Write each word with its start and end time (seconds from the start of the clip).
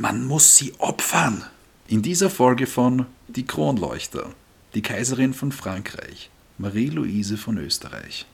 Man 0.00 0.28
muss 0.28 0.54
sie 0.54 0.74
opfern. 0.78 1.42
In 1.88 2.02
dieser 2.02 2.30
Folge 2.30 2.68
von 2.68 3.06
Die 3.26 3.44
Kronleuchter, 3.44 4.30
die 4.74 4.80
Kaiserin 4.80 5.34
von 5.34 5.50
Frankreich, 5.50 6.30
Marie-Louise 6.56 7.36
von 7.36 7.58
Österreich. 7.58 8.24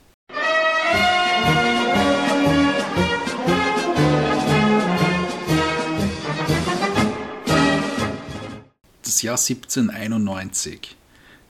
Das 9.03 9.23
Jahr 9.23 9.39
1791. 9.39 10.95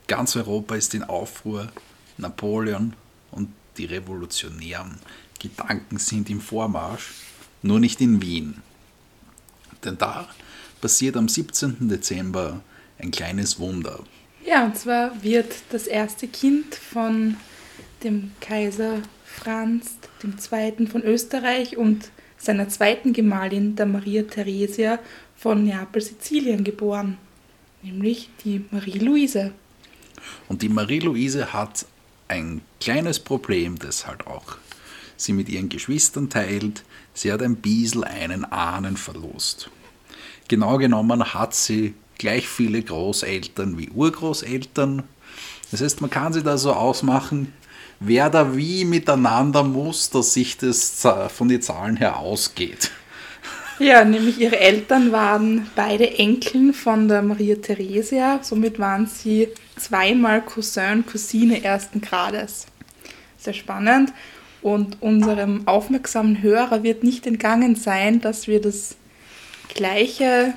Ganz 0.06 0.36
Europa 0.36 0.76
ist 0.76 0.94
in 0.94 1.02
Aufruhr. 1.02 1.72
Napoleon 2.18 2.92
und 3.32 3.48
die 3.78 3.86
revolutionären 3.86 5.00
Gedanken 5.40 5.98
sind 5.98 6.30
im 6.30 6.40
Vormarsch, 6.40 7.14
nur 7.62 7.80
nicht 7.80 8.00
in 8.00 8.22
Wien. 8.22 8.62
Denn 9.84 9.98
da 9.98 10.28
passiert 10.80 11.16
am 11.16 11.28
17. 11.28 11.88
Dezember 11.88 12.60
ein 12.98 13.10
kleines 13.10 13.58
Wunder. 13.58 14.00
Ja, 14.46 14.64
und 14.64 14.76
zwar 14.76 15.22
wird 15.22 15.52
das 15.70 15.86
erste 15.86 16.28
Kind 16.28 16.74
von 16.74 17.36
dem 18.02 18.32
Kaiser 18.40 19.00
Franz 19.24 19.96
II. 20.22 20.86
von 20.86 21.02
Österreich 21.02 21.76
und 21.76 22.10
seiner 22.36 22.68
zweiten 22.68 23.12
Gemahlin, 23.12 23.74
der 23.74 23.86
Maria 23.86 24.22
Theresia 24.22 24.98
von 25.36 25.64
Neapel, 25.64 26.02
Sizilien 26.02 26.62
geboren, 26.62 27.16
nämlich 27.82 28.28
die 28.44 28.64
Marie-Louise. 28.70 29.52
Und 30.48 30.62
die 30.62 30.68
Marie-Louise 30.68 31.52
hat 31.52 31.86
ein 32.28 32.60
kleines 32.80 33.18
Problem, 33.18 33.78
das 33.78 34.06
halt 34.06 34.26
auch 34.26 34.58
sie 35.16 35.32
mit 35.32 35.48
ihren 35.48 35.68
Geschwistern 35.68 36.28
teilt. 36.28 36.84
Sie 37.14 37.32
hat 37.32 37.42
ein 37.42 37.56
bisschen 37.56 38.04
einen 38.04 38.44
Ahnenverlust. 38.44 39.70
Genau 40.48 40.76
genommen 40.78 41.32
hat 41.32 41.54
sie 41.54 41.94
gleich 42.18 42.46
viele 42.48 42.82
Großeltern 42.82 43.78
wie 43.78 43.88
Urgroßeltern. 43.90 45.04
Das 45.70 45.80
heißt, 45.80 46.00
man 46.00 46.10
kann 46.10 46.32
sich 46.32 46.42
da 46.42 46.58
so 46.58 46.72
ausmachen, 46.72 47.52
wer 48.00 48.30
da 48.30 48.56
wie 48.56 48.84
miteinander 48.84 49.62
muss, 49.62 50.10
dass 50.10 50.34
sich 50.34 50.58
das 50.58 51.06
von 51.28 51.48
den 51.48 51.62
Zahlen 51.62 51.96
her 51.96 52.18
ausgeht. 52.18 52.90
Ja, 53.78 54.04
nämlich 54.04 54.38
ihre 54.38 54.58
Eltern 54.60 55.10
waren 55.10 55.68
beide 55.74 56.18
Enkeln 56.18 56.74
von 56.74 57.08
der 57.08 57.22
Maria 57.22 57.56
Theresia, 57.56 58.38
somit 58.42 58.78
waren 58.78 59.06
sie 59.06 59.48
zweimal 59.76 60.42
Cousin 60.42 61.04
Cousine 61.04 61.64
ersten 61.64 62.00
Grades. 62.00 62.66
Sehr 63.36 63.54
spannend. 63.54 64.12
Und 64.64 65.02
unserem 65.02 65.68
aufmerksamen 65.68 66.40
Hörer 66.40 66.82
wird 66.82 67.04
nicht 67.04 67.26
entgangen 67.26 67.76
sein, 67.76 68.22
dass 68.22 68.46
wir 68.46 68.62
das 68.62 68.96
gleiche 69.74 70.54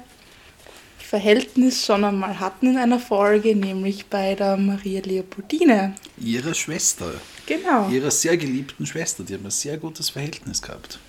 Verhältnis 0.98 1.86
schon 1.86 2.06
einmal 2.06 2.40
hatten 2.40 2.68
in 2.68 2.78
einer 2.78 3.02
Folge, 3.02 3.54
nämlich 3.54 4.06
bei 4.06 4.34
der 4.34 4.56
Maria 4.56 5.02
Leopoldine. 5.02 5.94
Ihre 6.18 6.56
Schwester. 6.56 7.16
Genau. 7.48 7.90
Ihrer 7.90 8.10
sehr 8.10 8.38
geliebten 8.38 8.86
Schwester. 8.86 9.26
Die 9.26 9.34
haben 9.34 9.44
ein 9.44 9.52
sehr 9.52 9.76
gutes 9.76 10.10
Verhältnis 10.10 10.62
gehabt. 10.62 11.00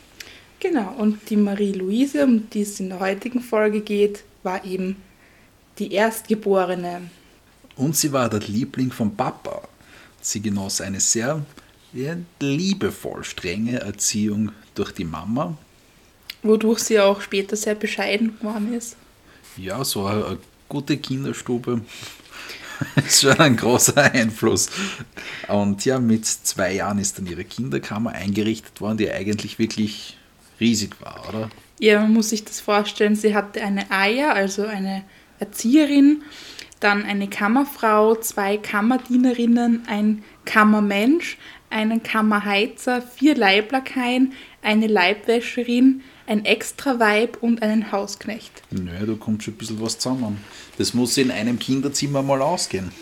Genau, 0.59 0.93
und 0.99 1.31
die 1.31 1.37
Marie-Louise, 1.37 2.25
um 2.25 2.51
die 2.51 2.63
es 2.63 2.81
in 2.81 2.89
der 2.89 2.99
heutigen 2.99 3.41
Folge 3.41 3.81
geht, 3.81 4.25
war 4.43 4.65
eben 4.65 4.97
die 5.79 5.93
Erstgeborene. 5.93 7.03
Und 7.77 7.95
sie 7.95 8.13
war 8.13 8.29
der 8.29 8.41
Liebling 8.41 8.91
von 8.91 9.15
Papa. 9.15 9.63
Sie 10.21 10.43
genoss 10.43 10.81
eine 10.81 10.99
sehr 10.99 11.45
ja, 11.93 12.17
liebevoll 12.41 13.25
strenge 13.25 13.81
Erziehung 13.81 14.53
durch 14.75 14.93
die 14.93 15.05
Mama. 15.05 15.57
Wodurch 16.43 16.81
sie 16.81 17.01
auch 17.01 17.21
später 17.21 17.57
sehr 17.57 17.75
bescheiden 17.75 18.39
geworden 18.39 18.73
ist. 18.73 18.97
Ja, 19.57 19.85
so 19.85 20.07
eine, 20.07 20.25
eine 20.25 20.39
gute 20.69 20.97
Kinderstube 20.97 21.81
ist 22.97 23.23
schon 23.23 23.39
ein 23.39 23.57
großer 23.57 24.13
Einfluss. 24.13 24.71
Und 25.49 25.85
ja, 25.85 25.99
mit 25.99 26.27
zwei 26.27 26.75
Jahren 26.75 26.99
ist 26.99 27.19
dann 27.19 27.27
ihre 27.27 27.45
Kinderkammer 27.45 28.13
eingerichtet 28.13 28.81
worden, 28.81 28.99
die 28.99 29.11
eigentlich 29.11 29.59
wirklich 29.59 30.17
riesig 30.61 31.01
war, 31.01 31.29
oder? 31.29 31.51
Ja, 31.81 32.01
man 32.01 32.13
muss 32.13 32.31
sich 32.31 32.45
das 32.45 32.61
vorstellen. 32.61 33.17
Sie 33.17 33.35
hatte 33.35 33.63
eine 33.63 33.91
Eier, 33.91 34.35
also 34.35 34.67
eine 34.67 35.05
Erzieherin, 35.39 36.23
dann 36.81 37.05
eine 37.05 37.29
Kammerfrau, 37.29 38.17
zwei 38.17 38.57
Kammerdienerinnen, 38.57 39.85
ein 39.89 40.25
Kammermensch, 40.45 41.39
einen 41.71 42.03
Kammerheizer, 42.03 43.03
vier 43.03 43.37
Leiblackeien, 43.37 44.33
eine 44.63 44.87
Leibwäscherin, 44.87 46.03
ein 46.27 46.45
Extraweib 46.45 47.39
und 47.41 47.63
einen 47.63 47.91
Hausknecht. 47.91 48.63
Naja, 48.71 49.07
da 49.07 49.15
kommt 49.15 49.43
schon 49.43 49.55
ein 49.55 49.59
bisschen 49.59 49.81
was 49.81 49.99
zusammen. 49.99 50.39
Das 50.77 50.95
muss 50.95 51.17
in 51.17 51.31
einem 51.31 51.59
Kinderzimmer 51.59 52.23
mal 52.23 52.43
ausgehen. 52.43 52.93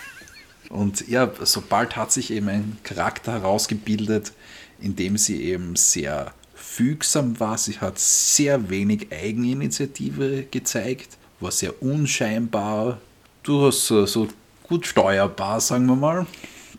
und 0.68 1.06
ja, 1.08 1.30
sobald 1.42 1.96
hat 1.96 2.12
sich 2.12 2.30
eben 2.30 2.48
ein 2.48 2.78
Charakter 2.82 3.32
herausgebildet, 3.32 4.32
in 4.80 4.96
dem 4.96 5.16
sie 5.16 5.42
eben 5.42 5.76
sehr 5.76 6.32
fügsam 6.54 7.38
war. 7.38 7.56
Sie 7.56 7.78
hat 7.78 7.98
sehr 7.98 8.68
wenig 8.68 9.08
Eigeninitiative 9.12 10.46
gezeigt, 10.50 11.16
war 11.40 11.52
sehr 11.52 11.82
unscheinbar, 11.82 12.98
durchaus 13.42 13.86
so 13.86 14.28
gut 14.64 14.86
steuerbar, 14.86 15.60
sagen 15.60 15.86
wir 15.86 15.96
mal. 15.96 16.26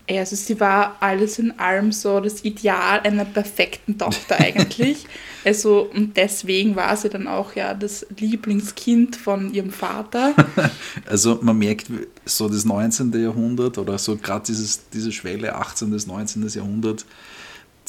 Also 0.10 0.38
sie 0.38 0.60
war 0.60 0.96
alles 1.02 1.38
in 1.38 1.60
allem 1.60 1.92
so 1.92 2.22
das 2.22 2.46
Ideal 2.46 3.02
einer 3.02 3.26
perfekten 3.26 3.98
Tochter 3.98 4.40
eigentlich. 4.40 5.06
also 5.44 5.90
und 5.94 6.16
deswegen 6.16 6.76
war 6.76 6.96
sie 6.96 7.10
dann 7.10 7.28
auch 7.28 7.56
ja 7.56 7.74
das 7.74 8.06
Lieblingskind 8.18 9.18
von 9.18 9.54
ihrem 9.54 9.72
Vater. 9.72 10.34
also 11.06 11.40
man 11.42 11.58
merkt 11.58 11.88
so 12.26 12.48
das 12.48 12.64
19. 12.64 13.12
Jahrhundert 13.22 13.78
oder 13.78 13.98
so 13.98 14.16
gerade 14.16 14.46
diese 14.94 15.12
Schwelle 15.12 15.56
18. 15.56 15.90
bis 15.92 16.08
19. 16.08 16.48
Jahrhundert, 16.48 17.06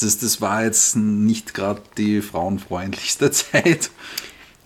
das, 0.00 0.18
das 0.18 0.40
war 0.40 0.64
jetzt 0.64 0.96
nicht 0.96 1.54
gerade 1.54 1.82
die 1.96 2.20
frauenfreundlichste 2.20 3.30
Zeit 3.30 3.90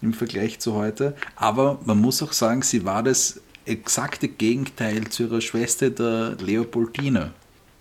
im 0.01 0.15
Vergleich 0.15 0.59
zu 0.59 0.75
heute. 0.75 1.15
Aber 1.37 1.81
man 1.85 1.99
muss 1.99 2.23
auch 2.23 2.33
sagen, 2.33 2.63
sie 2.63 2.85
war 2.85 3.03
das 3.03 3.41
exakte 3.65 4.29
Gegenteil 4.29 5.09
zu 5.09 5.25
ihrer 5.25 5.41
Schwester, 5.41 5.91
der 5.91 6.37
Leopoldine. 6.41 7.33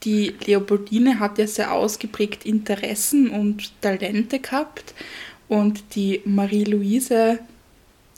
Die 0.03 0.35
Leopoldine 0.45 1.19
hat 1.19 1.37
ja 1.37 1.47
sehr 1.47 1.73
ausgeprägt 1.73 2.45
Interessen 2.45 3.29
und 3.29 3.71
Talente 3.81 4.39
gehabt 4.39 4.93
und 5.47 5.95
die 5.95 6.21
Marie-Louise 6.25 7.39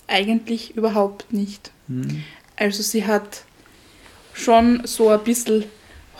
eigentlich 0.07 0.75
überhaupt 0.75 1.33
nicht. 1.33 1.71
Mhm. 1.87 2.23
Also 2.55 2.83
sie 2.83 3.05
hat 3.05 3.43
schon 4.33 4.81
so 4.85 5.09
ein 5.09 5.23
bisschen 5.23 5.65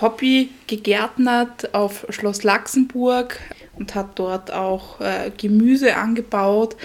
Hobby 0.02 0.50
gegärtnert 0.68 1.74
auf 1.74 2.06
Schloss 2.10 2.44
Laxenburg 2.44 3.40
und 3.78 3.96
hat 3.96 4.20
dort 4.20 4.52
auch 4.52 5.00
äh, 5.00 5.32
Gemüse 5.38 5.96
angebaut, 5.96 6.76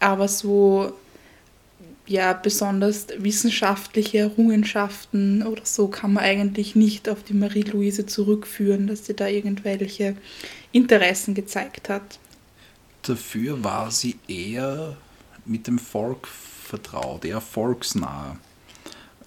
aber 0.00 0.28
so 0.28 0.92
ja 2.08 2.32
besonders 2.32 3.06
wissenschaftliche 3.18 4.18
Errungenschaften 4.18 5.42
oder 5.42 5.62
so 5.64 5.88
kann 5.88 6.14
man 6.14 6.24
eigentlich 6.24 6.74
nicht 6.74 7.08
auf 7.08 7.22
die 7.22 7.34
Marie-Louise 7.34 8.06
zurückführen, 8.06 8.86
dass 8.86 9.06
sie 9.06 9.14
da 9.14 9.28
irgendwelche 9.28 10.16
Interessen 10.72 11.34
gezeigt 11.34 11.88
hat. 11.88 12.18
Dafür 13.02 13.62
war 13.62 13.90
sie 13.90 14.16
eher 14.26 14.96
mit 15.44 15.66
dem 15.66 15.78
Volk 15.78 16.26
vertraut, 16.26 17.24
eher 17.24 17.40
volksnah. 17.40 18.36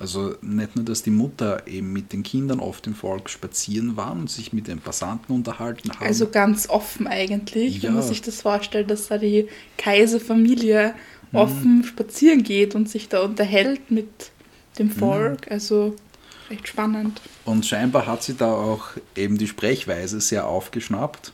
Also 0.01 0.35
nicht 0.41 0.75
nur, 0.75 0.83
dass 0.83 1.03
die 1.03 1.11
Mutter 1.11 1.67
eben 1.67 1.93
mit 1.93 2.11
den 2.11 2.23
Kindern 2.23 2.59
oft 2.59 2.87
im 2.87 2.95
Volk 2.95 3.29
spazieren 3.29 3.97
war 3.97 4.11
und 4.13 4.31
sich 4.31 4.51
mit 4.51 4.67
den 4.67 4.79
Passanten 4.79 5.31
unterhalten 5.31 5.91
haben. 5.91 6.03
Also 6.03 6.27
ganz 6.27 6.67
offen 6.67 7.05
eigentlich, 7.05 7.83
ja. 7.83 7.89
wenn 7.89 7.93
man 7.93 8.03
sich 8.03 8.23
das 8.23 8.41
vorstellt, 8.41 8.89
dass 8.89 9.09
da 9.09 9.19
die 9.19 9.47
Kaiserfamilie. 9.77 10.95
Offen 11.33 11.83
spazieren 11.83 12.43
geht 12.43 12.75
und 12.75 12.89
sich 12.89 13.09
da 13.09 13.21
unterhält 13.21 13.91
mit 13.91 14.09
dem 14.79 14.87
mhm. 14.87 14.91
Volk. 14.91 15.47
Mhm. 15.47 15.53
Also 15.53 15.95
recht 16.49 16.67
spannend. 16.67 17.21
Und 17.45 17.65
scheinbar 17.65 18.07
hat 18.07 18.23
sie 18.23 18.35
da 18.35 18.51
auch 18.51 18.89
eben 19.15 19.37
die 19.37 19.47
Sprechweise 19.47 20.21
sehr 20.21 20.47
aufgeschnappt. 20.47 21.31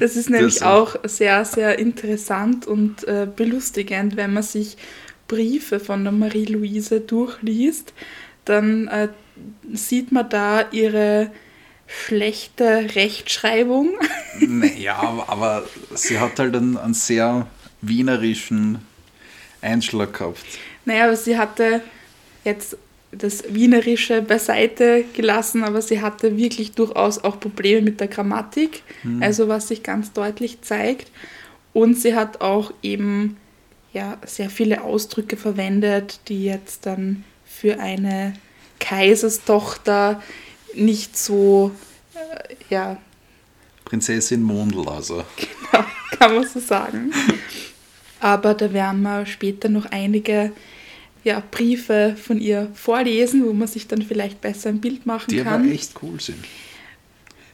Das 0.00 0.16
ist 0.16 0.30
nämlich 0.30 0.54
das, 0.58 0.62
auch 0.62 0.96
sehr, 1.04 1.44
sehr 1.44 1.78
interessant 1.78 2.66
und 2.66 3.06
äh, 3.08 3.26
belustigend, 3.34 4.16
wenn 4.16 4.32
man 4.32 4.42
sich 4.42 4.76
Briefe 5.26 5.80
von 5.80 6.04
der 6.04 6.12
Marie-Louise 6.12 7.00
durchliest, 7.00 7.94
dann 8.44 8.88
äh, 8.88 9.08
sieht 9.72 10.12
man 10.12 10.28
da 10.28 10.70
ihre 10.70 11.30
schlechte 11.86 12.94
Rechtschreibung. 12.94 13.90
Naja, 14.40 14.96
aber, 14.96 15.28
aber 15.28 15.64
sie 15.94 16.18
hat 16.18 16.38
halt 16.38 16.56
einen, 16.56 16.76
einen 16.76 16.94
sehr 16.94 17.46
wienerischen 17.88 18.78
Einschlag 19.60 20.12
gehabt. 20.12 20.44
Naja, 20.84 21.04
aber 21.04 21.16
sie 21.16 21.38
hatte 21.38 21.82
jetzt 22.44 22.76
das 23.10 23.44
Wienerische 23.48 24.22
beiseite 24.22 25.04
gelassen, 25.14 25.62
aber 25.64 25.80
sie 25.80 26.00
hatte 26.00 26.36
wirklich 26.36 26.72
durchaus 26.72 27.22
auch 27.22 27.38
Probleme 27.38 27.82
mit 27.82 28.00
der 28.00 28.08
Grammatik, 28.08 28.82
hm. 29.02 29.22
also 29.22 29.48
was 29.48 29.68
sich 29.68 29.82
ganz 29.82 30.12
deutlich 30.12 30.62
zeigt. 30.62 31.10
Und 31.72 31.94
sie 31.98 32.14
hat 32.14 32.40
auch 32.40 32.72
eben 32.82 33.36
ja, 33.92 34.18
sehr 34.26 34.50
viele 34.50 34.82
Ausdrücke 34.82 35.36
verwendet, 35.36 36.20
die 36.28 36.44
jetzt 36.44 36.86
dann 36.86 37.24
für 37.44 37.78
eine 37.78 38.34
Kaiserstochter 38.80 40.22
nicht 40.74 41.16
so, 41.16 41.70
äh, 42.14 42.54
ja. 42.68 42.98
Prinzessin 43.84 44.42
Mondel, 44.42 44.88
also. 44.88 45.24
Genau, 45.36 45.84
kann 46.18 46.34
man 46.34 46.46
so 46.46 46.58
sagen. 46.58 47.12
Aber 48.24 48.54
da 48.54 48.72
werden 48.72 49.02
wir 49.02 49.26
später 49.26 49.68
noch 49.68 49.84
einige 49.84 50.50
ja, 51.24 51.42
Briefe 51.50 52.16
von 52.16 52.40
ihr 52.40 52.70
vorlesen, 52.72 53.44
wo 53.44 53.52
man 53.52 53.68
sich 53.68 53.86
dann 53.86 54.00
vielleicht 54.00 54.40
besser 54.40 54.70
ein 54.70 54.80
Bild 54.80 55.04
machen 55.04 55.26
die 55.28 55.42
kann. 55.42 55.62
Die 55.64 55.68
aber 55.68 55.74
echt 55.74 55.92
cool 56.02 56.18
sind. 56.18 56.42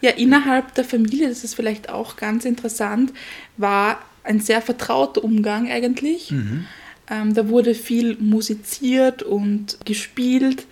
Ja, 0.00 0.10
innerhalb 0.10 0.72
der 0.76 0.84
Familie, 0.84 1.28
das 1.28 1.42
ist 1.42 1.56
vielleicht 1.56 1.88
auch 1.88 2.14
ganz 2.14 2.44
interessant, 2.44 3.12
war 3.56 4.00
ein 4.22 4.38
sehr 4.38 4.62
vertrauter 4.62 5.24
Umgang 5.24 5.68
eigentlich. 5.68 6.30
Mhm. 6.30 6.66
Ähm, 7.10 7.34
da 7.34 7.48
wurde 7.48 7.74
viel 7.74 8.16
musiziert 8.20 9.24
und 9.24 9.76
gespielt 9.84 10.68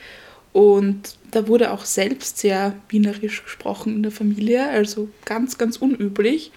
und 0.53 1.17
da 1.33 1.49
wurde 1.49 1.73
auch 1.73 1.85
selbst 1.85 2.39
sehr 2.39 2.73
wienerisch 2.89 3.43
gesprochen 3.43 3.97
in 3.97 4.03
der 4.05 4.13
Familie, 4.13 4.69
also 4.69 5.09
ganz, 5.25 5.59
ganz 5.59 5.77
unüblich. 5.77 6.53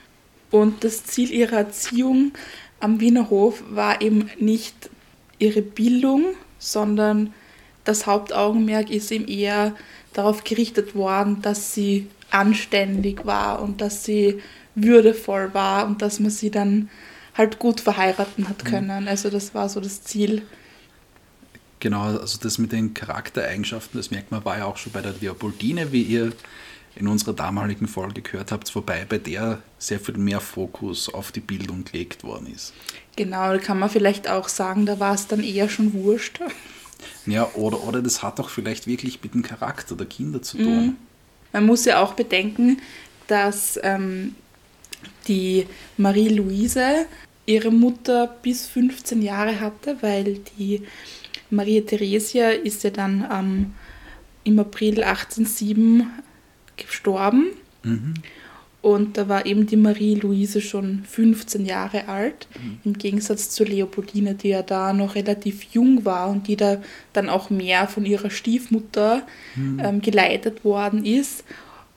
Und 0.51 0.83
das 0.83 1.05
Ziel 1.05 1.31
ihrer 1.31 1.57
Erziehung 1.57 2.33
am 2.81 2.99
Wiener 2.99 3.29
Hof 3.29 3.63
war 3.69 4.01
eben 4.01 4.29
nicht 4.39 4.89
ihre 5.39 5.61
Bildung, 5.61 6.35
sondern 6.59 7.33
das 7.83 8.05
Hauptaugenmerk 8.05 8.89
ist 8.89 9.11
eben 9.11 9.27
eher 9.27 9.75
darauf 10.13 10.43
gerichtet 10.43 10.95
worden, 10.95 11.41
dass 11.41 11.73
sie 11.73 12.07
anständig 12.29 13.25
war 13.25 13.61
und 13.61 13.81
dass 13.81 14.03
sie 14.03 14.41
würdevoll 14.75 15.53
war 15.53 15.85
und 15.87 16.01
dass 16.01 16.19
man 16.19 16.31
sie 16.31 16.51
dann 16.51 16.89
halt 17.35 17.59
gut 17.59 17.81
verheiraten 17.81 18.47
hat 18.47 18.63
mhm. 18.63 18.67
können. 18.67 19.07
Also 19.07 19.29
das 19.29 19.53
war 19.53 19.69
so 19.69 19.79
das 19.79 20.03
Ziel. 20.03 20.43
Genau, 21.79 22.03
also 22.03 22.37
das 22.39 22.59
mit 22.59 22.71
den 22.71 22.93
Charaktereigenschaften, 22.93 23.99
das 23.99 24.11
merkt 24.11 24.31
man, 24.31 24.45
war 24.45 24.59
ja 24.59 24.65
auch 24.65 24.77
schon 24.77 24.93
bei 24.93 25.01
der 25.01 25.15
Leopoldine, 25.19 25.91
wie 25.91 26.03
ihr 26.03 26.31
in 26.95 27.07
unserer 27.07 27.33
damaligen 27.33 27.87
Folge 27.87 28.21
gehört 28.21 28.51
habt, 28.51 28.73
wobei 28.75 29.05
bei 29.05 29.17
der 29.17 29.61
sehr 29.79 29.99
viel 29.99 30.17
mehr 30.17 30.39
Fokus 30.41 31.13
auf 31.13 31.31
die 31.31 31.39
Bildung 31.39 31.83
gelegt 31.85 32.23
worden 32.23 32.47
ist. 32.53 32.73
Genau, 33.15 33.53
da 33.53 33.57
kann 33.57 33.79
man 33.79 33.89
vielleicht 33.89 34.29
auch 34.29 34.47
sagen, 34.47 34.85
da 34.85 34.99
war 34.99 35.13
es 35.13 35.27
dann 35.27 35.43
eher 35.43 35.69
schon 35.69 35.93
wurscht. 35.93 36.39
Ja, 37.25 37.49
oder, 37.55 37.83
oder 37.83 38.01
das 38.01 38.23
hat 38.23 38.39
auch 38.39 38.49
vielleicht 38.49 38.87
wirklich 38.87 39.23
mit 39.23 39.33
dem 39.33 39.41
Charakter 39.41 39.95
der 39.95 40.07
Kinder 40.07 40.41
zu 40.41 40.57
tun. 40.57 40.85
Mhm. 40.85 40.97
Man 41.53 41.65
muss 41.65 41.85
ja 41.85 42.01
auch 42.01 42.13
bedenken, 42.13 42.77
dass 43.27 43.79
ähm, 43.83 44.35
die 45.27 45.65
Marie-Louise 45.97 47.05
ihre 47.45 47.71
Mutter 47.71 48.27
bis 48.27 48.67
15 48.67 49.21
Jahre 49.21 49.59
hatte, 49.59 49.97
weil 50.01 50.39
die 50.57 50.83
Maria 51.49 51.81
Theresia 51.81 52.49
ist 52.49 52.83
ja 52.83 52.89
dann 52.91 53.27
ähm, 53.31 53.73
im 54.43 54.59
April 54.59 55.03
1807 55.03 56.07
gestorben. 56.87 57.47
Mhm. 57.83 58.13
Und 58.81 59.17
da 59.17 59.29
war 59.29 59.45
eben 59.45 59.67
die 59.67 59.77
Marie-Louise 59.77 60.59
schon 60.59 61.03
15 61.03 61.65
Jahre 61.67 62.07
alt, 62.07 62.47
mhm. 62.55 62.79
im 62.83 62.97
Gegensatz 62.97 63.51
zur 63.51 63.67
Leopoldine, 63.67 64.33
die 64.33 64.49
ja 64.49 64.63
da 64.63 64.91
noch 64.91 65.13
relativ 65.13 65.63
jung 65.71 66.03
war 66.03 66.29
und 66.29 66.47
die 66.47 66.55
da 66.55 66.81
dann 67.13 67.29
auch 67.29 67.51
mehr 67.51 67.87
von 67.87 68.05
ihrer 68.05 68.31
Stiefmutter 68.31 69.21
mhm. 69.55 69.81
ähm, 69.83 70.01
geleitet 70.01 70.65
worden 70.65 71.05
ist. 71.05 71.43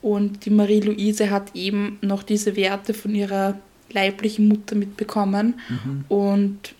Und 0.03 0.45
die 0.45 0.51
Marie-Louise 0.51 1.31
hat 1.31 1.55
eben 1.55 1.99
noch 2.03 2.23
diese 2.23 2.55
Werte 2.55 2.93
von 2.93 3.15
ihrer 3.15 3.59
leiblichen 3.91 4.49
Mutter 4.49 4.77
mitbekommen 4.77 5.61
mhm. 5.69 6.05
und 6.09 6.75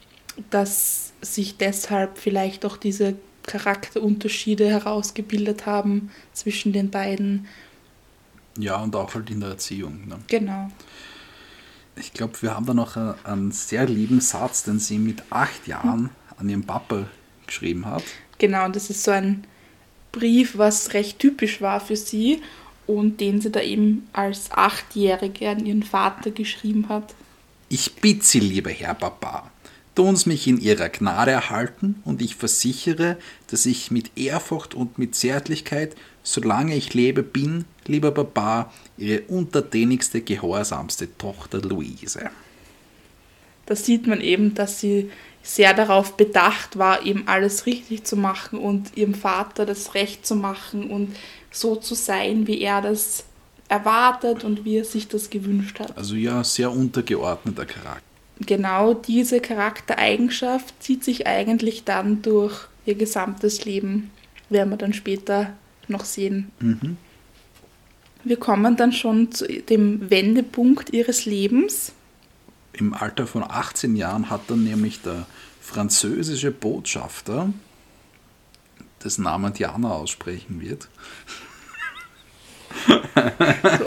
dass 0.51 1.13
sich 1.23 1.57
deshalb 1.57 2.19
vielleicht 2.19 2.67
auch 2.67 2.77
diese 2.77 3.15
Charakterunterschiede 3.47 4.69
herausgebildet 4.69 5.65
haben 5.65 6.11
zwischen 6.33 6.73
den 6.73 6.91
beiden 6.91 7.47
ja, 8.59 8.77
und 8.77 8.95
auch 8.97 9.15
halt 9.15 9.31
in 9.31 9.41
der 9.41 9.51
Erziehung. 9.51 10.07
Ne? 10.07 10.19
Genau. 10.29 10.71
Ich 11.97 12.13
glaube, 12.13 12.41
wir 12.43 12.55
haben 12.55 12.67
da 12.67 12.75
noch 12.75 12.97
einen 13.25 13.53
sehr 13.53 13.87
lieben 13.87 14.21
Satz, 14.21 14.65
den 14.65 14.79
sie 14.79 14.99
mit 14.99 15.23
acht 15.31 15.67
Jahren 15.67 16.11
an 16.37 16.49
ihren 16.49 16.65
Papa 16.65 17.07
geschrieben 17.47 17.87
hat. 17.87 18.03
Genau, 18.39 18.65
und 18.65 18.75
das 18.75 18.91
ist 18.91 19.05
so 19.05 19.13
ein 19.13 19.45
Brief, 20.11 20.59
was 20.59 20.95
recht 20.95 21.19
typisch 21.19 21.61
war 21.61 21.81
für 21.81 21.97
sie 21.97 22.43
und 22.87 23.21
den 23.21 23.41
sie 23.41 23.51
da 23.51 23.61
eben 23.61 24.09
als 24.13 24.51
Achtjährige 24.51 25.49
an 25.49 25.65
ihren 25.65 25.83
Vater 25.83 26.31
geschrieben 26.31 26.89
hat. 26.89 27.15
Ich 27.69 27.97
bitte 27.97 28.25
Sie, 28.25 28.41
lieber 28.41 28.71
Herr 28.71 28.95
Papa, 28.95 29.51
tun's 29.95 30.27
mich 30.27 30.47
in 30.47 30.61
Ihrer 30.61 30.89
Gnade 30.91 31.31
erhalten 31.31 32.01
und 32.05 32.23
ich 32.23 32.37
versichere, 32.37 33.17
dass 33.49 33.67
ich 33.67 33.91
mit 33.91 34.17
Ehrfurcht 34.17 34.75
und 34.75 34.99
mit 34.99 35.15
Zärtlichkeit, 35.15 35.97
solange 36.23 36.77
ich 36.77 36.95
lebe, 36.95 37.23
bin, 37.23 37.65
lieber 37.89 38.11
Papa, 38.11 38.73
Ihre 38.97 39.23
untertänigste, 39.23 40.21
gehorsamste 40.21 41.17
Tochter 41.17 41.61
Luise. 41.61 42.31
Da 43.67 43.77
sieht 43.77 44.07
man 44.07 44.21
eben, 44.21 44.55
dass 44.55 44.81
sie 44.81 45.11
sehr 45.43 45.75
darauf 45.75 46.17
bedacht 46.17 46.79
war, 46.79 47.05
eben 47.05 47.29
alles 47.29 47.67
richtig 47.67 48.05
zu 48.05 48.17
machen 48.17 48.59
und 48.59 48.97
ihrem 48.97 49.15
Vater 49.15 49.67
das 49.67 49.95
Recht 49.95 50.27
zu 50.27 50.37
machen 50.37 50.91
und 50.91 51.15
so 51.51 51.77
zu 51.77 51.95
sein, 51.95 52.47
wie 52.47 52.61
er 52.61 52.81
das 52.81 53.25
erwartet 53.69 54.45
und 54.45 54.65
wie 54.65 54.79
er 54.79 54.85
sich 54.85 55.09
das 55.09 55.31
gewünscht 55.31 55.81
hat. 55.81 55.97
Also 55.97 56.17
ja, 56.17 56.43
sehr 56.45 56.71
untergeordneter 56.71 57.67
Charakter. 57.67 58.03
Genau 58.41 58.95
diese 58.95 59.41
Charaktereigenschaft 59.41 60.75
zieht 60.83 61.05
sich 61.05 61.27
eigentlich 61.27 61.85
dann 61.85 62.23
durch 62.23 62.67
ihr 62.87 62.95
gesamtes 62.95 63.65
Leben, 63.65 64.11
werden 64.49 64.71
wir 64.71 64.77
dann 64.77 64.93
später 64.93 65.53
noch 65.89 66.05
sehen. 66.05 66.51
Mhm. 66.59 66.97
Wir 68.25 68.39
kommen 68.39 68.77
dann 68.77 68.93
schon 68.93 69.31
zu 69.33 69.47
dem 69.47 70.11
Wendepunkt 70.11 70.91
ihres 70.91 71.27
Lebens. 71.27 71.93
Im 72.73 72.95
Alter 72.95 73.27
von 73.27 73.45
18 73.45 73.95
Jahren 73.97 74.31
hat 74.31 74.43
dann 74.49 74.65
nämlich 74.65 75.03
der 75.03 75.27
französische 75.61 76.51
Botschafter, 76.51 77.53
dessen 79.03 79.25
Namen 79.25 79.53
Diana 79.53 79.91
aussprechen 79.91 80.61
wird, 80.61 80.89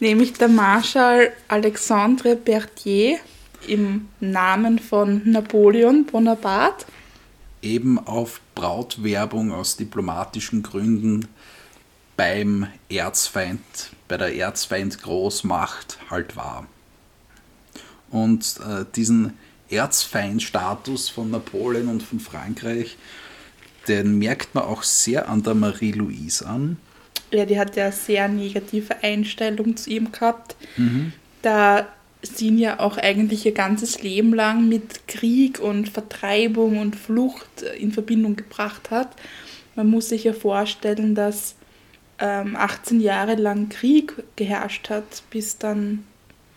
Nämlich 0.00 0.32
der 0.34 0.48
Marschall 0.48 1.32
Alexandre 1.48 2.36
Berthier 2.36 3.18
im 3.66 4.08
Namen 4.20 4.78
von 4.78 5.22
Napoleon 5.24 6.06
Bonaparte 6.06 6.86
eben 7.62 7.98
auf 7.98 8.40
Brautwerbung 8.54 9.52
aus 9.52 9.76
diplomatischen 9.76 10.62
Gründen 10.62 11.28
beim 12.16 12.66
Erzfeind, 12.88 13.60
bei 14.08 14.16
der 14.16 14.34
Erzfeind-Großmacht 14.34 15.98
halt 16.10 16.36
war. 16.36 16.66
Und 18.10 18.58
äh, 18.60 18.84
diesen 18.94 19.38
Erzfeindstatus 19.70 21.08
von 21.08 21.30
Napoleon 21.30 21.88
und 21.88 22.02
von 22.02 22.20
Frankreich, 22.20 22.96
den 23.86 24.18
merkt 24.18 24.54
man 24.54 24.64
auch 24.64 24.82
sehr 24.82 25.28
an 25.28 25.42
der 25.42 25.54
Marie-Louise 25.54 26.46
an. 26.46 26.78
Ja, 27.30 27.44
die 27.44 27.58
hat 27.58 27.76
ja 27.76 27.84
eine 27.84 27.92
sehr 27.92 28.28
negative 28.28 29.02
Einstellung 29.02 29.76
zu 29.76 29.90
ihm 29.90 30.10
gehabt. 30.10 30.56
Mhm. 30.76 31.12
Da 31.42 31.86
ihn 32.40 32.58
ja 32.58 32.80
auch 32.80 32.96
eigentlich 32.96 33.46
ihr 33.46 33.52
ganzes 33.52 34.02
Leben 34.02 34.34
lang 34.34 34.68
mit 34.68 35.06
Krieg 35.06 35.60
und 35.60 35.88
Vertreibung 35.88 36.78
und 36.78 36.96
Flucht 36.96 37.62
in 37.78 37.92
Verbindung 37.92 38.36
gebracht 38.36 38.90
hat. 38.90 39.14
Man 39.76 39.88
muss 39.88 40.08
sich 40.08 40.24
ja 40.24 40.32
vorstellen, 40.32 41.14
dass 41.14 41.54
ähm, 42.18 42.56
18 42.56 43.00
Jahre 43.00 43.34
lang 43.36 43.68
Krieg 43.68 44.14
geherrscht 44.36 44.90
hat, 44.90 45.22
bis 45.30 45.58
dann 45.58 46.04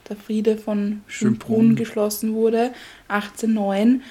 der 0.09 0.15
Friede 0.15 0.57
von 0.57 1.01
Schönbrunn 1.07 1.75
geschlossen 1.75 2.33
wurde, 2.33 2.73
1809. 3.07 4.01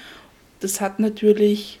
Das 0.61 0.79
hat 0.79 0.99
natürlich 0.99 1.79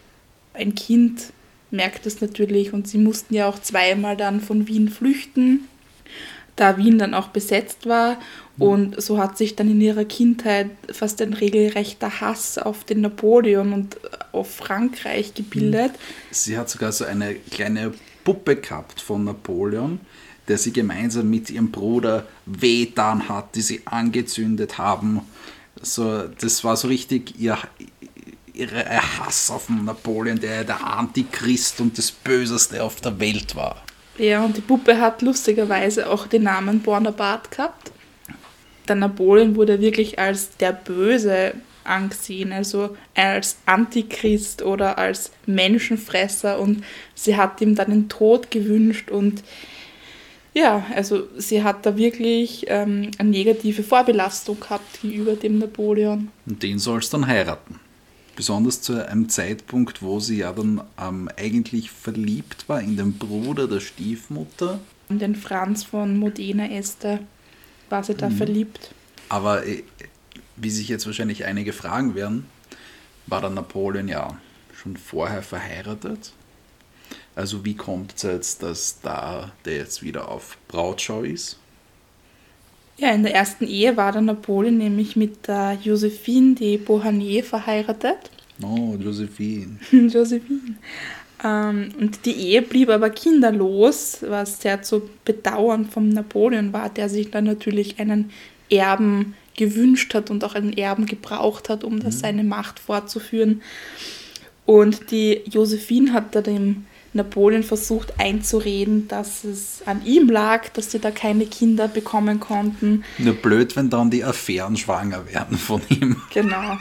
ein 0.53 0.75
Kind 0.75 1.31
merkt 1.71 2.05
das 2.05 2.19
natürlich 2.19 2.73
und 2.73 2.87
sie 2.87 2.97
mussten 2.97 3.33
ja 3.33 3.47
auch 3.47 3.59
zweimal 3.59 4.17
dann 4.17 4.41
von 4.41 4.67
Wien 4.67 4.89
flüchten 4.89 5.67
da 6.61 6.77
Wien 6.77 6.99
dann 6.99 7.13
auch 7.13 7.29
besetzt 7.29 7.87
war. 7.87 8.17
Und 8.57 9.01
so 9.01 9.17
hat 9.17 9.39
sich 9.39 9.55
dann 9.55 9.71
in 9.71 9.81
ihrer 9.81 10.05
Kindheit 10.05 10.69
fast 10.91 11.19
ein 11.21 11.33
regelrechter 11.33 12.21
Hass 12.21 12.59
auf 12.59 12.83
den 12.83 13.01
Napoleon 13.01 13.73
und 13.73 13.97
auf 14.31 14.53
Frankreich 14.55 15.33
gebildet. 15.33 15.93
Sie 16.29 16.57
hat 16.57 16.69
sogar 16.69 16.91
so 16.91 17.05
eine 17.05 17.33
kleine 17.33 17.91
Puppe 18.23 18.57
gehabt 18.57 19.01
von 19.01 19.23
Napoleon, 19.23 19.99
der 20.47 20.59
sie 20.59 20.71
gemeinsam 20.71 21.27
mit 21.29 21.49
ihrem 21.49 21.71
Bruder 21.71 22.27
wehtan 22.45 23.27
hat, 23.27 23.55
die 23.55 23.61
sie 23.61 23.81
angezündet 23.85 24.77
haben. 24.77 25.21
So, 25.81 26.27
das 26.27 26.63
war 26.63 26.77
so 26.77 26.87
richtig 26.87 27.39
ihr, 27.39 27.57
ihre 28.53 28.85
Hass 28.85 29.49
auf 29.49 29.69
Napoleon, 29.69 30.39
der 30.39 30.65
der 30.65 30.85
Antichrist 30.85 31.81
und 31.81 31.97
das 31.97 32.11
Böseste 32.11 32.83
auf 32.83 33.01
der 33.01 33.19
Welt 33.19 33.55
war. 33.55 33.81
Ja, 34.17 34.43
und 34.43 34.57
die 34.57 34.61
Puppe 34.61 34.99
hat 34.99 35.21
lustigerweise 35.21 36.09
auch 36.09 36.27
den 36.27 36.43
Namen 36.43 36.81
Bonaparte 36.81 37.49
gehabt. 37.49 37.91
der 38.87 38.95
Napoleon 38.95 39.55
wurde 39.55 39.79
wirklich 39.79 40.19
als 40.19 40.57
der 40.57 40.73
Böse 40.73 41.53
angesehen, 41.83 42.51
also 42.51 42.95
als 43.15 43.57
Antichrist 43.65 44.61
oder 44.61 44.97
als 44.97 45.31
Menschenfresser 45.45 46.59
und 46.59 46.83
sie 47.15 47.37
hat 47.37 47.61
ihm 47.61 47.75
dann 47.75 47.89
den 47.89 48.09
Tod 48.09 48.51
gewünscht 48.51 49.09
und 49.09 49.43
ja, 50.53 50.85
also 50.93 51.27
sie 51.37 51.63
hat 51.63 51.85
da 51.85 51.95
wirklich 51.95 52.65
ähm, 52.67 53.11
eine 53.17 53.29
negative 53.29 53.83
Vorbelastung 53.83 54.59
gehabt 54.59 55.01
gegenüber 55.01 55.35
dem 55.35 55.59
Napoleon. 55.59 56.29
Und 56.45 56.61
den 56.61 56.77
soll 56.77 56.99
es 56.99 57.09
dann 57.09 57.25
heiraten. 57.25 57.79
Besonders 58.35 58.81
zu 58.81 59.05
einem 59.05 59.29
Zeitpunkt, 59.29 60.01
wo 60.01 60.19
sie 60.19 60.37
ja 60.37 60.53
dann 60.53 60.81
ähm, 60.99 61.29
eigentlich 61.37 61.91
verliebt 61.91 62.67
war 62.69 62.81
in 62.81 62.97
den 62.97 63.13
Bruder 63.13 63.67
der 63.67 63.79
Stiefmutter. 63.79 64.79
Den 65.09 65.35
Franz 65.35 65.83
von 65.83 66.17
Modena 66.17 66.69
Esther 66.69 67.19
war 67.89 68.03
sie 68.03 68.15
da 68.15 68.29
mhm. 68.29 68.37
verliebt. 68.37 68.93
Aber 69.29 69.65
äh, 69.65 69.83
wie 70.55 70.69
sich 70.69 70.87
jetzt 70.87 71.05
wahrscheinlich 71.05 71.45
einige 71.45 71.73
fragen 71.73 72.15
werden, 72.15 72.45
war 73.27 73.41
der 73.41 73.49
Napoleon 73.49 74.07
ja 74.07 74.37
schon 74.73 74.97
vorher 74.97 75.43
verheiratet. 75.43 76.33
Also 77.35 77.63
wie 77.65 77.75
kommt 77.75 78.13
es 78.15 78.23
jetzt, 78.23 78.63
dass 78.63 78.99
da 79.01 79.51
der 79.65 79.77
jetzt 79.77 80.03
wieder 80.03 80.29
auf 80.29 80.57
Brautschau 80.67 81.21
ist? 81.23 81.57
Ja, 83.01 83.09
in 83.09 83.23
der 83.23 83.33
ersten 83.33 83.65
Ehe 83.65 83.97
war 83.97 84.11
der 84.11 84.21
Napoleon 84.21 84.77
nämlich 84.77 85.15
mit 85.15 85.47
der 85.47 85.75
Josephine 85.81 86.53
de 86.53 86.77
Beauharnais 86.77 87.41
verheiratet. 87.41 88.29
Oh, 88.61 88.95
Josephine. 88.95 89.79
Josephine. 89.91 90.75
Ähm, 91.43 91.89
und 91.99 92.27
die 92.27 92.33
Ehe 92.33 92.61
blieb 92.61 92.89
aber 92.89 93.09
kinderlos, 93.09 94.19
was 94.21 94.61
sehr 94.61 94.83
zu 94.83 95.09
bedauern 95.25 95.85
vom 95.85 96.09
Napoleon 96.09 96.73
war, 96.73 96.89
der 96.89 97.09
sich 97.09 97.31
dann 97.31 97.45
natürlich 97.45 97.99
einen 97.99 98.29
Erben 98.69 99.33
gewünscht 99.57 100.13
hat 100.13 100.29
und 100.29 100.43
auch 100.43 100.53
einen 100.53 100.77
Erben 100.77 101.07
gebraucht 101.07 101.69
hat, 101.69 101.83
um 101.83 102.01
das 102.01 102.17
mhm. 102.17 102.19
seine 102.19 102.43
Macht 102.43 102.79
fortzuführen. 102.79 103.63
Und 104.67 105.09
die 105.09 105.41
Josephine 105.49 106.13
hat 106.13 106.35
da 106.35 106.41
dem 106.41 106.85
Napoleon 107.13 107.63
versucht 107.63 108.19
einzureden, 108.19 109.07
dass 109.07 109.43
es 109.43 109.81
an 109.85 110.05
ihm 110.05 110.29
lag, 110.29 110.69
dass 110.69 110.91
sie 110.91 110.99
da 110.99 111.11
keine 111.11 111.45
Kinder 111.45 111.87
bekommen 111.87 112.39
konnten. 112.39 113.03
Nur 113.17 113.33
blöd, 113.33 113.75
wenn 113.75 113.89
dann 113.89 114.09
die 114.09 114.23
Affären 114.23 114.77
schwanger 114.77 115.27
werden 115.31 115.57
von 115.57 115.81
ihm. 115.89 116.21
Genau. 116.33 116.77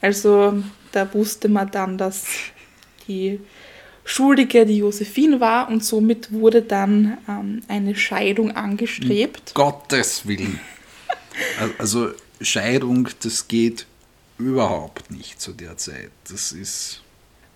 Also 0.00 0.62
da 0.92 1.12
wusste 1.12 1.48
man 1.48 1.70
dann, 1.70 1.98
dass 1.98 2.26
die 3.08 3.40
Schuldige 4.04 4.64
die 4.64 4.78
Josephine 4.78 5.40
war 5.40 5.68
und 5.68 5.84
somit 5.84 6.32
wurde 6.32 6.62
dann 6.62 7.18
ähm, 7.28 7.62
eine 7.68 7.94
Scheidung 7.94 8.52
angestrebt. 8.52 9.52
Um 9.54 9.54
Gottes 9.54 10.26
Willen. 10.26 10.60
Also 11.78 12.10
Scheidung, 12.40 13.08
das 13.22 13.48
geht 13.48 13.86
überhaupt 14.38 15.10
nicht 15.10 15.40
zu 15.40 15.52
der 15.52 15.76
Zeit. 15.76 16.10
Das 16.30 16.52
ist. 16.52 17.02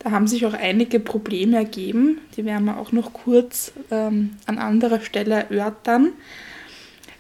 Da 0.03 0.11
haben 0.11 0.27
sich 0.27 0.45
auch 0.47 0.55
einige 0.55 0.99
Probleme 0.99 1.57
ergeben, 1.57 2.21
die 2.37 2.45
werden 2.45 2.65
wir 2.65 2.79
auch 2.79 2.91
noch 2.91 3.13
kurz 3.13 3.73
ähm, 3.93 4.37
an 4.47 4.59
anderer 4.59 5.01
Stelle 5.01 5.35
erörtern. 5.35 6.13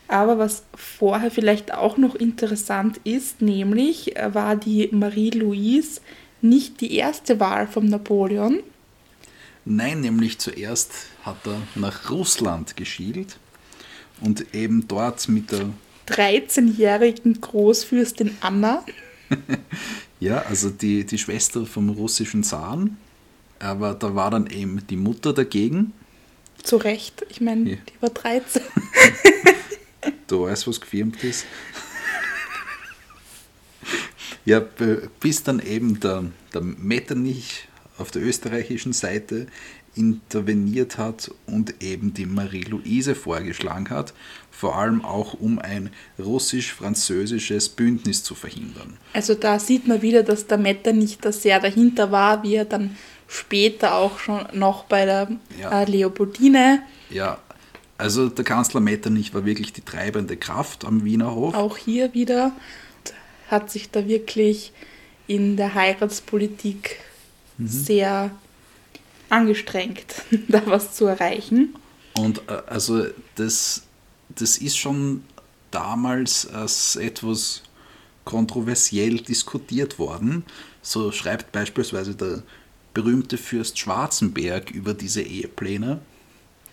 Aber 0.09 0.37
was 0.37 0.65
vorher 0.75 1.31
vielleicht 1.31 1.73
auch 1.73 1.97
noch 1.97 2.17
interessant 2.17 3.01
ist, 3.05 3.41
nämlich 3.41 4.17
äh, 4.17 4.35
war 4.35 4.57
die 4.57 4.89
Marie-Louise 4.91 6.01
nicht 6.41 6.81
die 6.81 6.97
erste 6.97 7.39
Wahl 7.39 7.69
von 7.69 7.87
Napoleon. 7.87 8.61
Nein, 9.65 10.01
nämlich 10.01 10.41
zuerst 10.41 10.93
hat 11.23 11.47
er 11.47 11.62
nach 11.77 12.11
Russland 12.11 12.77
geschielt 12.77 13.39
und 14.21 14.55
eben 14.55 14.89
dort 14.89 15.29
mit 15.29 15.53
der 15.53 15.71
13-jährigen 16.09 17.41
Großfürstin 17.41 18.37
Anna. 18.41 18.85
ja, 20.23 20.43
also 20.43 20.71
die, 20.71 21.05
die 21.05 21.19
Schwester 21.19 21.67
vom 21.67 21.91
russischen 21.91 22.45
Zaren. 22.45 22.97
Aber 23.59 23.95
da 23.95 24.14
war 24.14 24.31
dann 24.31 24.47
eben 24.47 24.87
die 24.87 24.97
Mutter 24.97 25.33
dagegen. 25.33 25.93
Zu 26.62 26.76
Recht, 26.76 27.26
ich 27.29 27.41
meine, 27.41 27.71
ja. 27.71 27.76
die 27.76 28.00
war 28.02 28.11
13. 28.11 28.62
du 30.29 30.43
weißt, 30.43 30.69
was 30.69 30.81
gefilmt 30.81 31.23
ist. 31.25 31.45
ja, 34.45 34.61
bis 35.19 35.43
dann 35.43 35.59
eben 35.59 35.99
der, 35.99 36.26
der 36.55 36.61
Metternich 36.61 37.67
auf 37.99 38.12
der 38.12 38.23
österreichischen 38.23 38.93
Seite 38.93 39.49
interveniert 39.97 40.99
hat 40.99 41.33
und 41.47 41.83
eben 41.83 42.14
die 42.14 42.26
Marie-Louise 42.26 43.17
vorgeschlagen 43.17 43.91
hat, 43.91 44.14
vor 44.52 44.76
allem 44.76 45.04
auch 45.04 45.35
um 45.35 45.59
ein 45.59 45.90
russisch-französisches 46.21 47.71
Bündnis 47.71 48.23
zu 48.23 48.37
verhindern. 48.37 48.97
Also 49.12 49.35
da 49.35 49.59
sieht 49.59 49.88
man 49.88 50.02
wieder, 50.02 50.23
dass 50.23 50.47
der 50.47 50.59
Metter 50.59 50.92
nicht 50.92 51.25
da 51.25 51.32
sehr 51.32 51.59
dahinter 51.59 52.12
war, 52.12 52.44
wie 52.44 52.54
er 52.54 52.64
dann 52.64 52.97
später 53.26 53.97
auch 53.97 54.18
schon 54.18 54.47
noch 54.52 54.85
bei 54.85 55.04
der 55.04 55.28
ja. 55.61 55.82
äh, 55.82 55.90
Leopoldine. 55.90 56.82
Ja, 57.11 57.38
also 57.99 58.28
der 58.28 58.44
Kanzler 58.44 58.80
Metternich 58.80 59.32
war 59.35 59.44
wirklich 59.44 59.73
die 59.73 59.80
treibende 59.80 60.37
Kraft 60.37 60.85
am 60.85 61.04
Wiener 61.04 61.35
Hof. 61.35 61.54
Auch 61.54 61.76
hier 61.76 62.14
wieder 62.14 62.52
hat 63.49 63.71
sich 63.71 63.90
da 63.90 64.06
wirklich 64.06 64.73
in 65.26 65.56
der 65.56 65.75
Heiratspolitik 65.75 66.99
mhm. 67.59 67.68
sehr 67.68 68.30
angestrengt, 69.28 70.14
da 70.49 70.62
was 70.66 70.94
zu 70.94 71.06
erreichen. 71.06 71.75
Und 72.18 72.42
äh, 72.49 72.62
also 72.66 73.06
das, 73.37 73.82
das 74.37 74.59
ist 74.59 74.77
schon 74.77 75.25
damals 75.71 76.47
als 76.47 76.97
etwas 76.97 77.62
kontroversiell 78.25 79.17
diskutiert 79.17 79.99
worden. 79.99 80.45
So 80.81 81.12
schreibt 81.12 81.53
beispielsweise 81.53 82.15
der 82.15 82.43
berühmte 82.95 83.39
Fürst 83.39 83.79
Schwarzenberg 83.79 84.71
über 84.71 84.95
diese 84.95 85.23
Ehepläne. 85.23 86.01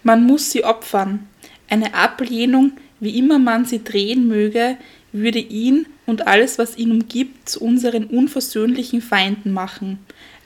Man 0.03 0.25
muss 0.25 0.51
sie 0.51 0.63
opfern. 0.63 1.27
Eine 1.69 1.93
Ablehnung, 1.93 2.73
wie 2.99 3.17
immer 3.17 3.39
man 3.39 3.65
sie 3.65 3.83
drehen 3.83 4.27
möge, 4.27 4.77
würde 5.11 5.39
ihn 5.39 5.87
und 6.05 6.27
alles, 6.27 6.57
was 6.57 6.77
ihn 6.77 6.91
umgibt, 6.91 7.49
zu 7.49 7.61
unseren 7.61 8.05
unversöhnlichen 8.05 9.01
Feinden 9.01 9.51
machen. 9.51 9.99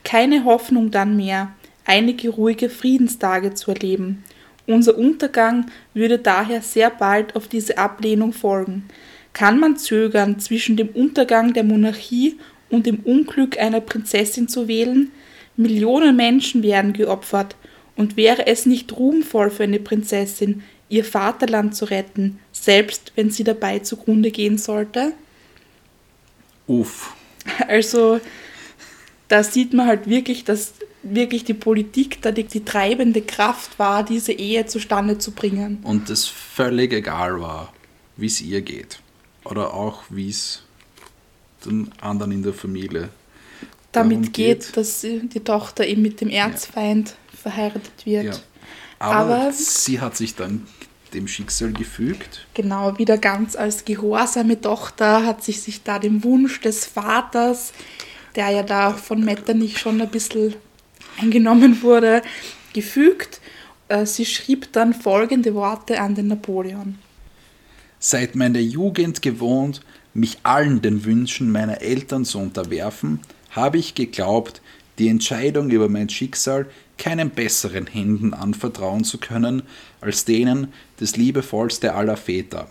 Keine 0.03 0.45
Hoffnung 0.45 0.91
dann 0.91 1.17
mehr, 1.17 1.53
einige 1.85 2.29
ruhige 2.29 2.69
Friedenstage 2.69 3.53
zu 3.53 3.71
erleben. 3.71 4.23
Unser 4.65 4.97
Untergang 4.97 5.65
würde 5.93 6.19
daher 6.19 6.61
sehr 6.61 6.89
bald 6.89 7.35
auf 7.35 7.47
diese 7.47 7.77
Ablehnung 7.77 8.33
folgen. 8.33 8.85
Kann 9.33 9.59
man 9.59 9.77
zögern, 9.77 10.39
zwischen 10.39 10.77
dem 10.77 10.89
Untergang 10.89 11.53
der 11.53 11.63
Monarchie 11.63 12.37
und 12.69 12.85
dem 12.85 12.99
Unglück 12.99 13.59
einer 13.59 13.81
Prinzessin 13.81 14.47
zu 14.47 14.67
wählen? 14.67 15.11
Millionen 15.57 16.15
Menschen 16.15 16.63
werden 16.63 16.93
geopfert, 16.93 17.55
und 17.95 18.17
wäre 18.17 18.47
es 18.47 18.65
nicht 18.65 18.97
ruhmvoll 18.97 19.49
für 19.49 19.63
eine 19.63 19.79
Prinzessin, 19.79 20.63
ihr 20.89 21.05
Vaterland 21.05 21.75
zu 21.75 21.85
retten, 21.85 22.39
selbst 22.51 23.11
wenn 23.15 23.29
sie 23.29 23.43
dabei 23.43 23.79
zugrunde 23.79 24.31
gehen 24.31 24.57
sollte? 24.57 25.13
Uff. 26.67 27.15
Also, 27.67 28.19
da 29.27 29.43
sieht 29.43 29.73
man 29.73 29.87
halt 29.87 30.07
wirklich, 30.07 30.43
dass 30.43 30.73
wirklich 31.03 31.43
die 31.43 31.53
Politik 31.53 32.21
da 32.21 32.31
die, 32.31 32.45
die 32.45 32.63
treibende 32.63 33.21
Kraft 33.21 33.77
war, 33.77 34.03
diese 34.03 34.31
Ehe 34.31 34.65
zustande 34.65 35.17
zu 35.17 35.31
bringen. 35.31 35.79
Und 35.83 36.09
es 36.09 36.27
völlig 36.27 36.93
egal 36.93 37.39
war, 37.41 37.73
wie 38.17 38.27
es 38.27 38.41
ihr 38.41 38.61
geht. 38.61 38.99
Oder 39.43 39.73
auch, 39.73 40.03
wie 40.09 40.29
es 40.29 40.63
den 41.65 41.91
anderen 42.01 42.31
in 42.31 42.43
der 42.43 42.53
Familie 42.53 43.09
damit 43.91 44.33
geht, 44.33 44.65
geht, 44.65 44.77
dass 44.77 45.01
die 45.01 45.39
Tochter 45.43 45.85
eben 45.85 46.01
mit 46.01 46.21
dem 46.21 46.29
Erzfeind 46.29 47.09
ja. 47.09 47.37
verheiratet 47.37 48.05
wird. 48.05 48.25
Ja. 48.25 48.33
Aber, 48.99 49.35
Aber, 49.35 49.51
sie 49.51 49.99
hat 49.99 50.15
sich 50.15 50.35
dann 50.35 50.65
dem 51.13 51.27
Schicksal 51.27 51.73
gefügt. 51.73 52.47
Genau, 52.53 52.97
wieder 52.97 53.17
ganz 53.17 53.55
als 53.55 53.85
gehorsame 53.85 54.59
Tochter 54.59 55.25
hat 55.25 55.43
sich 55.43 55.61
sich 55.61 55.83
da 55.83 55.99
dem 55.99 56.23
Wunsch 56.23 56.59
des 56.61 56.85
Vaters, 56.85 57.73
der 58.35 58.49
ja 58.49 58.63
da 58.63 58.93
von 58.93 59.23
Metternich 59.23 59.77
schon 59.77 60.01
ein 60.01 60.09
bisschen 60.09 60.55
eingenommen 61.19 61.81
wurde, 61.81 62.21
gefügt. 62.73 63.41
Äh, 63.87 64.05
sie 64.05 64.25
schrieb 64.25 64.71
dann 64.73 64.93
folgende 64.93 65.53
Worte 65.53 65.99
an 65.99 66.15
den 66.15 66.27
Napoleon. 66.27 66.97
Seit 67.99 68.35
meiner 68.35 68.59
Jugend 68.59 69.21
gewohnt, 69.21 69.81
mich 70.13 70.37
allen 70.43 70.81
den 70.81 71.05
Wünschen 71.05 71.51
meiner 71.51 71.81
Eltern 71.81 72.25
zu 72.25 72.39
unterwerfen, 72.39 73.19
habe 73.51 73.77
ich 73.77 73.95
geglaubt, 73.95 74.61
die 74.99 75.07
Entscheidung 75.07 75.69
über 75.69 75.89
mein 75.89 76.09
Schicksal 76.09 76.67
keinen 76.97 77.31
besseren 77.31 77.87
Händen 77.87 78.33
anvertrauen 78.33 79.03
zu 79.03 79.17
können 79.17 79.63
als 80.01 80.25
denen 80.25 80.67
des 80.99 81.15
liebevollste 81.15 81.93
aller 81.95 82.17
Väter. 82.17 82.67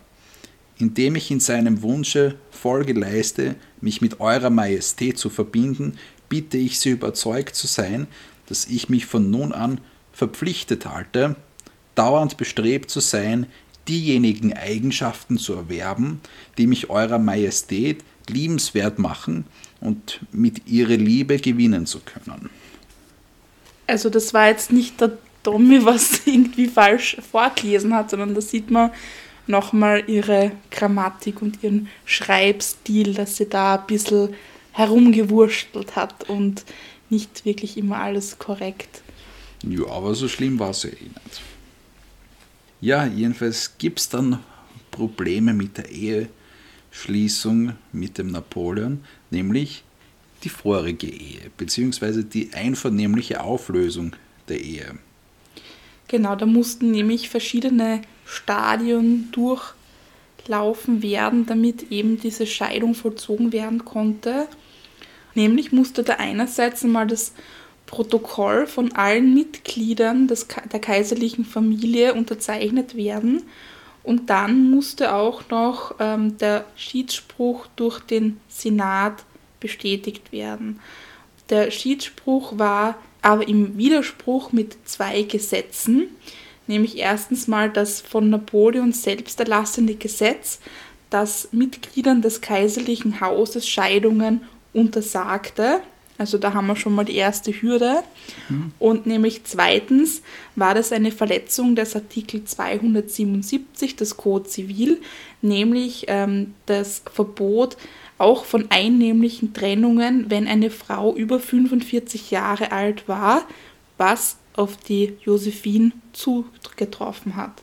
Indem 0.78 1.16
ich 1.16 1.30
in 1.30 1.40
seinem 1.40 1.82
Wunsche 1.82 2.36
Folge 2.50 2.92
leiste, 2.92 3.56
mich 3.80 4.00
mit 4.00 4.20
eurer 4.20 4.50
Majestät 4.50 5.18
zu 5.18 5.30
verbinden, 5.30 5.94
bitte 6.28 6.58
ich 6.58 6.78
Sie 6.78 6.90
überzeugt 6.90 7.54
zu 7.54 7.66
sein, 7.66 8.06
dass 8.52 8.66
ich 8.66 8.90
mich 8.90 9.06
von 9.06 9.30
nun 9.30 9.52
an 9.52 9.80
verpflichtet 10.12 10.84
halte, 10.84 11.36
dauernd 11.94 12.36
bestrebt 12.36 12.90
zu 12.90 13.00
sein, 13.00 13.46
diejenigen 13.88 14.52
Eigenschaften 14.52 15.38
zu 15.38 15.54
erwerben, 15.54 16.20
die 16.58 16.66
mich 16.66 16.90
eurer 16.90 17.18
Majestät 17.18 18.04
liebenswert 18.28 18.98
machen 18.98 19.46
und 19.80 20.20
mit 20.32 20.68
ihrer 20.68 20.98
Liebe 20.98 21.38
gewinnen 21.38 21.86
zu 21.86 22.00
können. 22.00 22.50
Also 23.86 24.10
das 24.10 24.34
war 24.34 24.48
jetzt 24.48 24.70
nicht 24.70 25.00
der 25.00 25.16
Tommy, 25.42 25.82
was 25.82 26.20
irgendwie 26.26 26.66
falsch 26.66 27.16
vorgelesen 27.32 27.94
hat, 27.94 28.10
sondern 28.10 28.34
da 28.34 28.42
sieht 28.42 28.70
man 28.70 28.90
nochmal 29.46 30.04
ihre 30.08 30.52
Grammatik 30.70 31.40
und 31.40 31.62
ihren 31.62 31.88
Schreibstil, 32.04 33.14
dass 33.14 33.38
sie 33.38 33.48
da 33.48 33.76
ein 33.76 33.86
bisschen 33.86 34.34
herumgewurschtelt 34.72 35.96
hat 35.96 36.28
und 36.28 36.66
nicht 37.12 37.44
wirklich 37.44 37.76
immer 37.76 37.98
alles 37.98 38.38
korrekt. 38.38 39.02
Ja, 39.62 39.86
aber 39.86 40.14
so 40.16 40.26
schlimm 40.26 40.58
war 40.58 40.70
es 40.70 40.82
ja 40.82 40.90
eh 40.90 41.04
nicht. 41.04 41.42
Ja, 42.80 43.06
jedenfalls 43.06 43.78
gibt 43.78 44.00
es 44.00 44.08
dann 44.08 44.40
Probleme 44.90 45.54
mit 45.54 45.78
der 45.78 45.88
Eheschließung 46.90 47.74
mit 47.92 48.18
dem 48.18 48.32
Napoleon, 48.32 49.04
nämlich 49.30 49.84
die 50.42 50.48
vorige 50.48 51.06
Ehe, 51.06 51.50
beziehungsweise 51.56 52.24
die 52.24 52.52
einvernehmliche 52.52 53.40
Auflösung 53.40 54.16
der 54.48 54.60
Ehe. 54.60 54.98
Genau, 56.08 56.34
da 56.34 56.46
mussten 56.46 56.90
nämlich 56.90 57.28
verschiedene 57.28 58.02
Stadien 58.26 59.30
durchlaufen 59.32 61.02
werden, 61.02 61.46
damit 61.46 61.90
eben 61.90 62.20
diese 62.20 62.46
Scheidung 62.46 62.94
vollzogen 62.94 63.52
werden 63.52 63.84
konnte. 63.84 64.48
Nämlich 65.34 65.72
musste 65.72 66.02
da 66.02 66.14
einerseits 66.14 66.84
einmal 66.84 67.06
das 67.06 67.32
Protokoll 67.86 68.66
von 68.66 68.92
allen 68.92 69.34
Mitgliedern 69.34 70.26
des, 70.26 70.46
der 70.72 70.80
kaiserlichen 70.80 71.44
Familie 71.44 72.14
unterzeichnet 72.14 72.96
werden 72.96 73.42
und 74.02 74.30
dann 74.30 74.70
musste 74.70 75.14
auch 75.14 75.48
noch 75.50 75.94
ähm, 75.98 76.38
der 76.38 76.64
Schiedsspruch 76.74 77.66
durch 77.76 78.00
den 78.00 78.40
Senat 78.48 79.24
bestätigt 79.60 80.32
werden. 80.32 80.80
Der 81.50 81.70
Schiedsspruch 81.70 82.58
war 82.58 82.96
aber 83.20 83.46
im 83.46 83.76
Widerspruch 83.76 84.52
mit 84.52 84.76
zwei 84.84 85.22
Gesetzen, 85.22 86.08
nämlich 86.66 86.98
erstens 86.98 87.46
mal 87.46 87.70
das 87.70 88.00
von 88.00 88.30
Napoleon 88.30 88.92
selbst 88.92 89.38
erlassene 89.38 89.94
Gesetz, 89.94 90.58
das 91.10 91.48
Mitgliedern 91.52 92.22
des 92.22 92.40
kaiserlichen 92.40 93.20
Hauses 93.20 93.68
Scheidungen 93.68 94.40
untersagte 94.72 95.80
also 96.22 96.38
da 96.38 96.54
haben 96.54 96.68
wir 96.68 96.76
schon 96.76 96.94
mal 96.94 97.04
die 97.04 97.16
erste 97.16 97.50
Hürde. 97.50 98.04
Mhm. 98.48 98.72
Und 98.78 99.06
nämlich 99.06 99.42
zweitens 99.42 100.22
war 100.54 100.72
das 100.72 100.92
eine 100.92 101.10
Verletzung 101.10 101.74
des 101.74 101.96
Artikel 101.96 102.44
277 102.44 103.96
des 103.96 104.16
Code 104.16 104.48
Zivil, 104.48 105.00
nämlich 105.40 106.04
ähm, 106.06 106.54
das 106.66 107.02
Verbot 107.12 107.76
auch 108.18 108.44
von 108.44 108.66
einnehmlichen 108.70 109.52
Trennungen, 109.52 110.26
wenn 110.28 110.46
eine 110.46 110.70
Frau 110.70 111.12
über 111.16 111.40
45 111.40 112.30
Jahre 112.30 112.70
alt 112.70 113.08
war, 113.08 113.42
was 113.98 114.36
auf 114.54 114.76
die 114.76 115.14
Josephine 115.24 115.90
zugetroffen 116.12 117.34
hat. 117.34 117.62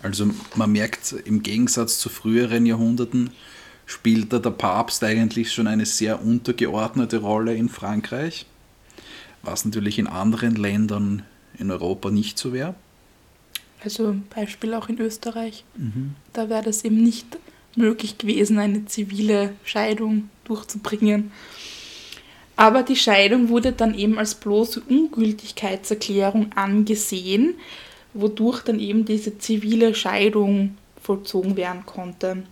Also 0.00 0.30
man 0.54 0.70
merkt 0.70 1.12
im 1.24 1.42
Gegensatz 1.42 1.98
zu 1.98 2.08
früheren 2.08 2.66
Jahrhunderten, 2.66 3.30
spielt 3.90 4.32
da 4.32 4.38
der 4.38 4.50
Papst 4.50 5.02
eigentlich 5.02 5.52
schon 5.52 5.66
eine 5.66 5.84
sehr 5.84 6.22
untergeordnete 6.22 7.18
Rolle 7.18 7.54
in 7.54 7.68
Frankreich, 7.68 8.46
was 9.42 9.64
natürlich 9.64 9.98
in 9.98 10.06
anderen 10.06 10.54
Ländern 10.54 11.24
in 11.58 11.72
Europa 11.72 12.10
nicht 12.10 12.38
so 12.38 12.52
wäre. 12.52 12.76
Also 13.82 14.14
Beispiel 14.34 14.74
auch 14.74 14.88
in 14.88 15.00
Österreich. 15.00 15.64
Mhm. 15.76 16.14
Da 16.32 16.48
wäre 16.48 16.62
das 16.62 16.84
eben 16.84 17.02
nicht 17.02 17.38
möglich 17.74 18.16
gewesen, 18.16 18.58
eine 18.58 18.84
zivile 18.86 19.54
Scheidung 19.64 20.30
durchzubringen. 20.44 21.32
Aber 22.54 22.84
die 22.84 22.96
Scheidung 22.96 23.48
wurde 23.48 23.72
dann 23.72 23.94
eben 23.94 24.18
als 24.18 24.36
bloße 24.36 24.82
Ungültigkeitserklärung 24.88 26.52
angesehen, 26.54 27.54
wodurch 28.14 28.62
dann 28.62 28.78
eben 28.78 29.04
diese 29.04 29.38
zivile 29.38 29.94
Scheidung 29.96 30.76
vollzogen 31.02 31.56
werden 31.56 31.86
konnte. 31.86 32.44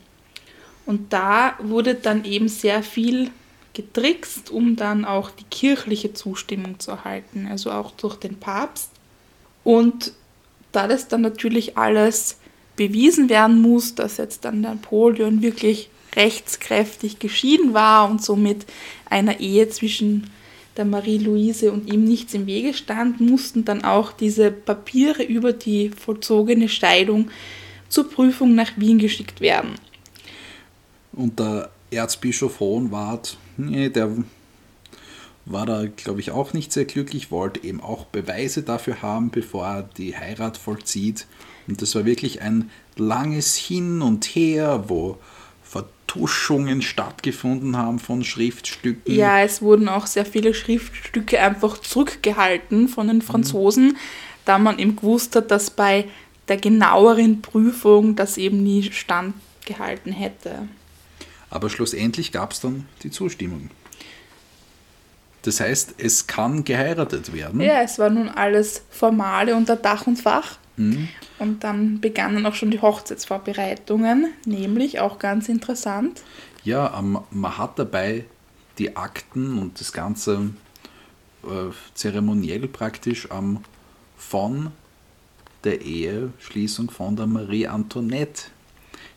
Und 0.88 1.12
da 1.12 1.52
wurde 1.58 1.94
dann 1.96 2.24
eben 2.24 2.48
sehr 2.48 2.82
viel 2.82 3.30
getrickst, 3.74 4.50
um 4.50 4.74
dann 4.74 5.04
auch 5.04 5.30
die 5.30 5.44
kirchliche 5.44 6.14
Zustimmung 6.14 6.80
zu 6.80 6.92
erhalten, 6.92 7.46
also 7.50 7.70
auch 7.70 7.90
durch 7.90 8.16
den 8.16 8.36
Papst. 8.36 8.88
Und 9.64 10.14
da 10.72 10.88
das 10.88 11.06
dann 11.06 11.20
natürlich 11.20 11.76
alles 11.76 12.38
bewiesen 12.76 13.28
werden 13.28 13.60
muss, 13.60 13.96
dass 13.96 14.16
jetzt 14.16 14.46
dann 14.46 14.62
Napoleon 14.62 15.42
wirklich 15.42 15.90
rechtskräftig 16.16 17.18
geschieden 17.18 17.74
war 17.74 18.10
und 18.10 18.24
somit 18.24 18.64
einer 19.10 19.40
Ehe 19.40 19.68
zwischen 19.68 20.30
der 20.78 20.86
Marie-Louise 20.86 21.70
und 21.70 21.92
ihm 21.92 22.04
nichts 22.04 22.32
im 22.32 22.46
Wege 22.46 22.72
stand, 22.72 23.20
mussten 23.20 23.66
dann 23.66 23.84
auch 23.84 24.10
diese 24.10 24.50
Papiere 24.50 25.22
über 25.22 25.52
die 25.52 25.90
vollzogene 25.90 26.70
Scheidung 26.70 27.30
zur 27.90 28.08
Prüfung 28.08 28.54
nach 28.54 28.70
Wien 28.76 28.98
geschickt 28.98 29.42
werden. 29.42 29.74
Und 31.18 31.40
der 31.40 31.70
Erzbischof 31.90 32.60
Hohenwart, 32.60 33.38
nee, 33.56 33.88
der 33.88 34.08
war 35.46 35.66
da, 35.66 35.86
glaube 35.86 36.20
ich, 36.20 36.30
auch 36.30 36.52
nicht 36.52 36.72
sehr 36.72 36.84
glücklich, 36.84 37.32
wollte 37.32 37.64
eben 37.64 37.80
auch 37.80 38.04
Beweise 38.04 38.62
dafür 38.62 39.02
haben, 39.02 39.30
bevor 39.30 39.66
er 39.66 39.82
die 39.82 40.16
Heirat 40.16 40.56
vollzieht. 40.56 41.26
Und 41.66 41.82
das 41.82 41.96
war 41.96 42.04
wirklich 42.04 42.40
ein 42.40 42.70
langes 42.94 43.56
Hin 43.56 44.00
und 44.00 44.26
Her, 44.26 44.84
wo 44.86 45.18
Vertuschungen 45.64 46.82
stattgefunden 46.82 47.76
haben 47.76 47.98
von 47.98 48.22
Schriftstücken. 48.22 49.12
Ja, 49.12 49.40
es 49.40 49.60
wurden 49.60 49.88
auch 49.88 50.06
sehr 50.06 50.24
viele 50.24 50.54
Schriftstücke 50.54 51.40
einfach 51.40 51.78
zurückgehalten 51.78 52.86
von 52.86 53.08
den 53.08 53.22
Franzosen, 53.22 53.88
mhm. 53.88 53.96
da 54.44 54.60
man 54.60 54.78
eben 54.78 54.94
gewusst 54.94 55.34
hat, 55.34 55.50
dass 55.50 55.70
bei 55.70 56.04
der 56.46 56.58
genaueren 56.58 57.42
Prüfung 57.42 58.14
das 58.14 58.38
eben 58.38 58.62
nie 58.62 58.84
standgehalten 58.84 60.12
hätte. 60.12 60.68
Aber 61.50 61.70
schlussendlich 61.70 62.32
gab 62.32 62.52
es 62.52 62.60
dann 62.60 62.86
die 63.02 63.10
Zustimmung. 63.10 63.70
Das 65.42 65.60
heißt, 65.60 65.94
es 65.98 66.26
kann 66.26 66.64
geheiratet 66.64 67.32
werden. 67.32 67.60
Ja, 67.60 67.80
es 67.82 67.98
war 67.98 68.10
nun 68.10 68.28
alles 68.28 68.82
Formale 68.90 69.54
unter 69.56 69.76
Dach 69.76 70.06
und 70.06 70.16
Fach. 70.16 70.58
Mhm. 70.76 71.08
Und 71.38 71.64
dann 71.64 72.00
begannen 72.00 72.44
auch 72.46 72.54
schon 72.54 72.70
die 72.70 72.80
Hochzeitsvorbereitungen, 72.80 74.32
nämlich 74.44 75.00
auch 75.00 75.18
ganz 75.18 75.48
interessant. 75.48 76.22
Ja, 76.64 77.02
man 77.30 77.58
hat 77.58 77.78
dabei 77.78 78.24
die 78.78 78.96
Akten 78.96 79.58
und 79.58 79.80
das 79.80 79.92
ganze 79.92 80.50
äh, 81.44 81.72
zeremoniell 81.94 82.68
praktisch 82.68 83.28
ähm, 83.32 83.60
von 84.16 84.72
der 85.64 85.80
Eheschließung 85.80 86.90
von 86.90 87.16
der 87.16 87.26
Marie 87.26 87.66
Antoinette 87.66 88.44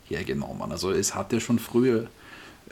hergenommen. 0.04 0.72
Also 0.72 0.90
es 0.90 1.14
hat 1.14 1.32
ja 1.32 1.40
schon 1.40 1.58
früher 1.58 2.08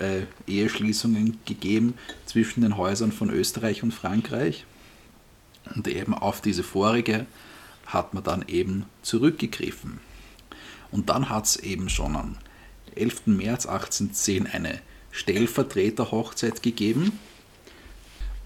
äh, 0.00 0.22
Eheschließungen 0.46 1.38
gegeben 1.44 1.94
zwischen 2.26 2.62
den 2.62 2.76
Häusern 2.76 3.12
von 3.12 3.30
Österreich 3.30 3.82
und 3.82 3.92
Frankreich. 3.92 4.64
Und 5.74 5.86
eben 5.88 6.14
auf 6.14 6.40
diese 6.40 6.62
vorige 6.62 7.26
hat 7.86 8.14
man 8.14 8.24
dann 8.24 8.44
eben 8.48 8.86
zurückgegriffen. 9.02 10.00
Und 10.90 11.08
dann 11.08 11.28
hat 11.28 11.46
es 11.46 11.56
eben 11.56 11.88
schon 11.88 12.16
am 12.16 12.36
11. 12.96 13.26
März 13.26 13.66
1810 13.66 14.46
eine 14.46 14.80
Stellvertreterhochzeit 15.12 16.62
gegeben, 16.62 17.18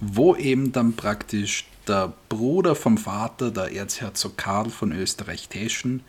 wo 0.01 0.35
eben 0.37 0.73
dann 0.73 0.95
praktisch 0.95 1.67
der 1.87 2.13
Bruder 2.29 2.75
vom 2.75 2.99
Vater, 2.99 3.51
der 3.51 3.73
Erzherzog 3.73 4.37
Karl 4.37 4.71
von 4.71 4.93
Österreich-Teschen, 4.93 6.03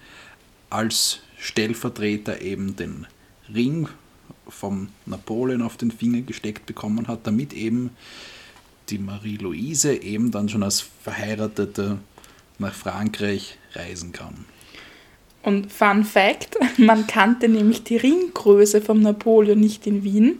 als 0.69 1.19
Stellvertreter 1.37 2.41
eben 2.41 2.75
den 2.75 3.07
Ring 3.53 3.89
vom 4.47 4.89
Napoleon 5.05 5.61
auf 5.61 5.77
den 5.77 5.91
Finger 5.91 6.21
gesteckt 6.21 6.65
bekommen 6.65 7.07
hat, 7.07 7.27
damit 7.27 7.53
eben 7.53 7.91
die 8.89 8.99
Marie-Louise 8.99 9.95
eben 9.95 10.31
dann 10.31 10.49
schon 10.49 10.63
als 10.63 10.85
Verheiratete 11.03 11.97
nach 12.59 12.73
Frankreich 12.73 13.57
reisen 13.73 14.11
kann. 14.11 14.45
Und 15.43 15.71
Fun 15.71 16.03
Fact: 16.03 16.57
Man 16.77 17.07
kannte 17.07 17.47
nämlich 17.47 17.83
die 17.83 17.97
Ringgröße 17.97 18.81
vom 18.81 19.01
Napoleon 19.01 19.59
nicht 19.59 19.85
in 19.87 20.03
Wien. 20.03 20.39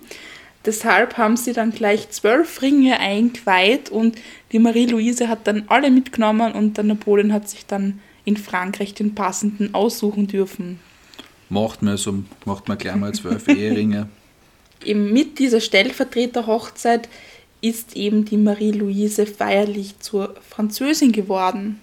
Deshalb 0.66 1.18
haben 1.18 1.38
sie 1.38 1.54
dann 1.54 1.72
gleich 1.72 2.10
zwölf 2.10 2.64
Ringe 2.64 3.00
eingeweiht 3.00 3.90
und 3.92 4.18
die 4.52 4.58
Marie-Louise 4.58 5.30
hat 5.30 5.46
dann 5.46 5.66
alle 5.68 5.92
mitgenommen 5.92 6.54
und 6.54 6.78
der 6.78 6.84
Napoleon 6.84 7.34
hat 7.34 7.48
sich 7.48 7.68
dann 7.68 8.00
in 8.24 8.36
Frankreich 8.36 8.96
den 8.96 9.14
passenden 9.14 9.76
aussuchen 9.76 10.26
dürfen. 10.26 10.80
Macht 11.50 11.82
man 11.82 11.98
so, 11.98 12.24
macht 12.46 12.68
man 12.68 12.78
gleich 12.78 12.96
mal 12.96 13.14
zwölf 13.14 13.48
Eheringe. 13.48 14.10
Eben 14.84 15.14
mit 15.14 15.40
dieser 15.40 15.62
Stellvertreterhochzeit 15.62 17.10
ist 17.62 17.96
eben 17.96 18.26
die 18.26 18.38
Marie-Louise 18.38 19.26
feierlich 19.26 19.98
zur 20.00 20.36
Französin 20.48 21.12
geworden. 21.12 21.80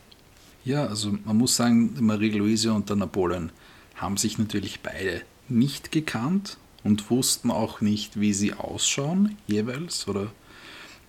Ja, 0.65 0.87
also 0.87 1.17
man 1.25 1.39
muss 1.39 1.57
sagen, 1.57 1.95
Marie-Louise 1.99 2.73
und 2.73 2.89
der 2.89 2.97
Napoleon 2.97 3.51
haben 3.97 4.17
sich 4.17 4.39
natürlich 4.39 4.81
beide 4.81 5.23
nicht 5.49 5.91
gekannt 5.91 6.59
und 6.85 7.11
wussten 7.11 7.51
auch 7.51 7.81
nicht, 7.81 8.21
wie 8.21 8.33
sie 8.33 8.53
ausschauen 8.53 9.37
jeweils 9.49 10.07
oder 10.07 10.31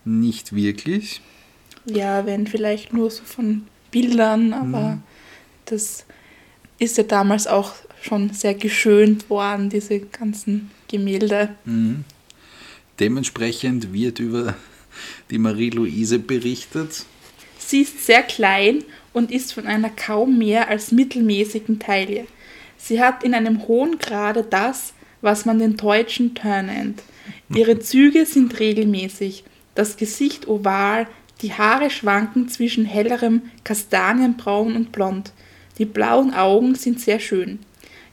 nicht 0.05 0.55
wirklich. 0.55 1.21
Ja, 1.85 2.25
wenn 2.25 2.47
vielleicht 2.47 2.93
nur 2.93 3.11
so 3.11 3.23
von 3.23 3.67
Bildern, 3.91 4.53
aber 4.53 4.95
mhm. 4.95 5.03
das 5.65 6.05
ist 6.79 6.97
ja 6.97 7.03
damals 7.03 7.45
auch 7.47 7.73
schon 8.03 8.31
sehr 8.31 8.53
geschönt 8.53 9.29
worden, 9.29 9.69
diese 9.69 9.99
ganzen 9.99 10.71
Gemälde. 10.87 11.55
Mhm. 11.65 12.03
Dementsprechend 12.99 13.93
wird 13.93 14.19
über 14.19 14.55
die 15.31 15.39
Marie-Louise 15.39 16.19
berichtet. 16.19 17.05
Sie 17.57 17.81
ist 17.81 18.05
sehr 18.05 18.21
klein 18.21 18.83
und 19.13 19.31
ist 19.31 19.53
von 19.53 19.65
einer 19.65 19.89
kaum 19.89 20.37
mehr 20.37 20.67
als 20.67 20.91
mittelmäßigen 20.91 21.79
Taille. 21.79 22.27
Sie 22.77 23.01
hat 23.01 23.23
in 23.23 23.33
einem 23.33 23.67
hohen 23.67 23.97
Grade 23.97 24.45
das, 24.47 24.93
was 25.21 25.45
man 25.45 25.59
den 25.59 25.77
deutschen 25.77 26.35
Turn 26.35 26.67
nennt. 26.67 27.01
Ihre 27.53 27.79
Züge 27.79 28.25
sind 28.25 28.59
regelmäßig, 28.59 29.45
das 29.73 29.97
Gesicht 29.97 30.47
oval, 30.47 31.07
die 31.41 31.53
Haare 31.53 31.89
schwanken 31.89 32.47
zwischen 32.47 32.85
hellerem 32.85 33.43
Kastanienbraun 33.63 34.75
und 34.75 34.91
Blond. 34.91 35.31
Die 35.77 35.85
blauen 35.85 36.33
Augen 36.33 36.75
sind 36.75 36.99
sehr 36.99 37.19
schön. 37.19 37.59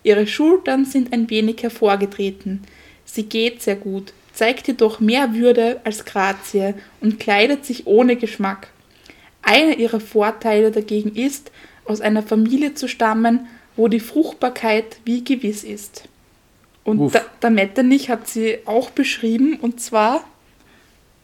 Ihre 0.02 0.26
Schultern 0.26 0.84
sind 0.84 1.12
ein 1.12 1.28
wenig 1.30 1.62
hervorgetreten. 1.62 2.62
Sie 3.04 3.24
geht 3.24 3.62
sehr 3.62 3.76
gut, 3.76 4.12
zeigt 4.32 4.68
jedoch 4.68 5.00
mehr 5.00 5.34
Würde 5.34 5.80
als 5.84 6.04
Grazie 6.04 6.74
und 7.00 7.20
kleidet 7.20 7.64
sich 7.64 7.86
ohne 7.86 8.16
Geschmack. 8.16 8.68
Einer 9.42 9.76
ihrer 9.78 10.00
Vorteile 10.00 10.70
dagegen 10.70 11.14
ist, 11.14 11.50
aus 11.84 12.00
einer 12.00 12.22
Familie 12.22 12.74
zu 12.74 12.88
stammen, 12.88 13.46
wo 13.76 13.88
die 13.88 14.00
Fruchtbarkeit 14.00 14.98
wie 15.04 15.24
gewiss 15.24 15.64
ist. 15.64 16.08
Und 16.84 17.14
der, 17.14 17.26
der 17.42 17.50
Metternich 17.50 18.10
hat 18.10 18.28
sie 18.28 18.58
auch 18.64 18.90
beschrieben, 18.90 19.58
und 19.60 19.80
zwar 19.80 20.24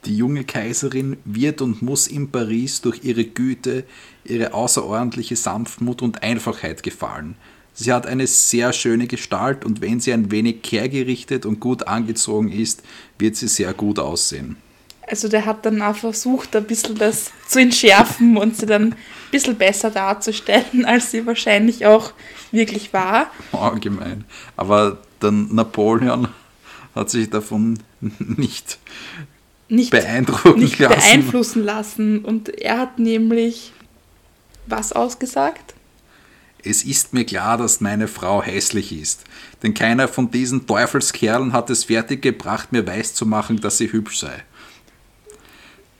die 0.06 0.16
junge 0.16 0.44
Kaiserin 0.44 1.16
wird 1.24 1.60
und 1.60 1.82
muss 1.82 2.06
in 2.06 2.30
Paris 2.30 2.80
durch 2.80 3.02
ihre 3.02 3.24
Güte, 3.24 3.84
ihre 4.24 4.54
außerordentliche 4.54 5.34
Sanftmut 5.34 6.00
und 6.00 6.22
Einfachheit 6.22 6.82
gefallen. 6.82 7.36
Sie 7.78 7.92
hat 7.92 8.06
eine 8.06 8.26
sehr 8.26 8.72
schöne 8.72 9.06
Gestalt 9.06 9.64
und 9.64 9.82
wenn 9.82 10.00
sie 10.00 10.12
ein 10.12 10.30
wenig 10.30 10.62
kehrgerichtet 10.62 11.44
und 11.44 11.60
gut 11.60 11.86
angezogen 11.86 12.50
ist, 12.50 12.82
wird 13.18 13.36
sie 13.36 13.48
sehr 13.48 13.74
gut 13.74 13.98
aussehen. 13.98 14.56
Also 15.06 15.28
der 15.28 15.44
hat 15.44 15.64
dann 15.66 15.82
auch 15.82 15.94
versucht, 15.94 16.56
ein 16.56 16.64
bisschen 16.64 16.96
das 16.96 17.30
zu 17.46 17.60
entschärfen 17.60 18.38
und 18.38 18.56
sie 18.56 18.64
dann 18.64 18.92
ein 18.92 18.96
bisschen 19.30 19.56
besser 19.56 19.90
darzustellen, 19.90 20.84
als 20.86 21.10
sie 21.10 21.26
wahrscheinlich 21.26 21.84
auch 21.84 22.12
wirklich 22.50 22.94
war. 22.94 23.30
Allgemein. 23.52 24.24
Aber 24.56 24.98
dann 25.20 25.54
Napoleon 25.54 26.28
hat 26.94 27.10
sich 27.10 27.28
davon 27.28 27.78
nicht 28.00 28.78
nicht, 29.68 29.90
beeindrucken 29.90 30.60
nicht 30.60 30.78
lassen. 30.78 30.94
beeinflussen 30.96 31.64
lassen. 31.64 32.24
Und 32.24 32.48
er 32.48 32.78
hat 32.78 32.98
nämlich 32.98 33.72
was 34.66 34.92
ausgesagt? 34.92 35.74
Es 36.64 36.82
ist 36.82 37.12
mir 37.12 37.24
klar, 37.24 37.58
dass 37.58 37.80
meine 37.80 38.08
Frau 38.08 38.42
hässlich 38.42 38.92
ist, 38.92 39.24
denn 39.62 39.74
keiner 39.74 40.08
von 40.08 40.30
diesen 40.30 40.66
Teufelskerlen 40.66 41.52
hat 41.52 41.70
es 41.70 41.84
fertiggebracht, 41.84 42.72
mir 42.72 42.86
weiszumachen, 42.86 43.60
dass 43.60 43.78
sie 43.78 43.92
hübsch 43.92 44.18
sei. 44.18 44.44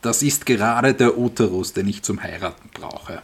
Das 0.02 0.22
ist 0.22 0.46
gerade 0.46 0.94
der 0.94 1.18
Uterus, 1.18 1.72
den 1.72 1.88
ich 1.88 2.02
zum 2.02 2.22
Heiraten 2.22 2.68
brauche. 2.72 3.22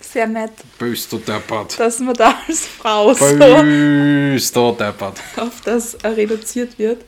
Sehr 0.00 0.26
nett. 0.26 0.52
Böst 0.78 1.12
du 1.12 1.18
deppert. 1.18 1.78
Dass 1.78 2.00
man 2.00 2.14
da 2.14 2.34
als 2.48 2.66
Frau 2.66 3.14
Böst 3.14 4.54
so 4.54 4.72
deppert. 4.72 5.20
auf 5.36 5.60
das 5.64 5.96
reduziert 6.04 6.78
wird. 6.78 7.04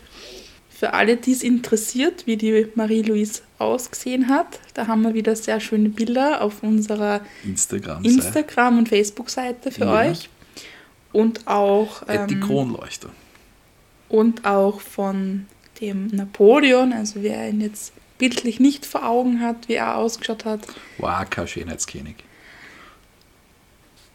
Für 0.82 0.94
alle, 0.94 1.16
die 1.16 1.30
es 1.30 1.44
interessiert, 1.44 2.26
wie 2.26 2.36
die 2.36 2.66
Marie-Louise 2.74 3.42
ausgesehen 3.58 4.28
hat, 4.28 4.58
da 4.74 4.88
haben 4.88 5.02
wir 5.02 5.14
wieder 5.14 5.36
sehr 5.36 5.60
schöne 5.60 5.90
Bilder 5.90 6.40
auf 6.40 6.64
unserer 6.64 7.20
Instagram, 7.44 8.02
Instagram 8.02 8.78
und 8.78 8.88
Facebook-Seite 8.88 9.70
für 9.70 9.84
ja. 9.84 10.10
euch. 10.10 10.28
Und 11.12 11.46
auch. 11.46 12.02
Ähm, 12.08 12.26
die 12.26 12.40
Kronleuchter. 12.40 13.10
Und 14.08 14.44
auch 14.44 14.80
von 14.80 15.46
dem 15.80 16.08
Napoleon, 16.08 16.92
also 16.92 17.22
wer 17.22 17.48
ihn 17.48 17.60
jetzt 17.60 17.92
bildlich 18.18 18.58
nicht 18.58 18.84
vor 18.84 19.08
Augen 19.08 19.38
hat, 19.38 19.68
wie 19.68 19.74
er 19.74 19.98
ausgeschaut 19.98 20.44
hat. 20.44 20.66
Wow, 20.98 21.30
kein 21.30 21.46
Schönheitskönig. 21.46 22.16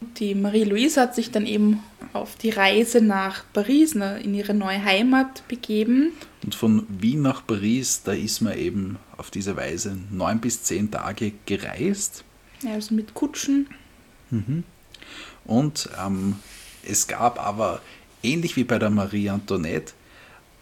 Die 0.00 0.34
Marie-Louise 0.34 1.00
hat 1.00 1.14
sich 1.14 1.30
dann 1.30 1.46
eben 1.46 1.82
auf 2.12 2.36
die 2.36 2.50
Reise 2.50 3.00
nach 3.00 3.44
Paris, 3.52 3.94
in 3.94 4.34
ihre 4.34 4.54
neue 4.54 4.84
Heimat 4.84 5.46
begeben. 5.48 6.12
Und 6.44 6.54
von 6.54 6.86
Wien 6.88 7.22
nach 7.22 7.44
Paris, 7.46 8.02
da 8.04 8.12
ist 8.12 8.40
man 8.40 8.56
eben 8.56 8.98
auf 9.16 9.30
diese 9.30 9.56
Weise 9.56 9.96
neun 10.10 10.40
bis 10.40 10.62
zehn 10.62 10.90
Tage 10.90 11.32
gereist. 11.46 12.24
Ja, 12.62 12.72
also 12.72 12.94
mit 12.94 13.14
Kutschen. 13.14 13.68
Mhm. 14.30 14.64
Und 15.44 15.88
ähm, 16.04 16.36
es 16.82 17.08
gab 17.08 17.44
aber, 17.44 17.80
ähnlich 18.22 18.56
wie 18.56 18.64
bei 18.64 18.78
der 18.78 18.90
Marie 18.90 19.30
Antoinette, 19.30 19.94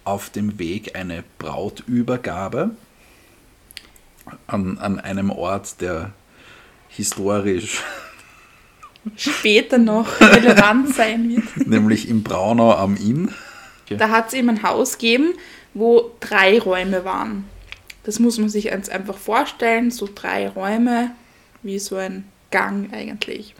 auf 0.04 0.30
dem 0.30 0.58
Weg 0.58 0.96
eine 0.96 1.24
Brautübergabe 1.38 2.70
an, 4.46 4.78
an 4.78 5.00
einem 5.00 5.30
Ort, 5.30 5.80
der 5.80 6.12
historisch 6.88 7.82
später 9.16 9.78
noch 9.78 10.20
relevant 10.20 10.94
sein 10.94 11.28
wird. 11.28 11.66
Nämlich 11.66 12.08
im 12.08 12.22
Braunau 12.22 12.72
am 12.72 12.96
Inn. 12.96 13.30
Da 13.90 14.08
hat 14.10 14.28
es 14.28 14.34
eben 14.34 14.48
ein 14.48 14.62
Haus 14.62 14.98
gegeben, 14.98 15.34
wo 15.74 16.10
drei 16.20 16.58
Räume 16.58 17.04
waren. 17.04 17.44
Das 18.02 18.18
muss 18.18 18.38
man 18.38 18.48
sich 18.48 18.64
jetzt 18.64 18.90
einfach 18.90 19.16
vorstellen, 19.16 19.90
so 19.90 20.08
drei 20.12 20.48
Räume, 20.48 21.10
wie 21.62 21.78
so 21.78 21.96
ein 21.96 22.24
Gang 22.50 22.92
eigentlich. 22.92 23.54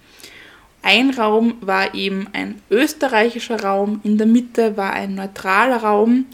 Ein 0.83 1.11
Raum 1.11 1.55
war 1.61 1.95
eben 1.95 2.29
ein 2.33 2.61
österreichischer 2.71 3.61
Raum, 3.63 4.01
in 4.05 4.19
der 4.19 4.27
Mitte 4.29 4.77
war 4.77 4.93
ein 4.93 5.17
neutraler 5.17 5.79
Raum 5.79 6.27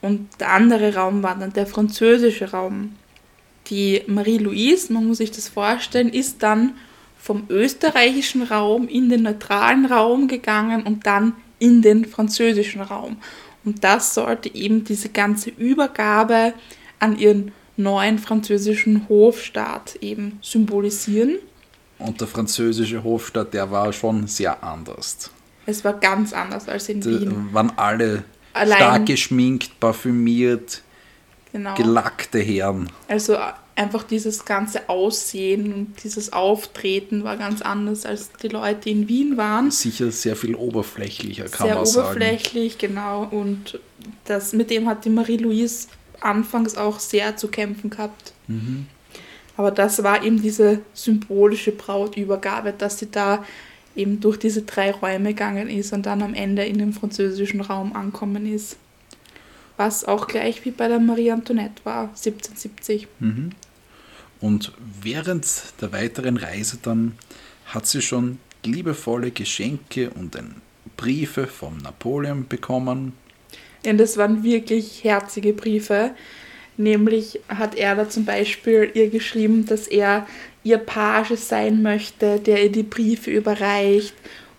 und 0.00 0.28
der 0.38 0.52
andere 0.52 0.94
Raum 0.94 1.24
war 1.24 1.36
dann 1.36 1.52
der 1.52 1.66
französische 1.66 2.52
Raum. 2.52 2.94
Die 3.66 4.02
Marie-Louise, 4.06 4.92
man 4.92 5.06
muss 5.06 5.18
sich 5.18 5.32
das 5.32 5.48
vorstellen, 5.48 6.08
ist 6.08 6.42
dann 6.42 6.74
vom 7.20 7.44
österreichischen 7.48 8.42
Raum 8.42 8.88
in 8.88 9.08
den 9.08 9.22
neutralen 9.22 9.86
Raum 9.86 10.26
gegangen 10.28 10.82
und 10.84 11.06
dann 11.06 11.34
in 11.58 11.82
den 11.82 12.04
französischen 12.06 12.80
Raum. 12.80 13.18
Und 13.64 13.84
das 13.84 14.14
sollte 14.14 14.54
eben 14.54 14.84
diese 14.84 15.10
ganze 15.10 15.50
Übergabe 15.50 16.54
an 16.98 17.18
ihren 17.18 17.52
neuen 17.76 18.18
französischen 18.18 19.08
Hofstaat 19.08 19.96
eben 20.00 20.38
symbolisieren. 20.42 21.36
Und 21.98 22.20
der 22.20 22.28
französische 22.28 23.04
Hofstaat, 23.04 23.52
der 23.52 23.70
war 23.70 23.92
schon 23.92 24.26
sehr 24.26 24.62
anders. 24.62 25.30
Es 25.66 25.84
war 25.84 25.92
ganz 25.94 26.32
anders 26.32 26.68
als 26.68 26.88
in 26.88 27.00
Die 27.02 27.20
Wien. 27.20 27.48
waren 27.52 27.72
alle 27.76 28.24
Allein, 28.54 28.78
stark 28.78 29.06
geschminkt, 29.06 29.78
parfümiert, 29.78 30.82
genau. 31.52 31.74
gelackte 31.74 32.38
Herren. 32.38 32.90
Also 33.08 33.36
einfach 33.80 34.02
dieses 34.02 34.44
ganze 34.44 34.90
Aussehen 34.90 35.72
und 35.72 36.04
dieses 36.04 36.34
Auftreten 36.34 37.24
war 37.24 37.38
ganz 37.38 37.62
anders, 37.62 38.04
als 38.04 38.30
die 38.42 38.48
Leute 38.48 38.90
in 38.90 39.08
Wien 39.08 39.38
waren. 39.38 39.70
Sicher 39.70 40.10
sehr 40.10 40.36
viel 40.36 40.54
oberflächlicher, 40.54 41.44
kann 41.44 41.66
sehr 41.66 41.76
man 41.76 41.86
sagen. 41.86 41.94
Sehr 41.94 42.04
oberflächlich, 42.04 42.76
genau. 42.76 43.26
Und 43.30 43.80
das, 44.26 44.52
mit 44.52 44.70
dem 44.70 44.86
hat 44.86 45.06
die 45.06 45.10
Marie-Louise 45.10 45.88
anfangs 46.20 46.76
auch 46.76 47.00
sehr 47.00 47.38
zu 47.38 47.48
kämpfen 47.48 47.88
gehabt. 47.88 48.34
Mhm. 48.48 48.86
Aber 49.56 49.70
das 49.70 50.02
war 50.02 50.22
eben 50.22 50.42
diese 50.42 50.80
symbolische 50.92 51.72
Brautübergabe, 51.72 52.74
dass 52.76 52.98
sie 52.98 53.10
da 53.10 53.44
eben 53.96 54.20
durch 54.20 54.38
diese 54.38 54.62
drei 54.62 54.90
Räume 54.92 55.30
gegangen 55.30 55.68
ist 55.68 55.94
und 55.94 56.04
dann 56.04 56.22
am 56.22 56.34
Ende 56.34 56.64
in 56.64 56.78
den 56.78 56.92
französischen 56.92 57.62
Raum 57.62 57.96
ankommen 57.96 58.46
ist. 58.46 58.76
Was 59.78 60.04
auch 60.04 60.26
gleich 60.26 60.66
wie 60.66 60.70
bei 60.70 60.88
der 60.88 61.00
Marie 61.00 61.30
Antoinette 61.30 61.82
war, 61.84 62.08
1770. 62.08 63.08
Mhm. 63.20 63.52
Und 64.40 64.72
während 65.02 65.46
der 65.80 65.92
weiteren 65.92 66.36
Reise 66.36 66.78
dann 66.82 67.16
hat 67.66 67.86
sie 67.86 68.02
schon 68.02 68.38
liebevolle 68.64 69.30
Geschenke 69.30 70.10
und 70.10 70.36
Briefe 70.96 71.46
vom 71.46 71.78
Napoleon 71.78 72.46
bekommen. 72.48 73.12
Ja, 73.84 73.92
das 73.92 74.16
waren 74.16 74.42
wirklich 74.42 75.04
herzige 75.04 75.52
Briefe. 75.52 76.12
Nämlich 76.76 77.40
hat 77.48 77.74
er 77.74 77.94
da 77.94 78.08
zum 78.08 78.24
Beispiel 78.24 78.90
ihr 78.94 79.10
geschrieben, 79.10 79.66
dass 79.66 79.86
er 79.86 80.26
ihr 80.62 80.78
Page 80.78 81.36
sein 81.36 81.82
möchte, 81.82 82.38
der 82.38 82.64
ihr 82.64 82.72
die 82.72 82.82
Briefe 82.82 83.30
überreicht. 83.30 84.14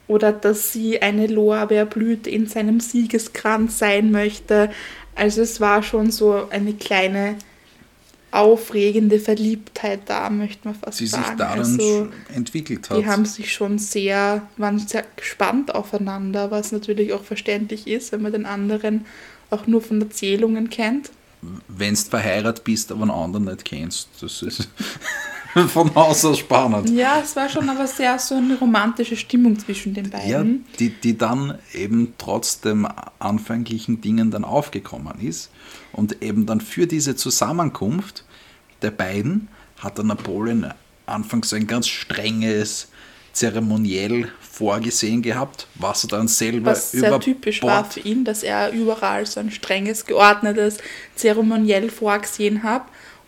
Oder 0.08 0.32
dass 0.32 0.74
sie 0.74 1.02
eine 1.02 1.28
Lorbeerblüte 1.28 2.30
in 2.30 2.48
seinem 2.48 2.80
Siegeskranz 2.80 3.80
sein 3.80 4.12
möchte. 4.12 4.70
Also 5.15 5.41
es 5.41 5.62
war 5.62 5.84
schon 5.84 6.12
so 6.12 6.48
eine 6.50 6.74
kleine 6.74 7.38
aufregende 8.32 9.20
Verliebtheit 9.20 10.02
da, 10.06 10.30
möchte 10.30 10.67
man 10.67 10.76
fast 10.76 10.98
Sie 10.98 11.08
sagen. 11.08 11.26
sich 11.26 11.36
daran 11.36 11.60
also, 11.60 12.08
entwickelt 12.34 12.89
hat. 12.89 12.98
die 12.98 13.06
haben 13.06 13.26
sich 13.26 13.54
schon 13.54 13.78
sehr, 13.78 14.48
waren 14.58 14.80
sehr 14.80 15.06
gespannt 15.15 15.76
aufeinander, 15.76 16.50
was 16.50 16.72
natürlich 16.72 17.13
auch 17.13 17.24
verständlich 17.24 17.88
ist, 17.88 18.12
wenn 18.12 18.22
man 18.22 18.32
den 18.32 18.46
anderen 18.46 19.06
auch 19.50 19.67
nur 19.67 19.82
von 19.82 20.02
Erzählungen 20.02 20.70
kennt. 20.70 21.12
Wenn 21.67 21.96
du 21.96 22.02
verheiratet 22.02 22.63
bist, 22.63 22.91
aber 22.91 23.02
einen 23.02 23.12
anderen 23.12 23.46
nicht 23.46 23.65
kennst. 23.65 24.08
Das 24.22 24.41
ist 24.41 24.70
von 25.68 25.94
Haus 25.96 26.24
aus 26.26 26.40
spannend. 26.40 26.90
Ja, 26.90 27.20
es 27.24 27.36
war 27.36 27.50
schon 27.50 27.70
aber 27.70 27.88
sehr 27.88 28.18
so 28.20 28.36
eine 28.36 28.58
romantische 28.58 29.16
Stimmung 29.16 29.58
zwischen 29.60 29.94
den 29.94 30.06
Ja, 30.12 30.18
beiden. 30.40 30.66
die, 30.80 30.90
die 30.90 31.18
dann 31.18 31.58
eben 31.74 32.14
trotz 32.18 32.62
dem 32.62 32.88
anfänglichen 33.20 34.02
Dingen 34.02 34.32
dann 34.32 34.46
aufgekommen 34.46 35.20
ist. 35.22 35.50
Und 35.94 36.22
eben 36.24 36.46
dann 36.46 36.62
für 36.62 36.88
diese 36.88 37.16
Zusammenkunft 37.16 38.24
der 38.82 38.92
beiden 38.92 39.50
hat 39.80 39.98
der 39.98 40.06
Napoleon 40.06 40.68
anfangs 41.06 41.50
so 41.50 41.56
ein 41.56 41.68
ganz 41.68 41.88
strenges 41.88 42.88
Zeremoniell 43.34 44.30
vorgesehen 44.42 45.22
gehabt, 45.22 45.68
was 45.76 46.04
er 46.04 46.10
dann 46.10 46.28
selber 46.28 46.72
Was 46.72 46.92
sehr 46.92 47.18
typisch 47.20 47.64
war 47.64 47.84
Bord- 47.84 47.94
für 47.94 48.00
ihn, 48.02 48.26
dass 48.26 48.44
er 48.44 48.72
überall 48.72 49.26
so 49.26 49.40
ein 49.40 49.52
strenges, 49.52 50.06
geordnetes 50.06 50.78
Zeremoniell 51.16 51.90
vorgesehen 51.90 52.64
hat. 52.64 52.84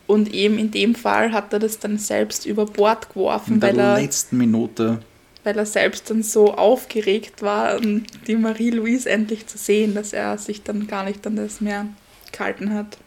Und 0.05 0.33
eben 0.33 0.59
in 0.59 0.71
dem 0.71 0.95
Fall 0.95 1.31
hat 1.31 1.53
er 1.53 1.59
das 1.59 1.79
dann 1.79 1.97
selbst 1.97 2.45
über 2.45 2.65
Bord 2.65 3.09
geworfen, 3.09 3.55
in 3.55 3.59
der 3.59 3.69
weil 3.69 3.79
er, 3.79 4.01
letzten 4.01 4.37
Minute 4.37 4.99
weil 5.43 5.57
er 5.57 5.65
selbst 5.65 6.09
dann 6.09 6.23
so 6.23 6.53
aufgeregt 6.53 7.41
war, 7.41 7.79
die 7.79 8.35
Marie-Louise 8.35 9.09
endlich 9.09 9.47
zu 9.47 9.57
sehen, 9.57 9.93
dass 9.93 10.13
er 10.13 10.37
sich 10.37 10.63
dann 10.63 10.87
gar 10.87 11.03
nicht 11.03 11.25
an 11.27 11.35
das 11.35 11.61
mehr 11.61 11.87
gehalten 12.31 12.73
hat. 12.73 12.97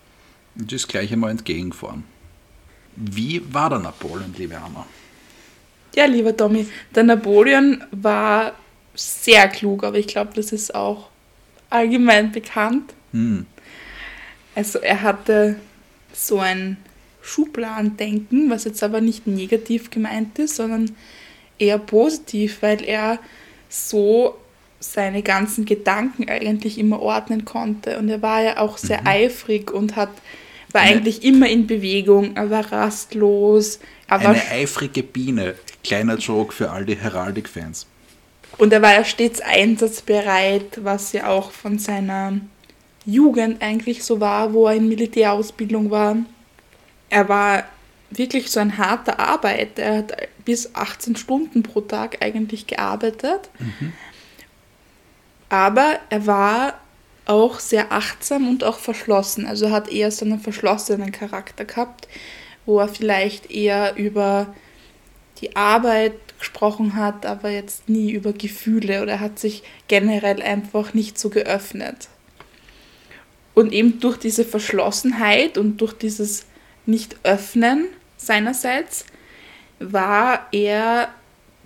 das 0.55 0.87
gleiche 0.87 1.17
mal 1.17 1.31
entgegenfahren. 1.31 2.05
Wie 2.95 3.43
war 3.53 3.71
der 3.71 3.79
Napoleon, 3.79 4.35
liebe 4.37 4.57
Anna? 4.57 4.87
Ja, 5.95 6.05
lieber 6.05 6.37
Tommy, 6.37 6.67
der 6.95 7.05
Napoleon 7.05 7.83
war 7.91 8.53
sehr 8.95 9.49
klug, 9.49 9.85
aber 9.85 9.99
ich 9.99 10.07
glaube, 10.07 10.33
das 10.35 10.53
ist 10.53 10.75
auch 10.75 11.09
allgemein 11.71 12.33
bekannt. 12.33 12.95
Hm. 13.13 13.47
Also 14.55 14.79
er 14.79 15.03
hatte 15.03 15.57
so 16.13 16.39
ein 16.39 16.79
Schubladendenken, 17.27 18.51
was 18.51 18.65
jetzt 18.65 18.83
aber 18.83 19.01
nicht 19.01 19.27
negativ 19.27 19.91
gemeint 19.91 20.39
ist, 20.39 20.57
sondern 20.57 20.95
eher 21.59 21.79
positiv, 21.79 22.59
weil 22.61 22.85
er 22.85 23.19
so 23.69 24.37
seine 24.79 25.23
ganzen 25.23 25.65
Gedanken 25.65 26.29
eigentlich 26.29 26.79
immer 26.79 27.01
ordnen 27.01 27.45
konnte. 27.45 27.99
Und 27.99 28.09
er 28.09 28.23
war 28.23 28.43
ja 28.43 28.59
auch 28.59 28.79
sehr 28.79 29.07
eifrig 29.07 29.73
und 29.73 29.97
hat, 29.97 30.11
war 30.73 30.83
Eine- 30.83 30.97
eigentlich 30.99 31.25
immer 31.25 31.49
in 31.49 31.67
Bewegung, 31.67 32.37
er 32.37 32.51
war 32.51 32.71
rastlos, 32.71 33.81
er 34.07 34.23
war 34.23 34.31
Eine 34.31 34.49
eifrige 34.51 35.03
Biene. 35.03 35.55
Kleiner 35.83 36.17
Joke 36.17 36.53
für 36.53 36.71
all 36.71 36.85
die 36.85 36.97
Heraldik-Fans. 36.97 37.87
Und 38.59 38.73
er 38.73 38.83
war 38.83 38.93
ja 38.93 39.05
stets 39.05 39.41
einsatzbereit, 39.41 40.85
was 40.85 41.13
ja 41.13 41.29
auch 41.29 41.51
von 41.51 41.79
seiner 41.79 42.41
Jugend 43.05 43.63
eigentlich 43.63 44.03
so 44.03 44.21
war, 44.21 44.53
wo 44.53 44.67
er 44.67 44.75
in 44.75 44.89
Militärausbildung 44.89 45.91
war. 45.91 46.17
Er 47.17 47.31
war 47.31 47.65
wirklich 48.11 48.51
so 48.51 48.61
ein 48.61 48.77
harter 48.77 49.19
Arbeiter. 49.19 49.83
Er 49.83 49.97
hat 49.97 50.29
bis 50.45 50.75
18 50.75 51.17
Stunden 51.17 51.63
pro 51.63 51.81
Tag 51.81 52.23
eigentlich 52.23 52.67
gearbeitet. 52.67 53.49
Aber 55.49 55.99
er 56.11 56.27
war 56.27 56.79
auch 57.25 57.59
sehr 57.59 57.91
achtsam 57.91 58.47
und 58.47 58.65
auch 58.65 58.79
verschlossen. 58.79 59.47
Also 59.47 59.65
er 59.65 59.71
hat 59.71 59.89
eher 59.89 60.11
so 60.11 60.27
einen 60.27 60.41
verschlossenen 60.41 61.11
Charakter 61.11 61.65
gehabt, 61.65 62.07
wo 62.67 62.81
er 62.81 62.89
vielleicht 62.89 63.51
eher 63.51 63.97
über 63.97 64.55
die 65.41 65.57
Arbeit 65.57 66.13
gesprochen 66.39 66.97
hat, 66.97 67.25
aber 67.25 67.49
jetzt 67.49 67.89
nie 67.89 68.11
über 68.11 68.35
Gefühle 68.35 69.01
oder 69.03 69.13
er 69.13 69.21
hat 69.21 69.39
sich 69.39 69.63
generell 69.89 70.43
einfach 70.43 70.93
nicht 70.93 71.19
so 71.19 71.31
geöffnet. 71.31 72.09
Und 73.55 73.73
eben 73.73 74.01
durch 74.01 74.19
diese 74.19 74.45
Verschlossenheit 74.45 75.57
und 75.57 75.79
durch 75.81 75.95
dieses 75.95 76.45
Nicht-Öffnen 76.87 77.87
seinerseits 78.17 79.05
war 79.79 80.47
er 80.53 81.09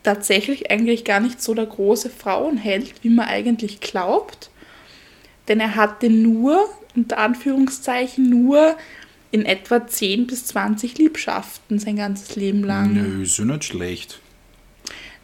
tatsächlich 0.03 0.71
eigentlich 0.71 1.05
gar 1.05 1.21
nicht 1.21 1.43
so 1.43 1.55
der 1.55 1.67
große 1.67 2.11
Frauenheld, 2.11 2.93
wie 3.03 3.11
man 3.11 3.29
eigentlich 3.29 3.81
glaubt. 3.81 4.51
Denn 5.49 5.61
er 5.61 5.77
hatte 5.77 6.11
nur, 6.11 6.69
unter 6.97 7.19
Anführungszeichen, 7.19 8.29
nur 8.29 8.77
in 9.31 9.47
etwa 9.47 9.87
10 9.87 10.27
bis 10.27 10.47
20 10.47 10.99
Liebschaften 10.99 11.79
sein 11.79 11.97
ganzes 11.97 12.37
Leben 12.37 12.65
lang. 12.65 12.95
Nö, 12.95 13.23
ist 13.23 13.39
ja 13.39 13.45
nicht 13.45 13.65
schlecht. 13.65 14.21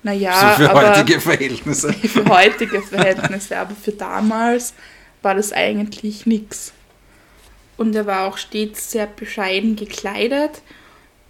Naja, 0.02 0.54
so 0.56 0.62
für 0.62 0.70
aber 0.70 0.96
heutige 0.96 1.20
Verhältnisse. 1.20 1.92
für 1.92 2.24
heutige 2.26 2.80
Verhältnisse, 2.82 3.58
aber 3.58 3.74
für 3.74 3.92
damals 3.92 4.74
war 5.22 5.34
das 5.34 5.52
eigentlich 5.52 6.26
nichts. 6.26 6.72
Und 7.76 7.94
er 7.94 8.06
war 8.06 8.26
auch 8.26 8.38
stets 8.38 8.90
sehr 8.90 9.06
bescheiden 9.06 9.76
gekleidet 9.76 10.62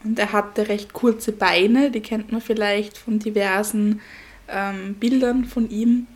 und 0.05 0.19
er 0.19 0.33
hatte 0.33 0.69
recht 0.69 0.93
kurze 0.93 1.33
Beine, 1.33 1.91
die 1.91 2.01
kennt 2.01 2.31
man 2.31 2.41
vielleicht 2.41 2.97
von 2.97 3.19
diversen 3.19 4.01
ähm, 4.49 4.95
Bildern 4.95 5.45
von 5.45 5.69
ihm. 5.69 6.07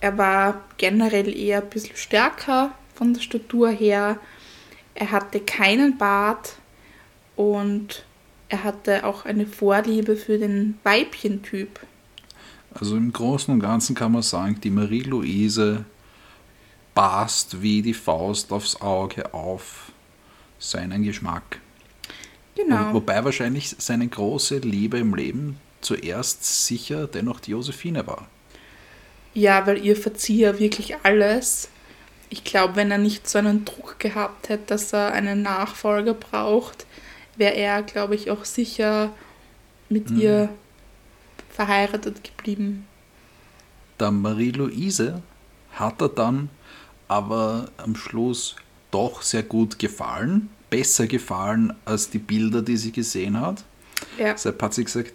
Er 0.00 0.18
war 0.18 0.60
generell 0.76 1.34
eher 1.34 1.62
ein 1.62 1.70
bisschen 1.70 1.96
stärker 1.96 2.72
von 2.94 3.14
der 3.14 3.22
Statur 3.22 3.70
her. 3.70 4.18
Er 4.94 5.10
hatte 5.10 5.40
keinen 5.40 5.96
Bart 5.96 6.56
und 7.36 8.04
er 8.50 8.64
hatte 8.64 9.06
auch 9.06 9.24
eine 9.24 9.46
Vorliebe 9.46 10.16
für 10.16 10.38
den 10.38 10.78
Weibchentyp. 10.84 11.80
Also 12.74 12.96
im 12.96 13.12
Großen 13.12 13.54
und 13.54 13.60
Ganzen 13.60 13.94
kann 13.94 14.12
man 14.12 14.22
sagen, 14.22 14.60
die 14.62 14.70
Marie-Louise 14.70 15.86
passt 16.94 17.60
wie 17.62 17.82
die 17.82 17.94
Faust 17.94 18.52
aufs 18.52 18.80
Auge 18.80 19.32
auf 19.34 19.92
seinen 20.58 21.02
Geschmack. 21.02 21.60
Genau. 22.54 22.90
Wo- 22.90 22.94
Wobei 22.94 23.24
wahrscheinlich 23.24 23.74
seine 23.78 24.06
große 24.06 24.58
Liebe 24.58 24.98
im 24.98 25.14
Leben 25.14 25.58
zuerst 25.80 26.66
sicher 26.66 27.06
dennoch 27.06 27.40
die 27.40 27.50
Josephine 27.50 28.06
war. 28.06 28.28
Ja, 29.34 29.66
weil 29.66 29.84
ihr 29.84 29.96
verzieht 29.96 30.42
er 30.42 30.58
wirklich 30.60 30.94
alles. 31.02 31.68
Ich 32.30 32.44
glaube, 32.44 32.76
wenn 32.76 32.90
er 32.90 32.98
nicht 32.98 33.28
so 33.28 33.38
einen 33.38 33.64
Druck 33.64 33.98
gehabt 33.98 34.48
hätte, 34.48 34.64
dass 34.66 34.92
er 34.92 35.12
einen 35.12 35.42
Nachfolger 35.42 36.14
braucht, 36.14 36.86
wäre 37.36 37.54
er, 37.54 37.82
glaube 37.82 38.14
ich, 38.14 38.30
auch 38.30 38.44
sicher 38.44 39.12
mit 39.88 40.10
Mhm. 40.10 40.20
ihr 40.20 40.48
verheiratet 41.50 42.22
geblieben. 42.24 42.86
Der 44.00 44.10
Marie-Louise 44.10 45.22
hat 45.72 46.00
er 46.00 46.08
dann 46.08 46.48
aber 47.08 47.70
am 47.76 47.96
Schluss 47.96 48.56
doch 48.90 49.22
sehr 49.22 49.42
gut 49.42 49.78
gefallen. 49.78 50.50
Besser 50.70 51.06
gefallen 51.06 51.72
als 51.84 52.10
die 52.10 52.18
Bilder, 52.18 52.62
die 52.62 52.76
sie 52.76 52.92
gesehen 52.92 53.40
hat. 53.40 53.64
Ja, 54.18 54.32
Deshalb 54.32 54.60
hat 54.62 54.74
sie 54.74 54.84
gesagt, 54.84 55.12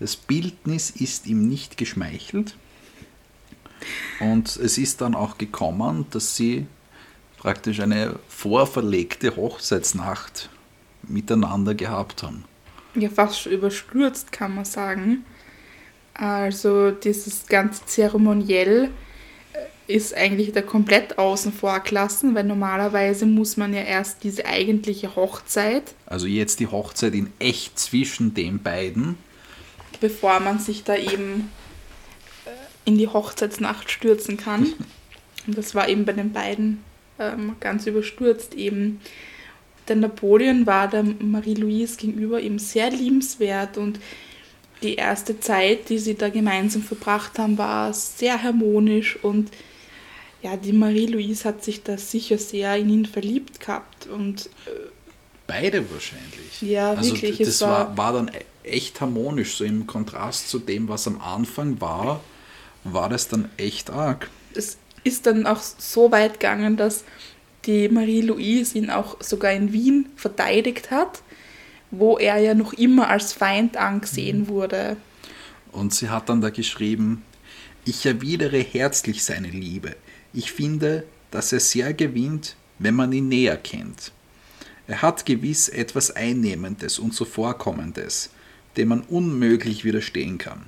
das 0.00 0.16
Bildnis 0.16 0.90
ist 0.90 1.26
ihm 1.26 1.48
nicht 1.48 1.76
geschmeichelt. 1.76 2.56
Und 4.20 4.56
es 4.56 4.78
ist 4.78 5.00
dann 5.00 5.14
auch 5.14 5.38
gekommen, 5.38 6.06
dass 6.10 6.36
sie 6.36 6.66
praktisch 7.38 7.80
eine 7.80 8.18
vorverlegte 8.28 9.36
Hochzeitsnacht 9.36 10.48
miteinander 11.02 11.74
gehabt 11.74 12.22
haben. 12.22 12.44
ja 12.94 13.08
fast 13.08 13.46
überstürzt, 13.46 14.32
kann 14.32 14.54
man 14.54 14.64
sagen. 14.64 15.24
Also 16.14 16.90
dieses 16.90 17.46
ganze 17.46 17.86
Zeremoniell 17.86 18.90
ist 19.88 20.14
eigentlich 20.14 20.52
da 20.52 20.60
komplett 20.60 21.18
außen 21.18 21.50
vor 21.52 21.80
gelassen, 21.80 22.34
weil 22.34 22.44
normalerweise 22.44 23.24
muss 23.24 23.56
man 23.56 23.72
ja 23.72 23.80
erst 23.80 24.22
diese 24.22 24.44
eigentliche 24.44 25.16
Hochzeit 25.16 25.94
Also 26.06 26.26
jetzt 26.26 26.60
die 26.60 26.66
Hochzeit 26.66 27.14
in 27.14 27.32
echt 27.38 27.78
zwischen 27.78 28.34
den 28.34 28.62
beiden. 28.62 29.16
bevor 30.00 30.40
man 30.40 30.60
sich 30.60 30.84
da 30.84 30.94
eben 30.94 31.50
äh, 32.44 32.50
in 32.84 32.98
die 32.98 33.08
Hochzeitsnacht 33.08 33.90
stürzen 33.90 34.36
kann. 34.36 34.66
Und 35.46 35.56
das 35.56 35.74
war 35.74 35.88
eben 35.88 36.04
bei 36.04 36.12
den 36.12 36.32
beiden 36.32 36.84
ähm, 37.18 37.56
ganz 37.58 37.86
überstürzt 37.86 38.54
eben. 38.54 39.00
Der 39.88 39.96
Napoleon 39.96 40.66
war 40.66 40.86
der 40.88 41.02
Marie-Louise 41.02 41.96
gegenüber 41.96 42.42
eben 42.42 42.58
sehr 42.58 42.90
liebenswert 42.90 43.78
und 43.78 43.98
die 44.82 44.96
erste 44.96 45.40
Zeit, 45.40 45.88
die 45.88 45.98
sie 45.98 46.14
da 46.14 46.28
gemeinsam 46.28 46.82
verbracht 46.82 47.38
haben, 47.38 47.56
war 47.56 47.94
sehr 47.94 48.42
harmonisch 48.42 49.18
und 49.24 49.50
ja, 50.42 50.56
die 50.56 50.72
Marie-Louise 50.72 51.44
hat 51.44 51.64
sich 51.64 51.82
da 51.82 51.98
sicher 51.98 52.38
sehr 52.38 52.76
in 52.76 52.90
ihn 52.90 53.06
verliebt 53.06 53.60
gehabt 53.60 54.06
und 54.06 54.48
Beide 55.46 55.90
wahrscheinlich. 55.90 56.60
Ja, 56.60 56.90
also 56.90 57.14
wirklich, 57.14 57.38
Das 57.38 57.60
war, 57.62 57.96
war- 57.96 58.12
dann 58.12 58.28
e- 58.28 58.68
echt 58.70 59.00
harmonisch, 59.00 59.56
so 59.56 59.64
im 59.64 59.86
Kontrast 59.86 60.50
zu 60.50 60.58
dem, 60.58 60.88
was 60.88 61.06
am 61.06 61.20
Anfang 61.22 61.80
war, 61.80 62.20
war 62.84 63.08
das 63.08 63.28
dann 63.28 63.48
echt 63.56 63.88
arg. 63.90 64.28
es 64.54 64.76
ist 65.04 65.24
dann 65.26 65.46
auch 65.46 65.60
so 65.60 66.12
weit 66.12 66.34
gegangen, 66.34 66.76
dass 66.76 67.04
die 67.64 67.88
Marie-Louise 67.88 68.76
ihn 68.76 68.90
auch 68.90 69.16
sogar 69.22 69.52
in 69.52 69.72
Wien 69.72 70.10
verteidigt 70.16 70.90
hat, 70.90 71.22
wo 71.90 72.18
er 72.18 72.36
ja 72.38 72.52
noch 72.54 72.74
immer 72.74 73.08
als 73.08 73.32
Feind 73.32 73.78
angesehen 73.78 74.48
wurde. 74.48 74.98
Und 75.72 75.94
sie 75.94 76.10
hat 76.10 76.28
dann 76.28 76.42
da 76.42 76.50
geschrieben, 76.50 77.22
ich 77.86 78.04
erwidere 78.04 78.58
herzlich 78.58 79.24
seine 79.24 79.48
Liebe. 79.48 79.96
Ich 80.32 80.52
finde, 80.52 81.04
dass 81.30 81.52
er 81.52 81.60
sehr 81.60 81.94
gewinnt, 81.94 82.56
wenn 82.78 82.94
man 82.94 83.12
ihn 83.12 83.28
näher 83.28 83.56
kennt. 83.56 84.12
Er 84.86 85.02
hat 85.02 85.26
gewiss 85.26 85.68
etwas 85.68 86.10
Einnehmendes 86.10 86.98
und 86.98 87.12
Zuvorkommendes, 87.12 88.30
dem 88.76 88.88
man 88.88 89.02
unmöglich 89.02 89.84
widerstehen 89.84 90.38
kann. 90.38 90.66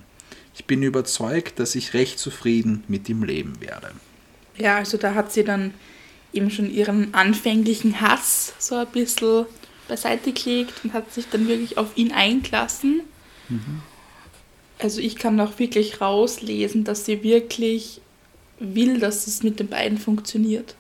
Ich 0.55 0.66
bin 0.66 0.83
überzeugt, 0.83 1.59
dass 1.59 1.75
ich 1.75 1.94
recht 1.94 2.18
zufrieden 2.18 2.85
mit 2.88 3.09
ihm 3.09 3.23
leben 3.23 3.61
werde. 3.61 3.92
Ja, 4.59 4.77
also 4.77 4.99
da 4.99 5.14
hat 5.14 5.33
sie 5.33 5.44
dann 5.44 5.73
eben 6.33 6.51
schon 6.51 6.70
ihren 6.70 7.14
anfänglichen 7.14 8.01
Hass 8.01 8.53
so 8.59 8.75
ein 8.75 8.87
bisschen 8.88 9.46
beiseite 9.88 10.33
gelegt 10.33 10.85
und 10.85 10.92
hat 10.92 11.12
sich 11.12 11.27
dann 11.31 11.49
wirklich 11.49 11.79
auf 11.79 11.96
ihn 11.96 12.12
eingelassen. 12.12 13.01
Mhm. 13.49 13.83
Also 14.79 15.01
ich 15.01 15.16
kann 15.16 15.40
auch 15.40 15.59
wirklich 15.59 16.01
rauslesen, 16.01 16.85
dass 16.85 17.05
sie 17.05 17.23
wirklich 17.23 17.99
will, 18.61 19.01
dass 19.01 19.27
es 19.27 19.42
mit 19.42 19.59
den 19.59 19.68
beiden 19.68 19.99
funktioniert. 19.99 20.77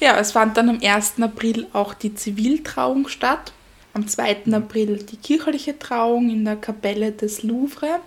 Ja, 0.00 0.18
es 0.18 0.32
fand 0.32 0.56
dann 0.56 0.68
am 0.68 0.80
1. 0.82 1.14
April 1.20 1.66
auch 1.72 1.94
die 1.94 2.14
Ziviltrauung 2.14 3.08
statt, 3.08 3.52
am 3.92 4.08
2. 4.08 4.52
April 4.52 4.98
die 4.98 5.16
kirchliche 5.16 5.78
Trauung 5.78 6.30
in 6.30 6.44
der 6.44 6.56
Kapelle 6.56 7.12
des 7.12 7.42
Louvre. 7.42 8.00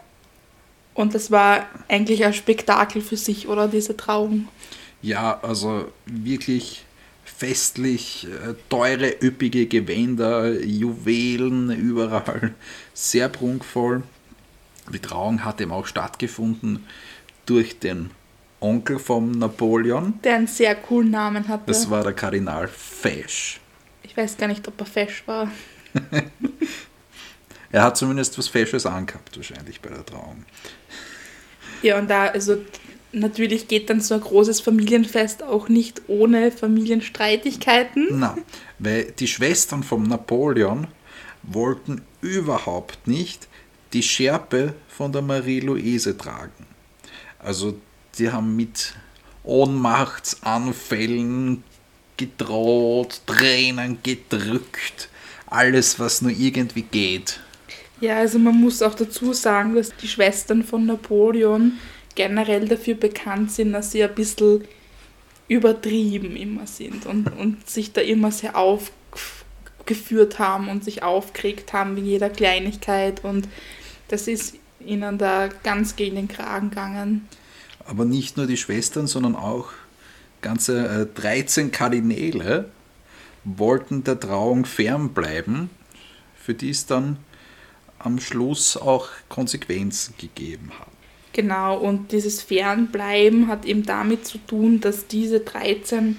Und 0.94 1.16
das 1.16 1.32
war 1.32 1.68
eigentlich 1.88 2.26
ein 2.26 2.34
Spektakel 2.34 3.02
für 3.02 3.18
sich, 3.18 3.48
oder 3.48 3.68
diese 3.68 3.96
Trauung? 3.96 4.48
Ja, 5.02 5.40
also 5.42 5.86
wirklich 6.06 6.84
festlich, 7.24 8.26
äh, 8.26 8.56
teure, 8.68 9.14
üppige 9.22 9.68
Gewänder, 9.68 10.60
Juwelen 10.60 11.70
überall, 11.70 12.54
sehr 12.94 13.30
prunkvoll. 13.30 14.02
Die 14.92 15.00
Trauung 15.00 15.44
hat 15.44 15.62
eben 15.62 15.72
auch 15.72 15.86
stattgefunden 15.86 16.86
durch 17.48 17.80
den 17.80 18.12
Onkel 18.60 19.00
vom 19.00 19.32
Napoleon. 19.32 20.20
Der 20.24 20.36
einen 20.36 20.48
sehr 20.48 20.76
coolen 20.76 21.12
Namen 21.12 21.48
hatte. 21.48 21.64
Das 21.68 21.90
war 21.90 22.04
der 22.04 22.14
Kardinal 22.14 22.68
Fesch. 22.68 23.60
Ich 24.04 24.16
weiß 24.16 24.38
gar 24.38 24.48
nicht, 24.48 24.68
ob 24.68 24.80
er 24.80 24.86
Fesch 24.86 25.24
war. 25.28 25.52
er 27.72 27.84
hat 27.84 27.98
zumindest 27.98 28.38
was 28.38 28.48
Fesches 28.48 28.86
angehabt, 28.86 29.36
wahrscheinlich 29.36 29.82
bei 29.82 29.90
der 29.90 30.06
Trauung. 30.06 30.46
Ja, 31.84 32.00
und 32.00 32.10
da, 32.10 32.28
also 32.28 32.58
natürlich 33.12 33.68
geht 33.68 33.90
dann 33.90 34.02
so 34.02 34.16
ein 34.16 34.22
großes 34.22 34.62
Familienfest 34.62 35.44
auch 35.44 35.70
nicht 35.70 36.02
ohne 36.08 36.52
Familienstreitigkeiten. 36.52 38.08
Na, 38.12 38.38
weil 38.80 39.12
die 39.12 39.28
Schwestern 39.28 39.84
vom 39.84 40.04
Napoleon 40.04 40.88
wollten 41.44 42.02
überhaupt 42.22 43.08
nicht 43.08 43.48
die 43.94 44.04
Schärpe 44.04 44.74
von 44.88 45.12
der 45.12 45.22
Marie-Louise 45.22 46.18
tragen. 46.18 46.66
Also 47.40 47.76
die 48.18 48.32
haben 48.32 48.56
mit 48.56 48.94
Ohnmachtsanfällen 49.44 51.64
gedroht, 52.18 53.22
Tränen 53.26 54.00
gedrückt, 54.04 55.10
alles, 55.46 56.00
was 56.00 56.22
nur 56.22 56.32
irgendwie 56.32 56.84
geht. 56.84 57.40
Ja, 58.02 58.18
also 58.18 58.38
man 58.40 58.60
muss 58.60 58.82
auch 58.82 58.96
dazu 58.96 59.34
sagen, 59.34 59.76
dass 59.76 59.96
die 59.96 60.08
Schwestern 60.08 60.64
von 60.64 60.86
Napoleon 60.86 61.74
generell 62.16 62.68
dafür 62.68 62.96
bekannt 62.96 63.52
sind, 63.52 63.74
dass 63.74 63.92
sie 63.92 64.04
ein 64.04 64.14
bisschen 64.14 64.64
übertrieben 65.48 66.36
immer 66.36 66.68
sind 66.68 67.06
und, 67.06 67.28
und 67.38 67.70
sich 67.70 67.94
da 67.94 68.02
immer 68.02 68.32
sehr 68.32 68.58
aufgeführt 68.58 70.40
haben 70.40 70.68
und 70.68 70.84
sich 70.84 71.04
aufgeregt 71.04 71.74
haben 71.74 71.96
wegen 71.96 72.08
jeder 72.08 72.30
Kleinigkeit 72.30 73.24
und 73.24 73.48
das 74.10 74.28
ist 74.28 74.56
ihnen 74.80 75.18
da 75.18 75.50
ganz 75.64 75.96
gegen 75.96 76.16
den 76.16 76.28
Kragen 76.28 76.70
gegangen. 76.70 77.28
Aber 77.86 78.06
nicht 78.06 78.38
nur 78.38 78.48
die 78.48 78.58
Schwestern, 78.58 79.08
sondern 79.08 79.36
auch 79.36 79.70
ganze 80.42 81.08
äh, 81.16 81.20
13 81.20 81.72
Kardinäle 81.72 82.70
wollten 83.44 84.04
der 84.04 84.20
Trauung 84.20 84.66
fernbleiben, 84.66 85.70
für 86.36 86.54
die 86.54 86.70
es 86.70 86.86
dann 86.86 87.18
am 88.00 88.20
Schluss 88.20 88.78
auch 88.78 89.08
Konsequenzen 89.30 90.14
gegeben 90.18 90.72
hat. 90.78 90.88
Genau, 91.34 91.78
und 91.78 92.12
dieses 92.12 92.42
Fernbleiben 92.42 93.48
hat 93.48 93.66
eben 93.66 93.84
damit 93.86 94.26
zu 94.26 94.38
tun, 94.40 94.80
dass 94.80 95.08
diese 95.08 95.40
13 95.40 96.18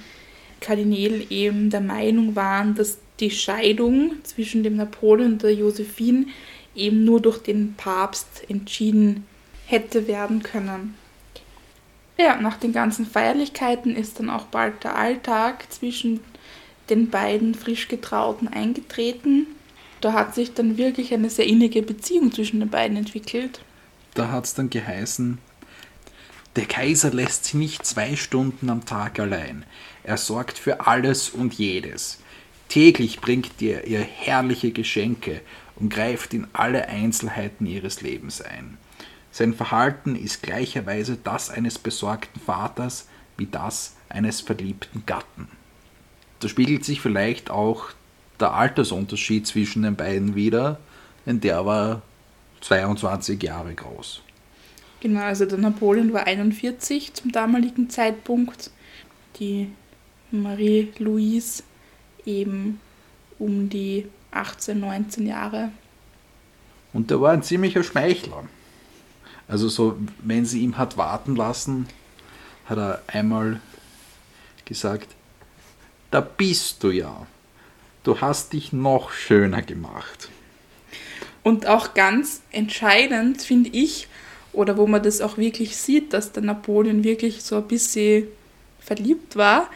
Kardinäle 0.61 1.25
eben 1.31 1.71
der 1.71 1.81
Meinung 1.81 2.37
waren, 2.37 2.75
dass 2.75 2.99
die 3.21 3.31
Scheidung 3.31 4.13
zwischen 4.23 4.63
dem 4.63 4.77
Napoleon 4.77 5.33
und 5.33 5.43
der 5.43 5.55
Josephine 5.55 6.27
eben 6.79 7.05
nur 7.05 7.21
durch 7.21 7.39
den 7.39 7.75
Papst 7.75 8.45
entschieden 8.49 9.27
hätte 9.67 10.07
werden 10.07 10.43
können. 10.43 10.95
Ja, 12.19 12.41
nach 12.41 12.57
den 12.57 12.73
ganzen 12.73 13.07
Feierlichkeiten 13.07 13.95
ist 13.95 14.19
dann 14.19 14.31
auch 14.31 14.45
bald 14.47 14.83
der 14.83 14.97
Alltag 14.97 15.73
zwischen 15.73 16.21
den 16.91 17.11
beiden 17.11 17.55
frisch 17.55 17.89
Getrauten 17.89 18.49
eingetreten 18.49 19.47
da 20.01 20.13
hat 20.13 20.35
sich 20.35 20.55
dann 20.55 20.79
wirklich 20.79 21.13
eine 21.13 21.31
sehr 21.31 21.47
innige 21.47 21.83
Beziehung 21.83 22.33
zwischen 22.33 22.61
den 22.61 22.71
beiden 22.71 22.97
entwickelt. 22.97 23.61
Da 24.15 24.31
hat 24.31 24.45
es 24.45 24.55
dann 24.55 24.71
geheißen, 24.71 25.39
der 26.57 26.67
Kaiser 26.67 27.11
lässt 27.13 27.45
sie 27.47 27.57
nicht 27.57 27.85
zwei 27.85 28.17
Stunden 28.17 28.71
am 28.71 28.85
Tag 28.85 29.19
allein. 29.21 29.65
Er 30.03 30.17
sorgt 30.17 30.59
für 30.59 30.87
alles 30.87 31.31
und 31.31 31.55
jedes. 31.55 32.19
Täglich 32.69 33.21
bringt 33.21 33.61
er 33.63 33.87
ihr 33.87 34.01
herrliche 34.01 34.73
Geschenke 34.73 35.41
und 35.79 35.91
greift 35.91 36.35
in 36.35 36.47
alle 36.53 36.89
Einzelheiten 36.89 37.67
ihres 37.67 38.01
Lebens 38.01 38.41
ein. 38.43 38.79
Sein 39.31 39.55
Verhalten 39.55 40.17
ist 40.17 40.43
gleicherweise 40.43 41.17
das 41.23 41.51
eines 41.51 41.79
besorgten 41.79 42.41
Vaters 42.41 43.09
wie 43.37 43.47
das 43.47 43.95
eines 44.09 44.41
verliebten 44.41 45.05
Gatten. 45.07 45.49
Da 46.41 46.49
spiegelt 46.49 46.85
sich 46.85 47.01
vielleicht 47.01 47.51
auch 47.51 47.91
der 48.41 48.53
Altersunterschied 48.53 49.47
zwischen 49.47 49.83
den 49.83 49.97
beiden 49.97 50.35
wieder, 50.35 50.79
denn 51.27 51.41
der 51.41 51.65
war 51.67 52.03
22 52.61 53.43
Jahre 53.43 53.75
groß. 53.75 54.23
Genau, 55.01 55.21
also 55.21 55.47
der 55.47 55.59
Napoleon 55.59 56.13
war 56.13 56.27
41 56.27 57.15
zum 57.15 57.31
damaligen 57.31 57.89
Zeitpunkt, 57.91 58.71
die 59.39 59.71
Marie-Louise 60.33 61.63
eben 62.27 62.81
um 63.39 63.69
die 63.69 64.07
18, 64.31 64.79
19 64.81 65.27
Jahre. 65.27 65.71
Und 66.93 67.11
der 67.11 67.21
war 67.21 67.33
ein 67.33 67.43
ziemlicher 67.43 67.83
Schmeichler. 67.83 68.45
Also 69.47 69.69
so, 69.69 69.99
wenn 70.23 70.45
sie 70.45 70.61
ihm 70.61 70.79
hat 70.79 70.97
warten 70.97 71.37
lassen, 71.37 71.87
hat 72.67 72.79
er 72.79 73.03
einmal 73.07 73.61
gesagt, 74.65 75.09
da 76.11 76.21
bist 76.21 76.83
du 76.83 76.91
ja 76.91 77.27
du 78.09 78.23
hast 78.23 78.55
dich 78.55 78.73
noch 78.73 79.13
schöner 79.13 79.61
gemacht. 79.61 80.31
Und 81.43 81.67
auch 81.67 81.93
ganz 81.93 82.41
entscheidend 82.51 83.43
finde 83.43 83.69
ich, 83.71 84.09
oder 84.55 84.79
wo 84.79 84.87
man 84.87 85.03
das 85.03 85.21
auch 85.21 85.37
wirklich 85.37 85.77
sieht, 85.77 86.15
dass 86.15 86.33
der 86.33 86.43
Napoleon 86.43 87.05
wirklich 87.05 87.43
so 87.43 87.57
ein 87.57 87.69
bisschen 87.69 88.27
verliebt 88.81 89.37
war, 89.37 89.69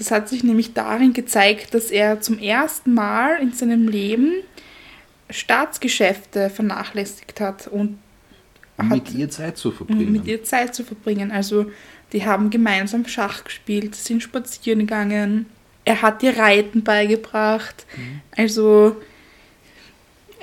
das 0.00 0.10
hat 0.10 0.30
sich 0.30 0.42
nämlich 0.42 0.72
darin 0.72 1.12
gezeigt, 1.12 1.74
dass 1.74 1.90
er 1.90 2.22
zum 2.22 2.38
ersten 2.38 2.94
Mal 2.94 3.36
in 3.42 3.52
seinem 3.52 3.86
Leben 3.86 4.32
Staatsgeschäfte 5.28 6.48
vernachlässigt 6.48 7.38
hat 7.38 7.68
und 7.68 7.98
mit 8.82 9.12
ihr 9.12 9.28
Zeit 9.28 9.58
zu 9.58 9.70
verbringen. 9.70 10.10
Mit 10.10 10.26
ihr 10.26 10.42
Zeit 10.42 10.74
zu 10.74 10.84
verbringen. 10.84 11.30
Also 11.30 11.70
die 12.14 12.24
haben 12.24 12.48
gemeinsam 12.48 13.06
Schach 13.06 13.44
gespielt, 13.44 13.94
sind 13.94 14.22
spazieren 14.22 14.80
gegangen, 14.80 15.44
er 15.84 16.00
hat 16.00 16.22
dir 16.22 16.38
Reiten 16.38 16.82
beigebracht. 16.82 17.84
Mhm. 17.94 18.20
Also, 18.34 18.96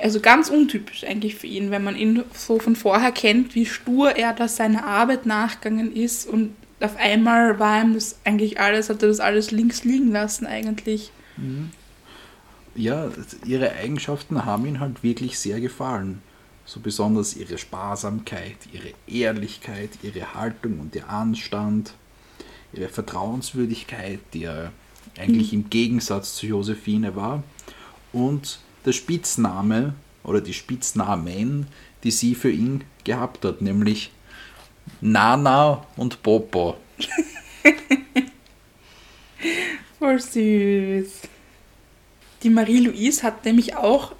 also 0.00 0.20
ganz 0.20 0.50
untypisch 0.50 1.02
eigentlich 1.02 1.34
für 1.34 1.48
ihn, 1.48 1.72
wenn 1.72 1.82
man 1.82 1.96
ihn 1.96 2.22
so 2.32 2.60
von 2.60 2.76
vorher 2.76 3.10
kennt, 3.10 3.56
wie 3.56 3.66
stur 3.66 4.14
er 4.14 4.34
da 4.34 4.46
seiner 4.46 4.84
Arbeit 4.84 5.26
nachgegangen 5.26 5.92
ist 5.92 6.28
und 6.28 6.54
auf 6.80 6.96
einmal 6.96 7.58
war 7.58 7.82
ihm 7.82 7.94
das 7.94 8.16
eigentlich 8.24 8.60
alles, 8.60 8.88
hat 8.88 9.02
er 9.02 9.08
das 9.08 9.20
alles 9.20 9.50
links 9.50 9.84
liegen 9.84 10.12
lassen 10.12 10.46
eigentlich. 10.46 11.10
Mhm. 11.36 11.70
Ja, 12.74 13.10
ihre 13.44 13.72
Eigenschaften 13.72 14.44
haben 14.44 14.66
ihm 14.66 14.78
halt 14.78 15.02
wirklich 15.02 15.38
sehr 15.38 15.60
gefallen. 15.60 16.22
So 16.64 16.80
besonders 16.80 17.34
ihre 17.34 17.58
Sparsamkeit, 17.58 18.56
ihre 18.72 18.92
Ehrlichkeit, 19.06 19.90
ihre 20.02 20.34
Haltung 20.34 20.78
und 20.78 20.94
ihr 20.94 21.08
Anstand, 21.08 21.94
ihre 22.72 22.88
Vertrauenswürdigkeit, 22.88 24.20
ihr 24.34 24.70
eigentlich 25.18 25.52
im 25.52 25.70
Gegensatz 25.70 26.36
zu 26.36 26.46
Josephine 26.46 27.16
war. 27.16 27.42
Und 28.12 28.60
der 28.84 28.92
Spitzname 28.92 29.94
oder 30.22 30.40
die 30.40 30.54
Spitznamen, 30.54 31.66
die 32.04 32.10
sie 32.10 32.34
für 32.34 32.50
ihn 32.50 32.84
gehabt 33.02 33.44
hat, 33.44 33.60
nämlich 33.60 34.12
Nana 35.00 35.86
und 35.96 36.22
Popo. 36.22 36.76
Voll 39.98 40.20
süß. 40.20 41.20
Die 42.42 42.50
Marie-Louise 42.50 43.22
hat 43.22 43.44
nämlich 43.44 43.76
auch 43.76 44.12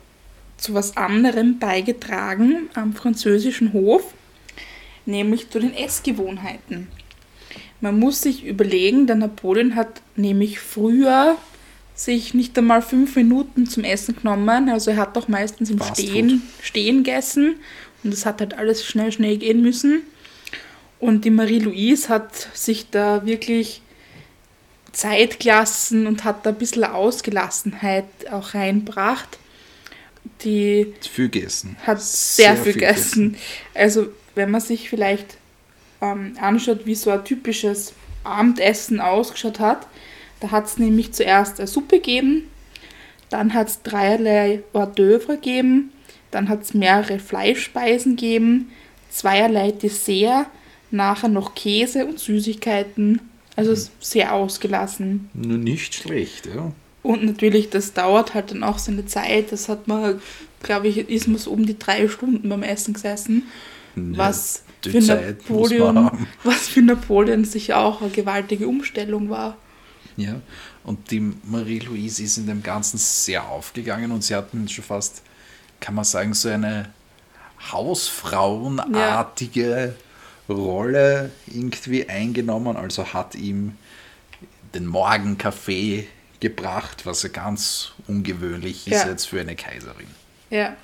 zu 0.57 0.75
was 0.75 0.97
anderem 0.97 1.59
beigetragen 1.59 2.69
am 2.75 2.93
französischen 2.93 3.73
Hof, 3.73 4.13
nämlich 5.07 5.51
zu 5.51 5.61
den 5.61 5.73
Essgewohnheiten. 5.73 6.89
Man 7.81 7.99
muss 7.99 8.23
sich 8.23 8.45
überlegen, 8.45 9.07
der 9.07 9.17
Napoleon 9.17 9.77
hat 9.77 10.03
nämlich 10.17 10.59
früher 10.59 11.37
sich 11.95 12.35
nicht 12.35 12.59
einmal 12.59 12.83
fünf 12.83 13.15
Minuten 13.17 13.67
zum 13.67 13.85
Essen 13.85 14.17
genommen. 14.17 14.69
Also 14.69 14.91
er 14.91 14.97
hat 14.99 15.17
doch 15.17 15.29
meistens 15.29 15.71
im 15.71 15.81
Stehen, 15.83 16.43
Stehen 16.61 17.05
gegessen 17.05 17.57
und 18.03 18.13
das 18.13 18.27
hat 18.27 18.41
halt 18.41 18.55
alles 18.55 18.85
schnell, 18.85 19.13
schnell 19.13 19.37
gehen 19.37 19.63
müssen. 19.63 20.03
Und 21.01 21.25
die 21.25 21.31
Marie-Louise 21.31 22.09
hat 22.09 22.35
sich 22.55 22.91
da 22.91 23.25
wirklich 23.25 23.83
Zeit 24.93 25.39
gelassen 25.39 26.07
und 26.07 26.25
hat 26.25 26.45
da 26.45 26.51
ein 26.51 26.57
bisschen 26.57 26.85
Ausgelassenheit 26.85 28.07
auch 28.31 28.55
reinbracht. 28.55 29.39
Die 30.43 30.93
viel 31.01 31.29
gegessen. 31.29 31.77
Hat 31.87 32.01
sehr, 32.03 32.55
sehr 32.55 32.57
viel, 32.57 32.73
viel 32.73 32.81
gegessen. 32.81 33.33
gegessen. 33.33 33.45
Also 33.75 34.09
wenn 34.35 34.51
man 34.51 34.61
sich 34.61 34.89
vielleicht 34.89 35.37
ähm, 36.01 36.35
anschaut, 36.41 36.85
wie 36.85 36.95
so 36.95 37.11
ein 37.11 37.25
typisches 37.25 37.93
Abendessen 38.25 39.01
ausgeschaut 39.01 39.61
hat, 39.61 39.87
da 40.41 40.51
hat 40.51 40.67
es 40.67 40.79
nämlich 40.79 41.13
zuerst 41.13 41.59
eine 41.59 41.67
Suppe 41.67 41.97
gegeben, 41.97 42.49
dann 43.31 43.55
hat 43.55 43.69
es 43.69 43.83
dreierlei 43.83 44.63
Hors 44.73 44.97
d'oeuvre 44.97 45.35
gegeben, 45.35 45.93
dann 46.31 46.49
hat 46.49 46.63
es 46.63 46.75
mehrere 46.75 47.19
Fleischspeisen 47.19 48.17
gegeben, 48.17 48.71
zweierlei 49.11 49.73
Dessert, 49.73 50.47
nachher 50.91 51.29
noch 51.29 51.55
Käse 51.55 52.07
und 52.07 52.19
Süßigkeiten. 52.19 53.21
Also 53.57 53.73
mhm. 53.73 53.89
sehr 54.01 54.35
ausgelassen. 54.35 55.31
Nur 55.35 55.59
nicht 55.59 55.95
schlecht, 55.95 56.47
ja. 56.47 56.73
Und 57.03 57.25
natürlich, 57.25 57.71
das 57.71 57.93
dauert 57.93 58.35
halt 58.35 58.51
dann 58.51 58.63
auch 58.63 58.79
seine 58.79 59.07
Zeit. 59.07 59.51
Das 59.51 59.69
hat 59.69 59.89
man, 59.89 60.21
glaube 60.63 60.89
ich, 60.89 60.99
ist 60.99 61.27
man 61.27 61.39
so 61.39 61.51
um 61.51 61.67
die 61.67 61.79
drei 61.79 62.09
Stunden 62.09 62.49
beim 62.49 62.63
Essen 62.63 62.95
gesessen. 62.95 63.45
Ja, 63.97 64.03
was, 64.19 64.63
für 64.83 65.01
Napoleon, 65.01 66.29
was 66.45 66.69
für 66.69 66.83
Napoleon 66.83 67.45
sicher 67.45 67.79
auch 67.79 68.01
eine 68.01 68.11
gewaltige 68.11 68.69
Umstellung 68.69 69.31
war. 69.31 69.57
Ja, 70.17 70.41
und 70.85 71.11
die 71.11 71.21
Marie-Louise 71.21 72.23
ist 72.23 72.39
in 72.39 72.47
dem 72.47 72.63
Ganzen 72.63 72.99
sehr 72.99 73.49
aufgegangen 73.49 74.13
und 74.13 74.25
sie 74.25 74.35
hatten 74.35 74.69
schon 74.69 74.85
fast, 74.85 75.23
kann 75.81 75.95
man 75.95 76.05
sagen, 76.05 76.35
so 76.35 76.49
eine 76.49 76.91
Hausfrauenartige 77.73 79.95
ja. 79.97 80.08
Rolle 80.49 81.31
irgendwie 81.47 82.09
eingenommen. 82.09 82.77
Also 82.77 83.13
hat 83.13 83.35
ihm 83.35 83.77
den 84.75 84.87
Morgenkaffee 84.87 86.07
gebracht, 86.41 87.07
was 87.07 87.23
ja 87.23 87.31
ganz 87.31 87.93
ungewöhnlich 88.07 88.87
ist 88.87 89.05
ja. 89.05 89.09
jetzt 89.09 89.27
für 89.27 89.41
eine 89.41 89.57
Kaiserin. 89.57 90.07
Ja. 90.51 90.77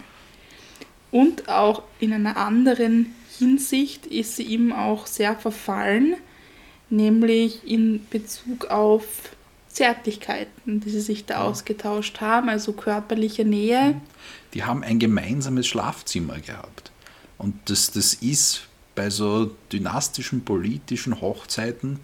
Und 1.10 1.48
auch 1.48 1.82
in 2.00 2.12
einer 2.12 2.36
anderen 2.36 3.14
Hinsicht 3.38 4.06
ist 4.06 4.36
sie 4.36 4.42
ihm 4.42 4.72
auch 4.72 5.06
sehr 5.06 5.36
verfallen 5.36 6.16
nämlich 6.94 7.66
in 7.68 8.06
Bezug 8.08 8.66
auf 8.66 9.04
Zärtlichkeiten, 9.68 10.80
die 10.80 10.90
sie 10.90 11.00
sich 11.00 11.26
da 11.26 11.34
ja. 11.34 11.40
ausgetauscht 11.42 12.20
haben, 12.20 12.48
also 12.48 12.72
körperliche 12.72 13.44
Nähe. 13.44 14.00
Die 14.54 14.64
haben 14.64 14.84
ein 14.84 14.98
gemeinsames 14.98 15.66
Schlafzimmer 15.66 16.38
gehabt. 16.38 16.92
Und 17.38 17.56
das, 17.66 17.90
das 17.90 18.14
ist 18.14 18.68
bei 18.94 19.10
so 19.10 19.50
dynastischen 19.72 20.44
politischen 20.44 21.20
Hochzeiten 21.20 22.00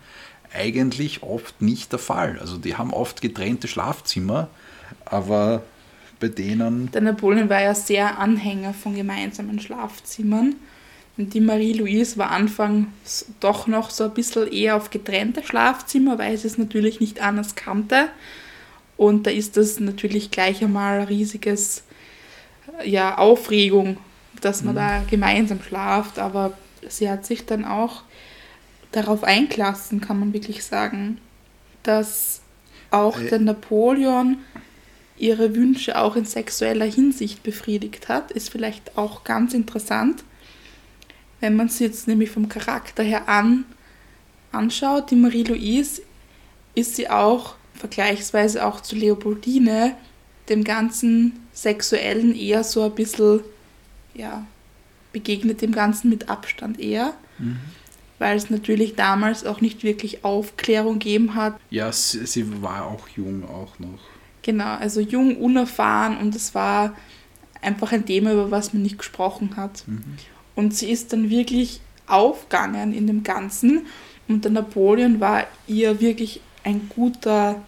eigentlich 0.52 1.22
oft 1.22 1.62
nicht 1.62 1.92
der 1.92 1.98
Fall. 1.98 2.38
Also 2.40 2.58
die 2.58 2.76
haben 2.76 2.92
oft 2.92 3.20
getrennte 3.20 3.68
Schlafzimmer, 3.68 4.48
aber 5.04 5.62
bei 6.18 6.28
denen. 6.28 6.90
Der 6.90 7.00
Napoleon 7.00 7.48
war 7.48 7.62
ja 7.62 7.74
sehr 7.74 8.18
Anhänger 8.18 8.74
von 8.74 8.94
gemeinsamen 8.94 9.60
Schlafzimmern. 9.60 10.56
Und 11.16 11.34
die 11.34 11.40
Marie-Louise 11.40 12.16
war 12.18 12.30
anfangs 12.30 13.26
doch 13.40 13.66
noch 13.66 13.90
so 13.90 14.04
ein 14.04 14.14
bisschen 14.14 14.50
eher 14.50 14.76
auf 14.76 14.90
getrennte 14.90 15.42
Schlafzimmer, 15.42 16.18
weil 16.18 16.36
sie 16.38 16.46
es 16.46 16.56
natürlich 16.56 17.00
nicht 17.00 17.20
anders 17.20 17.56
kannte. 17.56 18.08
Und 18.96 19.26
da 19.26 19.30
ist 19.30 19.56
das 19.56 19.80
natürlich 19.80 20.30
gleich 20.30 20.62
einmal 20.62 21.02
riesiges 21.02 21.82
ja, 22.84 23.18
Aufregung, 23.18 23.98
dass 24.40 24.62
man 24.62 24.74
mhm. 24.74 24.78
da 24.78 25.02
gemeinsam 25.10 25.62
schlaft. 25.62 26.18
Aber 26.18 26.52
sie 26.88 27.10
hat 27.10 27.26
sich 27.26 27.46
dann 27.46 27.64
auch 27.64 28.02
darauf 28.92 29.24
eingelassen, 29.24 30.00
kann 30.00 30.18
man 30.18 30.32
wirklich 30.32 30.64
sagen, 30.64 31.20
dass 31.82 32.40
auch 32.90 33.18
äh. 33.20 33.28
der 33.28 33.38
Napoleon 33.38 34.38
ihre 35.16 35.54
Wünsche 35.54 35.98
auch 35.98 36.16
in 36.16 36.24
sexueller 36.24 36.86
Hinsicht 36.86 37.42
befriedigt 37.42 38.08
hat, 38.08 38.30
ist 38.30 38.50
vielleicht 38.50 38.96
auch 38.96 39.22
ganz 39.22 39.54
interessant. 39.54 40.24
Wenn 41.40 41.56
man 41.56 41.68
sie 41.68 41.84
jetzt 41.84 42.08
nämlich 42.08 42.30
vom 42.30 42.48
Charakter 42.48 43.02
her 43.02 43.28
an, 43.28 43.64
anschaut, 44.50 45.10
die 45.10 45.16
Marie-Louise, 45.16 46.02
ist 46.74 46.96
sie 46.96 47.08
auch 47.08 47.54
vergleichsweise 47.74 48.64
auch 48.64 48.80
zu 48.80 48.96
Leopoldine 48.96 49.94
dem 50.48 50.64
ganzen 50.64 51.46
Sexuellen 51.52 52.34
eher 52.34 52.64
so 52.64 52.82
ein 52.82 52.94
bisschen, 52.94 53.40
ja, 54.14 54.46
begegnet 55.12 55.62
dem 55.62 55.72
Ganzen 55.72 56.08
mit 56.08 56.28
Abstand 56.28 56.80
eher. 56.80 57.14
Mhm. 57.38 57.58
Weil 58.18 58.36
es 58.36 58.50
natürlich 58.50 58.96
damals 58.96 59.46
auch 59.46 59.60
nicht 59.60 59.82
wirklich 59.82 60.24
Aufklärung 60.24 60.98
gegeben 60.98 61.34
hat. 61.34 61.58
Ja, 61.70 61.90
sie, 61.90 62.26
sie 62.26 62.62
war 62.62 62.86
auch 62.86 63.08
jung 63.08 63.44
auch 63.44 63.78
noch. 63.78 63.98
Genau, 64.42 64.76
also 64.76 65.00
jung, 65.00 65.36
unerfahren 65.36 66.18
und 66.18 66.34
es 66.34 66.54
war 66.54 66.94
einfach 67.62 67.92
ein 67.92 68.06
Thema, 68.06 68.32
über 68.32 68.50
was 68.50 68.72
man 68.72 68.82
nicht 68.82 68.98
gesprochen 68.98 69.56
hat. 69.56 69.84
Mhm. 69.86 70.02
Und 70.54 70.74
sie 70.74 70.90
ist 70.90 71.12
dann 71.12 71.30
wirklich 71.30 71.80
aufgegangen 72.06 72.92
in 72.92 73.06
dem 73.06 73.22
Ganzen. 73.22 73.86
Und 74.28 74.44
der 74.44 74.52
Napoleon 74.52 75.20
war 75.20 75.46
ihr 75.66 76.00
wirklich 76.00 76.40
ein 76.64 76.88
guter 76.88 77.62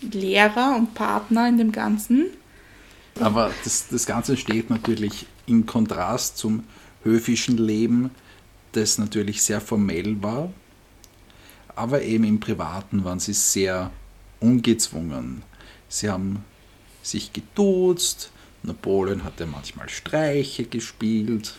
Lehrer 0.00 0.76
und 0.76 0.94
Partner 0.94 1.48
in 1.48 1.58
dem 1.58 1.72
Ganzen. 1.72 2.26
Aber 3.20 3.50
das, 3.64 3.88
das 3.88 4.06
Ganze 4.06 4.36
steht 4.36 4.70
natürlich 4.70 5.26
im 5.48 5.66
Kontrast 5.66 6.38
zum 6.38 6.64
höfischen 7.02 7.58
Leben, 7.58 8.10
das 8.72 8.98
natürlich 8.98 9.42
sehr 9.42 9.60
formell 9.60 10.22
war. 10.22 10.52
Aber 11.74 12.02
eben 12.02 12.24
im 12.24 12.40
Privaten 12.40 13.04
waren 13.04 13.20
sie 13.20 13.32
sehr 13.32 13.90
ungezwungen. 14.40 15.42
Sie 15.88 16.10
haben 16.10 16.44
sich 17.02 17.32
geduzt, 17.32 18.30
Napoleon 18.62 19.24
hatte 19.24 19.46
manchmal 19.46 19.88
Streiche 19.88 20.64
gespielt, 20.64 21.54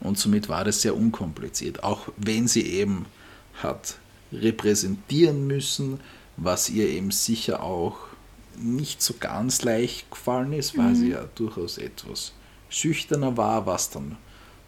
und 0.00 0.18
somit 0.18 0.48
war 0.48 0.64
das 0.64 0.82
sehr 0.82 0.96
unkompliziert. 0.96 1.82
Auch 1.82 2.08
wenn 2.16 2.46
sie 2.48 2.62
eben 2.62 3.06
hat 3.62 3.96
repräsentieren 4.32 5.46
müssen, 5.46 6.00
was 6.36 6.70
ihr 6.70 6.88
eben 6.88 7.10
sicher 7.10 7.62
auch 7.62 7.98
nicht 8.56 9.02
so 9.02 9.14
ganz 9.18 9.62
leicht 9.62 10.10
gefallen 10.10 10.52
ist, 10.52 10.76
weil 10.76 10.90
mhm. 10.90 10.94
sie 10.94 11.08
ja 11.10 11.24
durchaus 11.34 11.78
etwas 11.78 12.32
schüchterner 12.68 13.36
war, 13.36 13.66
was 13.66 13.90
dann 13.90 14.16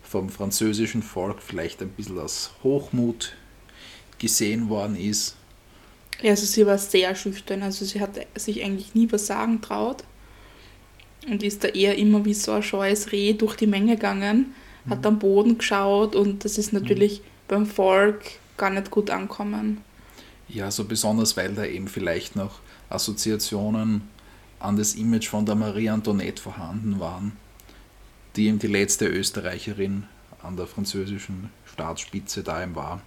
vom 0.02 0.28
französischen 0.28 1.02
Volk 1.02 1.40
vielleicht 1.42 1.82
ein 1.82 1.90
bisschen 1.90 2.18
als 2.18 2.50
Hochmut 2.62 3.34
gesehen 4.18 4.68
worden 4.68 4.96
ist. 4.96 5.36
Ja, 6.20 6.30
also 6.30 6.44
sie 6.44 6.66
war 6.66 6.78
sehr 6.78 7.14
schüchtern, 7.14 7.62
also 7.62 7.84
sie 7.84 8.00
hat 8.00 8.18
sich 8.34 8.62
eigentlich 8.62 8.94
nie 8.94 9.10
was 9.10 9.26
sagen 9.26 9.60
traut 9.60 10.04
und 11.26 11.42
ist 11.42 11.64
da 11.64 11.68
eher 11.68 11.96
immer 11.96 12.24
wie 12.24 12.34
so 12.34 12.52
ein 12.52 12.62
scheues 12.62 13.12
Reh 13.12 13.32
durch 13.32 13.56
die 13.56 13.66
Menge 13.66 13.94
gegangen 13.94 14.54
hat 14.88 15.04
am 15.04 15.18
Boden 15.18 15.58
geschaut 15.58 16.14
und 16.14 16.44
das 16.44 16.58
ist 16.58 16.72
natürlich 16.72 17.20
mhm. 17.20 17.24
beim 17.48 17.66
Volk 17.66 18.22
gar 18.56 18.70
nicht 18.70 18.90
gut 18.90 19.10
ankommen. 19.10 19.78
Ja, 20.48 20.70
so 20.70 20.84
besonders, 20.84 21.36
weil 21.36 21.54
da 21.54 21.64
eben 21.64 21.88
vielleicht 21.88 22.36
noch 22.36 22.60
Assoziationen 22.88 24.02
an 24.58 24.76
das 24.76 24.94
Image 24.94 25.28
von 25.28 25.46
der 25.46 25.54
Marie 25.54 25.90
Antoinette 25.90 26.42
vorhanden 26.42 26.98
waren, 26.98 27.32
die 28.36 28.48
eben 28.48 28.58
die 28.58 28.66
letzte 28.66 29.06
Österreicherin 29.06 30.04
an 30.42 30.56
der 30.56 30.66
französischen 30.66 31.50
Staatsspitze 31.72 32.42
da 32.42 32.62
eben 32.62 32.74
war. 32.74 33.02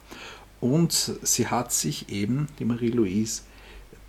Und 0.60 0.94
sie 1.22 1.48
hat 1.48 1.74
sich 1.74 2.10
eben, 2.10 2.48
die 2.60 2.66
Marie-Louise, 2.66 3.42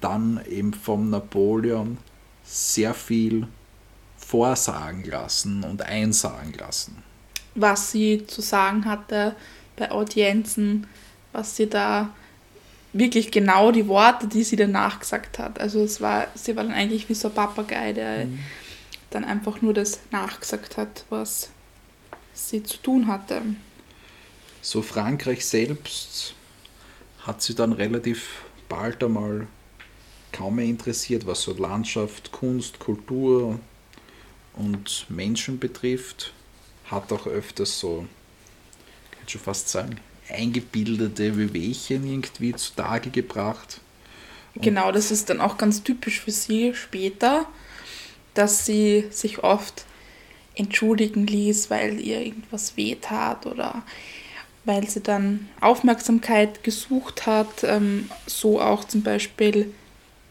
dann 0.01 0.41
eben 0.49 0.75
vom 0.75 1.11
Napoleon 1.11 1.99
sehr 2.45 2.95
viel 2.95 3.47
vorsagen 4.19 5.05
lassen 5.05 5.65
und 5.65 5.83
einsagen 5.83 6.53
lassen 6.55 7.03
was 7.55 7.93
sie 7.93 8.27
zu 8.27 8.41
sagen 8.41 8.85
hatte 8.85 9.35
bei 9.77 9.91
Audienzen, 9.91 10.87
was 11.33 11.57
sie 11.57 11.69
da 11.69 12.11
wirklich 12.93 13.31
genau 13.31 13.73
die 13.73 13.89
Worte, 13.89 14.29
die 14.29 14.45
sie 14.45 14.57
danach 14.57 15.01
gesagt 15.01 15.39
hat. 15.39 15.61
Also 15.61 15.83
es 15.83 16.01
war, 16.01 16.29
sie 16.35 16.55
war 16.57 16.65
dann 16.65 16.73
eigentlich 16.73 17.09
wie 17.09 17.15
so 17.15 17.29
ein 17.29 17.35
Papagei, 17.35 17.93
der 17.93 18.27
mhm. 18.27 18.39
Dann 19.15 19.25
einfach 19.25 19.62
nur 19.62 19.75
das 19.75 20.01
nachgesagt 20.11 20.77
hat, 20.77 21.05
was 21.09 21.51
sie 22.33 22.62
zu 22.62 22.79
tun 22.79 23.07
hatte. 23.07 23.43
So 24.61 24.83
Frankreich 24.83 25.45
selbst 25.47 26.35
hat 27.21 27.43
sie 27.43 27.55
dann 27.55 27.73
relativ 27.73 28.43
bald 28.69 29.03
einmal 29.05 29.47
kaum 30.33 30.57
mehr 30.57 30.65
interessiert, 30.65 31.27
was 31.27 31.43
so 31.43 31.53
Landschaft, 31.53 32.33
Kunst, 32.33 32.79
Kultur 32.79 33.61
und 34.55 35.07
Menschen 35.09 35.59
betrifft. 35.59 36.33
Hat 36.87 37.12
auch 37.12 37.27
öfters 37.27 37.79
so, 37.79 38.07
ich 39.11 39.19
kann 39.19 39.29
schon 39.29 39.41
fast 39.41 39.69
sagen, 39.69 40.01
eingebildete 40.29 41.37
Wehwehchen 41.37 42.07
irgendwie 42.07 42.55
zutage 42.55 43.11
gebracht. 43.11 43.81
Genau, 44.57 44.93
das 44.93 45.11
ist 45.11 45.31
dann 45.31 45.41
auch 45.41 45.59
ganz 45.59 45.83
typisch 45.83 46.21
für 46.21 46.31
sie 46.31 46.75
später, 46.75 47.47
dass 48.35 48.66
sie 48.66 49.05
sich 49.11 49.43
oft 49.43 49.85
entschuldigen 50.55 51.26
ließ, 51.26 51.70
weil 51.70 52.01
ihr 52.01 52.20
irgendwas 52.20 52.76
wehtat 52.76 53.47
oder 53.47 53.82
weil 54.64 54.89
sie 54.89 55.01
dann 55.01 55.49
Aufmerksamkeit 55.61 56.64
gesucht 56.64 57.26
hat. 57.26 57.64
Ähm, 57.64 58.11
so 58.26 58.61
auch 58.61 58.85
zum 58.85 59.03
Beispiel 59.03 59.72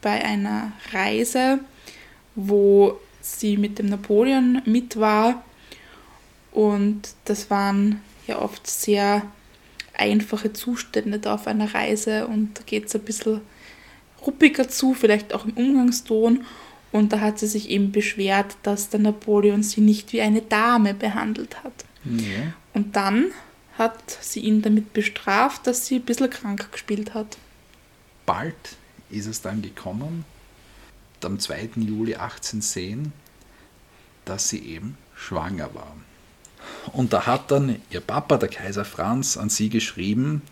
bei 0.01 0.23
einer 0.23 0.71
Reise, 0.91 1.59
wo 2.35 2.99
sie 3.21 3.57
mit 3.57 3.79
dem 3.79 3.87
Napoleon 3.87 4.61
mit 4.65 4.99
war. 4.99 5.43
Und 6.51 7.01
das 7.25 7.49
waren 7.49 8.01
ja 8.27 8.39
oft 8.39 8.67
sehr 8.67 9.23
einfache 9.95 10.53
Zustände 10.53 11.19
da 11.19 11.35
auf 11.35 11.47
einer 11.47 11.73
Reise 11.73 12.27
und 12.27 12.59
da 12.59 12.63
geht 12.65 12.87
es 12.87 12.95
ein 12.95 13.01
bisschen 13.01 13.41
ruppiger 14.25 14.67
zu, 14.67 14.93
vielleicht 14.93 15.33
auch 15.33 15.45
im 15.45 15.53
Umgangston. 15.53 16.45
Und 16.93 17.11
da 17.11 17.19
hat 17.19 17.39
sie 17.39 17.47
sich 17.47 17.69
eben 17.69 17.91
beschwert, 17.91 18.55
dass 18.61 18.89
der 18.89 18.99
Napoleon 18.99 19.63
sie 19.63 19.81
nicht 19.81 20.13
wie 20.13 20.21
eine 20.21 20.43
Dame 20.43 20.93
behandelt 20.93 21.63
hat. 21.63 21.73
Ja. 22.05 22.53
Und 22.73 22.95
dann 22.95 23.31
hat 23.77 24.19
sie 24.21 24.41
ihn 24.41 24.61
damit 24.61 24.93
bestraft, 24.93 25.65
dass 25.65 25.87
sie 25.87 25.95
ein 25.95 26.03
bisschen 26.03 26.29
krank 26.29 26.71
gespielt 26.71 27.15
hat. 27.15 27.37
Bald 28.27 28.77
ist 29.09 29.25
es 29.25 29.41
dann 29.41 29.63
gekommen, 29.63 30.23
am 31.23 31.39
2. 31.39 31.71
Juli 31.77 32.13
1810, 32.15 33.11
dass 34.25 34.49
sie 34.49 34.59
eben 34.59 34.97
schwanger 35.15 35.73
war. 35.73 35.95
Und 36.91 37.11
da 37.11 37.25
hat 37.25 37.49
dann 37.49 37.81
ihr 37.89 38.01
Papa, 38.01 38.37
der 38.37 38.49
Kaiser 38.49 38.85
Franz, 38.85 39.35
an 39.35 39.49
sie 39.49 39.69
geschrieben, 39.69 40.43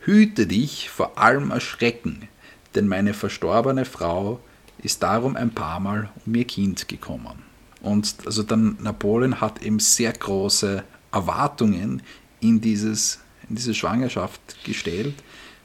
Hüte 0.00 0.46
dich 0.46 0.90
vor 0.90 1.16
allem 1.16 1.50
Erschrecken, 1.50 2.28
denn 2.74 2.88
meine 2.88 3.14
verstorbene 3.14 3.84
Frau 3.84 4.40
ist 4.82 5.02
darum 5.02 5.36
ein 5.36 5.50
paar 5.50 5.80
Mal 5.80 6.10
um 6.26 6.34
ihr 6.34 6.44
Kind 6.44 6.88
gekommen. 6.88 7.42
Und 7.80 8.14
also 8.26 8.42
dann 8.42 8.76
Napoleon 8.80 9.40
hat 9.40 9.62
eben 9.62 9.78
sehr 9.78 10.12
große 10.12 10.84
Erwartungen 11.12 12.02
in, 12.40 12.60
dieses, 12.60 13.18
in 13.48 13.56
diese 13.56 13.74
Schwangerschaft 13.74 14.64
gestellt, 14.64 15.14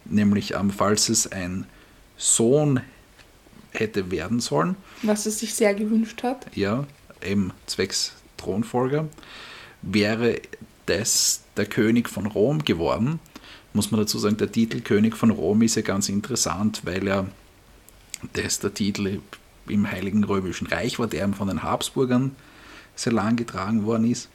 nämlich 0.06 0.54
falls 0.76 1.10
es 1.10 1.32
ein 1.32 1.66
Sohn 2.18 2.82
hätte 3.72 4.10
werden 4.12 4.40
sollen. 4.40 4.76
Was 5.04 5.26
er 5.26 5.32
sich 5.32 5.54
sehr 5.54 5.74
gewünscht 5.74 6.24
hat. 6.24 6.48
Ja, 6.56 6.86
eben 7.22 7.52
zwecks 7.68 8.14
Thronfolger, 8.38 9.08
wäre 9.82 10.42
das 10.88 11.42
der 11.56 11.66
König 11.66 12.10
von 12.10 12.26
Rom 12.26 12.64
geworden. 12.64 13.20
Muss 13.74 13.92
man 13.92 14.00
dazu 14.00 14.18
sagen, 14.18 14.38
der 14.38 14.52
Titel 14.52 14.82
König 14.82 15.16
von 15.16 15.30
Rom 15.30 15.62
ist 15.62 15.76
ja 15.76 15.82
ganz 15.82 16.10
interessant, 16.10 16.82
weil 16.86 17.08
er 17.08 17.28
das 18.34 18.60
der 18.60 18.74
Titel 18.74 19.22
im 19.68 19.92
Heiligen 19.92 20.24
Römischen 20.24 20.68
Reich 20.68 21.00
war, 21.00 21.08
der 21.08 21.28
von 21.34 21.48
den 21.48 21.64
Habsburgern 21.64 22.36
sehr 22.96 23.14
lang 23.14 23.36
getragen 23.36 23.86
worden 23.86 24.10
ist. 24.10 24.30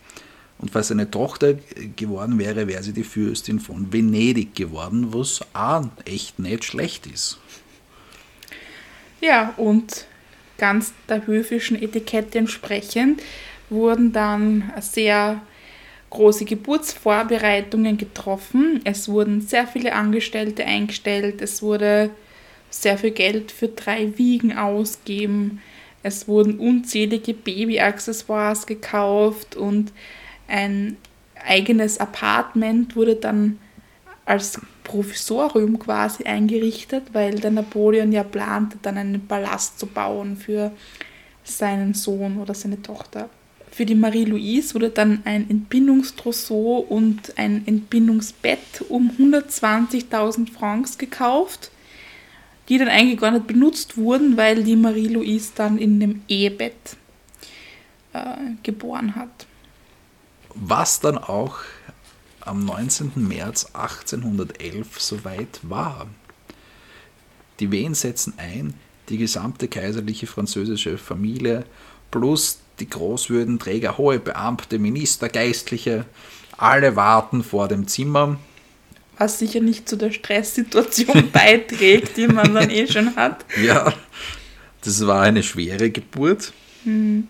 Und 0.58 0.70
falls 0.70 0.88
seine 0.88 1.10
Tochter 1.10 1.54
geworden 1.96 2.38
wäre, 2.38 2.68
wäre 2.68 2.82
sie 2.82 2.92
die 2.92 3.02
Fürstin 3.02 3.58
von 3.58 3.92
Venedig 3.92 4.54
geworden, 4.54 5.12
was 5.12 5.40
auch 5.52 5.88
echt 6.04 6.38
nicht 6.38 6.64
schlecht 6.64 7.06
ist. 7.06 7.38
Ja, 9.20 9.54
und 9.56 10.06
ganz 10.58 10.92
der 11.08 11.26
höfischen 11.26 11.80
Etikette 11.80 12.38
entsprechend 12.38 13.22
wurden 13.70 14.12
dann 14.12 14.72
sehr 14.80 15.40
große 16.10 16.44
Geburtsvorbereitungen 16.44 17.96
getroffen. 17.96 18.80
Es 18.84 19.08
wurden 19.08 19.40
sehr 19.40 19.66
viele 19.66 19.94
Angestellte 19.94 20.64
eingestellt. 20.64 21.40
Es 21.40 21.62
wurde 21.62 22.10
sehr 22.72 22.98
viel 22.98 23.10
Geld 23.10 23.52
für 23.52 23.68
drei 23.68 24.16
Wiegen 24.18 24.56
ausgeben. 24.56 25.60
Es 26.02 26.26
wurden 26.26 26.58
unzählige 26.58 27.34
Babyaccessoires 27.34 28.66
gekauft 28.66 29.56
und 29.56 29.92
ein 30.48 30.96
eigenes 31.44 31.98
Apartment 31.98 32.96
wurde 32.96 33.16
dann 33.16 33.58
als 34.24 34.60
Provisorium 34.84 35.78
quasi 35.78 36.24
eingerichtet, 36.24 37.04
weil 37.12 37.34
der 37.38 37.50
Napoleon 37.50 38.12
ja 38.12 38.22
plante, 38.22 38.78
dann 38.82 38.96
einen 38.98 39.26
Palast 39.26 39.78
zu 39.78 39.86
bauen 39.86 40.36
für 40.36 40.72
seinen 41.44 41.94
Sohn 41.94 42.38
oder 42.38 42.54
seine 42.54 42.80
Tochter. 42.82 43.28
Für 43.70 43.86
die 43.86 43.94
Marie-Louise 43.94 44.74
wurde 44.74 44.90
dann 44.90 45.22
ein 45.24 45.48
Entbindungstrousseau 45.48 46.78
und 46.88 47.36
ein 47.38 47.62
Entbindungsbett 47.66 48.84
um 48.88 49.10
120.000 49.18 50.52
Francs 50.52 50.98
gekauft, 50.98 51.71
die 52.68 52.78
dann 52.78 52.88
eigentlich 52.88 53.20
gar 53.20 53.30
nicht 53.30 53.46
benutzt 53.46 53.96
wurden, 53.96 54.36
weil 54.36 54.62
die 54.62 54.76
Marie-Louise 54.76 55.52
dann 55.54 55.78
in 55.78 56.00
dem 56.00 56.22
Ehebett 56.28 56.96
äh, 58.12 58.36
geboren 58.62 59.14
hat. 59.16 59.46
Was 60.54 61.00
dann 61.00 61.18
auch 61.18 61.58
am 62.40 62.64
19. 62.64 63.12
März 63.16 63.66
1811 63.72 65.00
soweit 65.00 65.60
war. 65.62 66.06
Die 67.60 67.70
Wehen 67.70 67.94
setzen 67.94 68.34
ein, 68.36 68.74
die 69.08 69.18
gesamte 69.18 69.68
kaiserliche 69.68 70.26
französische 70.26 70.98
Familie 70.98 71.64
plus 72.10 72.58
die 72.80 72.88
Großwürdenträger, 72.88 73.98
hohe 73.98 74.18
Beamte, 74.18 74.78
Minister, 74.78 75.28
Geistliche, 75.28 76.06
alle 76.56 76.96
warten 76.96 77.44
vor 77.44 77.68
dem 77.68 77.86
Zimmer. 77.86 78.38
Was 79.18 79.38
sicher 79.38 79.60
nicht 79.60 79.88
zu 79.88 79.96
der 79.96 80.10
Stresssituation 80.10 81.30
beiträgt, 81.32 82.16
die 82.16 82.26
man 82.26 82.54
dann 82.54 82.70
eh 82.70 82.86
schon 82.86 83.14
hat. 83.16 83.44
Ja, 83.62 83.92
das 84.82 85.06
war 85.06 85.22
eine 85.22 85.42
schwere 85.42 85.90
Geburt. 85.90 86.52
Mhm. 86.84 87.28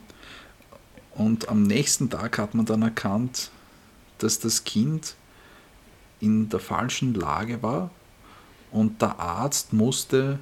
Und 1.14 1.48
am 1.48 1.62
nächsten 1.64 2.08
Tag 2.08 2.38
hat 2.38 2.54
man 2.54 2.64
dann 2.64 2.82
erkannt, 2.82 3.50
dass 4.18 4.38
das 4.38 4.64
Kind 4.64 5.14
in 6.20 6.48
der 6.48 6.60
falschen 6.60 7.14
Lage 7.14 7.62
war 7.62 7.90
und 8.70 9.02
der 9.02 9.18
Arzt 9.18 9.72
musste 9.72 10.38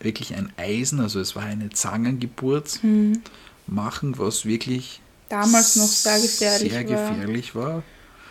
wirklich 0.00 0.34
ein 0.34 0.52
Eisen, 0.56 1.00
also 1.00 1.20
es 1.20 1.34
war 1.34 1.42
eine 1.42 1.70
Zangengeburt, 1.70 2.82
mhm. 2.82 3.22
machen, 3.66 4.18
was 4.18 4.44
wirklich 4.44 5.00
damals 5.28 5.76
noch 5.76 5.86
sehr 5.86 6.20
gefährlich, 6.20 6.72
sehr 6.72 6.84
gefährlich 6.84 7.54
war. 7.54 7.76
war. 7.76 7.82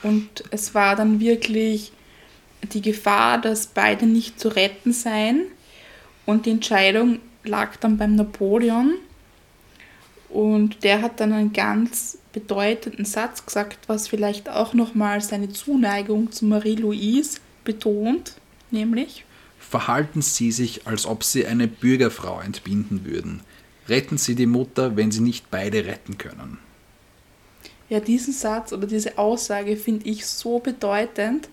Und 0.04 0.44
es 0.52 0.74
war 0.74 0.96
dann 0.96 1.20
wirklich 1.20 1.92
die 2.72 2.82
Gefahr, 2.82 3.40
dass 3.40 3.68
beide 3.68 4.06
nicht 4.06 4.40
zu 4.40 4.50
retten 4.50 4.94
seien. 4.94 5.46
Und 6.26 6.46
die 6.46 6.52
Entscheidung 6.52 7.20
lag 7.44 7.76
dann 7.78 7.98
beim 7.98 8.16
Napoleon. 8.16 8.94
Und 10.30 10.84
der 10.84 11.02
hat 11.02 11.20
dann 11.20 11.34
einen 11.34 11.54
ganz 11.54 12.18
bedeutenden 12.32 13.06
Satz 13.06 13.46
gesagt, 13.46 13.80
was 13.88 14.08
vielleicht 14.08 14.50
auch 14.50 14.74
nochmal 14.74 15.22
seine 15.22 15.50
Zuneigung 15.50 16.32
zu 16.32 16.46
Marie-Louise 16.46 17.40
betont, 17.64 18.34
nämlich 18.72 19.26
Verhalten 19.74 20.22
Sie 20.22 20.52
sich, 20.52 20.86
als 20.86 21.08
ob 21.08 21.24
Sie 21.24 21.48
eine 21.48 21.68
Bürgerfrau 21.68 22.40
entbinden 22.40 23.06
würden. 23.06 23.42
Retten 23.90 24.20
Sie 24.20 24.36
die 24.36 24.46
Mutter, 24.46 24.96
wenn 24.96 25.10
Sie 25.10 25.22
nicht 25.22 25.50
beide 25.50 25.86
retten 25.86 26.20
können. 26.20 26.60
Ja, 27.90 28.00
diesen 28.00 28.34
Satz 28.34 28.72
oder 28.72 28.86
diese 28.86 29.18
Aussage 29.18 29.76
finde 29.76 30.08
ich 30.08 30.28
so 30.28 30.60
bedeutend, 30.60 31.50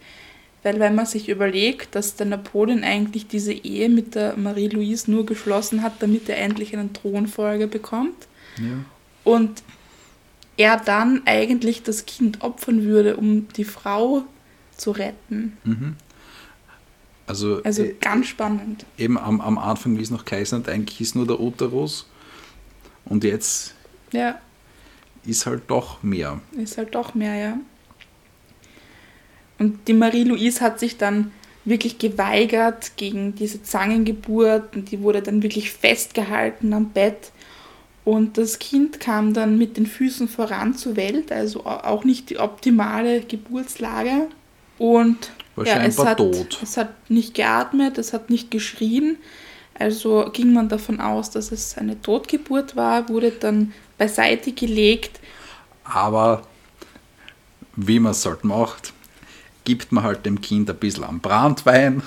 weil 0.63 0.79
wenn 0.79 0.95
man 0.95 1.07
sich 1.07 1.29
überlegt, 1.29 1.95
dass 1.95 2.17
der 2.17 2.27
Napoleon 2.27 2.85
eigentlich 2.85 3.27
diese 3.27 3.53
Ehe 3.53 3.89
mit 3.89 4.15
der 4.15 4.37
Marie-Louise 4.37 5.11
nur 5.11 5.25
geschlossen 5.25 5.83
hat, 5.83 5.95
damit 6.01 6.29
er 6.29 6.39
endlich 6.39 6.77
einen 6.77 6.93
Thronfolger 6.93 7.67
bekommt. 7.67 8.29
Ja. 8.59 8.85
Und 9.25 9.63
er 10.57 10.77
dann 10.77 11.23
eigentlich 11.25 11.83
das 11.83 12.05
Kind 12.05 12.43
opfern 12.43 12.85
würde, 12.85 13.17
um 13.17 13.49
die 13.57 13.65
Frau 13.65 14.25
zu 14.77 14.91
retten. 14.91 15.57
Mhm. 15.65 15.97
Also, 17.27 17.63
also 17.63 17.85
äh, 17.85 17.95
ganz 18.01 18.27
spannend. 18.27 18.85
Eben 18.99 19.17
am, 19.17 19.41
am 19.41 19.57
Anfang, 19.57 19.97
wie 19.97 20.03
es 20.03 20.11
noch 20.11 20.25
geheißen 20.25 20.59
hat, 20.59 20.69
eigentlich 20.69 21.01
ist 21.01 21.15
nur 21.15 21.27
der 21.27 21.41
Uterus 21.41 22.07
und 23.05 23.25
jetzt 23.25 23.75
ja. 24.13 24.39
ist 25.25 25.47
halt 25.47 25.63
doch 25.69 26.03
mehr. 26.03 26.41
Ist 26.53 26.77
halt 26.77 26.95
doch 26.95 27.15
mehr, 27.15 27.37
ja. 27.37 27.59
Und 29.61 29.87
die 29.87 29.93
Marie-Louise 29.93 30.61
hat 30.61 30.81
sich 30.81 30.97
dann 30.97 31.31
wirklich 31.65 31.99
geweigert 31.99 32.97
gegen 32.97 33.37
diese 33.37 33.63
Zangengeburt 33.63 34.75
und 34.75 34.91
die 34.91 35.01
wurde 35.03 35.23
dann 35.23 35.45
wirklich 35.45 35.71
festgehalten 35.71 36.73
am 36.73 36.89
Bett 36.89 37.31
und 38.05 38.39
das 38.39 38.59
Kind 38.59 38.99
kam 38.99 39.35
dann 39.35 39.59
mit 39.59 39.77
den 39.77 39.87
Füßen 39.87 40.29
voran 40.29 40.75
zur 40.75 40.97
Welt, 40.97 41.31
also 41.31 41.65
auch 41.65 42.05
nicht 42.05 42.31
die 42.31 42.39
optimale 42.39 43.21
Geburtslage. 43.21 44.29
Und 44.79 45.31
ja, 45.57 45.83
es, 45.85 45.99
hat, 45.99 46.19
tot. 46.19 46.59
es 46.63 46.77
hat 46.77 47.11
nicht 47.11 47.35
geatmet, 47.35 47.99
es 47.99 48.13
hat 48.13 48.31
nicht 48.31 48.51
geschrien. 48.51 49.19
Also 49.79 50.31
ging 50.33 50.53
man 50.53 50.69
davon 50.69 51.01
aus, 51.01 51.31
dass 51.31 51.53
es 51.53 51.77
eine 51.77 52.01
Totgeburt 52.01 52.77
war, 52.77 53.09
wurde 53.09 53.31
dann 53.31 53.73
beiseite 53.99 54.53
gelegt. 54.53 55.21
Aber 55.85 56.43
wie 57.77 58.01
man 58.01 58.13
es 58.13 58.25
halt 58.25 58.45
macht, 58.45 58.93
gibt 59.71 59.93
man 59.93 60.03
halt 60.03 60.27
dem 60.27 60.41
Kind 60.41 60.69
ein 60.69 60.77
bisschen 60.77 61.05
am 61.05 61.21
Brandwein 61.21 62.03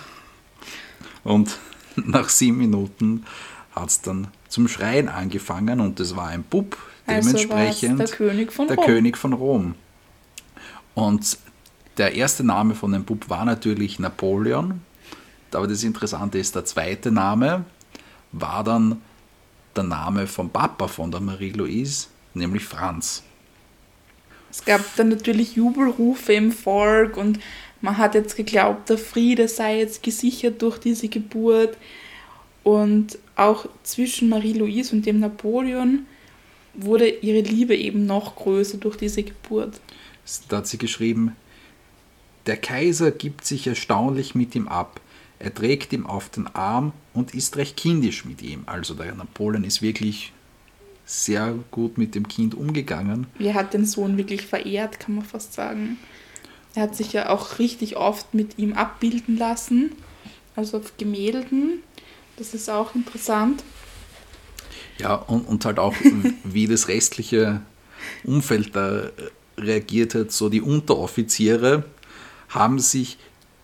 und 1.24 1.58
nach 1.96 2.28
sieben 2.28 2.58
Minuten 2.58 3.24
hat 3.74 3.88
es 3.88 4.02
dann 4.02 4.28
zum 4.50 4.68
Schreien 4.68 5.08
angefangen 5.08 5.80
und 5.80 5.98
es 6.02 6.14
war 6.18 6.28
ein 6.28 6.44
Bub, 6.44 6.78
dementsprechend 7.08 8.02
also 8.02 8.16
der 8.18 8.28
König 8.28 8.52
von 8.52 8.68
der 8.68 8.76
Rom. 8.76 8.86
König 8.86 9.18
von 9.18 9.32
Rom. 9.32 9.76
Und 10.94 11.38
der 11.98 12.14
erste 12.16 12.44
Name 12.44 12.76
von 12.76 12.92
dem 12.92 13.06
Bub 13.06 13.30
war 13.30 13.46
natürlich 13.46 13.98
Napoleon, 13.98 14.82
aber 15.54 15.68
das 15.68 15.84
Interessante 15.84 16.40
ist, 16.40 16.56
der 16.56 16.66
zweite 16.66 17.12
Name 17.12 17.64
war 18.34 18.66
dann 18.66 19.02
der 19.74 19.84
Name 19.84 20.28
vom 20.28 20.50
Papa 20.50 20.90
von 20.90 21.12
der 21.12 21.22
Marie-Louise, 21.22 22.08
nämlich 22.34 22.66
Franz. 22.66 23.24
Es 24.54 24.64
gab 24.64 24.82
dann 24.98 25.10
natürlich 25.10 25.56
Jubelrufe 25.56 26.32
im 26.34 26.52
Volk 26.52 27.18
und 27.18 27.40
man 27.82 27.98
hat 27.98 28.14
jetzt 28.14 28.36
geglaubt, 28.36 28.88
der 28.88 29.00
Friede 29.00 29.48
sei 29.48 29.80
jetzt 29.80 30.04
gesichert 30.04 30.62
durch 30.62 30.78
diese 30.78 31.08
Geburt. 31.08 31.76
Und 32.62 33.18
auch 33.36 33.66
zwischen 33.82 34.30
Marie-Louise 34.30 34.96
und 34.96 35.08
dem 35.08 35.20
Napoleon 35.20 36.06
wurde 36.76 37.10
ihre 37.10 37.42
Liebe 37.42 37.76
eben 37.76 38.06
noch 38.06 38.36
größer 38.36 38.78
durch 38.78 38.96
diese 38.96 39.24
Geburt. 39.24 39.82
Da 40.50 40.58
hat 40.58 40.68
sie 40.68 40.78
geschrieben, 40.78 41.36
der 42.46 42.58
Kaiser 42.58 43.10
gibt 43.10 43.46
sich 43.46 43.66
erstaunlich 43.66 44.36
mit 44.36 44.54
ihm 44.54 44.68
ab. 44.68 45.02
Er 45.40 45.52
trägt 45.52 45.94
ihm 45.94 46.06
auf 46.06 46.30
den 46.30 46.46
Arm 46.46 46.94
und 47.16 47.34
ist 47.34 47.58
recht 47.58 47.76
kindisch 47.76 48.24
mit 48.24 48.44
ihm. 48.44 48.64
Also 48.68 48.94
der 48.94 49.16
Napoleon 49.16 49.64
ist 49.64 49.82
wirklich 49.82 50.32
sehr 51.06 51.56
gut 51.72 51.98
mit 51.98 52.16
dem 52.16 52.28
Kind 52.28 52.56
umgegangen. 52.56 53.28
Er 53.40 53.54
hat 53.54 53.74
den 53.74 53.86
Sohn 53.86 54.18
wirklich 54.18 54.46
verehrt, 54.46 55.00
kann 55.00 55.16
man 55.16 55.26
fast 55.26 55.54
sagen. 55.54 55.98
Er 56.76 56.84
hat 56.84 56.96
sich 56.96 57.14
ja 57.14 57.30
auch 57.30 57.60
richtig 57.60 57.98
oft 57.98 58.34
mit 58.34 58.58
ihm 58.58 58.74
abbilden 58.74 59.38
lassen, 59.38 59.92
also 60.56 60.78
auf 60.78 60.98
Gemälden. 60.98 61.84
Das 62.38 62.54
ist 62.54 62.70
auch 62.70 62.96
interessant. 62.96 63.64
Ja, 64.98 65.16
und, 65.16 65.48
und 65.48 65.66
halt 65.66 65.80
auch, 65.80 65.94
wie 66.44 66.68
das 66.68 66.88
restliche 66.88 67.62
Umfeld 68.24 68.76
da 68.76 69.10
reagiert 69.58 70.16
hat. 70.16 70.32
So 70.32 70.50
die 70.50 70.62
Unteroffiziere 70.62 71.84
haben 72.50 72.80
sich 72.80 73.18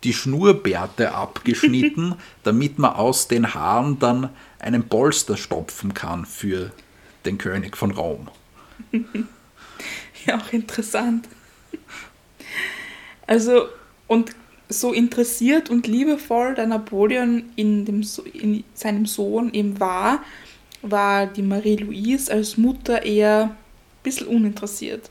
die 0.04 0.12
Schnurrbärte 0.12 1.14
abgeschnitten, 1.14 2.14
damit 2.42 2.78
man 2.78 2.94
aus 2.94 3.28
den 3.28 3.54
Haaren 3.54 3.98
dann 3.98 4.30
einen 4.58 4.88
Polster 4.88 5.36
stopfen 5.36 5.94
kann 5.94 6.24
für 6.26 6.70
den 7.24 7.38
König 7.38 7.76
von 7.76 7.90
Rom. 7.90 8.28
ja, 10.26 10.38
auch 10.38 10.52
interessant. 10.52 11.28
Also, 13.26 13.68
und 14.06 14.34
so 14.68 14.92
interessiert 14.92 15.68
und 15.68 15.86
liebevoll 15.86 16.54
der 16.54 16.66
Napoleon 16.66 17.50
in, 17.56 17.84
dem, 17.84 18.06
in 18.32 18.64
seinem 18.74 19.06
Sohn 19.06 19.52
eben 19.52 19.80
war, 19.80 20.22
war 20.82 21.26
die 21.26 21.42
Marie-Louise 21.42 22.32
als 22.32 22.56
Mutter 22.56 23.02
eher 23.02 23.42
ein 23.42 23.56
bisschen 24.02 24.28
uninteressiert. 24.28 25.10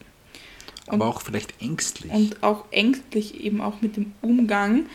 Und, 0.87 0.95
Aber 0.95 1.07
auch 1.07 1.21
vielleicht 1.21 1.61
ängstlich. 1.61 2.11
Und 2.11 2.41
auch 2.41 2.65
ängstlich 2.71 3.41
eben 3.41 3.61
auch 3.61 3.81
mit 3.81 3.97
dem 3.97 4.13
Umgang. 4.21 4.87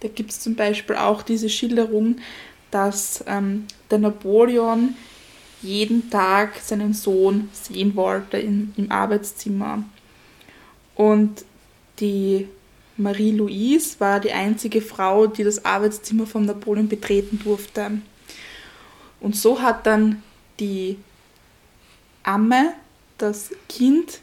Da 0.00 0.08
gibt 0.08 0.30
es 0.30 0.40
zum 0.40 0.54
Beispiel 0.54 0.96
auch 0.96 1.22
diese 1.22 1.48
Schilderung, 1.48 2.16
dass 2.70 3.22
ähm, 3.26 3.66
der 3.90 3.98
Napoleon 3.98 4.94
jeden 5.62 6.10
Tag 6.10 6.56
seinen 6.62 6.92
Sohn 6.92 7.48
sehen 7.52 7.96
wollte 7.96 8.38
in, 8.38 8.72
im 8.76 8.90
Arbeitszimmer. 8.90 9.84
Und 10.94 11.44
die 11.98 12.48
Marie-Louise 12.96 13.96
war 13.98 14.20
die 14.20 14.32
einzige 14.32 14.80
Frau, 14.80 15.26
die 15.26 15.44
das 15.44 15.64
Arbeitszimmer 15.64 16.26
von 16.26 16.46
Napoleon 16.46 16.88
betreten 16.88 17.40
durfte. 17.42 17.90
Und 19.20 19.36
so 19.36 19.60
hat 19.60 19.86
dann 19.86 20.22
die 20.60 20.96
Amme 22.22 22.72
das 23.18 23.50
Kind 23.68 24.20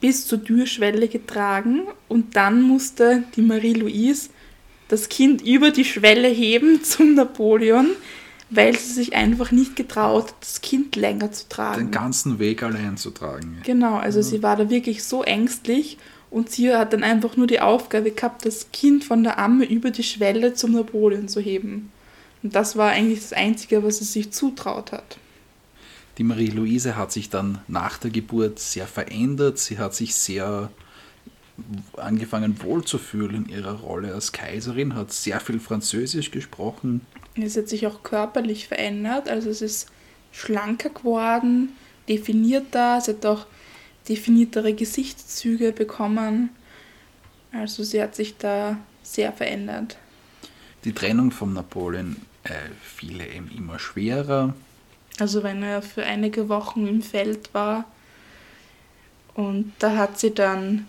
bis 0.00 0.26
zur 0.26 0.44
Türschwelle 0.44 1.08
getragen 1.08 1.82
und 2.08 2.36
dann 2.36 2.62
musste 2.62 3.24
die 3.34 3.42
Marie-Louise 3.42 4.30
das 4.88 5.08
Kind 5.08 5.42
über 5.42 5.70
die 5.70 5.84
Schwelle 5.84 6.28
heben 6.28 6.84
zum 6.84 7.14
Napoleon, 7.14 7.88
weil 8.50 8.76
sie 8.78 8.92
sich 8.92 9.14
einfach 9.14 9.50
nicht 9.50 9.76
getraut, 9.76 10.34
das 10.40 10.60
Kind 10.60 10.96
länger 10.96 11.32
zu 11.32 11.48
tragen. 11.48 11.86
Den 11.86 11.90
ganzen 11.90 12.38
Weg 12.38 12.62
allein 12.62 12.96
zu 12.96 13.10
tragen. 13.10 13.60
Genau, 13.64 13.96
also 13.96 14.20
ja. 14.20 14.24
sie 14.24 14.42
war 14.42 14.56
da 14.56 14.70
wirklich 14.70 15.04
so 15.04 15.22
ängstlich 15.22 15.98
und 16.30 16.50
sie 16.50 16.72
hat 16.72 16.92
dann 16.92 17.02
einfach 17.02 17.36
nur 17.36 17.46
die 17.46 17.60
Aufgabe 17.60 18.10
gehabt, 18.10 18.44
das 18.46 18.70
Kind 18.72 19.04
von 19.04 19.22
der 19.24 19.38
Amme 19.38 19.64
über 19.64 19.90
die 19.90 20.02
Schwelle 20.02 20.54
zum 20.54 20.72
Napoleon 20.72 21.28
zu 21.28 21.40
heben. 21.40 21.90
Und 22.42 22.54
das 22.54 22.76
war 22.76 22.90
eigentlich 22.90 23.20
das 23.20 23.32
Einzige, 23.32 23.82
was 23.82 23.98
sie 23.98 24.04
sich 24.04 24.30
zutraut 24.30 24.92
hat. 24.92 25.18
Die 26.18 26.24
Marie-Louise 26.24 26.96
hat 26.96 27.12
sich 27.12 27.28
dann 27.28 27.58
nach 27.68 27.98
der 27.98 28.10
Geburt 28.10 28.58
sehr 28.58 28.86
verändert. 28.86 29.58
Sie 29.58 29.78
hat 29.78 29.94
sich 29.94 30.14
sehr 30.14 30.70
angefangen 31.96 32.62
wohlzufühlen 32.62 33.46
in 33.46 33.48
ihrer 33.48 33.80
Rolle 33.80 34.14
als 34.14 34.32
Kaiserin, 34.32 34.94
hat 34.94 35.12
sehr 35.12 35.40
viel 35.40 35.58
Französisch 35.58 36.30
gesprochen. 36.30 37.00
Es 37.36 37.56
hat 37.56 37.68
sich 37.68 37.86
auch 37.86 38.02
körperlich 38.02 38.68
verändert, 38.68 39.28
also 39.28 39.50
es 39.50 39.60
ist 39.62 39.88
schlanker 40.32 40.90
geworden, 40.90 41.70
definierter, 42.08 43.00
sie 43.00 43.12
hat 43.12 43.26
auch 43.26 43.46
definiertere 44.08 44.72
Gesichtszüge 44.74 45.72
bekommen. 45.72 46.50
Also 47.52 47.82
sie 47.82 48.02
hat 48.02 48.14
sich 48.14 48.36
da 48.36 48.78
sehr 49.02 49.32
verändert. 49.32 49.96
Die 50.84 50.92
Trennung 50.92 51.30
von 51.30 51.52
Napoleon 51.52 52.16
äh, 52.44 52.52
fiel 52.82 53.20
ihm 53.20 53.50
immer 53.56 53.78
schwerer. 53.78 54.54
Also 55.18 55.42
wenn 55.42 55.62
er 55.62 55.82
für 55.82 56.04
einige 56.04 56.48
Wochen 56.48 56.86
im 56.86 57.02
Feld 57.02 57.52
war. 57.54 57.84
Und 59.34 59.72
da 59.78 59.96
hat 59.96 60.18
sie 60.18 60.32
dann 60.34 60.88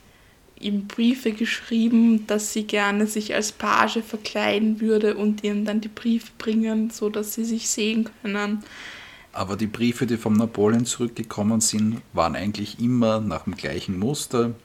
ihm 0.60 0.88
Briefe 0.88 1.32
geschrieben, 1.32 2.26
dass 2.28 2.54
sie 2.54 2.64
gerne 2.64 3.08
sich 3.08 3.36
als 3.36 3.52
Page 3.52 4.00
verkleiden 4.06 4.82
würde 4.82 5.16
und 5.16 5.44
ihm 5.44 5.66
dann 5.66 5.82
die 5.82 5.88
Briefe 5.88 6.32
bringen, 6.38 6.90
so 6.90 7.10
dass 7.10 7.34
sie 7.34 7.46
sich 7.46 7.70
sehen 7.70 8.10
können. 8.22 8.64
Aber 9.34 9.56
die 9.56 9.68
Briefe, 9.68 10.08
die 10.08 10.18
vom 10.18 10.34
Napoleon 10.34 10.86
zurückgekommen 10.86 11.62
sind, 11.62 12.02
waren 12.14 12.36
eigentlich 12.36 12.80
immer 12.80 13.20
nach 13.20 13.44
dem 13.44 13.56
gleichen 13.56 14.00
Muster. 14.00 14.56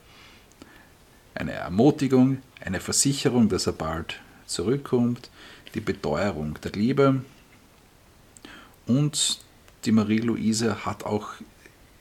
Eine 1.35 1.51
Ermutigung, 1.51 2.39
eine 2.59 2.79
Versicherung, 2.79 3.49
dass 3.49 3.67
er 3.67 3.73
bald 3.73 4.19
zurückkommt, 4.45 5.29
die 5.75 5.79
Beteuerung 5.79 6.57
der 6.63 6.71
Liebe. 6.71 7.21
Und 8.87 9.39
die 9.85 9.91
Marie-Louise 9.91 10.85
hat 10.85 11.03
auch 11.03 11.29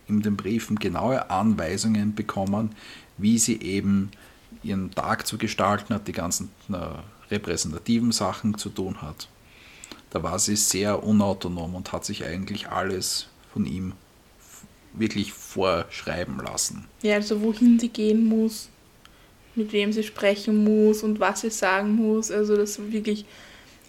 in 0.09 0.23
den 0.23 0.37
Briefen 0.37 0.79
genaue 0.79 1.31
Anweisungen 1.31 2.15
bekommen, 2.15 2.75
wie 3.23 3.39
sie 3.39 3.61
eben 3.61 4.11
ihren 4.63 4.91
Tag 4.91 5.27
zu 5.27 5.39
gestalten 5.39 5.95
hat, 5.95 6.07
die 6.09 6.13
ganzen 6.13 6.51
repräsentativen 7.31 8.13
Sachen 8.13 8.59
zu 8.59 8.69
tun 8.69 9.01
hat. 9.03 9.29
Da 10.11 10.23
war 10.23 10.39
sie 10.39 10.57
sehr 10.57 11.03
unautonom 11.03 11.75
und 11.75 11.93
hat 11.93 12.05
sich 12.05 12.25
eigentlich 12.25 12.69
alles 12.69 13.29
von 13.53 13.65
ihm 13.65 13.95
wirklich 14.93 15.33
vorschreiben 15.33 16.39
lassen. 16.39 16.87
Ja, 17.01 17.15
also 17.15 17.41
wohin 17.41 17.79
sie 17.79 17.89
gehen 17.89 18.27
muss, 18.27 18.69
mit 19.55 19.73
wem 19.73 19.93
sie 19.93 20.03
sprechen 20.03 20.65
muss 20.65 21.03
und 21.03 21.19
was 21.19 21.41
sie 21.41 21.51
sagen 21.51 21.95
muss. 21.95 22.31
Also 22.31 22.57
das 22.57 22.79
wirklich 22.93 23.25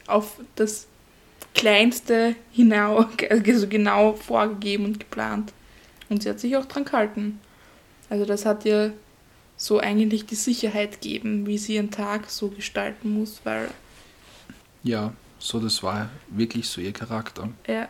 auf 0.07 0.39
das 0.55 0.87
Kleinste 1.53 2.35
hinaus, 2.51 3.07
also 3.29 3.67
genau 3.67 4.13
vorgegeben 4.13 4.85
und 4.85 4.99
geplant. 4.99 5.51
Und 6.09 6.23
sie 6.23 6.29
hat 6.29 6.39
sich 6.39 6.55
auch 6.55 6.65
dran 6.65 6.85
gehalten. 6.85 7.39
Also 8.09 8.25
das 8.25 8.45
hat 8.45 8.65
ihr 8.65 8.93
so 9.63 9.79
eigentlich 9.79 10.25
die 10.25 10.35
Sicherheit 10.35 10.99
geben, 10.99 11.47
wie 11.47 11.57
sie 11.57 11.75
ihren 11.75 11.89
Tag 11.89 12.29
so 12.29 12.49
gestalten 12.49 13.13
muss, 13.13 13.39
weil. 13.45 13.71
Ja, 14.83 15.13
so 15.39 15.57
das 15.57 15.81
war 15.81 16.09
wirklich 16.27 16.67
so 16.67 16.81
ihr 16.81 16.91
Charakter. 16.91 17.47
Ja. 17.65 17.87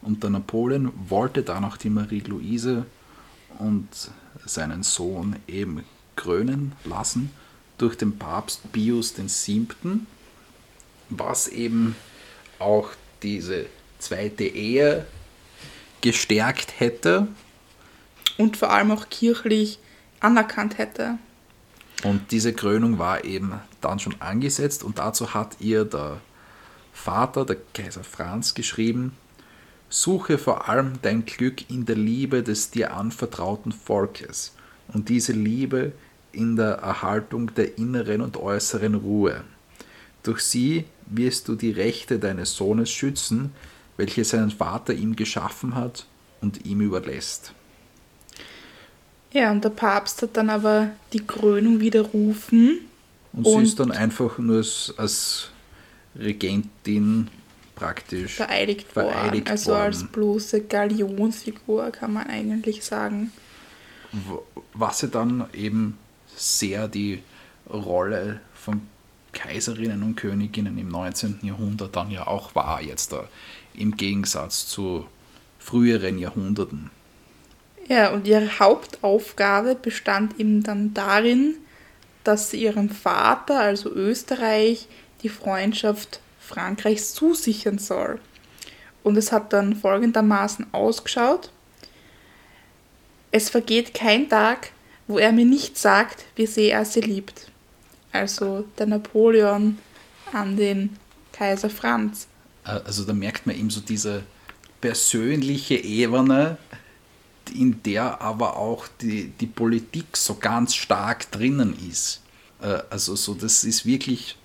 Und 0.00 0.22
der 0.22 0.30
Napoleon 0.30 0.92
wollte 1.08 1.42
dann 1.42 1.64
auch 1.64 1.76
die 1.76 1.90
Marie-Louise 1.90 2.86
und 3.58 3.88
seinen 4.44 4.84
Sohn 4.84 5.34
eben 5.48 5.84
krönen 6.14 6.72
lassen 6.84 7.30
durch 7.76 7.96
den 7.96 8.16
Papst 8.16 8.70
Pius 8.70 9.14
VII., 9.18 9.66
was 11.10 11.48
eben 11.48 11.96
auch 12.60 12.90
diese 13.24 13.66
zweite 13.98 14.44
Ehe 14.44 15.04
gestärkt 16.00 16.78
hätte. 16.78 17.26
Und 18.36 18.56
vor 18.56 18.70
allem 18.70 18.92
auch 18.92 19.08
kirchlich 19.08 19.80
anerkannt 20.20 20.78
hätte. 20.78 21.18
Und 22.04 22.30
diese 22.30 22.52
Krönung 22.52 22.98
war 22.98 23.24
eben 23.24 23.54
dann 23.80 23.98
schon 23.98 24.14
angesetzt 24.20 24.84
und 24.84 24.98
dazu 24.98 25.34
hat 25.34 25.56
ihr 25.60 25.84
der 25.84 26.20
Vater, 26.92 27.44
der 27.44 27.56
Kaiser 27.74 28.04
Franz, 28.04 28.54
geschrieben, 28.54 29.16
Suche 29.90 30.36
vor 30.36 30.68
allem 30.68 31.00
dein 31.00 31.24
Glück 31.24 31.70
in 31.70 31.86
der 31.86 31.96
Liebe 31.96 32.42
des 32.42 32.70
dir 32.70 32.94
anvertrauten 32.94 33.72
Volkes 33.72 34.54
und 34.92 35.08
diese 35.08 35.32
Liebe 35.32 35.92
in 36.30 36.56
der 36.56 36.74
Erhaltung 36.74 37.54
der 37.54 37.78
inneren 37.78 38.20
und 38.20 38.36
äußeren 38.36 38.94
Ruhe. 38.94 39.44
Durch 40.22 40.42
sie 40.42 40.84
wirst 41.06 41.48
du 41.48 41.54
die 41.54 41.70
Rechte 41.70 42.18
deines 42.18 42.54
Sohnes 42.54 42.90
schützen, 42.90 43.52
welche 43.96 44.24
sein 44.24 44.50
Vater 44.50 44.92
ihm 44.92 45.16
geschaffen 45.16 45.74
hat 45.74 46.06
und 46.42 46.66
ihm 46.66 46.82
überlässt. 46.82 47.54
Ja, 49.32 49.50
und 49.50 49.62
der 49.64 49.70
Papst 49.70 50.22
hat 50.22 50.36
dann 50.36 50.50
aber 50.50 50.90
die 51.12 51.26
Krönung 51.26 51.80
widerrufen. 51.80 52.80
Und, 53.32 53.46
und 53.46 53.60
sie 53.60 53.62
ist 53.64 53.80
dann 53.80 53.92
einfach 53.92 54.38
nur 54.38 54.56
als, 54.56 54.94
als 54.96 55.50
Regentin 56.18 57.28
praktisch 57.74 58.34
vereidigt, 58.34 58.90
vereidigt 58.90 59.46
worden. 59.46 59.48
Also 59.48 59.70
worden. 59.72 59.82
als 59.82 60.04
bloße 60.04 60.62
Galionsfigur 60.62 61.90
kann 61.90 62.12
man 62.12 62.26
eigentlich 62.26 62.84
sagen. 62.84 63.32
Was 64.72 65.00
sie 65.00 65.08
dann 65.08 65.46
eben 65.52 65.98
sehr 66.34 66.88
die 66.88 67.22
Rolle 67.70 68.40
von 68.54 68.80
Kaiserinnen 69.32 70.02
und 70.02 70.16
Königinnen 70.16 70.78
im 70.78 70.88
19. 70.88 71.40
Jahrhundert 71.42 71.94
dann 71.94 72.10
ja 72.10 72.26
auch 72.26 72.54
war, 72.54 72.82
jetzt 72.82 73.12
da 73.12 73.28
im 73.74 73.96
Gegensatz 73.96 74.66
zu 74.66 75.06
früheren 75.58 76.18
Jahrhunderten. 76.18 76.90
Ja, 77.88 78.10
und 78.10 78.26
ihre 78.26 78.58
Hauptaufgabe 78.58 79.74
bestand 79.74 80.38
eben 80.38 80.62
dann 80.62 80.92
darin, 80.92 81.54
dass 82.22 82.50
sie 82.50 82.62
ihrem 82.62 82.90
Vater, 82.90 83.58
also 83.58 83.90
Österreich, 83.90 84.86
die 85.22 85.30
Freundschaft 85.30 86.20
Frankreichs 86.38 87.14
zusichern 87.14 87.78
soll. 87.78 88.20
Und 89.02 89.16
es 89.16 89.32
hat 89.32 89.52
dann 89.54 89.74
folgendermaßen 89.74 90.66
ausgeschaut. 90.72 91.50
Es 93.30 93.48
vergeht 93.48 93.94
kein 93.94 94.28
Tag, 94.28 94.70
wo 95.06 95.18
er 95.18 95.32
mir 95.32 95.46
nicht 95.46 95.78
sagt, 95.78 96.26
wie 96.36 96.46
sehr 96.46 96.74
er 96.74 96.84
sie 96.84 97.00
liebt. 97.00 97.50
Also 98.12 98.64
der 98.78 98.86
Napoleon 98.86 99.78
an 100.32 100.56
den 100.56 100.96
Kaiser 101.32 101.70
Franz. 101.70 102.26
Äh, 102.64 102.80
also 102.84 103.04
da 103.04 103.14
merkt 103.14 103.46
man 103.46 103.56
eben 103.56 103.70
so 103.70 103.80
diese 103.80 104.22
persönliche 104.80 105.76
Ebene, 105.76 106.58
in 107.50 107.82
der 107.82 108.20
aber 108.20 108.56
auch 108.56 108.88
die, 109.00 109.28
die 109.40 109.46
Politik 109.46 110.16
so 110.16 110.34
ganz 110.34 110.74
stark 110.74 111.30
drinnen 111.30 111.76
ist. 111.88 112.22
Äh, 112.60 112.80
also 112.90 113.16
so, 113.16 113.34
das 113.34 113.64
ist 113.64 113.86
wirklich 113.86 114.36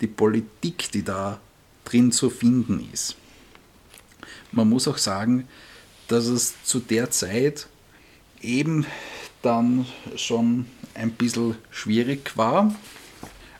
die 0.00 0.06
Politik, 0.06 0.90
die 0.92 1.02
da 1.02 1.40
drin 1.84 2.12
zu 2.12 2.30
finden 2.30 2.88
ist. 2.92 3.16
Man 4.52 4.68
muss 4.68 4.88
auch 4.88 4.98
sagen, 4.98 5.48
dass 6.08 6.26
es 6.26 6.54
zu 6.64 6.80
der 6.80 7.10
Zeit 7.10 7.66
eben 8.40 8.86
dann 9.42 9.86
schon 10.16 10.66
ein 10.94 11.12
bisschen 11.12 11.56
schwierig 11.70 12.36
war, 12.36 12.74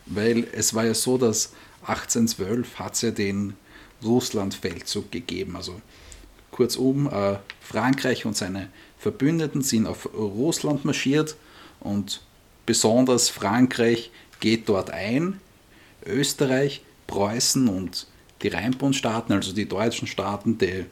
weil 0.05 0.47
es 0.53 0.73
war 0.73 0.85
ja 0.85 0.93
so, 0.93 1.17
dass 1.17 1.53
1812 1.81 2.79
hat 2.79 2.93
es 2.95 3.01
ja 3.01 3.11
den 3.11 3.53
Russlandfeldzug 4.03 5.11
gegeben. 5.11 5.55
Also 5.55 5.81
kurzum, 6.51 7.07
äh, 7.07 7.37
Frankreich 7.61 8.25
und 8.25 8.35
seine 8.35 8.69
Verbündeten 8.97 9.61
sind 9.61 9.87
auf 9.87 10.09
Russland 10.13 10.85
marschiert 10.85 11.35
und 11.79 12.21
besonders 12.65 13.29
Frankreich 13.29 14.11
geht 14.39 14.67
dort 14.69 14.89
ein. 14.91 15.39
Österreich, 16.05 16.81
Preußen 17.07 17.67
und 17.67 18.07
die 18.41 18.49
Rheinbundstaaten, 18.49 19.33
also 19.35 19.53
die 19.53 19.67
deutschen 19.67 20.07
Staaten, 20.07 20.57
die 20.57 20.85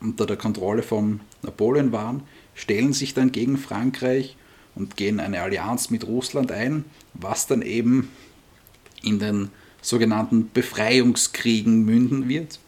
unter 0.00 0.26
der 0.26 0.36
Kontrolle 0.36 0.82
von 0.82 1.20
Napoleon 1.42 1.92
waren, 1.92 2.22
stellen 2.54 2.92
sich 2.92 3.14
dann 3.14 3.32
gegen 3.32 3.56
Frankreich 3.56 4.36
und 4.74 4.96
gehen 4.96 5.20
eine 5.20 5.42
Allianz 5.42 5.90
mit 5.90 6.06
Russland 6.06 6.50
ein, 6.50 6.84
was 7.14 7.46
dann 7.46 7.62
eben 7.62 8.10
in 9.02 9.18
den 9.18 9.50
sogenannten 9.80 10.50
Befreiungskriegen 10.52 11.84
münden 11.84 12.28
wird, 12.28 12.58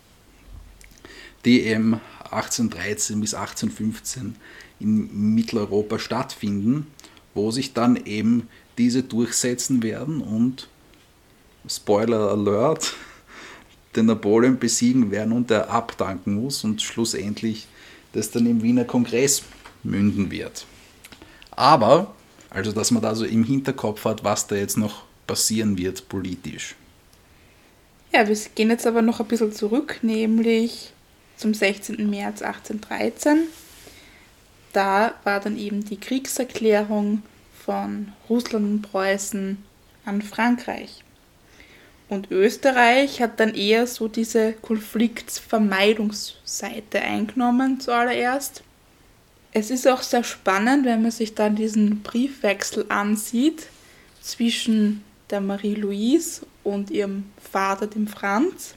die 1.44 1.62
eben 1.62 2.00
1813 2.30 3.20
bis 3.20 3.34
1815 3.34 4.36
in 4.80 5.34
Mitteleuropa 5.34 5.98
stattfinden, 5.98 6.86
wo 7.34 7.50
sich 7.50 7.72
dann 7.72 7.96
eben 7.96 8.48
diese 8.78 9.02
durchsetzen 9.02 9.82
werden 9.82 10.20
und 10.20 10.68
Spoiler 11.68 12.30
Alert, 12.30 12.94
den 13.96 14.06
Napoleon 14.06 14.58
besiegen 14.58 15.10
werden 15.10 15.32
und 15.32 15.50
er 15.50 15.70
abdanken 15.70 16.34
muss 16.34 16.64
und 16.64 16.82
schlussendlich 16.82 17.66
das 18.12 18.30
dann 18.30 18.46
im 18.46 18.62
Wiener 18.62 18.84
Kongress 18.84 19.42
münden 19.82 20.30
wird. 20.30 20.66
Aber, 21.50 22.14
also 22.50 22.72
dass 22.72 22.90
man 22.90 23.02
da 23.02 23.14
so 23.14 23.24
im 23.24 23.44
Hinterkopf 23.44 24.04
hat, 24.04 24.24
was 24.24 24.46
da 24.46 24.56
jetzt 24.56 24.76
noch 24.76 25.04
passieren 25.26 25.78
wird 25.78 26.08
politisch. 26.08 26.74
Ja, 28.12 28.28
wir 28.28 28.36
gehen 28.54 28.70
jetzt 28.70 28.86
aber 28.86 29.02
noch 29.02 29.20
ein 29.20 29.26
bisschen 29.26 29.52
zurück, 29.52 29.98
nämlich 30.02 30.92
zum 31.36 31.52
16. 31.52 32.08
März 32.08 32.42
1813. 32.42 33.48
Da 34.74 35.14
war 35.22 35.40
dann 35.40 35.56
eben 35.56 35.82
die 35.84 35.98
Kriegserklärung 35.98 37.22
von 37.64 38.12
Russland 38.28 38.66
und 38.66 38.82
Preußen 38.82 39.56
an 40.04 40.20
Frankreich. 40.20 41.02
Und 42.08 42.32
Österreich 42.32 43.22
hat 43.22 43.40
dann 43.40 43.54
eher 43.54 43.86
so 43.86 44.08
diese 44.08 44.52
Konfliktvermeidungsseite 44.54 47.00
eingenommen 47.00 47.78
zuallererst. 47.80 48.64
Es 49.52 49.70
ist 49.70 49.86
auch 49.86 50.02
sehr 50.02 50.24
spannend, 50.24 50.84
wenn 50.84 51.02
man 51.02 51.12
sich 51.12 51.36
dann 51.36 51.54
diesen 51.54 52.02
Briefwechsel 52.02 52.86
ansieht 52.88 53.68
zwischen 54.20 55.04
der 55.30 55.40
Marie-Louise 55.40 56.44
und 56.64 56.90
ihrem 56.90 57.26
Vater, 57.52 57.86
dem 57.86 58.08
Franz, 58.08 58.74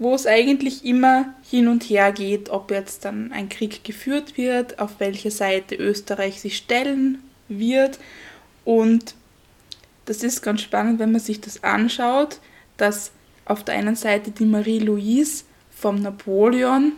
wo 0.00 0.14
es 0.14 0.26
eigentlich 0.26 0.82
immer 0.84 1.34
hin 1.42 1.68
und 1.68 1.84
her 1.84 2.10
geht, 2.10 2.48
ob 2.48 2.70
jetzt 2.70 3.04
dann 3.04 3.32
ein 3.32 3.50
Krieg 3.50 3.84
geführt 3.84 4.38
wird, 4.38 4.78
auf 4.78 4.92
welche 4.98 5.30
Seite 5.30 5.74
Österreich 5.74 6.40
sich 6.40 6.56
stellen 6.56 7.22
wird. 7.48 7.98
Und 8.64 9.14
das 10.06 10.22
ist 10.22 10.40
ganz 10.40 10.62
spannend, 10.62 11.00
wenn 11.00 11.12
man 11.12 11.20
sich 11.20 11.42
das 11.42 11.62
anschaut, 11.62 12.40
dass 12.78 13.12
auf 13.44 13.62
der 13.62 13.74
einen 13.74 13.94
Seite 13.94 14.30
die 14.30 14.46
Marie-Louise 14.46 15.44
vom 15.70 16.00
Napoleon 16.00 16.92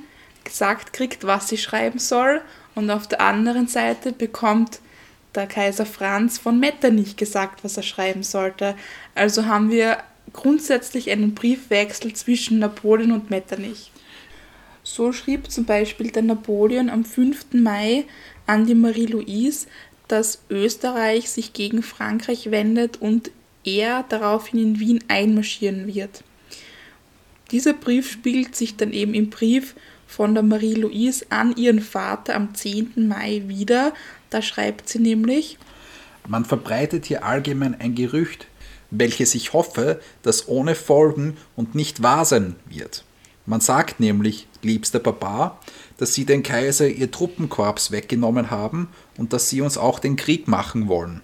gesagt 0.45 0.93
kriegt, 0.93 1.25
was 1.25 1.49
sie 1.49 1.59
schreiben 1.59 1.99
soll, 1.99 2.41
und 2.75 2.91
auf 2.91 3.07
der 3.09 3.21
anderen 3.21 3.67
Seite 3.67 4.13
bekommt 4.13 4.79
der 5.35 5.47
Kaiser 5.47 5.87
Franz 5.87 6.39
von 6.39 6.59
Metternich 6.61 7.17
gesagt, 7.17 7.65
was 7.65 7.77
er 7.77 7.83
schreiben 7.83 8.23
sollte. 8.23 8.77
Also 9.15 9.47
haben 9.47 9.71
wir 9.71 9.99
grundsätzlich 10.33 11.11
einen 11.11 11.35
Briefwechsel 11.35 12.13
zwischen 12.15 12.59
Napoleon 12.59 13.13
und 13.13 13.31
Metternich. 13.31 13.91
So 14.83 15.13
schrieb 15.13 15.51
zum 15.51 15.65
Beispiel 15.65 16.11
der 16.11 16.23
Napoleon 16.23 16.91
am 16.91 17.05
5. 17.05 17.53
Mai 17.53 18.05
an 18.47 18.67
die 18.67 18.75
Marie-Louise, 18.75 19.67
dass 20.09 20.43
Österreich 20.51 21.31
sich 21.31 21.53
gegen 21.53 21.83
Frankreich 21.83 22.51
wendet 22.51 23.01
und 23.01 23.31
er 23.65 24.05
daraufhin 24.09 24.61
in 24.61 24.81
Wien 24.81 25.05
einmarschieren 25.09 25.87
wird. 25.87 26.25
Dieser 27.51 27.75
Brief 27.75 28.11
spiegelt 28.11 28.57
sich 28.57 28.77
dann 28.77 28.93
eben 28.93 29.15
im 29.15 29.31
Brief 29.31 29.75
von 30.07 30.35
der 30.35 30.43
Marie-Louise 30.43 31.27
an 31.31 31.57
ihren 31.57 31.81
Vater 31.81 32.35
am 32.35 32.55
10. 32.55 33.09
Mai 33.09 33.43
wieder. 33.47 33.95
Da 34.31 34.43
schreibt 34.43 34.89
sie 34.89 34.99
nämlich: 34.99 35.59
Man 36.27 36.45
verbreitet 36.45 37.07
hier 37.07 37.25
allgemein 37.25 37.79
ein 37.79 37.95
Gerücht, 37.95 38.47
welches 38.93 39.35
ich 39.35 39.53
hoffe, 39.53 40.01
dass 40.23 40.49
ohne 40.49 40.75
Folgen 40.75 41.37
und 41.57 41.75
nicht 41.75 42.03
wahr 42.03 42.25
sein 42.25 42.57
wird. 42.67 43.05
Man 43.47 43.61
sagt 43.61 43.99
nämlich, 43.99 44.47
liebster 44.63 45.01
Papa, 45.01 45.59
dass 45.97 46.15
sie 46.15 46.25
den 46.25 46.43
Kaiser 46.43 46.87
ihr 46.87 47.11
Truppenkorps 47.11 47.91
weggenommen 47.91 48.51
haben 48.51 48.89
und 49.19 49.33
dass 49.33 49.49
sie 49.49 49.61
uns 49.61 49.77
auch 49.79 49.99
den 49.99 50.17
Krieg 50.17 50.47
machen 50.47 50.87
wollen. 50.89 51.23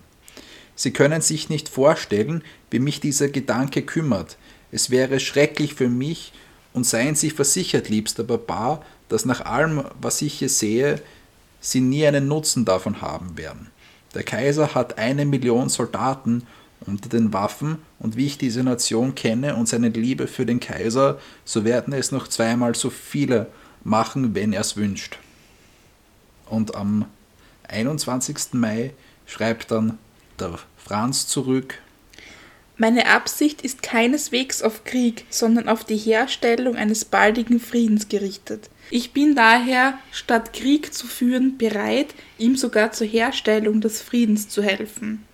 Sie 0.74 0.92
können 0.92 1.20
sich 1.20 1.48
nicht 1.48 1.68
vorstellen, 1.68 2.42
wie 2.70 2.78
mich 2.78 3.00
dieser 3.00 3.28
Gedanke 3.28 3.82
kümmert. 3.82 4.36
Es 4.72 4.90
wäre 4.90 5.20
schrecklich 5.20 5.74
für 5.74 5.88
mich, 5.88 6.32
und 6.72 6.84
seien 6.84 7.14
Sie 7.14 7.30
versichert, 7.30 7.88
liebster 7.88 8.24
Papa, 8.24 8.82
dass 9.08 9.24
nach 9.24 9.44
allem, 9.44 9.84
was 10.00 10.22
ich 10.22 10.34
hier 10.34 10.48
sehe, 10.48 11.02
Sie 11.60 11.80
nie 11.80 12.06
einen 12.06 12.28
Nutzen 12.28 12.64
davon 12.64 13.00
haben 13.02 13.36
werden. 13.36 13.68
Der 14.14 14.22
Kaiser 14.22 14.74
hat 14.74 14.98
eine 14.98 15.26
Million 15.26 15.68
Soldaten 15.68 16.46
unter 16.86 17.08
den 17.08 17.32
Waffen, 17.32 17.78
und 17.98 18.16
wie 18.16 18.26
ich 18.26 18.38
diese 18.38 18.62
Nation 18.62 19.14
kenne 19.14 19.56
und 19.56 19.68
seine 19.68 19.88
Liebe 19.88 20.26
für 20.26 20.46
den 20.46 20.60
Kaiser, 20.60 21.18
so 21.44 21.64
werden 21.64 21.92
es 21.92 22.12
noch 22.12 22.28
zweimal 22.28 22.74
so 22.74 22.90
viele 22.90 23.48
machen, 23.84 24.34
wenn 24.34 24.52
er 24.52 24.60
es 24.60 24.76
wünscht. 24.76 25.18
Und 26.46 26.74
am 26.74 27.04
21. 27.68 28.54
Mai 28.54 28.92
schreibt 29.26 29.70
dann 29.70 29.98
der 30.38 30.58
Franz 30.76 31.26
zurück. 31.26 31.78
Meine 32.76 33.08
Absicht 33.08 33.62
ist 33.62 33.82
keineswegs 33.82 34.62
auf 34.62 34.84
Krieg, 34.84 35.24
sondern 35.30 35.68
auf 35.68 35.82
die 35.82 35.96
Herstellung 35.96 36.76
eines 36.76 37.04
baldigen 37.04 37.58
Friedens 37.58 38.08
gerichtet. 38.08 38.70
Ich 38.90 39.12
bin 39.12 39.34
daher, 39.34 39.98
statt 40.12 40.52
Krieg 40.52 40.94
zu 40.94 41.08
führen, 41.08 41.58
bereit, 41.58 42.14
ihm 42.38 42.56
sogar 42.56 42.92
zur 42.92 43.08
Herstellung 43.08 43.80
des 43.80 44.00
Friedens 44.00 44.48
zu 44.48 44.62
helfen. 44.62 45.24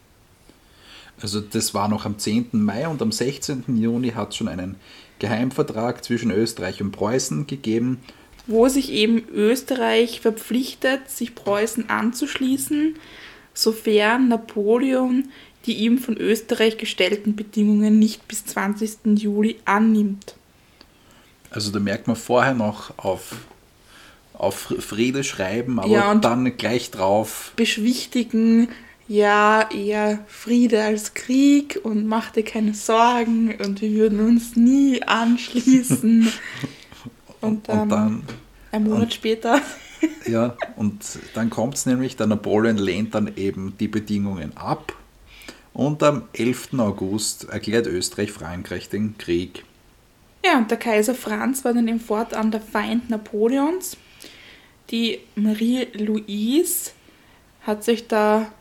Also 1.24 1.40
das 1.40 1.72
war 1.72 1.88
noch 1.88 2.04
am 2.04 2.18
10. 2.18 2.48
Mai 2.52 2.86
und 2.86 3.00
am 3.00 3.10
16. 3.10 3.64
Juni 3.78 4.10
hat 4.10 4.32
es 4.32 4.36
schon 4.36 4.46
einen 4.46 4.76
Geheimvertrag 5.20 6.04
zwischen 6.04 6.30
Österreich 6.30 6.82
und 6.82 6.92
Preußen 6.92 7.46
gegeben. 7.46 8.00
Wo 8.46 8.68
sich 8.68 8.92
eben 8.92 9.26
Österreich 9.32 10.20
verpflichtet, 10.20 11.08
sich 11.08 11.34
Preußen 11.34 11.88
anzuschließen, 11.88 12.96
sofern 13.54 14.28
Napoleon 14.28 15.30
die 15.64 15.78
ihm 15.78 15.96
von 15.96 16.18
Österreich 16.18 16.76
gestellten 16.76 17.36
Bedingungen 17.36 17.98
nicht 17.98 18.28
bis 18.28 18.44
20. 18.44 19.16
Juli 19.16 19.56
annimmt. 19.64 20.34
Also 21.48 21.72
da 21.72 21.80
merkt 21.80 22.06
man 22.06 22.16
vorher 22.16 22.52
noch 22.52 22.98
auf, 22.98 23.36
auf 24.34 24.74
Friede 24.78 25.24
schreiben, 25.24 25.78
aber 25.78 25.88
ja, 25.88 26.14
dann 26.16 26.58
gleich 26.58 26.90
drauf. 26.90 27.54
Beschwichtigen, 27.56 28.68
ja, 29.06 29.68
eher 29.70 30.24
Friede 30.26 30.82
als 30.82 31.14
Krieg 31.14 31.80
und 31.82 32.06
mach 32.06 32.30
dir 32.30 32.44
keine 32.44 32.74
Sorgen 32.74 33.54
und 33.64 33.80
wir 33.80 33.90
würden 33.92 34.20
uns 34.20 34.56
nie 34.56 35.02
anschließen. 35.02 36.32
und, 37.40 37.68
dann, 37.68 37.80
und 37.80 37.88
dann 37.90 38.22
ein 38.72 38.84
Monat 38.84 39.02
und, 39.02 39.14
später. 39.14 39.60
ja, 40.26 40.56
und 40.76 41.18
dann 41.34 41.50
kommt 41.50 41.74
es 41.74 41.86
nämlich, 41.86 42.16
der 42.16 42.26
Napoleon 42.26 42.78
lehnt 42.78 43.14
dann 43.14 43.36
eben 43.36 43.74
die 43.78 43.88
Bedingungen 43.88 44.56
ab 44.56 44.94
und 45.74 46.02
am 46.02 46.22
11. 46.32 46.74
August 46.78 47.48
erklärt 47.48 47.86
Österreich 47.86 48.32
Frankreich 48.32 48.88
den 48.88 49.18
Krieg. 49.18 49.64
Ja, 50.44 50.58
und 50.58 50.70
der 50.70 50.78
Kaiser 50.78 51.14
Franz 51.14 51.64
war 51.64 51.74
dann 51.74 51.88
im 51.88 52.00
Fortan 52.00 52.50
der 52.50 52.60
Feind 52.60 53.10
Napoleons. 53.10 53.96
Die 54.90 55.20
Marie-Louise 55.34 56.92
hat 57.62 57.82
sich 57.82 58.06
da 58.06 58.52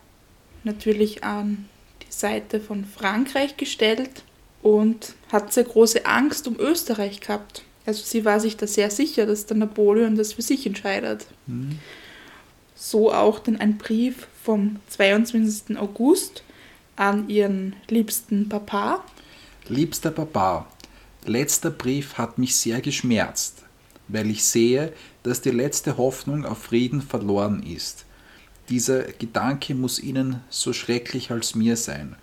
natürlich 0.63 1.23
an 1.23 1.67
die 2.01 2.11
Seite 2.11 2.59
von 2.59 2.85
Frankreich 2.85 3.57
gestellt 3.57 4.23
und 4.61 5.15
hat 5.31 5.53
sehr 5.53 5.65
große 5.65 6.05
Angst 6.05 6.47
um 6.47 6.59
Österreich 6.59 7.19
gehabt. 7.19 7.63
Also 7.85 8.03
sie 8.03 8.23
war 8.23 8.39
sich 8.39 8.55
da 8.55 8.65
sehr 8.65 8.89
sicher, 8.89 9.25
dass 9.25 9.45
der 9.45 9.57
Napoleon 9.57 10.15
das 10.15 10.33
für 10.33 10.41
sich 10.41 10.65
entscheidet. 10.65 11.25
Mhm. 11.47 11.79
So 12.75 13.13
auch 13.13 13.39
dann 13.39 13.57
ein 13.57 13.77
Brief 13.77 14.27
vom 14.41 14.77
22. 14.89 15.77
August 15.77 16.43
an 16.95 17.29
ihren 17.29 17.75
liebsten 17.89 18.47
Papa. 18.49 19.03
Liebster 19.67 20.11
Papa, 20.11 20.67
letzter 21.25 21.71
Brief 21.71 22.17
hat 22.17 22.37
mich 22.37 22.55
sehr 22.55 22.81
geschmerzt, 22.81 23.63
weil 24.07 24.29
ich 24.29 24.43
sehe, 24.43 24.93
dass 25.23 25.41
die 25.41 25.51
letzte 25.51 25.97
Hoffnung 25.97 26.45
auf 26.45 26.59
Frieden 26.59 27.01
verloren 27.01 27.63
ist. 27.63 28.05
Dieser 28.69 29.03
Gedanke 29.03 29.75
muss 29.75 29.99
Ihnen 29.99 30.41
so 30.49 30.71
schrecklich 30.73 31.31
als 31.31 31.55
mir 31.55 31.75
sein. 31.75 32.15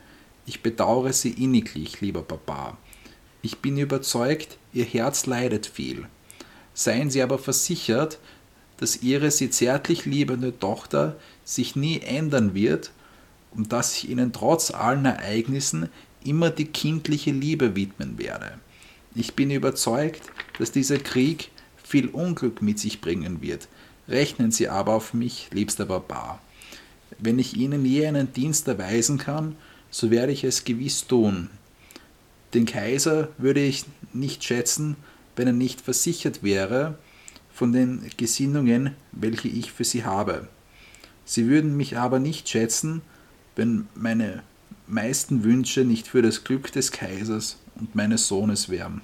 Ich 0.47 0.63
bedauere 0.63 1.13
Sie 1.13 1.31
inniglich, 1.31 2.01
lieber 2.01 2.23
Papa. 2.23 2.79
Ich 3.43 3.59
bin 3.59 3.77
überzeugt, 3.77 4.59
Ihr 4.73 4.85
Herz 4.85 5.27
leidet 5.27 5.67
viel. 5.67 6.07
Seien 6.75 7.11
Sie 7.11 7.23
aber 7.23 7.39
versichert, 7.39 8.19
dass 8.79 9.03
Ihre 9.03 9.31
Sie 9.31 9.51
zärtlich 9.51 10.07
liebende 10.07 10.59
Tochter 10.59 11.17
sich 11.45 11.77
nie 11.77 12.01
ändern 12.01 12.55
wird 12.55 12.91
und 13.55 13.73
dass 13.73 13.97
ich 13.97 14.09
ihnen 14.09 14.33
trotz 14.33 14.71
allen 14.71 15.05
Ereignissen 15.05 15.89
immer 16.25 16.51
die 16.51 16.67
kindliche 16.67 17.33
Liebe 17.33 17.75
widmen 17.77 18.19
werde. 18.19 18.59
Ich 19.15 19.35
bin 19.35 19.51
überzeugt, 19.51 20.23
dass 20.59 20.73
dieser 20.73 20.99
Krieg 20.99 21.51
viel 21.83 22.09
Unglück 22.09 22.63
mit 22.63 22.79
sich 22.79 23.01
bringen 23.01 23.43
wird. 23.43 23.69
Rechnen 24.11 24.51
Sie 24.51 24.69
aber 24.69 24.95
auf 24.95 25.15
mich, 25.15 25.49
liebster 25.53 25.87
Papa. 25.87 26.41
Wenn 27.19 27.39
ich 27.39 27.57
Ihnen 27.57 27.85
je 27.85 28.07
einen 28.07 28.33
Dienst 28.33 28.67
erweisen 28.67 29.19
kann, 29.19 29.57
so 29.91 30.11
werde 30.11 30.33
ich 30.33 30.43
es 30.43 30.65
gewiss 30.65 31.07
tun. 31.07 31.49
Den 32.53 32.67
Kaiser 32.67 33.29
würde 33.39 33.61
ich 33.61 33.85
nicht 34.13 34.43
schätzen, 34.43 34.97
wenn 35.37 35.47
er 35.47 35.53
nicht 35.53 35.81
versichert 35.81 36.43
wäre 36.43 36.99
von 37.53 37.73
den 37.73 38.11
Gesinnungen, 38.17 38.97
welche 39.13 39.49
ich 39.49 39.71
für 39.71 39.85
Sie 39.85 40.05
habe. 40.05 40.49
Sie 41.25 41.49
würden 41.49 41.77
mich 41.77 41.97
aber 41.97 42.19
nicht 42.19 42.49
schätzen, 42.49 43.03
wenn 43.55 43.87
meine 43.95 44.43
meisten 44.89 45.45
Wünsche 45.45 45.85
nicht 45.85 46.09
für 46.09 46.23
das 46.23 46.43
Glück 46.43 46.73
des 46.73 46.91
Kaisers 46.91 47.59
und 47.77 47.95
meines 47.95 48.27
Sohnes 48.27 48.69
wären. 48.69 49.03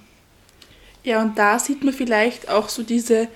Ja, 1.03 1.21
und 1.21 1.37
da 1.37 1.57
sieht 1.59 1.85
man 1.85 1.93
vielleicht 1.93 2.49
auch 2.49 2.67
so 2.67 2.83
diese 2.83 3.29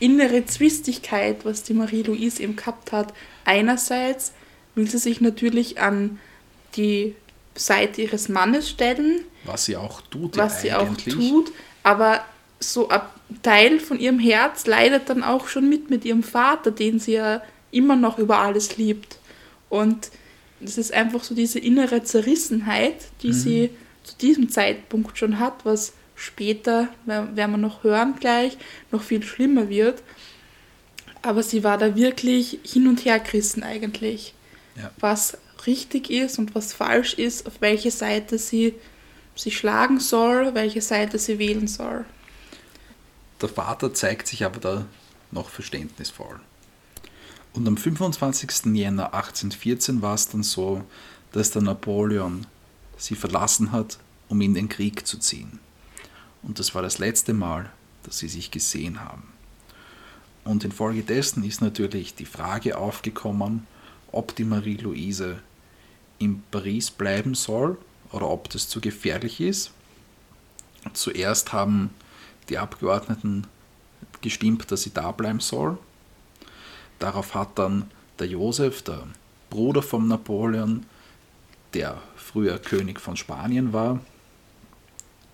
innere 0.00 0.44
Zwistigkeit, 0.46 1.44
was 1.44 1.62
die 1.62 1.74
Marie-Louise 1.74 2.42
eben 2.42 2.56
gehabt 2.56 2.90
hat. 2.92 3.14
Einerseits 3.44 4.32
will 4.74 4.88
sie 4.88 4.98
sich 4.98 5.20
natürlich 5.20 5.80
an 5.80 6.18
die 6.76 7.14
Seite 7.54 8.02
ihres 8.02 8.28
Mannes 8.28 8.68
stellen. 8.68 9.24
Was 9.44 9.66
sie 9.66 9.76
auch 9.76 10.00
tut. 10.02 10.36
Was 10.36 10.62
ja 10.64 10.80
sie 10.80 10.86
eigentlich. 10.86 11.14
auch 11.14 11.20
tut. 11.20 11.52
Aber 11.82 12.24
so 12.58 12.88
ein 12.88 13.00
Teil 13.42 13.80
von 13.80 13.98
ihrem 13.98 14.18
Herz 14.18 14.66
leidet 14.66 15.08
dann 15.08 15.22
auch 15.22 15.48
schon 15.48 15.68
mit 15.68 15.90
mit 15.90 16.04
ihrem 16.04 16.22
Vater, 16.22 16.70
den 16.70 16.98
sie 16.98 17.12
ja 17.12 17.42
immer 17.70 17.96
noch 17.96 18.18
über 18.18 18.38
alles 18.38 18.76
liebt. 18.76 19.18
Und 19.68 20.10
das 20.60 20.76
ist 20.76 20.92
einfach 20.92 21.24
so 21.24 21.34
diese 21.34 21.58
innere 21.58 22.02
Zerrissenheit, 22.02 22.96
die 23.22 23.28
mhm. 23.28 23.32
sie 23.32 23.70
zu 24.02 24.16
diesem 24.16 24.48
Zeitpunkt 24.50 25.16
schon 25.16 25.38
hat, 25.38 25.64
was 25.64 25.92
später, 26.20 26.88
werden 27.06 27.34
wir 27.34 27.56
noch 27.56 27.82
hören 27.82 28.14
gleich, 28.18 28.58
noch 28.90 29.02
viel 29.02 29.22
schlimmer 29.22 29.68
wird. 29.68 30.02
Aber 31.22 31.42
sie 31.42 31.64
war 31.64 31.78
da 31.78 31.96
wirklich 31.96 32.60
hin 32.62 32.86
und 32.86 33.04
her 33.04 33.18
gerissen 33.18 33.62
eigentlich. 33.62 34.34
Ja. 34.76 34.90
Was 34.98 35.36
richtig 35.66 36.10
ist 36.10 36.38
und 36.38 36.54
was 36.54 36.72
falsch 36.72 37.14
ist, 37.14 37.46
auf 37.46 37.60
welche 37.60 37.90
Seite 37.90 38.38
sie 38.38 38.74
sich 39.34 39.58
schlagen 39.58 40.00
soll, 40.00 40.54
welche 40.54 40.80
Seite 40.80 41.18
sie 41.18 41.38
wählen 41.38 41.68
soll. 41.68 42.04
Der 43.40 43.48
Vater 43.48 43.92
zeigt 43.94 44.26
sich 44.26 44.44
aber 44.44 44.60
da 44.60 44.86
noch 45.30 45.48
verständnisvoll. 45.48 46.40
Und 47.52 47.66
am 47.66 47.76
25. 47.76 48.76
Jänner 48.76 49.14
1814 49.14 50.02
war 50.02 50.14
es 50.14 50.28
dann 50.28 50.42
so, 50.42 50.84
dass 51.32 51.50
der 51.50 51.62
Napoleon 51.62 52.46
sie 52.96 53.14
verlassen 53.14 53.72
hat, 53.72 53.98
um 54.28 54.40
in 54.40 54.54
den 54.54 54.68
Krieg 54.68 55.06
zu 55.06 55.18
ziehen. 55.18 55.58
Und 56.42 56.58
das 56.58 56.74
war 56.74 56.82
das 56.82 56.98
letzte 56.98 57.34
Mal, 57.34 57.70
dass 58.02 58.18
sie 58.18 58.28
sich 58.28 58.50
gesehen 58.50 59.00
haben. 59.00 59.32
Und 60.44 60.64
infolgedessen 60.64 61.44
ist 61.44 61.60
natürlich 61.60 62.14
die 62.14 62.24
Frage 62.24 62.78
aufgekommen, 62.78 63.66
ob 64.10 64.34
die 64.34 64.44
Marie-Louise 64.44 65.38
in 66.18 66.42
Paris 66.50 66.90
bleiben 66.90 67.34
soll 67.34 67.78
oder 68.12 68.28
ob 68.28 68.48
das 68.50 68.68
zu 68.68 68.80
gefährlich 68.80 69.40
ist. 69.40 69.72
Zuerst 70.92 71.52
haben 71.52 71.90
die 72.48 72.58
Abgeordneten 72.58 73.46
gestimmt, 74.22 74.70
dass 74.70 74.82
sie 74.82 74.92
da 74.92 75.12
bleiben 75.12 75.40
soll. 75.40 75.78
Darauf 76.98 77.34
hat 77.34 77.58
dann 77.58 77.90
der 78.18 78.26
Josef, 78.26 78.82
der 78.82 79.06
Bruder 79.48 79.82
von 79.82 80.08
Napoleon, 80.08 80.86
der 81.74 82.00
früher 82.16 82.58
König 82.58 83.00
von 83.00 83.16
Spanien 83.16 83.72
war, 83.72 84.00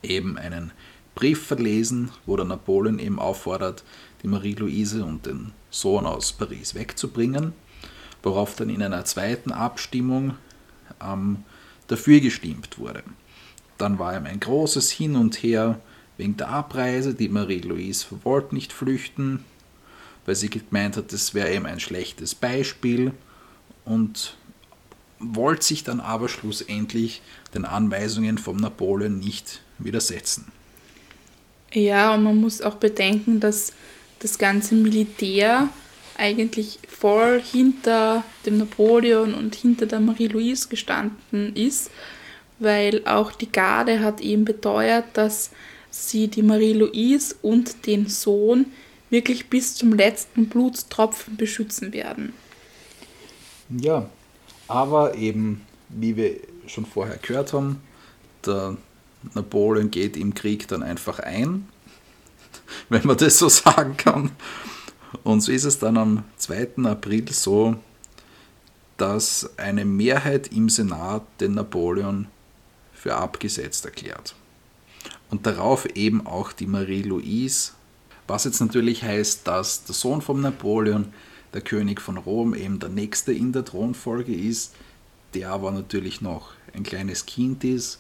eben 0.03 0.39
einen 0.39 0.73
Brief 1.17 1.47
verlesen, 1.47 2.11
wo 2.27 2.37
der 2.37 2.45
Napoleon 2.45 2.99
eben 2.99 3.19
auffordert, 3.19 3.83
die 4.23 4.29
Marie-Louise 4.29 5.03
und 5.03 5.25
den 5.25 5.53
Sohn 5.71 6.05
aus 6.05 6.35
Paris 6.35 6.75
wegzubringen, 6.75 7.55
worauf 8.23 8.55
dann 8.55 8.69
in 8.69 8.83
einer 8.83 9.07
zweiten 9.07 9.51
Abstimmung 9.51 10.35
ähm, 11.03 11.39
dafür 11.87 12.21
gestimmt 12.21 12.79
wurde. 12.79 13.03
Dann 13.79 13.99
war 13.99 14.15
ihm 14.15 14.27
ein 14.27 14.41
großes 14.41 14.91
Hin 14.91 15.17
und 15.17 15.43
Her 15.43 15.81
wegen 16.19 16.37
der 16.37 16.51
Abreise, 16.51 17.15
die 17.15 17.31
Marie-Louise 17.31 18.07
wollte 18.23 18.55
nicht 18.55 18.75
flüchten, 18.75 19.43
weil 20.27 20.35
sie 20.35 20.51
gemeint 20.51 20.99
hat, 20.99 21.15
das 21.15 21.33
wäre 21.33 21.51
eben 21.51 21.65
ein 21.65 21.81
schlechtes 21.81 22.35
Beispiel 22.35 23.13
und 23.87 24.37
wollte 25.19 25.65
sich 25.65 25.83
dann 25.83 26.01
aber 26.01 26.29
schlussendlich 26.29 27.23
den 27.55 27.65
Anweisungen 27.65 28.37
von 28.37 28.57
Napoleon 28.57 29.19
nicht 29.19 29.63
widersetzen. 29.79 30.53
Ja, 31.73 32.15
und 32.15 32.23
man 32.23 32.37
muss 32.37 32.63
auch 32.63 32.77
bedenken, 32.77 33.41
dass 33.41 33.73
das 34.21 34.39
ganze 34.39 34.75
Militär 34.75 35.69
eigentlich 36.17 36.79
voll 36.89 37.43
hinter 37.43 38.25
dem 38.47 38.59
Napoleon 38.59 39.35
und 39.35 39.55
hinter 39.55 39.87
der 39.87 40.01
Marie-Louise 40.01 40.69
gestanden 40.69 41.55
ist, 41.55 41.91
weil 42.59 43.07
auch 43.07 43.33
die 43.33 43.51
Garde 43.51 44.01
hat 44.01 44.21
eben 44.21 44.45
beteuert, 44.45 45.05
dass 45.13 45.51
sie 45.91 46.29
die 46.29 46.43
Marie-Louise 46.43 47.37
und 47.43 47.87
den 47.87 48.09
Sohn 48.09 48.67
wirklich 49.11 49.49
bis 49.49 49.75
zum 49.75 49.93
letzten 49.93 50.49
Blutstropfen 50.49 51.37
beschützen 51.37 51.93
werden. 51.93 52.33
Ja, 53.69 54.09
aber 54.69 55.15
eben, 55.15 55.63
wie 55.89 56.17
wir 56.17 56.37
schon 56.67 56.87
vorher 56.87 57.19
gehört 57.19 57.53
haben, 57.53 57.81
der 58.45 58.77
Napoleon 59.35 59.91
geht 59.91 60.17
im 60.17 60.35
Krieg 60.35 60.69
dann 60.69 60.83
einfach 60.83 61.19
ein, 61.19 61.69
wenn 62.89 63.07
man 63.07 63.17
das 63.17 63.39
so 63.39 63.49
sagen 63.49 63.97
kann. 63.97 64.31
Und 65.23 65.41
so 65.41 65.53
ist 65.53 65.65
es 65.65 65.79
dann 65.79 65.97
am 65.97 66.25
2. 66.37 66.85
April 66.85 67.25
so, 67.33 67.77
dass 68.97 69.51
eine 69.59 69.85
Mehrheit 69.85 70.49
im 70.53 70.69
Senat 70.69 71.23
den 71.41 71.55
Napoleon 71.55 72.27
für 72.93 73.15
abgesetzt 73.15 73.85
erklärt. 73.85 74.35
Und 75.31 75.47
darauf 75.47 75.87
eben 75.97 76.27
auch 76.27 76.53
die 76.53 76.67
Marie-Louise, 76.67 77.73
was 78.27 78.45
jetzt 78.45 78.61
natürlich 78.61 79.03
heißt, 79.03 79.47
dass 79.47 79.85
der 79.85 79.95
Sohn 79.95 80.23
von 80.23 80.41
Napoleon, 80.41 81.13
der 81.53 81.61
König 81.61 82.01
von 82.01 82.17
Rom, 82.17 82.55
eben 82.55 82.79
der 82.79 82.89
nächste 82.89 83.33
in 83.33 83.53
der 83.53 83.65
Thronfolge 83.65 84.35
ist, 84.35 84.75
der 85.35 85.51
aber 85.51 85.71
natürlich 85.71 86.21
noch 86.21 86.51
ein 86.75 86.83
kleines 86.83 87.27
Kind 87.27 87.65
ist, 87.65 87.99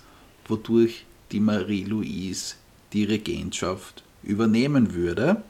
wodurch 0.48 1.04
die 1.32 1.40
Marie-Louise 1.40 2.56
die 2.92 3.04
Regentschaft 3.04 4.02
übernehmen 4.22 4.94
würde, 4.94 5.42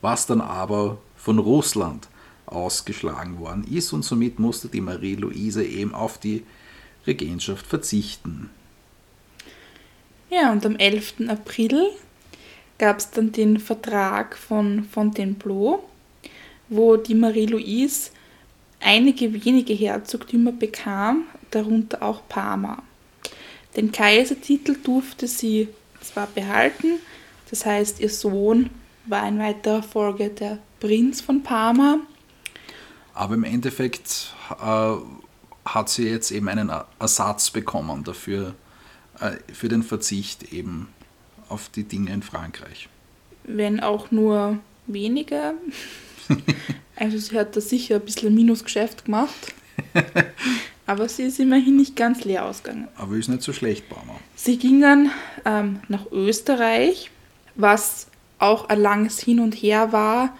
was 0.00 0.26
dann 0.26 0.40
aber 0.40 0.98
von 1.16 1.38
Russland 1.38 2.08
ausgeschlagen 2.46 3.38
worden 3.38 3.64
ist 3.70 3.92
und 3.92 4.04
somit 4.04 4.38
musste 4.38 4.68
die 4.68 4.80
Marie-Louise 4.80 5.64
eben 5.64 5.94
auf 5.94 6.18
die 6.18 6.44
Regentschaft 7.06 7.66
verzichten. 7.66 8.50
Ja, 10.30 10.52
und 10.52 10.64
am 10.66 10.76
11. 10.76 11.28
April 11.28 11.90
gab 12.78 12.98
es 12.98 13.10
dann 13.10 13.32
den 13.32 13.58
Vertrag 13.58 14.36
von 14.36 14.84
Fontainebleau, 14.84 15.84
wo 16.68 16.96
die 16.96 17.14
Marie-Louise 17.14 18.10
einige 18.80 19.32
wenige 19.32 19.74
Herzogtümer 19.74 20.52
bekam, 20.52 21.24
darunter 21.50 22.02
auch 22.02 22.22
Parma. 22.28 22.82
Den 23.76 23.92
Kaisertitel 23.92 24.76
durfte 24.82 25.26
sie 25.26 25.68
zwar 26.00 26.26
behalten, 26.28 26.98
das 27.50 27.66
heißt, 27.66 28.00
ihr 28.00 28.10
Sohn 28.10 28.70
war 29.06 29.28
in 29.28 29.38
weiterer 29.38 29.82
Folge 29.82 30.30
der 30.30 30.58
Prinz 30.80 31.20
von 31.20 31.42
Parma. 31.42 32.00
Aber 33.12 33.34
im 33.34 33.44
Endeffekt 33.44 34.34
äh, 34.60 34.94
hat 35.64 35.88
sie 35.88 36.08
jetzt 36.08 36.30
eben 36.30 36.48
einen 36.48 36.70
Ersatz 36.98 37.50
bekommen 37.50 38.04
dafür, 38.04 38.54
äh, 39.20 39.32
für 39.52 39.68
den 39.68 39.82
Verzicht 39.82 40.52
eben 40.52 40.88
auf 41.48 41.68
die 41.68 41.84
Dinge 41.84 42.12
in 42.12 42.22
Frankreich. 42.22 42.88
Wenn 43.44 43.80
auch 43.80 44.10
nur 44.10 44.58
weniger. 44.86 45.54
also 46.96 47.18
sie 47.18 47.38
hat 47.38 47.54
da 47.56 47.60
sicher 47.60 47.96
ein 47.96 48.00
bisschen 48.00 48.34
Minusgeschäft 48.34 49.04
gemacht. 49.04 49.54
Aber 50.86 51.08
sie 51.08 51.24
ist 51.24 51.40
immerhin 51.40 51.76
nicht 51.76 51.96
ganz 51.96 52.24
leer 52.24 52.44
ausgegangen. 52.44 52.88
Aber 52.96 53.16
ist 53.16 53.28
nicht 53.28 53.42
so 53.42 53.52
schlecht, 53.52 53.88
Baumer. 53.88 54.18
Sie 54.36 54.58
ging 54.58 54.80
dann 54.80 55.10
ähm, 55.44 55.80
nach 55.88 56.10
Österreich, 56.12 57.10
was 57.54 58.08
auch 58.38 58.68
ein 58.68 58.80
langes 58.80 59.18
Hin 59.18 59.40
und 59.40 59.54
Her 59.54 59.92
war, 59.92 60.36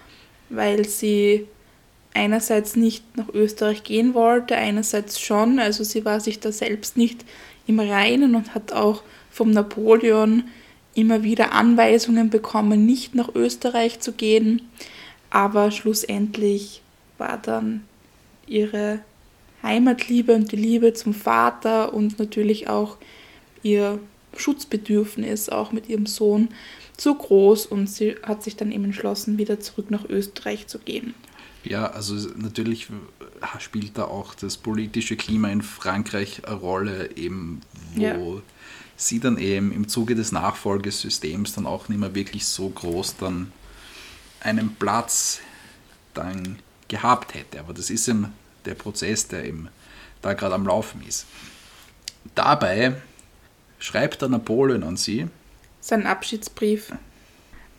weil 0.51 0.86
sie 0.86 1.47
einerseits 2.12 2.76
nicht 2.76 3.16
nach 3.16 3.28
Österreich 3.32 3.82
gehen 3.82 4.14
wollte, 4.14 4.57
einerseits 4.57 5.18
schon. 5.18 5.59
Also 5.59 5.82
sie 5.82 6.05
war 6.05 6.20
sich 6.20 6.40
da 6.40 6.53
selbst 6.53 6.97
nicht 6.97 7.24
im 7.66 7.80
Reinen 7.80 8.34
und 8.34 8.55
hat 8.55 8.72
auch 8.72 9.03
vom 9.30 9.51
Napoleon 9.51 10.45
immer 10.95 11.22
wieder 11.22 11.53
Anweisungen 11.53 12.30
bekommen, 12.30 12.86
nicht 12.86 13.14
nach 13.14 13.34
Österreich 13.34 14.01
zu 14.01 14.12
gehen. 14.12 14.62
Aber 15.30 15.70
schlussendlich 15.70 16.82
war 17.18 17.38
dann 17.38 17.82
ihre 18.47 19.01
Heimatliebe 19.64 20.34
und 20.34 20.52
die 20.52 20.56
Liebe 20.56 20.92
zum 20.92 21.14
Vater 21.14 21.92
und 21.94 22.18
natürlich 22.18 22.68
auch 22.68 22.98
ihr 23.62 23.98
Schutzbedürfnis 24.36 25.48
auch 25.48 25.72
mit 25.72 25.88
ihrem 25.88 26.06
Sohn 26.06 26.50
zu 26.96 27.14
groß 27.14 27.66
und 27.66 27.88
sie 27.88 28.16
hat 28.22 28.42
sich 28.44 28.56
dann 28.56 28.70
eben 28.70 28.84
entschlossen, 28.84 29.38
wieder 29.38 29.58
zurück 29.58 29.90
nach 29.90 30.04
Österreich 30.08 30.66
zu 30.66 30.78
gehen. 30.78 31.14
Ja, 31.64 31.86
also 31.86 32.14
natürlich 32.36 32.88
spielt 33.58 33.96
da 33.96 34.04
auch 34.04 34.34
das 34.34 34.58
politische 34.58 35.16
Klima 35.16 35.48
in 35.48 35.62
Frankreich 35.62 36.46
eine 36.46 36.56
Rolle, 36.56 37.16
eben 37.16 37.62
wo 37.94 38.02
ja. 38.02 38.42
sie 38.96 39.18
dann 39.18 39.38
eben 39.38 39.72
im 39.72 39.88
Zuge 39.88 40.14
des 40.14 40.30
Nachfolgesystems 40.30 41.54
dann 41.54 41.66
auch 41.66 41.88
nicht 41.88 41.98
mehr 41.98 42.14
wirklich 42.14 42.46
so 42.46 42.68
groß 42.68 43.16
dann 43.16 43.50
einen 44.40 44.74
Platz 44.74 45.40
dann 46.12 46.58
gehabt 46.88 47.34
hätte. 47.34 47.60
Aber 47.60 47.72
das 47.72 47.88
ist 47.88 48.08
eben 48.08 48.32
der 48.64 48.74
Prozess, 48.74 49.28
der 49.28 49.44
eben 49.44 49.68
da 50.22 50.32
gerade 50.32 50.54
am 50.54 50.66
Laufen 50.66 51.02
ist. 51.06 51.26
Dabei 52.34 52.94
schreibt 53.78 54.22
der 54.22 54.28
Napoleon 54.28 54.82
an 54.82 54.96
sie. 54.96 55.28
Sein 55.80 56.06
Abschiedsbrief. 56.06 56.92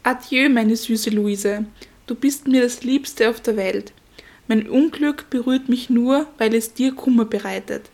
Adieu, 0.04 0.50
meine 0.50 0.76
süße 0.76 1.10
Luise. 1.10 1.66
Du 2.06 2.14
bist 2.14 2.48
mir 2.48 2.62
das 2.62 2.84
Liebste 2.84 3.30
auf 3.30 3.42
der 3.42 3.58
Welt. 3.58 3.92
Mein 4.48 4.70
Unglück 4.70 5.32
berührt 5.32 5.70
mich 5.70 5.90
nur, 5.90 6.28
weil 6.38 6.54
es 6.54 6.74
dir 6.74 6.94
Kummer 6.94 7.26
bereitet. 7.26 7.90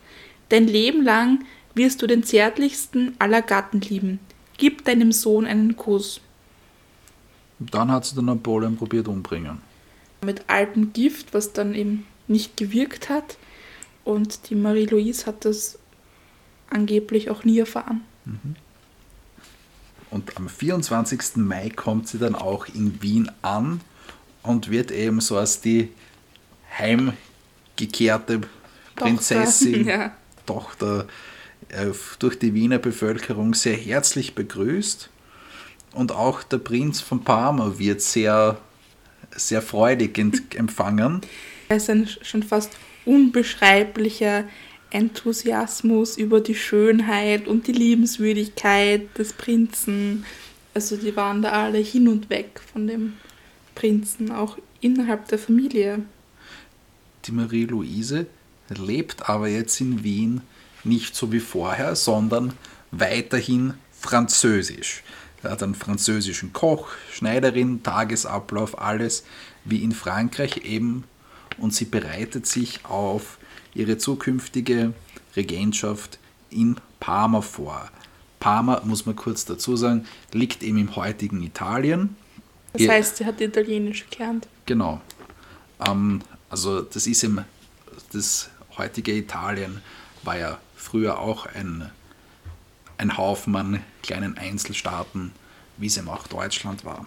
Dein 0.49 0.67
Leben 0.67 1.03
lang 1.03 1.45
wirst 1.73 2.01
du 2.01 2.07
den 2.07 2.23
zärtlichsten 2.23 3.15
aller 3.19 3.41
Gatten 3.41 3.79
lieben. 3.79 4.19
Gib 4.57 4.83
deinem 4.83 5.13
Sohn 5.13 5.45
einen 5.45 5.77
Kuss. 5.77 6.19
Dann 7.59 7.91
hat 7.91 8.05
sie 8.05 8.15
den 8.15 8.25
Napoleon 8.25 8.75
probiert 8.75 9.07
umbringen. 9.07 9.61
Mit 10.25 10.43
altem 10.47 10.91
Gift, 10.91 11.33
was 11.33 11.53
dann 11.53 11.73
eben 11.73 12.05
nicht 12.31 12.57
gewirkt 12.57 13.09
hat. 13.09 13.37
Und 14.03 14.49
die 14.49 14.55
Marie-Louise 14.55 15.25
hat 15.25 15.45
das 15.45 15.77
angeblich 16.69 17.29
auch 17.29 17.43
nie 17.43 17.59
erfahren. 17.59 18.01
Mhm. 18.25 18.55
Und 20.09 20.35
am 20.37 20.49
24. 20.49 21.37
Mai 21.37 21.69
kommt 21.69 22.07
sie 22.07 22.17
dann 22.17 22.35
auch 22.35 22.67
in 22.67 23.01
Wien 23.01 23.31
an 23.41 23.81
und 24.43 24.69
wird 24.69 24.91
eben 24.91 25.21
so 25.21 25.37
als 25.37 25.61
die 25.61 25.89
heimgekehrte 26.77 28.41
Prinzessin, 28.95 29.85
Tochter, 29.85 29.89
ja. 29.89 30.15
Tochter 30.45 31.07
äh, 31.69 31.91
durch 32.19 32.37
die 32.39 32.53
Wiener 32.53 32.79
Bevölkerung 32.79 33.53
sehr 33.53 33.75
herzlich 33.75 34.35
begrüßt. 34.35 35.09
Und 35.93 36.11
auch 36.11 36.43
der 36.43 36.57
Prinz 36.57 37.01
von 37.01 37.23
Parma 37.23 37.77
wird 37.77 38.01
sehr, 38.01 38.59
sehr 39.31 39.61
freudig 39.61 40.17
empfangen. 40.55 41.21
Es 41.73 41.83
ist 41.83 41.89
ein 41.89 42.07
schon 42.21 42.43
fast 42.43 42.71
unbeschreiblicher 43.05 44.43
Enthusiasmus 44.89 46.17
über 46.17 46.41
die 46.41 46.55
Schönheit 46.55 47.47
und 47.47 47.65
die 47.65 47.71
Liebenswürdigkeit 47.71 49.17
des 49.17 49.31
Prinzen. 49.31 50.25
Also 50.73 50.97
die 50.97 51.15
waren 51.15 51.41
da 51.41 51.51
alle 51.51 51.77
hin 51.77 52.09
und 52.09 52.29
weg 52.29 52.59
von 52.73 52.87
dem 52.87 53.13
Prinzen, 53.73 54.33
auch 54.33 54.57
innerhalb 54.81 55.29
der 55.29 55.39
Familie. 55.39 56.03
Die 57.25 57.31
Marie-Louise 57.31 58.25
lebt 58.67 59.29
aber 59.29 59.47
jetzt 59.47 59.79
in 59.79 60.03
Wien 60.03 60.41
nicht 60.83 61.15
so 61.15 61.31
wie 61.31 61.39
vorher, 61.39 61.95
sondern 61.95 62.51
weiterhin 62.91 63.75
französisch. 63.93 65.03
Er 65.41 65.51
hat 65.51 65.63
einen 65.63 65.75
französischen 65.75 66.51
Koch, 66.51 66.89
Schneiderin, 67.13 67.81
Tagesablauf, 67.81 68.77
alles 68.77 69.23
wie 69.63 69.83
in 69.83 69.93
Frankreich 69.93 70.65
eben 70.65 71.05
und 71.61 71.73
sie 71.73 71.85
bereitet 71.85 72.47
sich 72.47 72.85
auf 72.85 73.37
ihre 73.73 73.97
zukünftige 73.97 74.93
Regentschaft 75.35 76.19
in 76.49 76.75
Parma 76.99 77.41
vor. 77.41 77.89
Parma, 78.39 78.81
muss 78.83 79.05
man 79.05 79.15
kurz 79.15 79.45
dazu 79.45 79.75
sagen, 79.77 80.05
liegt 80.33 80.63
eben 80.63 80.79
im 80.79 80.95
heutigen 80.95 81.41
Italien. 81.43 82.15
Das 82.73 82.87
heißt, 82.87 83.17
sie 83.17 83.25
hat 83.25 83.39
Italienisch 83.39 84.05
gelernt. 84.09 84.47
Genau. 84.65 85.01
Ähm, 85.87 86.21
also 86.49 86.81
das 86.81 87.05
ist 87.05 87.23
im, 87.23 87.43
das 88.11 88.49
heutige 88.77 89.13
Italien 89.13 89.81
war 90.23 90.37
ja 90.37 90.57
früher 90.75 91.19
auch 91.19 91.45
ein, 91.45 91.91
ein 92.97 93.17
Haufen 93.17 93.55
an 93.55 93.83
kleinen 94.01 94.37
Einzelstaaten, 94.37 95.31
wie 95.77 95.87
es 95.87 95.97
eben 95.97 96.09
auch 96.09 96.27
Deutschland 96.27 96.83
war 96.83 97.05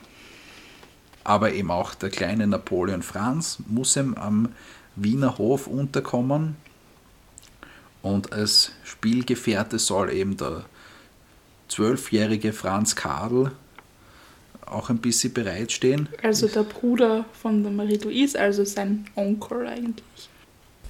aber 1.25 1.53
eben 1.53 1.71
auch 1.71 1.95
der 1.95 2.11
kleine 2.11 2.47
Napoleon 2.47 3.03
Franz 3.03 3.59
muss 3.67 3.97
ihm 3.97 4.15
am 4.15 4.51
Wiener 4.97 5.39
Hof 5.39 5.67
unterkommen 5.67 6.57
und 8.03 8.33
als 8.33 8.73
Spielgefährte 8.85 9.79
soll 9.79 10.13
eben 10.13 10.37
der 10.37 10.67
zwölfjährige 11.69 12.53
Franz 12.53 12.95
Kadel 12.95 13.53
auch 14.67 14.91
ein 14.91 14.99
bisschen 14.99 15.33
bereitstehen. 15.33 16.09
Also 16.23 16.47
der 16.49 16.63
Bruder 16.63 17.25
von 17.33 17.63
der 17.63 17.73
Marie-Louise, 17.73 18.39
also 18.39 18.65
sein 18.65 19.07
Onkel 19.15 19.67
eigentlich. 19.67 20.29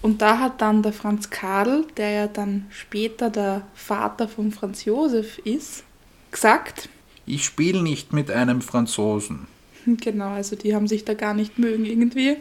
Und 0.02 0.20
da 0.20 0.38
hat 0.38 0.60
dann 0.60 0.82
der 0.82 0.92
Franz 0.92 1.30
Kadel, 1.30 1.86
der 1.96 2.10
ja 2.10 2.26
dann 2.26 2.66
später 2.70 3.30
der 3.30 3.62
Vater 3.74 4.28
von 4.28 4.52
Franz 4.52 4.84
Josef 4.84 5.38
ist, 5.38 5.84
gesagt, 6.30 6.88
ich 7.26 7.44
spiele 7.44 7.82
nicht 7.82 8.12
mit 8.12 8.30
einem 8.30 8.60
Franzosen. 8.60 9.46
Genau, 10.00 10.30
also 10.30 10.56
die 10.56 10.74
haben 10.74 10.88
sich 10.88 11.04
da 11.04 11.14
gar 11.14 11.34
nicht 11.34 11.58
mögen 11.58 11.84
irgendwie. 11.84 12.36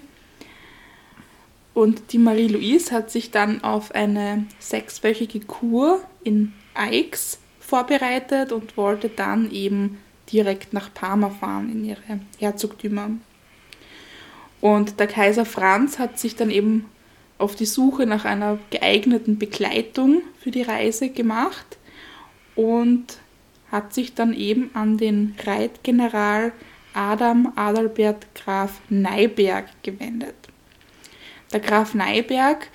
Und 1.73 2.13
die 2.13 2.19
Marie-Louise 2.19 2.91
hat 2.91 3.09
sich 3.09 3.31
dann 3.31 3.63
auf 3.63 3.93
eine 3.95 4.45
sechswöchige 4.59 5.39
Kur 5.41 6.01
in 6.23 6.53
Aix 6.75 7.39
vorbereitet 7.59 8.51
und 8.51 8.77
wollte 8.77 9.09
dann 9.09 9.49
eben 9.51 9.97
direkt 10.31 10.73
nach 10.73 10.93
Parma 10.93 11.29
fahren 11.29 11.71
in 11.71 11.85
ihre 11.85 12.01
Herzogtümer. 12.37 13.09
Und 14.61 14.99
der 14.99 15.07
Kaiser 15.07 15.45
Franz 15.45 15.99
hat 15.99 16.19
sich 16.19 16.35
dann 16.35 16.51
eben 16.51 16.85
auf 17.37 17.55
die 17.55 17.65
Suche 17.65 18.05
nach 18.05 18.25
einer 18.25 18.59
geeigneten 18.69 19.37
Begleitung 19.37 20.21
für 20.39 20.51
die 20.51 20.61
Reise 20.61 21.09
gemacht 21.09 21.77
und 22.55 23.17
hat 23.71 23.93
sich 23.93 24.13
dann 24.13 24.33
eben 24.33 24.69
an 24.75 24.97
den 24.97 25.35
Reitgeneral 25.43 26.53
Adam 26.93 27.51
Adalbert 27.55 28.27
Graf 28.35 28.81
Neiberg 28.89 29.65
gewendet. 29.83 30.35
Der 31.51 31.59
Graf 31.59 31.93
Neiberg 31.93 32.67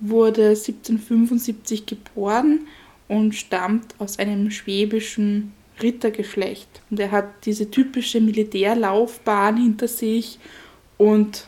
wurde 0.00 0.50
1775 0.50 1.86
geboren 1.86 2.66
und 3.08 3.34
stammt 3.34 3.94
aus 3.98 4.18
einem 4.18 4.50
schwäbischen 4.50 5.52
Rittergeschlecht. 5.82 6.68
Und 6.90 7.00
er 7.00 7.10
hat 7.10 7.44
diese 7.44 7.70
typische 7.70 8.20
Militärlaufbahn 8.20 9.56
hinter 9.56 9.88
sich 9.88 10.38
und 10.96 11.46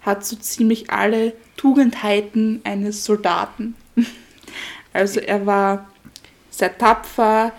hat 0.00 0.24
so 0.24 0.36
ziemlich 0.36 0.90
alle 0.90 1.32
Tugendheiten 1.56 2.60
eines 2.64 3.04
Soldaten. 3.04 3.74
Also 4.92 5.20
er 5.20 5.44
war 5.44 5.90
sehr 6.48 6.78
tapfer, 6.78 7.52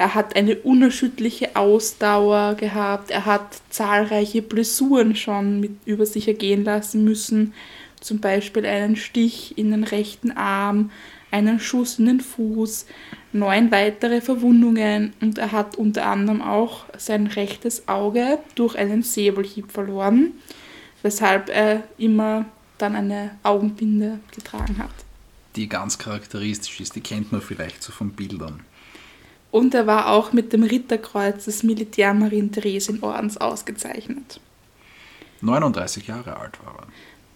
er 0.00 0.14
hat 0.14 0.34
eine 0.34 0.56
unerschütterliche 0.56 1.56
Ausdauer 1.56 2.54
gehabt, 2.54 3.10
er 3.10 3.26
hat 3.26 3.60
zahlreiche 3.68 4.40
Blessuren 4.40 5.14
schon 5.14 5.60
mit 5.60 5.72
über 5.84 6.06
sich 6.06 6.26
ergehen 6.26 6.64
lassen 6.64 7.04
müssen, 7.04 7.52
zum 8.00 8.18
Beispiel 8.18 8.64
einen 8.64 8.96
Stich 8.96 9.58
in 9.58 9.72
den 9.72 9.84
rechten 9.84 10.30
Arm, 10.30 10.90
einen 11.30 11.60
Schuss 11.60 11.98
in 11.98 12.06
den 12.06 12.20
Fuß, 12.20 12.86
neun 13.34 13.70
weitere 13.70 14.22
Verwundungen 14.22 15.12
und 15.20 15.36
er 15.36 15.52
hat 15.52 15.76
unter 15.76 16.06
anderem 16.06 16.40
auch 16.40 16.86
sein 16.96 17.26
rechtes 17.26 17.86
Auge 17.86 18.38
durch 18.54 18.76
einen 18.76 19.02
Säbelhieb 19.02 19.70
verloren, 19.70 20.32
weshalb 21.02 21.50
er 21.50 21.82
immer 21.98 22.46
dann 22.78 22.96
eine 22.96 23.32
Augenbinde 23.42 24.20
getragen 24.34 24.78
hat. 24.78 24.88
Die 25.56 25.68
ganz 25.68 25.98
charakteristisch 25.98 26.80
ist, 26.80 26.96
die 26.96 27.02
kennt 27.02 27.32
man 27.32 27.42
vielleicht 27.42 27.82
so 27.82 27.92
von 27.92 28.12
Bildern. 28.12 28.64
Und 29.50 29.74
er 29.74 29.86
war 29.86 30.08
auch 30.08 30.32
mit 30.32 30.52
dem 30.52 30.62
Ritterkreuz 30.62 31.46
des 31.46 31.62
Militärmarien 31.62 32.52
Theresienordens 32.52 33.36
ausgezeichnet. 33.36 34.40
39 35.40 36.06
Jahre 36.06 36.36
alt 36.36 36.58
war 36.64 36.74
er. 36.78 36.86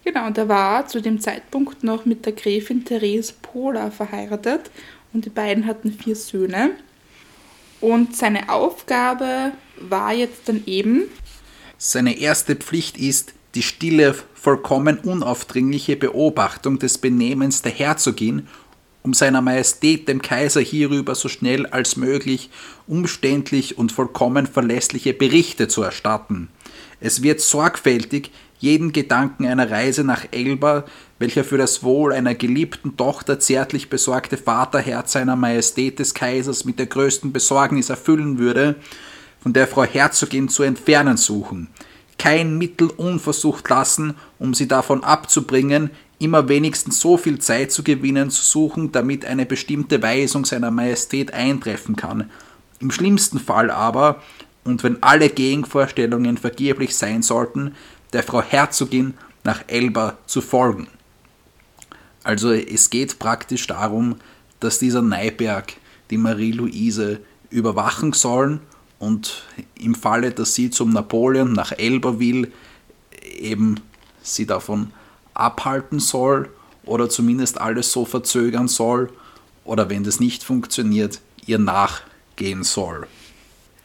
Genau, 0.04 0.26
und 0.26 0.36
er 0.36 0.48
war 0.48 0.86
zu 0.86 1.00
dem 1.00 1.18
Zeitpunkt 1.18 1.82
noch 1.82 2.04
mit 2.04 2.26
der 2.26 2.34
Gräfin 2.34 2.84
Therese 2.84 3.32
Pola 3.40 3.90
verheiratet 3.90 4.70
und 5.12 5.24
die 5.24 5.30
beiden 5.30 5.66
hatten 5.66 5.90
vier 5.92 6.14
Söhne. 6.14 6.72
Und 7.80 8.14
seine 8.14 8.50
Aufgabe 8.50 9.52
war 9.80 10.12
jetzt 10.12 10.48
dann 10.48 10.62
eben. 10.66 11.04
Seine 11.78 12.18
erste 12.18 12.54
Pflicht 12.54 12.98
ist, 12.98 13.32
die 13.54 13.62
stille, 13.62 14.14
vollkommen 14.34 14.98
unaufdringliche 14.98 15.96
Beobachtung 15.96 16.78
des 16.78 16.98
Benehmens 16.98 17.62
der 17.62 17.72
Herzogin, 17.72 18.48
um 19.05 19.12
seiner 19.12 19.42
Majestät 19.42 20.09
dem 20.09 20.22
Kaiser 20.22 20.62
hierüber 20.62 21.14
so 21.14 21.28
schnell 21.28 21.66
als 21.66 21.96
möglich 21.96 22.50
umständlich 22.86 23.76
und 23.76 23.92
vollkommen 23.92 24.46
verlässliche 24.46 25.12
Berichte 25.12 25.68
zu 25.68 25.82
erstatten. 25.82 26.48
Es 27.00 27.22
wird 27.22 27.40
sorgfältig 27.40 28.30
jeden 28.59 28.92
Gedanken 28.92 29.46
einer 29.46 29.70
Reise 29.70 30.05
nach 30.05 30.24
Elba, 30.30 30.84
welcher 31.18 31.44
für 31.44 31.59
das 31.59 31.82
Wohl 31.82 32.14
einer 32.14 32.34
geliebten 32.34 32.96
Tochter 32.96 33.38
zärtlich 33.38 33.90
besorgte 33.90 34.38
Vaterherz 34.38 35.12
seiner 35.12 35.36
Majestät 35.36 35.98
des 35.98 36.14
Kaisers 36.14 36.64
mit 36.64 36.78
der 36.78 36.86
größten 36.86 37.30
Besorgnis 37.30 37.90
erfüllen 37.90 38.38
würde, 38.38 38.76
von 39.38 39.52
der 39.52 39.66
Frau 39.66 39.84
Herzogin 39.84 40.48
zu 40.48 40.62
entfernen 40.62 41.18
suchen, 41.18 41.68
kein 42.18 42.57
Mittel 42.57 42.88
unversucht 42.88 43.68
lassen, 43.68 44.14
um 44.38 44.55
sie 44.55 44.66
davon 44.66 45.05
abzubringen, 45.05 45.90
immer 46.18 46.48
wenigstens 46.48 47.00
so 47.00 47.16
viel 47.16 47.38
Zeit 47.38 47.72
zu 47.72 47.82
gewinnen 47.82 48.30
zu 48.30 48.44
suchen, 48.44 48.92
damit 48.92 49.24
eine 49.24 49.46
bestimmte 49.46 50.02
Weisung 50.02 50.44
seiner 50.44 50.70
Majestät 50.70 51.32
eintreffen 51.32 51.96
kann. 51.96 52.30
Im 52.80 52.90
schlimmsten 52.90 53.38
Fall 53.38 53.70
aber, 53.70 54.22
und 54.64 54.82
wenn 54.82 55.02
alle 55.02 55.28
Gegenvorstellungen 55.28 56.36
vergeblich 56.36 56.96
sein 56.96 57.22
sollten, 57.22 57.74
der 58.12 58.22
Frau 58.22 58.42
Herzogin 58.42 59.14
nach 59.42 59.62
Elba 59.66 60.16
zu 60.26 60.40
folgen. 60.40 60.86
Also 62.22 62.52
es 62.52 62.88
geht 62.88 63.18
praktisch 63.18 63.66
darum, 63.66 64.16
dass 64.60 64.78
dieser 64.78 65.02
Neiberg 65.02 65.74
die 66.10 66.16
Marie-Louise 66.16 67.20
überwachen 67.50 68.12
soll 68.12 68.60
und 68.98 69.44
im 69.78 69.94
Falle, 69.94 70.30
dass 70.30 70.54
sie 70.54 70.70
zum 70.70 70.90
Napoleon 70.90 71.52
nach 71.52 71.72
Elba 71.72 72.18
will, 72.18 72.50
eben 73.38 73.80
sie 74.22 74.46
davon 74.46 74.92
abhalten 75.35 76.01
soll 76.01 76.49
oder 76.85 77.09
zumindest 77.09 77.61
alles 77.61 77.93
so 77.93 78.05
verzögern 78.05 78.68
soll 78.68 79.12
oder 79.64 79.91
wenn 79.91 80.05
das 80.05 80.20
nicht 80.20 80.45
funktioniert, 80.45 81.20
ihr 81.47 81.59
nachgehen 81.59 82.62
soll. 82.62 83.07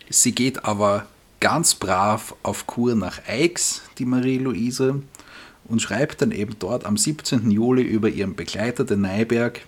Sie 0.09 0.33
geht 0.33 0.65
aber 0.65 1.05
ganz 1.39 1.75
brav 1.75 2.35
auf 2.43 2.67
Kur 2.67 2.95
nach 2.95 3.19
Aix, 3.27 3.81
die 3.97 4.05
Marie-Louise, 4.05 5.01
und 5.65 5.81
schreibt 5.81 6.21
dann 6.21 6.31
eben 6.31 6.55
dort 6.59 6.85
am 6.85 6.97
17. 6.97 7.51
Juli 7.51 7.83
über 7.83 8.09
ihren 8.09 8.35
Begleiter, 8.35 8.83
den 8.83 9.01
Neiberg. 9.01 9.61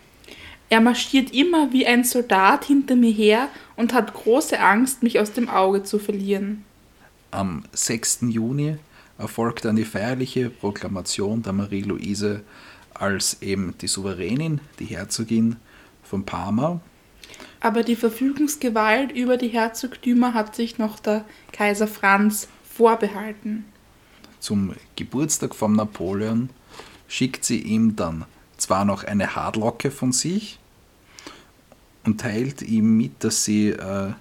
Er 0.70 0.82
marschiert 0.82 1.34
immer 1.34 1.72
wie 1.74 1.86
ein 1.86 2.04
Soldat 2.04 2.66
hinter 2.66 2.96
mir 2.96 3.12
her 3.12 3.50
und 3.76 3.94
hat 3.94 4.14
große 4.14 4.60
Angst, 4.60 5.04
mich 5.04 5.20
aus 5.20 5.34
dem 5.34 5.50
Auge 5.50 5.84
zu 5.84 6.00
verlieren. 6.00 6.64
Am 7.30 7.64
6. 7.74 8.20
Juni 8.30 8.78
erfolgt 9.22 9.66
dann 9.66 9.76
die 9.76 9.86
feierliche 9.86 10.50
Proklamation 10.50 11.42
der 11.42 11.54
Marie-Louise 11.54 12.42
als 12.94 13.42
eben 13.42 13.76
die 13.80 13.88
Souveränin, 13.88 14.60
die 14.80 14.86
Herzogin 14.86 15.56
von 16.04 16.26
Parma 16.26 16.82
aber 17.62 17.84
die 17.84 17.96
Verfügungsgewalt 17.96 19.12
über 19.12 19.38
die 19.38 19.48
Herzogtümer 19.48 20.34
hat 20.34 20.56
sich 20.56 20.80
noch 20.80 21.00
der 21.00 21.24
Kaiser 21.54 21.88
Franz 21.88 22.48
vorbehalten. 22.68 23.66
Zum 24.40 24.74
Geburtstag 24.96 25.54
von 25.54 25.76
Napoleon 25.76 26.50
schickt 27.08 27.46
sie 27.46 27.62
ihm 27.62 27.96
dann 27.96 28.26
zwar 28.58 28.84
noch 28.84 29.04
eine 29.04 29.36
Haarlocke 29.36 29.92
von 29.92 30.12
sich 30.12 30.60
und 32.04 32.20
teilt 32.20 32.64
ihm 32.64 32.98
mit, 32.98 33.24
dass 33.24 33.46
sie 33.46 33.70
äh, 33.70 34.14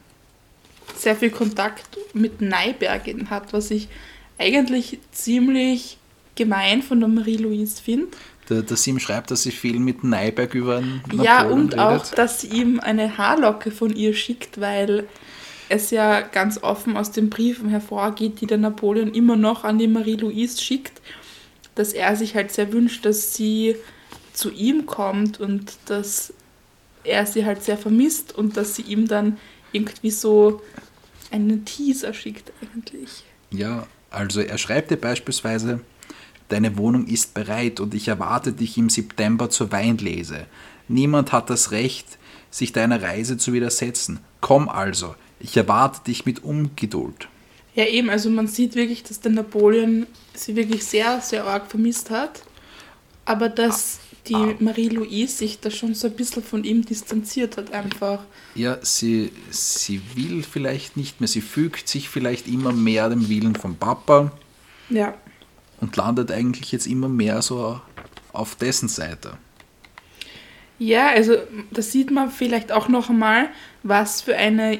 sehr 0.94 1.16
viel 1.16 1.30
Kontakt 1.30 1.96
mit 2.12 2.42
Neibergen 2.42 3.30
hat, 3.30 3.54
was 3.54 3.70
ich 3.70 3.88
eigentlich 4.40 4.98
ziemlich 5.12 5.98
gemein 6.34 6.82
von 6.82 7.00
der 7.00 7.08
Marie-Louise 7.08 7.80
finde 7.82 8.08
der, 8.50 8.62
der 8.62 8.76
Sim 8.76 8.98
schreibt, 8.98 9.30
dass 9.30 9.44
sie 9.44 9.52
viel 9.52 9.78
mit 9.78 10.04
Neiberg 10.04 10.54
über 10.54 10.80
Napoleon 10.80 11.24
Ja, 11.24 11.42
und 11.44 11.72
redet. 11.72 11.78
auch, 11.78 12.06
dass 12.08 12.40
sie 12.40 12.48
ihm 12.48 12.80
eine 12.80 13.16
Haarlocke 13.16 13.70
von 13.70 13.94
ihr 13.94 14.12
schickt, 14.12 14.60
weil 14.60 15.08
es 15.68 15.90
ja 15.92 16.20
ganz 16.20 16.62
offen 16.62 16.96
aus 16.96 17.12
den 17.12 17.30
Briefen 17.30 17.68
hervorgeht, 17.68 18.40
die 18.40 18.46
der 18.46 18.58
Napoleon 18.58 19.14
immer 19.14 19.36
noch 19.36 19.62
an 19.64 19.78
die 19.78 19.86
Marie-Louise 19.86 20.60
schickt, 20.60 21.00
dass 21.76 21.92
er 21.92 22.16
sich 22.16 22.34
halt 22.34 22.50
sehr 22.50 22.72
wünscht, 22.72 23.04
dass 23.06 23.34
sie 23.34 23.76
zu 24.32 24.50
ihm 24.50 24.84
kommt 24.84 25.38
und 25.38 25.76
dass 25.86 26.34
er 27.04 27.24
sie 27.26 27.44
halt 27.44 27.62
sehr 27.62 27.78
vermisst 27.78 28.36
und 28.36 28.56
dass 28.56 28.74
sie 28.74 28.82
ihm 28.82 29.06
dann 29.06 29.38
irgendwie 29.72 30.10
so 30.10 30.60
einen 31.30 31.64
Teaser 31.64 32.12
schickt 32.12 32.52
eigentlich. 32.60 33.22
Ja, 33.52 33.86
also 34.10 34.40
er 34.40 34.58
schreibt 34.58 34.90
dir 34.90 34.96
beispielsweise, 34.96 35.80
Deine 36.50 36.76
Wohnung 36.76 37.06
ist 37.06 37.32
bereit 37.32 37.78
und 37.78 37.94
ich 37.94 38.08
erwarte 38.08 38.52
dich 38.52 38.76
im 38.76 38.90
September 38.90 39.50
zur 39.50 39.70
Weinlese. 39.70 40.46
Niemand 40.88 41.30
hat 41.30 41.48
das 41.48 41.70
Recht, 41.70 42.18
sich 42.50 42.72
deiner 42.72 43.02
Reise 43.02 43.36
zu 43.36 43.52
widersetzen. 43.52 44.18
Komm 44.40 44.68
also, 44.68 45.14
ich 45.38 45.56
erwarte 45.56 46.00
dich 46.04 46.26
mit 46.26 46.42
Ungeduld. 46.42 47.28
Ja, 47.76 47.86
eben, 47.86 48.10
also 48.10 48.30
man 48.30 48.48
sieht 48.48 48.74
wirklich, 48.74 49.04
dass 49.04 49.20
der 49.20 49.30
Napoleon 49.30 50.08
sie 50.34 50.56
wirklich 50.56 50.84
sehr, 50.84 51.20
sehr 51.20 51.44
arg 51.44 51.70
vermisst 51.70 52.10
hat. 52.10 52.42
Aber 53.24 53.48
dass 53.48 54.00
die 54.30 54.34
ah. 54.34 54.54
Marie-Louise 54.58 55.36
sich 55.36 55.60
da 55.60 55.70
schon 55.70 55.94
so 55.94 56.06
ein 56.06 56.14
bisschen 56.14 56.42
von 56.42 56.64
ihm 56.64 56.84
distanziert 56.84 57.58
hat, 57.58 57.72
einfach. 57.72 58.20
Ja, 58.54 58.78
sie, 58.80 59.30
sie 59.50 60.00
will 60.14 60.42
vielleicht 60.42 60.96
nicht 60.96 61.20
mehr, 61.20 61.28
sie 61.28 61.42
fügt 61.42 61.88
sich 61.88 62.08
vielleicht 62.08 62.48
immer 62.48 62.72
mehr 62.72 63.10
dem 63.10 63.28
Willen 63.28 63.54
vom 63.54 63.76
Papa. 63.76 64.32
Ja 64.88 65.14
und 65.80 65.96
landet 65.96 66.30
eigentlich 66.30 66.72
jetzt 66.72 66.86
immer 66.86 67.08
mehr 67.08 67.42
so 67.42 67.80
auf 68.32 68.54
dessen 68.54 68.88
Seite. 68.88 69.32
Ja, 70.78 71.08
also 71.08 71.36
da 71.70 71.82
sieht 71.82 72.10
man 72.10 72.30
vielleicht 72.30 72.72
auch 72.72 72.88
noch 72.88 73.10
einmal, 73.10 73.48
was 73.82 74.22
für 74.22 74.36
eine 74.36 74.78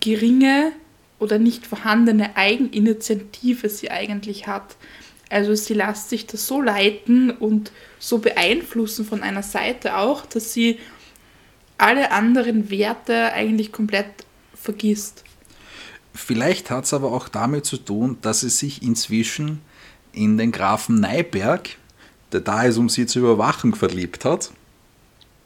geringe 0.00 0.72
oder 1.18 1.38
nicht 1.38 1.66
vorhandene 1.66 2.36
Eigeninitiative 2.36 3.68
sie 3.68 3.90
eigentlich 3.90 4.46
hat. 4.46 4.76
Also 5.30 5.54
sie 5.54 5.74
lässt 5.74 6.10
sich 6.10 6.26
das 6.26 6.46
so 6.46 6.60
leiten 6.60 7.30
und 7.30 7.70
so 8.00 8.18
beeinflussen 8.18 9.06
von 9.06 9.22
einer 9.22 9.44
Seite 9.44 9.96
auch, 9.96 10.26
dass 10.26 10.52
sie 10.52 10.78
alle 11.78 12.10
anderen 12.10 12.68
Werte 12.68 13.32
eigentlich 13.32 13.72
komplett 13.72 14.06
vergisst. 14.54 15.24
Vielleicht 16.12 16.70
hat 16.70 16.84
es 16.84 16.92
aber 16.92 17.12
auch 17.12 17.28
damit 17.28 17.64
zu 17.64 17.76
tun, 17.76 18.18
dass 18.20 18.40
sie 18.40 18.50
sich 18.50 18.82
inzwischen 18.82 19.60
in 20.12 20.36
den 20.36 20.50
Grafen 20.50 21.00
Neiberg, 21.00 21.70
der 22.32 22.40
da 22.40 22.64
ist, 22.64 22.76
um 22.76 22.88
sie 22.88 23.06
zu 23.06 23.20
überwachen, 23.20 23.74
verliebt 23.74 24.24
hat. 24.24 24.50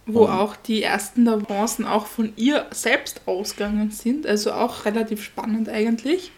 Wo 0.07 0.27
auch 0.27 0.57
die 0.57 0.83
ersten 0.83 1.29
Avancen 1.29 1.87
auch 1.87 2.07
von 2.07 2.33
ihr 2.37 2.67
selbst 2.73 3.23
ausgegangen 3.27 3.91
sind. 3.91 4.27
Also 4.27 4.53
auch 4.53 4.85
relativ 4.85 5.23
spannend 5.23 5.69
eigentlich. 5.69 6.33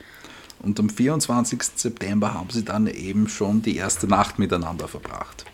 Und 0.66 0.80
am 0.80 0.90
24. 0.90 1.62
September 1.76 2.34
haben 2.34 2.50
sie 2.50 2.64
dann 2.64 2.88
eben 2.88 3.28
schon 3.28 3.62
die 3.62 3.76
erste 3.76 4.08
Nacht 4.08 4.40
miteinander 4.40 4.88
verbracht. 4.88 5.44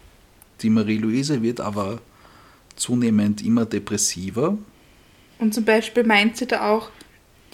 Die 0.63 0.71
Marie-Louise 0.71 1.43
wird 1.43 1.61
aber 1.61 2.01
zunehmend 2.77 3.45
immer 3.45 3.67
depressiver. 3.67 4.57
Und 5.39 5.53
zum 5.53 5.67
Beispiel 5.67 6.05
meint 6.05 6.39
sie 6.39 6.47
da 6.47 6.71
auch, 6.71 6.89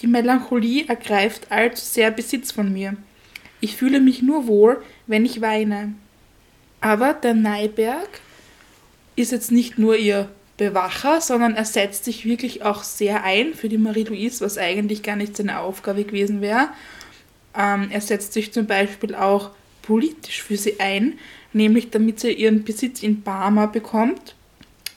die 0.02 0.06
Melancholie 0.06 0.86
ergreift 0.86 1.50
allzu 1.50 1.84
sehr 1.84 2.12
Besitz 2.12 2.52
von 2.52 2.72
mir. 2.72 2.96
Ich 3.60 3.74
fühle 3.74 3.98
mich 3.98 4.22
nur 4.22 4.46
wohl, 4.46 4.80
wenn 5.08 5.24
ich 5.24 5.40
weine. 5.40 5.94
Aber 6.80 7.12
der 7.12 7.34
Neiberg 7.34 8.20
ist 9.16 9.32
jetzt 9.32 9.50
nicht 9.50 9.80
nur 9.80 9.96
ihr 9.96 10.28
Bewacher, 10.58 11.20
sondern 11.20 11.56
er 11.56 11.64
setzt 11.64 12.04
sich 12.04 12.24
wirklich 12.24 12.62
auch 12.62 12.84
sehr 12.84 13.24
ein 13.24 13.54
für 13.54 13.68
die 13.68 13.78
Marie-Louise, 13.78 14.44
was 14.44 14.58
eigentlich 14.58 15.02
gar 15.02 15.16
nicht 15.16 15.36
seine 15.36 15.58
Aufgabe 15.58 16.04
gewesen 16.04 16.40
wäre. 16.40 16.68
Ähm, 17.56 17.88
er 17.90 18.00
setzt 18.00 18.32
sich 18.32 18.52
zum 18.52 18.66
Beispiel 18.66 19.14
auch 19.14 19.50
politisch 19.82 20.42
für 20.42 20.56
sie 20.56 20.80
ein, 20.80 21.18
nämlich 21.52 21.90
damit 21.90 22.20
sie 22.20 22.32
ihren 22.32 22.64
Besitz 22.64 23.02
in 23.02 23.22
Parma 23.22 23.66
bekommt. 23.66 24.34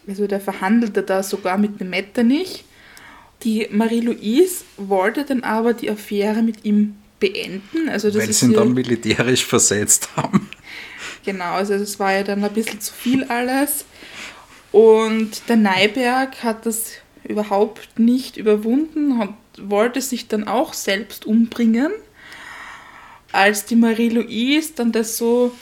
Also 0.07 0.27
der 0.27 0.41
verhandelte 0.41 1.03
da 1.03 1.23
sogar 1.23 1.57
mit 1.57 1.79
dem 1.79 1.89
Metternich. 1.89 2.65
Die 3.43 3.67
Marie-Louise 3.71 4.65
wollte 4.77 5.23
dann 5.23 5.43
aber 5.43 5.73
die 5.73 5.89
Affäre 5.89 6.41
mit 6.41 6.65
ihm 6.65 6.95
beenden. 7.19 7.89
Also 7.89 8.09
das 8.09 8.17
Weil 8.17 8.33
sie 8.33 8.45
ihn 8.47 8.53
dann 8.53 8.73
militärisch 8.73 9.45
versetzt 9.45 10.09
haben. 10.15 10.49
Genau, 11.23 11.53
also 11.53 11.75
es 11.75 11.99
war 11.99 12.13
ja 12.13 12.23
dann 12.23 12.43
ein 12.43 12.51
bisschen 12.51 12.81
zu 12.81 12.91
viel 12.91 13.25
alles. 13.25 13.85
Und 14.71 15.47
der 15.49 15.55
Neiberg 15.55 16.43
hat 16.43 16.65
das 16.65 16.93
überhaupt 17.23 17.99
nicht 17.99 18.37
überwunden 18.37 19.21
und 19.21 19.35
wollte 19.61 20.01
sich 20.01 20.27
dann 20.27 20.47
auch 20.47 20.73
selbst 20.73 21.25
umbringen. 21.25 21.91
Als 23.31 23.65
die 23.65 23.75
Marie-Louise 23.75 24.73
dann 24.75 24.91
das 24.91 25.17
so 25.17 25.55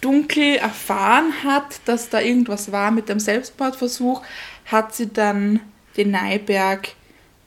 dunkel 0.00 0.56
erfahren 0.56 1.32
hat, 1.44 1.80
dass 1.84 2.10
da 2.10 2.20
irgendwas 2.20 2.72
war 2.72 2.90
mit 2.90 3.08
dem 3.08 3.20
Selbstmordversuch, 3.20 4.22
hat 4.66 4.94
sie 4.94 5.08
dann 5.08 5.60
den 5.96 6.10
Neiberg 6.10 6.94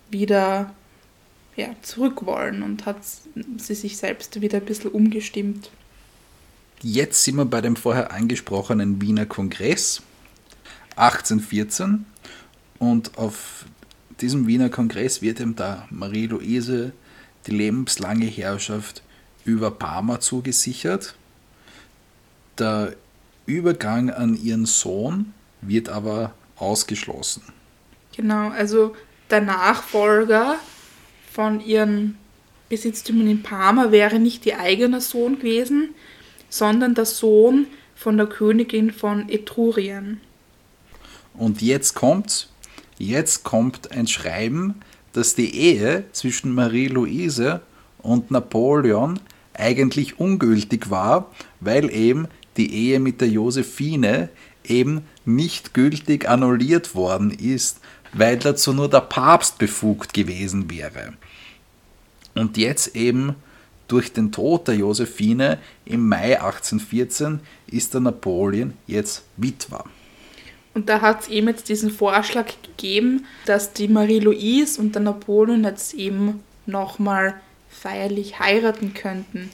wieder 0.09 0.73
ja, 1.55 1.67
zurück 1.81 2.25
wollen 2.25 2.63
und 2.63 2.85
hat 2.85 2.97
sie 3.57 3.75
sich 3.75 3.97
selbst 3.97 4.41
wieder 4.41 4.59
ein 4.59 4.65
bisschen 4.65 4.91
umgestimmt. 4.91 5.69
Jetzt 6.81 7.23
sind 7.23 7.35
wir 7.35 7.45
bei 7.45 7.61
dem 7.61 7.75
vorher 7.75 8.11
angesprochenen 8.11 9.01
Wiener 9.01 9.25
Kongress 9.25 10.01
1814 10.95 12.05
und 12.79 13.17
auf 13.17 13.65
diesem 14.21 14.47
Wiener 14.47 14.69
Kongress 14.69 15.21
wird 15.21 15.39
ihm 15.39 15.55
da 15.55 15.87
Marie-Louise 15.89 16.93
die 17.47 17.51
lebenslange 17.51 18.25
Herrschaft 18.25 19.01
über 19.45 19.71
Parma 19.71 20.19
zugesichert. 20.19 21.15
Der 22.59 22.95
Übergang 23.45 24.09
an 24.09 24.35
ihren 24.35 24.65
Sohn 24.65 25.33
wird 25.61 25.87
aber 25.87 26.33
ausgeschlossen. 26.57 27.43
Genau, 28.15 28.49
also 28.49 28.95
der 29.29 29.41
Nachfolger 29.41 30.57
von 31.31 31.59
ihren 31.59 32.17
Besitztümern 32.69 33.27
in 33.27 33.43
Parma 33.43 33.91
wäre 33.91 34.19
nicht 34.19 34.45
ihr 34.45 34.59
eigener 34.59 35.01
Sohn 35.01 35.37
gewesen, 35.37 35.93
sondern 36.49 36.95
der 36.95 37.05
Sohn 37.05 37.67
von 37.95 38.17
der 38.17 38.27
Königin 38.27 38.91
von 38.91 39.29
Etrurien. 39.29 40.21
Und 41.33 41.61
jetzt 41.61 41.93
kommt's, 41.93 42.49
jetzt 42.97 43.43
kommt 43.43 43.91
ein 43.91 44.07
Schreiben, 44.07 44.75
dass 45.13 45.35
die 45.35 45.53
Ehe 45.55 46.05
zwischen 46.11 46.53
Marie-Louise 46.53 47.61
und 47.99 48.31
Napoleon 48.31 49.19
eigentlich 49.59 50.19
ungültig 50.19 50.89
war, 50.89 51.31
weil 51.59 51.91
eben 51.91 52.27
die 52.57 52.73
Ehe 52.73 52.99
mit 52.99 53.21
der 53.21 53.29
Josephine 53.29 54.29
eben 54.63 55.05
nicht 55.25 55.73
gültig 55.73 56.27
annulliert 56.27 56.95
worden 56.95 57.31
ist, 57.31 57.79
weil 58.13 58.37
dazu 58.37 58.73
nur 58.73 58.89
der 58.89 59.01
Papst 59.01 59.57
befugt 59.57 60.13
gewesen 60.13 60.69
wäre. 60.69 61.13
Und 62.33 62.57
jetzt 62.57 62.95
eben 62.95 63.35
durch 63.87 64.11
den 64.11 64.31
Tod 64.31 64.67
der 64.67 64.75
Josephine 64.75 65.59
im 65.85 66.07
Mai 66.07 66.41
1814 66.41 67.39
ist 67.67 67.93
der 67.93 68.01
Napoleon 68.01 68.73
jetzt 68.87 69.23
Witwer. 69.37 69.85
Und 70.73 70.89
da 70.89 71.01
hat 71.01 71.21
es 71.21 71.27
eben 71.29 71.47
jetzt 71.47 71.69
diesen 71.69 71.89
Vorschlag 71.89 72.47
gegeben, 72.63 73.25
dass 73.45 73.73
die 73.73 73.87
Marie-Louise 73.87 74.81
und 74.81 74.93
der 74.93 75.03
Napoleon 75.03 75.63
jetzt 75.63 75.93
eben 75.93 76.43
nochmal 76.65 77.39
feierlich 77.85 78.39
heiraten 78.39 78.95
könnten. 78.95 79.51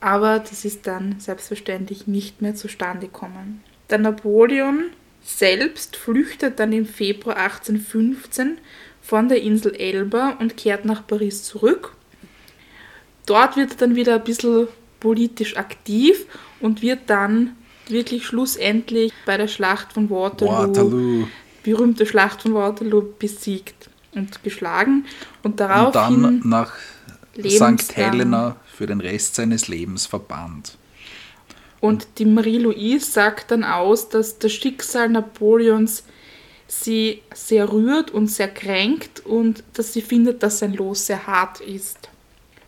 Aber 0.00 0.38
das 0.38 0.64
ist 0.64 0.86
dann 0.86 1.16
selbstverständlich 1.20 2.06
nicht 2.06 2.40
mehr 2.40 2.54
zustande 2.54 3.08
gekommen. 3.08 3.62
Der 3.90 3.98
Napoleon 3.98 4.84
selbst 5.22 5.96
flüchtet 5.96 6.58
dann 6.58 6.72
im 6.72 6.86
Februar 6.86 7.36
1815 7.36 8.58
von 9.02 9.28
der 9.28 9.42
Insel 9.42 9.74
Elba 9.74 10.36
und 10.40 10.56
kehrt 10.56 10.86
nach 10.86 11.06
Paris 11.06 11.42
zurück. 11.44 11.94
Dort 13.26 13.56
wird 13.56 13.72
er 13.72 13.76
dann 13.76 13.96
wieder 13.96 14.14
ein 14.14 14.24
bisschen 14.24 14.68
politisch 14.98 15.58
aktiv 15.58 16.24
und 16.60 16.80
wird 16.80 17.00
dann 17.08 17.54
wirklich 17.88 18.24
schlussendlich 18.24 19.12
bei 19.26 19.36
der 19.36 19.48
Schlacht 19.48 19.92
von 19.92 20.08
Waterloo, 20.08 20.52
Waterloo. 20.52 21.26
berühmte 21.62 22.06
Schlacht 22.06 22.40
von 22.40 22.54
Waterloo, 22.54 23.12
besiegt 23.18 23.90
und 24.14 24.42
geschlagen. 24.42 25.04
Und 25.42 25.60
daraufhin 25.60 26.16
und 26.16 26.22
dann 26.22 26.48
nach 26.48 26.72
St. 27.42 27.96
Helena 27.96 28.56
für 28.66 28.86
den 28.86 29.00
Rest 29.00 29.34
seines 29.34 29.68
Lebens 29.68 30.06
verbannt. 30.06 30.76
Und 31.80 32.06
die 32.18 32.24
Marie-Louise 32.24 33.10
sagt 33.10 33.50
dann 33.50 33.62
aus, 33.62 34.08
dass 34.08 34.38
das 34.38 34.52
Schicksal 34.52 35.10
Napoleons 35.10 36.04
sie 36.66 37.22
sehr 37.34 37.70
rührt 37.70 38.10
und 38.10 38.28
sehr 38.28 38.48
kränkt 38.48 39.20
und 39.20 39.62
dass 39.74 39.92
sie 39.92 40.00
findet, 40.00 40.42
dass 40.42 40.60
sein 40.60 40.72
Los 40.72 41.06
sehr 41.06 41.26
hart 41.26 41.60
ist. 41.60 42.08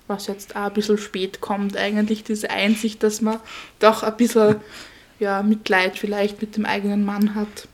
Was 0.06 0.26
jetzt 0.26 0.55
auch 0.55 0.66
ein 0.66 0.74
bisschen 0.74 0.98
spät 0.98 1.40
kommt, 1.40 1.76
eigentlich 1.76 2.24
diese 2.24 2.51
Einsicht, 2.51 3.02
dass 3.02 3.20
man 3.20 3.40
doch 3.78 4.02
ein 4.02 4.16
bisschen 4.16 4.56
ja, 5.18 5.43
Mitleid 5.43 5.98
vielleicht 5.98 6.40
mit 6.40 6.56
dem 6.56 6.66
eigenen 6.66 7.05
Mann 7.05 7.34
hat. 7.34 7.68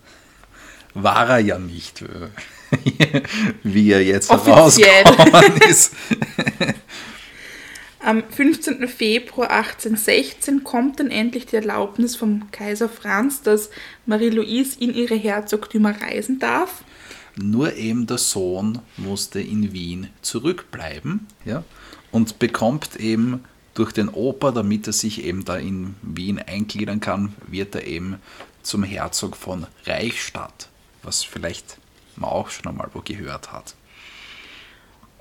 War 0.95 1.29
er 1.29 1.39
ja 1.41 1.59
nicht, 1.59 2.05
wie 3.63 3.91
er 3.91 4.03
jetzt 4.03 4.31
herausgekommen 4.31 5.61
ist. 5.69 5.93
Am 8.05 8.25
15. 8.29 8.89
Februar 8.89 9.51
1816 9.51 10.65
kommt 10.65 10.99
dann 10.99 11.13
endlich 11.13 11.47
die 11.47 11.55
Erlaubnis 11.55 12.17
vom 12.17 12.51
Kaiser 12.51 12.89
Franz, 12.89 13.43
dass 13.43 13.71
Marie-Louise 14.07 14.77
in 14.81 14.93
ihre 14.93 15.15
Herzogtümer 15.15 16.03
reisen 16.03 16.41
darf. 16.41 16.83
Nur 17.37 17.77
eben 17.77 18.09
der 18.09 18.19
Sohn 18.19 18.81
musste 18.97 19.41
in 19.41 19.73
Wien 19.73 20.09
zurückbleiben 20.21 21.29
ja, 21.45 21.63
und 22.11 22.41
bekommt 22.41 22.97
eben 22.97 23.45
durch 23.75 23.93
den 23.93 24.09
Opa, 24.09 24.51
damit 24.51 24.89
er 24.89 24.93
sich 24.93 25.25
eben 25.25 25.45
da 25.45 25.57
in 25.57 25.95
Wien 26.03 26.41
eingliedern 26.41 26.99
kann, 26.99 27.35
wird 27.47 27.77
er 27.77 27.87
eben 27.87 28.17
zum 28.65 28.83
Herzog 28.83 29.37
von 29.37 29.69
Reichstadt, 29.87 30.69
was 31.05 31.23
vielleicht 31.23 31.79
man 32.17 32.31
auch 32.31 32.51
schon 32.51 32.67
einmal 32.67 32.91
wo 32.95 33.01
gehört 33.01 33.53
hat. 33.53 33.77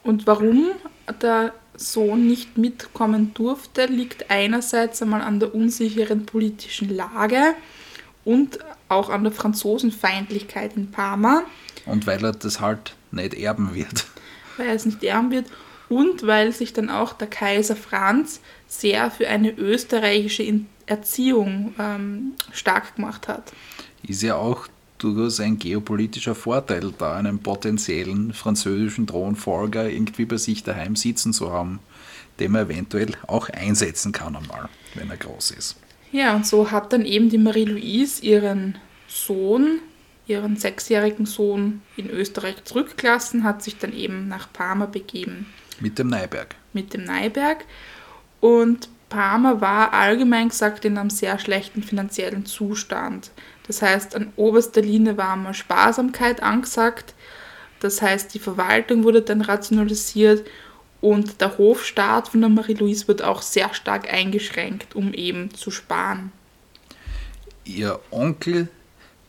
Und 0.03 0.25
warum 0.25 0.71
der 1.21 1.53
Sohn 1.81 2.27
nicht 2.27 2.57
mitkommen 2.57 3.33
durfte, 3.33 3.85
liegt 3.85 4.29
einerseits 4.29 5.01
einmal 5.01 5.21
an 5.21 5.39
der 5.39 5.53
unsicheren 5.53 6.25
politischen 6.25 6.95
Lage 6.95 7.55
und 8.23 8.59
auch 8.87 9.09
an 9.09 9.23
der 9.23 9.31
Franzosenfeindlichkeit 9.31 10.77
in 10.77 10.91
Parma. 10.91 11.43
Und 11.85 12.07
weil 12.07 12.23
er 12.23 12.33
das 12.33 12.59
halt 12.61 12.95
nicht 13.11 13.33
erben 13.33 13.73
wird. 13.73 14.05
Weil 14.57 14.67
er 14.67 14.75
es 14.75 14.85
nicht 14.85 15.03
erben 15.03 15.31
wird 15.31 15.47
und 15.89 16.25
weil 16.25 16.51
sich 16.53 16.73
dann 16.73 16.89
auch 16.89 17.13
der 17.13 17.27
Kaiser 17.27 17.75
Franz 17.75 18.39
sehr 18.67 19.11
für 19.11 19.27
eine 19.27 19.51
österreichische 19.51 20.61
Erziehung 20.85 21.73
ähm, 21.79 22.33
stark 22.51 22.95
gemacht 22.95 23.27
hat. 23.27 23.51
Ist 24.03 24.21
ja 24.21 24.35
auch 24.35 24.67
durchaus 25.03 25.39
ein 25.39 25.57
geopolitischer 25.57 26.35
Vorteil, 26.35 26.93
da 26.97 27.17
einen 27.17 27.39
potenziellen 27.39 28.33
französischen 28.33 29.07
Thronfolger 29.07 29.89
irgendwie 29.89 30.25
bei 30.25 30.37
sich 30.37 30.63
daheim 30.63 30.95
sitzen 30.95 31.33
zu 31.33 31.51
haben, 31.51 31.79
den 32.39 32.51
man 32.51 32.65
eventuell 32.65 33.13
auch 33.27 33.49
einsetzen 33.49 34.11
kann 34.11 34.35
einmal, 34.35 34.69
wenn 34.95 35.09
er 35.09 35.17
groß 35.17 35.51
ist. 35.51 35.75
Ja, 36.11 36.35
und 36.35 36.45
so 36.45 36.71
hat 36.71 36.91
dann 36.93 37.05
eben 37.05 37.29
die 37.29 37.37
Marie-Louise 37.37 38.23
ihren 38.23 38.77
Sohn 39.07 39.79
ihren 40.31 40.55
sechsjährigen 40.55 41.25
Sohn 41.25 41.81
in 41.97 42.09
Österreich 42.09 42.63
zurückgelassen, 42.63 43.43
hat 43.43 43.61
sich 43.61 43.77
dann 43.77 43.93
eben 43.93 44.27
nach 44.27 44.51
Parma 44.51 44.85
begeben. 44.85 45.47
Mit 45.79 45.99
dem 45.99 46.07
Neiberg. 46.07 46.55
Mit 46.73 46.93
dem 46.93 47.03
Neiberg. 47.03 47.65
Und 48.39 48.89
Parma 49.09 49.59
war 49.59 49.93
allgemein 49.93 50.49
gesagt 50.49 50.85
in 50.85 50.97
einem 50.97 51.09
sehr 51.09 51.37
schlechten 51.37 51.83
finanziellen 51.83 52.45
Zustand. 52.45 53.31
Das 53.67 53.81
heißt, 53.81 54.15
an 54.15 54.33
oberster 54.35 54.81
Linie 54.81 55.17
war 55.17 55.33
einmal 55.33 55.53
Sparsamkeit 55.53 56.43
angesagt. 56.43 57.13
Das 57.79 58.01
heißt, 58.01 58.33
die 58.33 58.39
Verwaltung 58.39 59.03
wurde 59.03 59.21
dann 59.21 59.41
rationalisiert 59.41 60.45
und 61.01 61.41
der 61.41 61.57
Hofstaat 61.57 62.29
von 62.29 62.41
der 62.41 62.49
Marie-Louise 62.49 63.07
wird 63.07 63.23
auch 63.23 63.41
sehr 63.41 63.73
stark 63.73 64.11
eingeschränkt, 64.13 64.95
um 64.95 65.13
eben 65.13 65.53
zu 65.53 65.71
sparen. 65.71 66.31
Ihr 67.65 67.99
Onkel, 68.11 68.69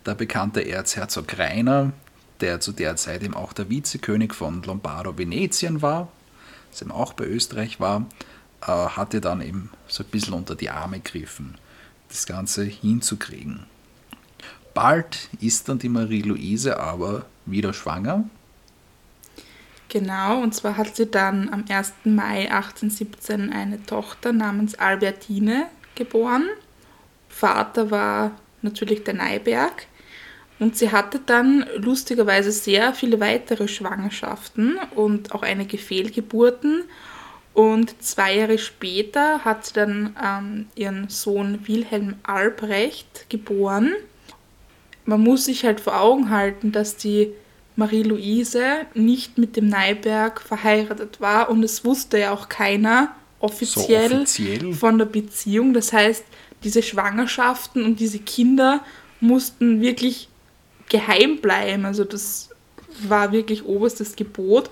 der 0.04 0.14
bekannte 0.14 0.66
Erzherzog 0.66 1.38
Rainer, 1.38 1.92
der 2.40 2.60
zu 2.60 2.72
der 2.72 2.96
Zeit 2.96 3.22
eben 3.22 3.34
auch 3.34 3.52
der 3.52 3.70
Vizekönig 3.70 4.34
von 4.34 4.62
Lombardo-Venetien 4.62 5.80
war, 5.80 6.09
das 6.70 6.82
eben 6.82 6.90
auch 6.90 7.14
bei 7.14 7.24
Österreich 7.24 7.80
war, 7.80 8.06
äh, 8.62 8.66
hatte 8.66 9.20
dann 9.20 9.40
eben 9.40 9.70
so 9.88 10.02
ein 10.02 10.10
bisschen 10.10 10.34
unter 10.34 10.54
die 10.54 10.70
Arme 10.70 11.00
gegriffen, 11.00 11.56
das 12.09 12.26
Ganze 12.26 12.64
hinzukriegen. 12.64 13.66
Bald 14.74 15.28
ist 15.40 15.69
dann 15.69 15.78
die 15.78 15.89
Marie-Louise 15.89 16.78
aber 16.78 17.27
wieder 17.47 17.73
schwanger. 17.73 18.24
Genau, 19.89 20.40
und 20.40 20.55
zwar 20.55 20.78
hat 20.78 20.97
sie 20.97 21.07
dann 21.07 21.51
am 21.51 21.65
1. 21.69 21.93
Mai 22.05 22.51
1817 22.51 23.53
eine 23.53 23.85
Tochter 23.85 24.32
namens 24.32 24.74
Albertine 24.74 25.66
geboren. 25.94 26.49
Vater 27.28 27.90
war 27.90 28.32
natürlich 28.62 29.05
der 29.05 29.15
Neiberg. 29.15 29.86
Und 30.59 30.77
sie 30.77 30.93
hatte 30.93 31.19
dann 31.19 31.66
lustigerweise 31.77 32.53
sehr 32.53 32.94
viele 32.94 33.19
weitere 33.20 33.66
Schwangerschaften 33.66 34.78
und 34.94 35.35
auch 35.35 35.43
einige 35.43 35.77
Fehlgeburten. 35.77 36.85
Und 37.53 38.03
zwei 38.03 38.36
Jahre 38.36 38.59
später 38.59 39.44
hat 39.44 39.66
sie 39.66 39.74
dann 39.74 40.16
ähm, 40.23 40.66
ihren 40.74 41.09
Sohn 41.09 41.66
Wilhelm 41.66 42.15
Albrecht 42.23 43.28
geboren. 43.28 43.93
Man 45.04 45.20
muss 45.20 45.46
sich 45.46 45.64
halt 45.64 45.80
vor 45.80 46.00
Augen 46.00 46.30
halten, 46.30 46.72
dass 46.72 46.96
die 46.96 47.32
Marie-Louise 47.76 48.62
nicht 48.94 49.38
mit 49.38 49.56
dem 49.56 49.68
Neiberg 49.68 50.40
verheiratet 50.40 51.20
war 51.20 51.50
und 51.50 51.62
es 51.62 51.84
wusste 51.84 52.18
ja 52.18 52.32
auch 52.32 52.48
keiner 52.48 53.14
offiziell, 53.40 54.10
so 54.10 54.16
offiziell, 54.16 54.72
von 54.74 54.98
der 54.98 55.06
Beziehung. 55.06 55.72
Das 55.72 55.92
heißt, 55.92 56.24
diese 56.62 56.82
Schwangerschaften 56.82 57.84
und 57.84 57.98
diese 57.98 58.18
Kinder 58.18 58.84
mussten 59.20 59.80
wirklich 59.80 60.28
geheim 60.88 61.38
bleiben. 61.38 61.84
Also 61.84 62.04
das 62.04 62.50
war 63.00 63.32
wirklich 63.32 63.64
oberstes 63.64 64.16
Gebot. 64.16 64.70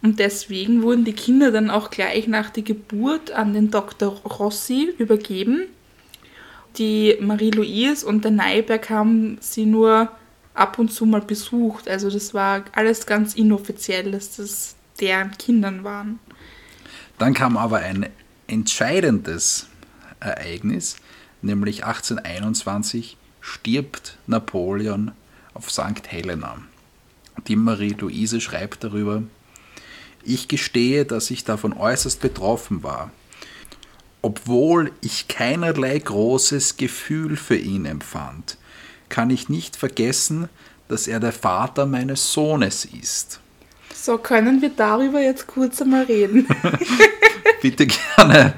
Und 0.00 0.20
deswegen 0.20 0.82
wurden 0.82 1.04
die 1.04 1.12
Kinder 1.12 1.50
dann 1.50 1.70
auch 1.70 1.90
gleich 1.90 2.28
nach 2.28 2.50
der 2.50 2.62
Geburt 2.62 3.32
an 3.32 3.52
den 3.52 3.70
Dr. 3.70 4.10
Rossi 4.24 4.94
übergeben. 4.98 5.66
Die 6.78 7.16
Marie-Louise 7.20 8.06
und 8.06 8.24
der 8.24 8.30
Neiberg 8.30 8.88
haben 8.88 9.38
sie 9.40 9.66
nur 9.66 10.10
ab 10.54 10.78
und 10.78 10.92
zu 10.92 11.06
mal 11.06 11.20
besucht. 11.20 11.88
Also 11.88 12.10
das 12.10 12.34
war 12.34 12.64
alles 12.72 13.06
ganz 13.06 13.34
inoffiziell, 13.34 14.12
dass 14.12 14.36
das 14.36 14.76
deren 15.00 15.32
Kindern 15.32 15.84
waren. 15.84 16.18
Dann 17.18 17.34
kam 17.34 17.56
aber 17.56 17.78
ein 17.78 18.08
entscheidendes 18.46 19.66
Ereignis, 20.20 20.96
nämlich 21.42 21.84
1821 21.84 23.16
stirbt 23.40 24.18
Napoleon 24.26 25.12
auf 25.54 25.70
St. 25.70 26.06
Helena. 26.06 26.58
Die 27.46 27.56
Marie-Louise 27.56 28.40
schreibt 28.40 28.84
darüber, 28.84 29.22
ich 30.24 30.48
gestehe, 30.48 31.04
dass 31.04 31.30
ich 31.30 31.44
davon 31.44 31.72
äußerst 31.72 32.20
betroffen 32.20 32.82
war, 32.82 33.10
obwohl 34.22 34.92
ich 35.00 35.28
keinerlei 35.28 35.98
großes 35.98 36.76
Gefühl 36.76 37.36
für 37.36 37.56
ihn 37.56 37.86
empfand, 37.86 38.56
kann 39.08 39.30
ich 39.30 39.48
nicht 39.48 39.76
vergessen, 39.76 40.48
dass 40.88 41.06
er 41.06 41.20
der 41.20 41.32
Vater 41.32 41.86
meines 41.86 42.32
Sohnes 42.32 42.84
ist. 42.84 43.40
So, 43.94 44.18
können 44.18 44.62
wir 44.62 44.70
darüber 44.70 45.20
jetzt 45.20 45.46
kurz 45.46 45.80
einmal 45.82 46.04
reden? 46.04 46.46
Bitte 47.62 47.86
gerne. 47.86 48.54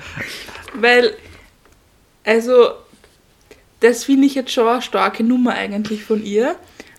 Weil, 0.74 1.14
also, 2.24 2.70
das 3.80 4.04
finde 4.04 4.26
ich 4.26 4.34
jetzt 4.34 4.52
schon 4.52 4.68
eine 4.68 4.82
starke 4.82 5.24
Nummer 5.24 5.54
eigentlich 5.54 6.04
von 6.04 6.24
ihr, 6.24 6.56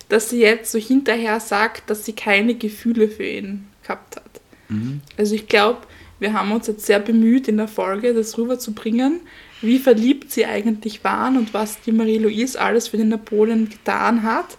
dass 0.08 0.30
sie 0.30 0.40
jetzt 0.40 0.72
so 0.72 0.78
hinterher 0.78 1.40
sagt, 1.40 1.88
dass 1.88 2.04
sie 2.04 2.12
keine 2.12 2.54
Gefühle 2.54 3.08
für 3.08 3.24
ihn 3.24 3.68
gehabt 3.82 4.16
hat. 4.16 4.40
Mhm. 4.68 5.00
Also 5.16 5.34
ich 5.34 5.46
glaube, 5.46 5.86
wir 6.22 6.32
haben 6.32 6.52
uns 6.52 6.68
jetzt 6.68 6.86
sehr 6.86 7.00
bemüht 7.00 7.48
in 7.48 7.56
der 7.56 7.66
Folge, 7.66 8.14
das 8.14 8.38
rüberzubringen, 8.38 9.20
wie 9.60 9.78
verliebt 9.78 10.30
sie 10.30 10.46
eigentlich 10.46 11.02
waren 11.02 11.36
und 11.36 11.52
was 11.52 11.80
die 11.80 11.90
Marie-Louise 11.90 12.60
alles 12.60 12.88
für 12.88 12.96
den 12.96 13.08
Napoleon 13.08 13.68
getan 13.68 14.22
hat 14.22 14.56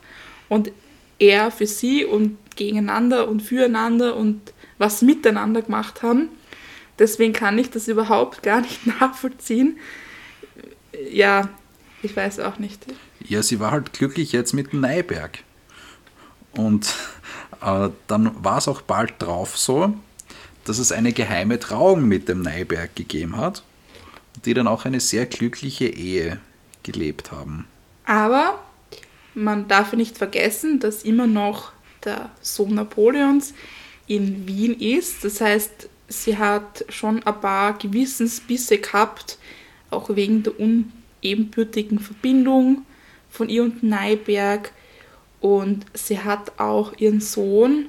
und 0.50 0.72
er 1.20 1.52
für 1.52 1.66
sie 1.66 2.04
und 2.04 2.38
gegeneinander 2.58 3.30
und 3.30 3.42
füreinander 3.42 4.16
und 4.18 4.42
was 4.78 5.02
miteinander 5.02 5.62
gemacht 5.62 6.04
haben. 6.04 6.30
Deswegen 7.00 7.32
kann 7.32 7.58
ich 7.58 7.70
das 7.70 7.88
überhaupt 7.88 8.44
gar 8.44 8.60
nicht 8.60 8.86
nachvollziehen. 9.00 9.78
Ja, 11.12 11.50
ich 12.02 12.16
weiß 12.16 12.42
auch 12.42 12.60
nicht. 12.60 12.86
Ja, 13.26 13.42
sie 13.42 13.62
war 13.62 13.72
halt 13.72 13.94
glücklich 13.94 14.34
jetzt 14.34 14.54
mit 14.54 14.74
Neiberg. 14.74 15.40
Und 16.56 16.94
äh, 17.62 17.90
dann 18.08 18.44
war 18.44 18.58
es 18.58 18.68
auch 18.68 18.82
bald 18.82 19.14
drauf 19.20 19.58
so, 19.58 19.94
dass 20.66 20.80
es 20.80 20.92
eine 20.92 21.14
geheime 21.14 21.60
Trauung 21.60 22.08
mit 22.08 22.30
dem 22.30 22.42
Neiberg 22.42 22.96
gegeben 22.96 23.38
hat 23.38 23.64
die 24.46 24.54
dann 24.54 24.68
auch 24.68 24.86
eine 24.86 25.00
sehr 25.00 25.26
glückliche 25.26 25.86
Ehe 25.86 26.40
gelebt 26.84 27.32
haben. 27.32 27.66
Aber 28.06 28.60
man 29.34 29.68
darf 29.68 29.94
nicht 29.94 30.18
vergessen, 30.18 30.80
dass 30.80 31.04
immer 31.04 31.28
noch 31.28 31.72
der 32.04 32.30
Sohn 32.42 32.76
Napoleons 32.76 33.54
in 34.08 34.48
Wien 34.48 34.78
ist. 34.80 35.24
Das 35.24 35.40
heißt, 35.40 35.90
sie 36.10 36.38
hat 36.38 36.86
schon 36.90 37.24
ein 37.24 37.42
paar 37.42 37.78
Gewissensbisse 37.78 38.80
gehabt, 38.80 39.38
auch 39.90 40.14
wegen 40.16 40.44
der 40.44 40.54
unebenbürtigen 40.60 42.00
Verbindung 42.00 42.86
von 43.30 43.50
ihr 43.50 43.64
und 43.64 43.82
Neiberg. 43.84 44.72
Und 45.40 45.86
sie 45.94 46.20
hat 46.20 46.60
auch 46.60 46.94
ihren 46.98 47.22
Sohn 47.22 47.88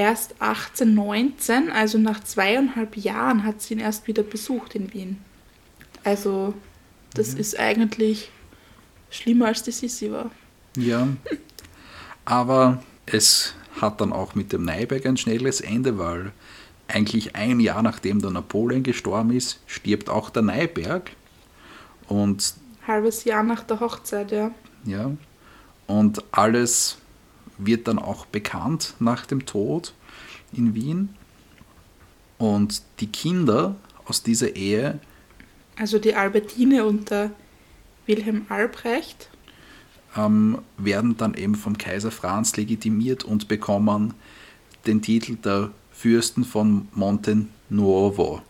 erst 0.00 0.40
1819, 0.40 1.70
also 1.70 1.98
nach 1.98 2.24
zweieinhalb 2.24 2.96
Jahren, 2.96 3.44
hat 3.44 3.60
sie 3.60 3.74
ihn 3.74 3.80
erst 3.80 4.06
wieder 4.06 4.22
besucht 4.22 4.74
in 4.74 4.92
Wien. 4.94 5.18
Also, 6.04 6.54
das 7.12 7.34
mhm. 7.34 7.40
ist 7.40 7.58
eigentlich 7.58 8.30
schlimmer 9.10 9.46
als 9.48 9.62
die 9.62 9.72
Sissi 9.72 10.10
war. 10.10 10.30
Ja, 10.74 11.06
aber 12.24 12.82
es 13.04 13.54
hat 13.78 14.00
dann 14.00 14.12
auch 14.12 14.34
mit 14.34 14.52
dem 14.52 14.64
Neiberg 14.64 15.04
ein 15.04 15.18
schnelles 15.18 15.60
Ende, 15.60 15.98
weil 15.98 16.32
eigentlich 16.88 17.36
ein 17.36 17.60
Jahr 17.60 17.82
nachdem 17.82 18.22
der 18.22 18.30
Napoleon 18.30 18.82
gestorben 18.82 19.32
ist, 19.32 19.60
stirbt 19.66 20.08
auch 20.08 20.30
der 20.30 20.42
Neiberg. 20.42 21.10
Und 22.08 22.54
halbes 22.86 23.24
Jahr 23.24 23.42
nach 23.42 23.64
der 23.64 23.80
Hochzeit, 23.80 24.32
ja. 24.32 24.50
Ja. 24.84 25.10
Und 25.86 26.24
alles 26.32 26.96
wird 27.66 27.88
dann 27.88 27.98
auch 27.98 28.26
bekannt 28.26 28.94
nach 28.98 29.26
dem 29.26 29.46
Tod 29.46 29.94
in 30.52 30.74
Wien. 30.74 31.10
Und 32.38 32.82
die 33.00 33.06
Kinder 33.06 33.76
aus 34.06 34.22
dieser 34.22 34.56
Ehe 34.56 35.00
also 35.80 35.98
die 35.98 36.14
Albertine 36.14 36.84
und 36.84 37.10
der 37.10 37.30
Wilhelm 38.06 38.44
Albrecht. 38.50 39.30
Ähm, 40.16 40.58
werden 40.76 41.16
dann 41.16 41.34
eben 41.34 41.54
vom 41.54 41.78
Kaiser 41.78 42.10
Franz 42.10 42.56
legitimiert 42.56 43.24
und 43.24 43.48
bekommen 43.48 44.14
den 44.86 45.00
Titel 45.00 45.36
der 45.36 45.70
Fürsten 45.92 46.44
von 46.44 46.88
Monte 46.92 47.46
Nuovo. 47.70 48.42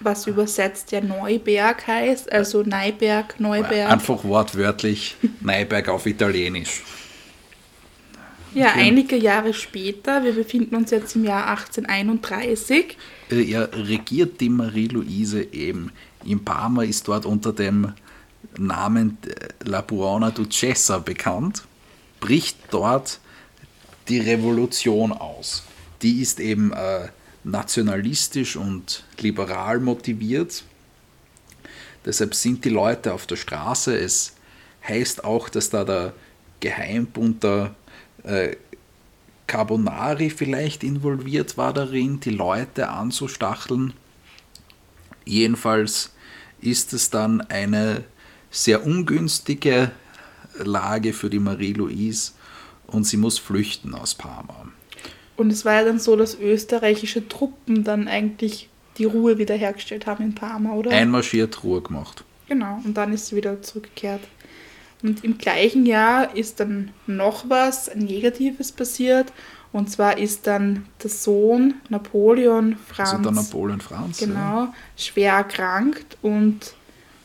Was 0.00 0.26
übersetzt 0.26 0.92
ja 0.92 1.00
Neuberg 1.00 1.86
heißt, 1.86 2.30
also 2.30 2.62
Neiberg, 2.62 3.40
Neuberg. 3.40 3.90
Einfach 3.90 4.22
wortwörtlich 4.24 5.16
Neiberg 5.40 5.88
auf 5.88 6.06
Italienisch. 6.06 6.84
Ja, 8.56 8.72
einige 8.72 9.16
Jahre 9.16 9.52
später, 9.52 10.24
wir 10.24 10.32
befinden 10.32 10.76
uns 10.76 10.90
jetzt 10.90 11.14
im 11.14 11.24
Jahr 11.24 11.46
1831. 11.48 12.96
Äh, 13.30 13.42
ja, 13.42 13.64
regiert 13.64 14.40
die 14.40 14.48
Marie-Louise 14.48 15.42
eben 15.52 15.92
in 16.24 16.42
Parma 16.42 16.82
ist 16.82 17.06
dort 17.06 17.26
unter 17.26 17.52
dem 17.52 17.92
Namen 18.56 19.18
La 19.62 19.82
Buona 19.82 20.30
Duchessa 20.30 20.98
bekannt, 20.98 21.64
bricht 22.18 22.56
dort 22.70 23.20
die 24.08 24.20
Revolution 24.20 25.12
aus. 25.12 25.62
Die 26.00 26.22
ist 26.22 26.40
eben 26.40 26.72
äh, 26.72 27.08
nationalistisch 27.44 28.56
und 28.56 29.04
liberal 29.20 29.80
motiviert. 29.80 30.64
Deshalb 32.06 32.34
sind 32.34 32.64
die 32.64 32.70
Leute 32.70 33.12
auf 33.12 33.26
der 33.26 33.36
Straße. 33.36 33.98
Es 33.98 34.34
heißt 34.88 35.24
auch, 35.24 35.50
dass 35.50 35.68
da 35.68 35.84
der 35.84 36.14
Geheimbund 36.60 37.44
der 37.44 37.74
äh, 38.26 38.56
Carbonari 39.46 40.30
vielleicht 40.30 40.82
involviert 40.82 41.56
war 41.56 41.72
darin, 41.72 42.20
die 42.20 42.30
Leute 42.30 42.88
anzustacheln. 42.88 43.92
Jedenfalls 45.24 46.12
ist 46.60 46.92
es 46.92 47.10
dann 47.10 47.40
eine 47.42 48.04
sehr 48.50 48.84
ungünstige 48.84 49.92
Lage 50.58 51.12
für 51.12 51.30
die 51.30 51.38
Marie-Louise 51.38 52.32
und 52.86 53.04
sie 53.04 53.16
muss 53.16 53.38
flüchten 53.38 53.94
aus 53.94 54.14
Parma. 54.14 54.68
Und 55.36 55.52
es 55.52 55.64
war 55.64 55.74
ja 55.74 55.84
dann 55.84 55.98
so, 55.98 56.16
dass 56.16 56.34
österreichische 56.34 57.28
Truppen 57.28 57.84
dann 57.84 58.08
eigentlich 58.08 58.68
die 58.98 59.04
Ruhe 59.04 59.38
wiederhergestellt 59.38 60.06
haben 60.06 60.24
in 60.24 60.34
Parma, 60.34 60.72
oder? 60.72 60.90
Einmarschiert, 60.90 61.62
Ruhe 61.62 61.82
gemacht. 61.82 62.24
Genau, 62.48 62.80
und 62.84 62.96
dann 62.96 63.12
ist 63.12 63.26
sie 63.26 63.36
wieder 63.36 63.60
zurückgekehrt. 63.60 64.22
Und 65.02 65.24
im 65.24 65.38
gleichen 65.38 65.86
Jahr 65.86 66.34
ist 66.36 66.60
dann 66.60 66.90
noch 67.06 67.48
was 67.48 67.94
Negatives 67.94 68.72
passiert. 68.72 69.32
Und 69.72 69.90
zwar 69.90 70.16
ist 70.18 70.46
dann 70.46 70.86
der 71.02 71.10
Sohn 71.10 71.74
Napoleon 71.90 72.76
Franz, 72.88 73.10
Also 73.10 73.22
der 73.22 73.32
Napoleon 73.32 73.80
Franz. 73.80 74.20
ja. 74.20 74.26
genau, 74.26 74.68
schwer 74.96 75.34
erkrankt 75.34 76.16
und 76.22 76.74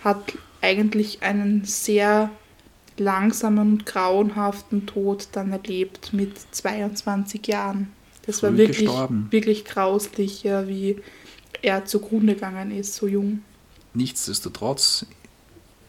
hat 0.03 0.33
eigentlich 0.61 1.23
einen 1.23 1.63
sehr 1.63 2.29
langsamen 2.97 3.59
und 3.73 3.85
grauenhaften 3.85 4.85
Tod 4.85 5.29
dann 5.31 5.51
erlebt 5.51 6.13
mit 6.13 6.33
22 6.51 7.47
Jahren. 7.47 7.91
Das 8.25 8.43
war 8.43 8.51
Früh 8.51 8.57
wirklich, 8.57 8.77
gestorben. 8.85 9.27
wirklich 9.31 9.65
grauslich, 9.65 10.43
ja, 10.43 10.67
wie 10.67 10.97
er 11.61 11.85
zugrunde 11.85 12.33
gegangen 12.35 12.71
ist, 12.71 12.95
so 12.95 13.07
jung. 13.07 13.41
Nichtsdestotrotz 13.93 15.05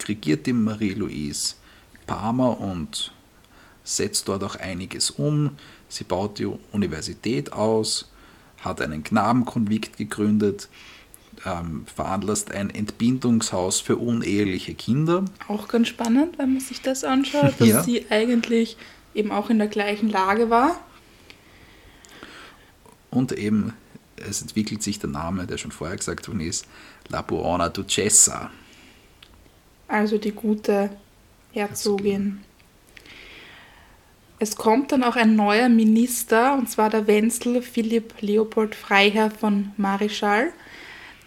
regiert 0.07 0.47
die 0.47 0.53
Marie-Louise 0.53 1.55
Parma 2.07 2.49
und 2.49 3.13
setzt 3.85 4.29
dort 4.29 4.45
auch 4.45 4.57
einiges 4.57 5.11
um. 5.11 5.57
Sie 5.89 6.05
baut 6.05 6.39
die 6.39 6.47
Universität 6.73 7.53
aus, 7.53 8.11
hat 8.63 8.81
einen 8.81 9.03
Knabenkonvikt 9.03 9.97
gegründet, 9.97 10.69
ähm, 11.45 11.85
veranlasst 11.93 12.53
ein 12.53 12.71
Entbindungshaus 12.71 13.81
für 13.81 13.97
uneheliche 13.97 14.75
Kinder. 14.75 15.25
Auch 15.49 15.69
ganz 15.69 15.89
spannend, 15.89 16.39
wenn 16.39 16.53
man 16.53 16.61
sich 16.61 16.81
das 16.83 17.05
anschaut, 17.05 17.55
dass 17.59 17.69
Ja. 17.69 17.83
sie 17.83 18.07
eigentlich 18.11 18.77
eben 19.15 19.33
auch 19.33 19.51
in 19.51 19.59
der 19.59 19.69
gleichen 19.69 20.09
Lage 20.09 20.49
war. 20.51 20.79
Und 23.11 23.33
eben, 23.33 23.75
es 24.17 24.41
entwickelt 24.41 24.83
sich 24.83 24.99
der 24.99 25.11
Name, 25.11 25.47
der 25.47 25.59
schon 25.59 25.73
vorher 25.73 25.97
gesagt 25.97 26.29
worden 26.29 26.41
ist, 26.41 26.67
La 27.09 27.21
Buona 27.23 27.69
Duchessa. 27.69 28.51
Also 29.89 30.17
die 30.17 30.31
gute 30.33 30.91
Herzogin. 31.53 32.41
Es 34.39 34.57
kommt 34.57 34.91
dann 34.91 35.05
auch 35.05 35.15
ein 35.15 35.37
neuer 35.37 35.69
Minister, 35.69 36.55
und 36.55 36.69
zwar 36.69 36.91
der 36.91 37.07
Wenzel 37.07 37.63
Philipp 37.63 38.15
Leopold 38.21 38.75
Freiherr 38.75 39.31
von 39.31 39.71
Marischal, 39.77 40.53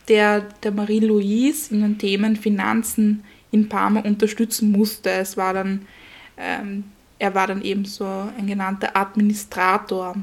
der 0.10 0.42
der 0.64 0.72
Marie-Louise 0.72 1.74
in 1.74 1.82
den 1.82 1.98
Themen 1.98 2.36
Finanzen 2.36 3.24
in 3.52 3.70
Parma 3.70 4.02
unterstützen 4.02 4.72
musste. 4.72 5.12
Es 5.12 5.38
war 5.38 5.54
dann, 5.54 5.88
ähm, 6.38 6.84
er 7.18 7.34
war 7.34 7.48
dann 7.48 7.62
eben 7.62 7.86
so 7.86 8.06
ein 8.38 8.48
genannter 8.48 8.98
Administrator. 8.98 10.16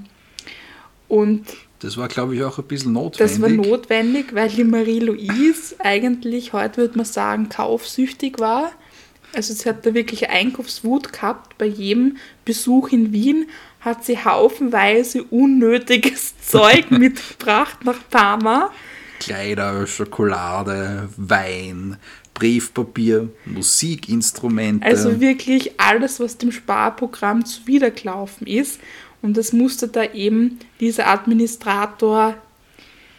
Und 1.09 1.47
Das 1.81 1.97
war, 1.97 2.09
glaube 2.09 2.37
ich, 2.37 2.45
auch 2.45 2.59
ein 2.59 2.65
bisschen 2.65 2.93
notwendig. 2.93 3.37
das 3.37 3.41
war 3.41 3.49
notwendig, 3.49 4.35
weil 4.35 4.51
die 4.51 4.65
Marie-Louise 4.65 5.77
eigentlich, 5.79 6.53
heute 6.53 6.83
würde 6.83 6.99
man 6.99 7.07
sagen, 7.07 7.49
kaufsüchtig 7.49 8.39
war. 8.39 8.73
Also 9.34 9.54
sie 9.54 9.68
hat 9.68 9.86
da 9.86 9.94
wirklich 9.94 10.28
Einkaufswut 10.28 11.12
gehabt. 11.12 11.56
Bei 11.59 11.66
jedem 11.66 12.16
Besuch 12.44 12.88
in 12.92 13.12
Wien 13.12 13.46
hat 13.80 14.04
sie 14.04 14.18
haufenweise 14.18 15.24
unnötiges 15.24 16.34
Zeug 16.42 16.90
mitgebracht 16.90 17.84
nach 17.84 17.98
Parma. 18.10 18.70
Kleider, 19.20 19.86
Schokolade, 19.86 21.09
Wein, 21.16 21.96
Briefpapier, 22.34 23.28
Musikinstrumente. 23.44 24.84
Also 24.84 25.20
wirklich 25.20 25.80
alles, 25.80 26.18
was 26.18 26.38
dem 26.38 26.50
Sparprogramm 26.50 27.44
zuwidergelaufen 27.44 28.46
ist. 28.46 28.80
Und 29.20 29.36
das 29.36 29.52
musste 29.52 29.88
da 29.88 30.04
eben 30.12 30.59
dieser 30.80 31.06
Administrator, 31.06 32.34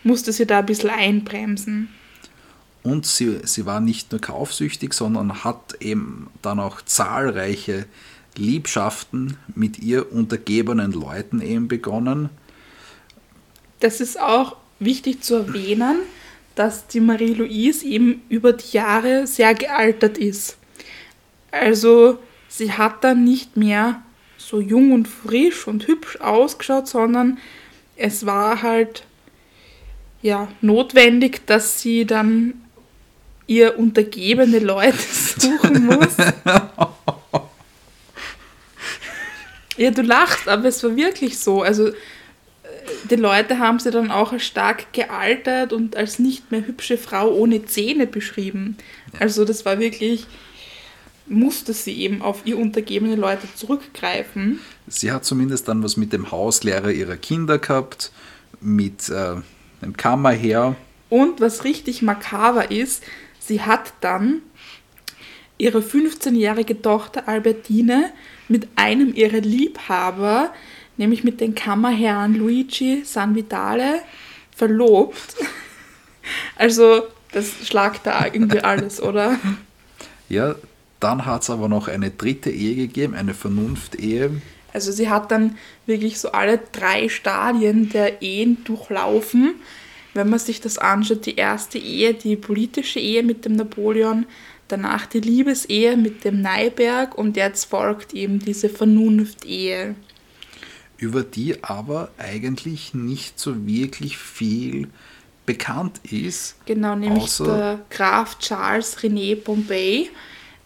musste 0.03 0.33
sie 0.33 0.45
da 0.45 0.59
ein 0.59 0.65
bisschen 0.65 0.89
einbremsen. 0.89 1.89
Und 2.83 3.05
sie, 3.05 3.39
sie 3.45 3.65
war 3.65 3.79
nicht 3.79 4.11
nur 4.11 4.19
kaufsüchtig, 4.19 4.93
sondern 4.93 5.43
hat 5.43 5.77
eben 5.79 6.29
dann 6.41 6.59
auch 6.59 6.81
zahlreiche 6.81 7.85
Liebschaften 8.35 9.37
mit 9.55 9.79
ihr 9.79 10.11
untergebenen 10.11 10.91
Leuten 10.91 11.41
eben 11.41 11.67
begonnen. 11.67 12.29
Das 13.79 14.01
ist 14.01 14.19
auch 14.19 14.57
wichtig 14.79 15.23
zu 15.23 15.35
erwähnen, 15.35 15.97
dass 16.55 16.87
die 16.87 16.99
Marie-Louise 16.99 17.85
eben 17.85 18.21
über 18.29 18.53
die 18.53 18.75
Jahre 18.75 19.27
sehr 19.27 19.53
gealtert 19.53 20.17
ist. 20.17 20.57
Also 21.51 22.19
sie 22.49 22.71
hat 22.71 23.03
dann 23.03 23.23
nicht 23.23 23.57
mehr 23.57 24.01
so 24.37 24.59
jung 24.59 24.91
und 24.91 25.07
frisch 25.07 25.67
und 25.67 25.87
hübsch 25.87 26.19
ausgeschaut, 26.19 26.87
sondern 26.87 27.37
es 27.95 28.25
war 28.25 28.61
halt 28.61 29.05
ja 30.21 30.47
notwendig, 30.61 31.45
dass 31.45 31.81
sie 31.81 32.05
dann 32.05 32.62
ihr 33.47 33.77
untergebene 33.77 34.59
Leute 34.59 34.97
suchen 35.37 35.85
muss. 35.85 36.15
Ja, 39.77 39.91
du 39.91 40.01
lachst, 40.01 40.47
aber 40.47 40.65
es 40.65 40.83
war 40.83 40.95
wirklich 40.95 41.39
so. 41.39 41.61
Also 41.61 41.87
äh, 41.87 41.93
die 43.09 43.15
Leute 43.15 43.59
haben 43.59 43.79
sie 43.79 43.91
dann 43.91 44.11
auch 44.11 44.31
als 44.31 44.43
stark 44.43 44.93
gealtert 44.93 45.73
und 45.73 45.95
als 45.95 46.19
nicht 46.19 46.51
mehr 46.51 46.65
hübsche 46.65 46.97
Frau 46.97 47.33
ohne 47.33 47.65
Zähne 47.65 48.05
beschrieben. 48.05 48.77
Also 49.19 49.45
das 49.45 49.65
war 49.65 49.79
wirklich, 49.79 50.27
musste 51.25 51.73
sie 51.73 51.99
eben 51.99 52.21
auf 52.21 52.41
ihr 52.45 52.57
untergebene 52.57 53.15
Leute 53.15 53.47
zurückgreifen. 53.55 54.59
Sie 54.87 55.11
hat 55.11 55.25
zumindest 55.25 55.67
dann 55.67 55.83
was 55.83 55.97
mit 55.97 56.13
dem 56.13 56.31
Hauslehrer 56.31 56.91
ihrer 56.91 57.17
Kinder 57.17 57.57
gehabt, 57.57 58.11
mit 58.61 59.09
äh, 59.09 59.35
dem 59.81 59.97
Kammerherr. 59.97 60.75
Und 61.09 61.41
was 61.41 61.63
richtig 61.63 62.01
makaber 62.01 62.71
ist, 62.71 63.03
sie 63.45 63.61
hat 63.61 63.93
dann 64.01 64.41
ihre 65.57 65.79
15-jährige 65.79 66.81
Tochter 66.81 67.27
Albertine 67.27 68.11
mit 68.47 68.67
einem 68.75 69.13
ihrer 69.13 69.41
Liebhaber, 69.41 70.51
nämlich 70.97 71.23
mit 71.23 71.41
dem 71.41 71.55
Kammerherrn 71.55 72.35
Luigi 72.35 73.03
Sanvitale, 73.05 73.99
verlobt. 74.55 75.35
Also, 76.55 77.01
das 77.33 77.67
schlagt 77.67 78.07
da 78.07 78.25
irgendwie 78.25 78.59
alles, 78.63 79.01
oder? 79.01 79.37
Ja, 80.29 80.55
dann 81.01 81.25
hat 81.25 81.41
es 81.41 81.49
aber 81.49 81.67
noch 81.67 81.89
eine 81.89 82.11
dritte 82.11 82.49
Ehe 82.49 82.75
gegeben, 82.75 83.13
eine 83.13 83.33
Vernunftehe. 83.33 84.41
Also 84.71 84.93
sie 84.93 85.09
hat 85.09 85.31
dann 85.31 85.57
wirklich 85.85 86.19
so 86.19 86.31
alle 86.31 86.61
drei 86.71 87.09
Stadien 87.09 87.89
der 87.89 88.21
Ehen 88.21 88.63
durchlaufen. 88.63 89.55
Wenn 90.13 90.29
man 90.29 90.39
sich 90.39 90.61
das 90.61 90.77
anschaut, 90.77 91.25
die 91.25 91.35
erste 91.35 91.77
Ehe, 91.77 92.13
die 92.13 92.35
politische 92.35 92.99
Ehe 92.99 93.23
mit 93.23 93.45
dem 93.45 93.55
Napoleon, 93.55 94.25
danach 94.67 95.05
die 95.05 95.19
Liebesehe 95.19 95.97
mit 95.97 96.23
dem 96.23 96.41
Neiberg 96.41 97.17
und 97.17 97.35
jetzt 97.35 97.65
folgt 97.65 98.13
eben 98.13 98.39
diese 98.39 98.69
Vernunftehe. 98.69 99.95
über 100.97 101.23
die 101.23 101.63
aber 101.63 102.11
eigentlich 102.17 102.93
nicht 102.93 103.39
so 103.39 103.65
wirklich 103.67 104.17
viel 104.17 104.87
bekannt 105.45 105.99
ist. 106.09 106.55
Genau, 106.65 106.95
nämlich 106.95 107.35
der 107.37 107.79
Graf 107.89 108.39
Charles 108.39 108.99
René 108.99 109.35
Pompey 109.35 110.09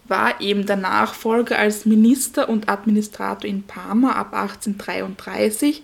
war 0.08 0.40
eben 0.40 0.66
der 0.66 0.76
Nachfolger 0.76 1.58
als 1.58 1.86
Minister 1.86 2.48
und 2.50 2.70
Administrator 2.70 3.46
in 3.46 3.64
Parma 3.64 4.12
ab 4.12 4.34
1833, 4.34 5.82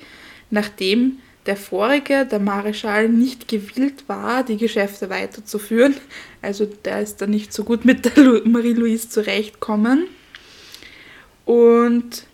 nachdem 0.49 1.19
der 1.45 1.57
vorige, 1.57 2.25
der 2.25 2.39
Marischal, 2.39 3.09
nicht 3.09 3.47
gewillt 3.47 4.07
war, 4.07 4.43
die 4.43 4.57
Geschäfte 4.57 5.09
weiterzuführen. 5.09 5.95
Also 6.41 6.65
der 6.65 7.01
ist 7.01 7.21
da 7.21 7.27
nicht 7.27 7.53
so 7.53 7.63
gut 7.63 7.85
mit 7.85 8.05
der 8.05 8.41
Marie-Louise 8.45 9.09
zurechtkommen. 9.09 10.07
Und 11.45 12.25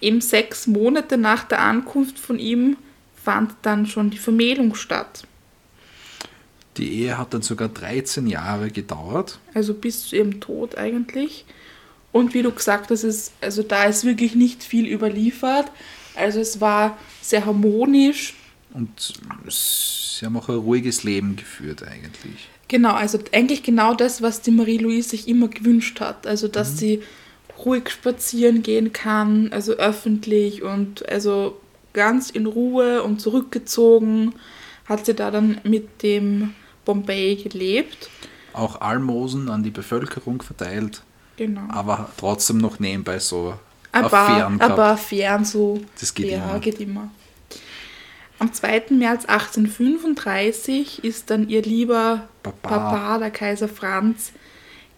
eben 0.00 0.20
sechs 0.20 0.66
Monate 0.66 1.18
nach 1.18 1.44
der 1.44 1.60
Ankunft 1.60 2.18
von 2.18 2.38
ihm 2.38 2.76
fand 3.22 3.54
dann 3.62 3.86
schon 3.86 4.10
die 4.10 4.18
Vermählung 4.18 4.74
statt. 4.74 5.24
Die 6.76 7.02
Ehe 7.02 7.18
hat 7.18 7.34
dann 7.34 7.42
sogar 7.42 7.68
13 7.68 8.26
Jahre 8.26 8.70
gedauert. 8.70 9.38
Also 9.54 9.74
bis 9.74 10.08
zu 10.08 10.16
ihrem 10.16 10.40
Tod 10.40 10.78
eigentlich. 10.78 11.44
Und 12.12 12.34
wie 12.34 12.42
du 12.42 12.50
gesagt 12.50 12.90
hast, 12.90 13.04
ist, 13.04 13.32
also 13.40 13.62
da 13.62 13.84
ist 13.84 14.04
wirklich 14.04 14.34
nicht 14.34 14.62
viel 14.62 14.86
überliefert. 14.86 15.70
Also 16.14 16.40
es 16.40 16.60
war 16.60 16.98
sehr 17.20 17.46
harmonisch. 17.46 18.34
Und 18.74 19.14
sie 19.48 20.24
haben 20.24 20.36
auch 20.36 20.48
ein 20.48 20.56
ruhiges 20.56 21.04
Leben 21.04 21.36
geführt 21.36 21.82
eigentlich. 21.82 22.48
Genau, 22.68 22.94
also 22.94 23.18
eigentlich 23.32 23.62
genau 23.62 23.94
das, 23.94 24.22
was 24.22 24.40
die 24.40 24.50
Marie-Louise 24.50 25.10
sich 25.10 25.28
immer 25.28 25.48
gewünscht 25.48 26.00
hat. 26.00 26.26
Also 26.26 26.48
dass 26.48 26.78
sie 26.78 27.02
ruhig 27.64 27.90
spazieren 27.90 28.62
gehen 28.62 28.92
kann, 28.92 29.52
also 29.52 29.72
öffentlich 29.74 30.62
und 30.62 31.06
also 31.08 31.60
ganz 31.92 32.30
in 32.30 32.46
Ruhe 32.46 33.02
und 33.02 33.20
zurückgezogen 33.20 34.34
hat 34.86 35.06
sie 35.06 35.14
da 35.14 35.30
dann 35.30 35.60
mit 35.64 36.02
dem 36.02 36.54
Bombay 36.84 37.36
gelebt. 37.36 38.10
Auch 38.52 38.80
Almosen 38.80 39.48
an 39.48 39.62
die 39.62 39.70
Bevölkerung 39.70 40.42
verteilt, 40.42 41.02
Genau. 41.36 41.62
aber 41.68 42.10
trotzdem 42.16 42.58
noch 42.58 42.78
nebenbei 42.78 43.18
so 43.18 43.54
ein 43.92 44.08
paar, 44.08 44.28
Affären 44.28 44.52
ein 44.54 44.58
gehabt. 44.58 44.78
Affären 44.78 45.44
so. 45.44 45.80
Das 46.00 46.12
geht 46.14 46.30
ja, 46.30 46.44
immer. 46.44 46.58
geht 46.58 46.80
immer. 46.80 47.10
Am 48.42 48.52
2. 48.52 48.86
März 48.90 49.26
1835 49.26 51.04
ist 51.04 51.30
dann 51.30 51.48
ihr 51.48 51.62
lieber 51.62 52.28
Papa. 52.42 52.68
Papa, 52.68 53.18
der 53.18 53.30
Kaiser 53.30 53.68
Franz, 53.68 54.32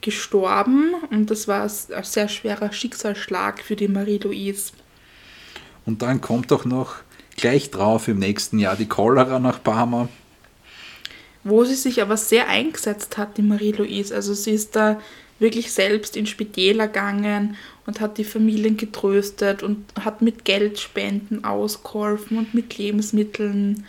gestorben 0.01 0.95
und 1.11 1.31
das 1.31 1.47
war 1.47 1.65
ein 1.65 2.05
sehr 2.05 2.29
schwerer 2.31 2.73
Schicksalsschlag 2.73 3.62
für 3.62 3.77
die 3.77 3.89
Marie-Louise. 3.89 4.73
Und 5.85 6.01
dann 6.01 6.23
kommt 6.23 6.53
doch 6.53 6.65
noch 6.65 6.95
gleich 7.37 7.71
drauf 7.71 8.09
im 8.09 8.19
nächsten 8.19 8.59
Jahr 8.59 8.77
die 8.77 8.89
Cholera 8.89 9.39
nach 9.39 9.62
Parma. 9.62 10.09
Wo 11.43 11.65
sie 11.65 11.75
sich 11.75 12.01
aber 12.01 12.16
sehr 12.16 12.49
eingesetzt 12.49 13.19
hat, 13.19 13.37
die 13.37 13.43
Marie-Louise. 13.43 14.15
Also 14.15 14.33
sie 14.33 14.53
ist 14.53 14.75
da 14.75 14.99
wirklich 15.39 15.71
selbst 15.71 16.16
in 16.16 16.25
Spitäler 16.25 16.87
gegangen 16.87 17.59
und 17.86 18.01
hat 18.01 18.19
die 18.19 18.24
Familien 18.24 18.77
getröstet 18.77 19.62
und 19.62 19.85
hat 20.01 20.23
mit 20.23 20.44
Geldspenden 20.44 21.44
ausgeholfen 21.44 22.39
und 22.39 22.55
mit 22.55 22.78
Lebensmitteln. 22.78 23.85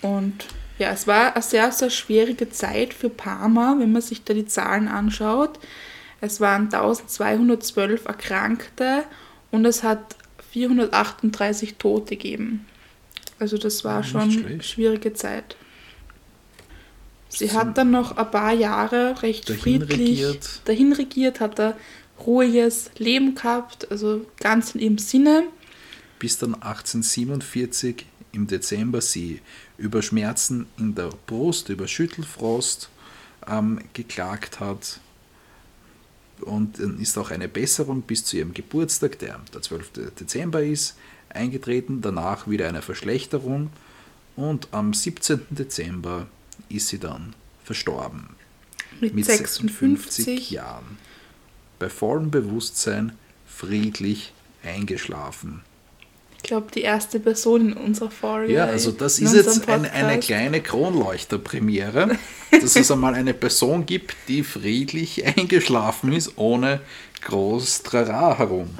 Und 0.00 0.46
ja, 0.78 0.90
es 0.90 1.06
war 1.06 1.34
eine 1.34 1.42
sehr, 1.42 1.70
sehr 1.70 1.90
schwierige 1.90 2.50
Zeit 2.50 2.92
für 2.92 3.08
Parma, 3.08 3.76
wenn 3.78 3.92
man 3.92 4.02
sich 4.02 4.24
da 4.24 4.34
die 4.34 4.46
Zahlen 4.46 4.88
anschaut. 4.88 5.58
Es 6.20 6.40
waren 6.40 6.64
1212 6.64 8.04
Erkrankte 8.04 9.04
und 9.50 9.64
es 9.64 9.82
hat 9.82 10.16
438 10.52 11.76
Tote 11.76 12.16
gegeben. 12.16 12.66
Also 13.38 13.58
das 13.58 13.84
war 13.84 14.00
nicht 14.00 14.10
schon 14.10 14.20
eine 14.20 14.32
schlecht. 14.32 14.64
schwierige 14.64 15.14
Zeit. 15.14 15.56
Sie 17.28 17.50
hat 17.50 17.78
dann 17.78 17.90
noch 17.90 18.16
ein 18.16 18.30
paar 18.30 18.52
Jahre 18.52 19.22
recht 19.22 19.48
dahin 19.48 19.60
friedlich 19.60 19.98
regiert. 19.98 20.60
dahin 20.66 20.92
regiert, 20.92 21.40
hat 21.40 21.58
ein 21.58 21.74
ruhiges 22.26 22.90
Leben 22.98 23.34
gehabt, 23.34 23.90
also 23.90 24.26
ganz 24.38 24.74
in 24.74 24.80
ihrem 24.80 24.98
Sinne. 24.98 25.44
bis 26.18 26.38
dann 26.38 26.54
1847 26.54 28.06
im 28.32 28.46
Dezember 28.46 29.00
sie 29.00 29.40
über 29.76 30.02
Schmerzen 30.02 30.66
in 30.78 30.94
der 30.94 31.10
Brust, 31.26 31.68
über 31.68 31.86
Schüttelfrost 31.86 32.88
ähm, 33.46 33.80
geklagt 33.92 34.60
hat. 34.60 35.00
Und 36.40 36.78
dann 36.78 36.98
ist 36.98 37.18
auch 37.18 37.30
eine 37.30 37.48
Besserung 37.48 38.02
bis 38.02 38.24
zu 38.24 38.36
ihrem 38.36 38.54
Geburtstag, 38.54 39.18
der 39.18 39.40
der 39.52 39.62
12. 39.62 40.14
Dezember 40.18 40.62
ist, 40.62 40.96
eingetreten. 41.28 42.00
Danach 42.00 42.48
wieder 42.48 42.68
eine 42.68 42.82
Verschlechterung. 42.82 43.70
Und 44.34 44.68
am 44.72 44.94
17. 44.94 45.40
Dezember 45.50 46.26
ist 46.68 46.88
sie 46.88 46.98
dann 46.98 47.34
verstorben. 47.64 48.30
Mit, 49.00 49.14
Mit 49.14 49.26
56. 49.26 50.24
56 50.24 50.50
Jahren. 50.50 50.98
Bei 51.82 51.90
vollem 51.90 52.30
Bewusstsein, 52.30 53.10
friedlich 53.44 54.32
eingeschlafen. 54.62 55.62
Ich 56.36 56.44
glaube, 56.44 56.68
die 56.72 56.82
erste 56.82 57.18
Person 57.18 57.70
in 57.70 57.72
unserer 57.72 58.12
Folge. 58.12 58.52
Ja, 58.52 58.66
also 58.66 58.92
das 58.92 59.18
ist 59.18 59.34
jetzt 59.34 59.68
ein, 59.68 59.84
eine 59.84 60.20
kleine 60.20 60.60
Kronleuchterpremiere, 60.60 62.16
dass 62.52 62.76
es 62.76 62.88
einmal 62.92 63.14
eine 63.14 63.34
Person 63.34 63.84
gibt, 63.84 64.14
die 64.28 64.44
friedlich 64.44 65.26
eingeschlafen 65.36 66.12
ist, 66.12 66.38
ohne 66.38 66.82
groß 67.22 67.82
Trara 67.82 68.38
herum. 68.38 68.70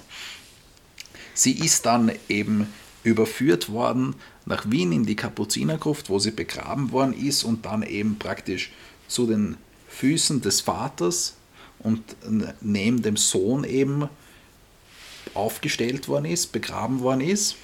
Sie 1.34 1.58
ist 1.58 1.84
dann 1.86 2.12
eben 2.28 2.72
überführt 3.02 3.72
worden 3.72 4.14
nach 4.46 4.70
Wien 4.70 4.92
in 4.92 5.06
die 5.06 5.16
Kapuzinergruft, 5.16 6.08
wo 6.08 6.20
sie 6.20 6.30
begraben 6.30 6.92
worden 6.92 7.14
ist 7.14 7.42
und 7.42 7.66
dann 7.66 7.82
eben 7.82 8.20
praktisch 8.20 8.70
zu 9.08 9.26
den 9.26 9.56
Füßen 9.88 10.40
des 10.40 10.60
Vaters 10.60 11.34
und 11.82 12.02
neben 12.60 13.02
dem 13.02 13.16
Sohn 13.16 13.64
eben 13.64 14.08
aufgestellt 15.34 16.08
worden 16.08 16.26
ist, 16.26 16.52
begraben 16.52 17.00
worden 17.00 17.20
ist 17.22 17.56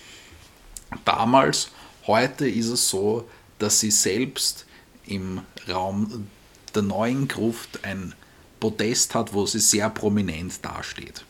damals, 1.04 1.70
heute 2.06 2.48
ist 2.48 2.68
es 2.68 2.88
so, 2.88 3.28
dass 3.58 3.80
sie 3.80 3.90
selbst 3.90 4.66
im 5.06 5.40
Raum 5.68 6.26
der 6.74 6.82
neuen 6.82 7.28
Gruft 7.28 7.84
ein 7.84 8.14
Podest 8.60 9.14
hat, 9.14 9.32
wo 9.34 9.46
sie 9.46 9.60
sehr 9.60 9.90
prominent 9.90 10.64
dasteht. 10.64 11.24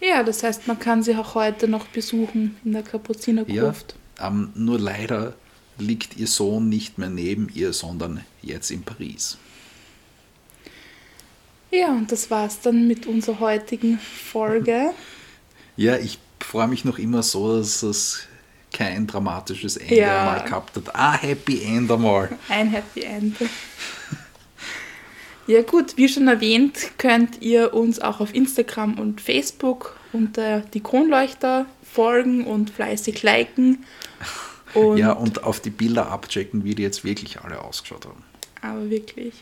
Ja, 0.00 0.22
das 0.22 0.42
heißt, 0.42 0.66
man 0.68 0.78
kann 0.78 1.02
sie 1.02 1.16
auch 1.16 1.34
heute 1.34 1.66
noch 1.68 1.86
besuchen 1.86 2.56
in 2.64 2.72
der 2.72 2.82
Ja, 2.82 2.88
Kapuzinergruft. 2.88 3.96
ähm, 4.20 4.50
nur 4.54 4.78
leider 4.78 5.34
liegt 5.78 6.16
ihr 6.16 6.26
Sohn 6.26 6.68
nicht 6.68 6.98
mehr 6.98 7.10
neben 7.10 7.48
ihr, 7.54 7.72
sondern 7.72 8.24
jetzt 8.42 8.70
in 8.70 8.82
Paris. 8.82 9.38
Ja. 11.70 11.88
und 11.88 12.10
das 12.12 12.30
war's 12.30 12.60
dann 12.60 12.86
mit 12.88 13.06
unserer 13.06 13.40
heutigen 13.40 13.98
Folge. 13.98 14.90
Ja, 15.80 15.96
ich 15.96 16.18
freue 16.40 16.66
mich 16.66 16.84
noch 16.84 16.98
immer 16.98 17.22
so, 17.22 17.56
dass 17.56 17.84
es 17.84 18.26
kein 18.72 19.06
dramatisches 19.06 19.76
Ende 19.76 19.94
Ja. 19.98 20.18
einmal 20.32 20.44
gehabt 20.44 20.74
hat. 20.74 20.92
Ah, 20.92 21.12
Happy 21.16 21.62
End 21.62 21.88
einmal. 21.88 22.36
Ein 22.48 22.68
Happy 22.70 23.02
End. 23.02 23.36
Ja 25.46 25.62
gut, 25.62 25.96
wie 25.96 26.08
schon 26.10 26.28
erwähnt, 26.28 26.90
könnt 26.98 27.40
ihr 27.40 27.72
uns 27.72 28.00
auch 28.00 28.20
auf 28.20 28.34
Instagram 28.34 28.98
und 28.98 29.20
Facebook 29.22 29.96
unter 30.12 30.60
die 30.60 30.80
Kronleuchter 30.82 31.64
folgen 31.82 32.44
und 32.44 32.68
fleißig 32.70 33.22
liken. 33.22 33.84
Und 34.74 34.98
ja, 34.98 35.12
und 35.12 35.44
auf 35.44 35.60
die 35.60 35.70
Bilder 35.70 36.10
abchecken, 36.10 36.64
wie 36.64 36.74
die 36.74 36.82
jetzt 36.82 37.02
wirklich 37.02 37.40
alle 37.40 37.62
ausgeschaut 37.62 38.04
haben. 38.04 38.22
aber 38.60 38.90
wirklich. 38.90 39.32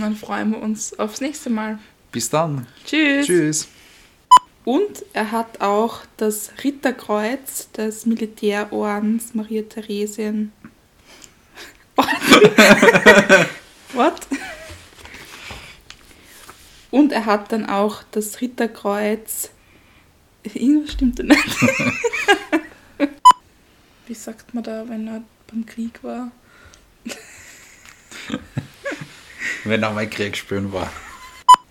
Und 0.00 0.06
dann 0.06 0.16
freuen 0.16 0.52
wir 0.52 0.62
uns 0.62 0.98
aufs 0.98 1.20
nächste 1.20 1.50
Mal. 1.50 1.78
Bis 2.10 2.30
dann. 2.30 2.66
Tschüss. 2.86 3.26
Tschüss. 3.26 3.68
Und 4.64 5.04
er 5.12 5.30
hat 5.30 5.60
auch 5.60 6.00
das 6.16 6.52
Ritterkreuz 6.64 7.70
des 7.72 8.06
Militärordens 8.06 9.34
Maria 9.34 9.60
Theresien. 9.60 10.52
What? 13.92 14.26
Und 16.90 17.12
er 17.12 17.26
hat 17.26 17.52
dann 17.52 17.68
auch 17.68 18.02
das 18.10 18.40
Ritterkreuz. 18.40 19.50
Irgendwas 20.44 20.92
stimmt 20.92 21.18
da 21.18 21.24
nicht. 21.24 21.60
Wie 24.06 24.14
sagt 24.14 24.54
man 24.54 24.64
da, 24.64 24.88
wenn 24.88 25.06
er 25.08 25.22
beim 25.46 25.66
Krieg 25.66 26.02
war? 26.02 26.32
wenn 29.64 29.82
er 29.82 29.90
mal 29.92 30.08
Krieg 30.08 30.36
spüren 30.36 30.72
war. 30.72 30.90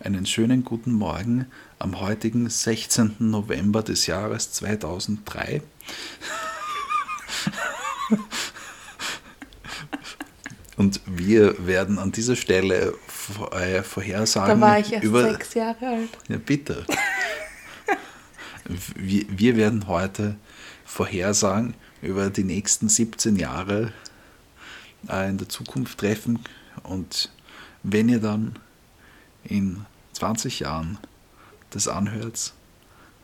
Einen 0.01 0.25
schönen 0.25 0.63
guten 0.63 0.93
Morgen 0.93 1.45
am 1.77 1.99
heutigen 1.99 2.49
16. 2.49 3.15
November 3.19 3.83
des 3.83 4.07
Jahres 4.07 4.51
2003. 4.53 5.61
Und 10.77 11.01
wir 11.05 11.65
werden 11.67 11.99
an 11.99 12.11
dieser 12.11 12.35
Stelle 12.35 12.93
vor- 13.07 13.53
äh, 13.53 13.83
vorhersagen 13.83 14.61
Da 14.61 14.65
war 14.67 14.79
ich 14.79 14.93
erst 14.93 15.03
über 15.03 15.23
sechs 15.23 15.53
Jahre 15.53 15.85
alt. 15.87 16.09
ja, 16.29 16.37
bitte. 16.37 16.85
Wir, 18.95 19.25
wir 19.29 19.57
werden 19.57 19.87
heute 19.87 20.35
vorhersagen 20.85 21.73
über 22.01 22.29
die 22.29 22.43
nächsten 22.43 22.87
17 22.87 23.35
Jahre 23.35 23.91
äh, 25.09 25.27
in 25.29 25.37
der 25.37 25.49
Zukunft 25.49 25.97
treffen. 25.99 26.39
Und 26.83 27.29
wenn 27.83 28.09
ihr 28.09 28.19
dann 28.19 28.57
in 29.43 29.85
20 30.13 30.59
Jahren 30.59 30.97
das 31.69 31.87
anhört, 31.87 32.53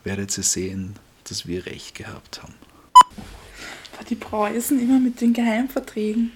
werdet 0.03 0.38
ihr 0.38 0.44
sehen, 0.44 0.95
dass 1.26 1.48
wir 1.48 1.65
recht 1.65 1.95
gehabt 1.95 2.41
haben. 2.41 2.53
Die 4.10 4.15
Preußen 4.15 4.80
immer 4.80 4.99
mit 4.99 5.19
den 5.22 5.34
Geheimverträgen. 5.34 6.32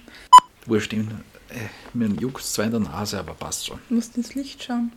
Wurscht, 0.65 0.93
äh, 0.93 1.03
mir 1.93 2.07
juckt 2.07 2.43
zwar 2.43 2.65
in 2.65 2.71
der 2.71 2.79
Nase, 2.79 3.19
aber 3.19 3.33
passt 3.33 3.67
schon. 3.67 3.79
Du 3.89 3.95
musst 3.95 4.17
ins 4.17 4.33
Licht 4.33 4.63
schauen. 4.63 4.91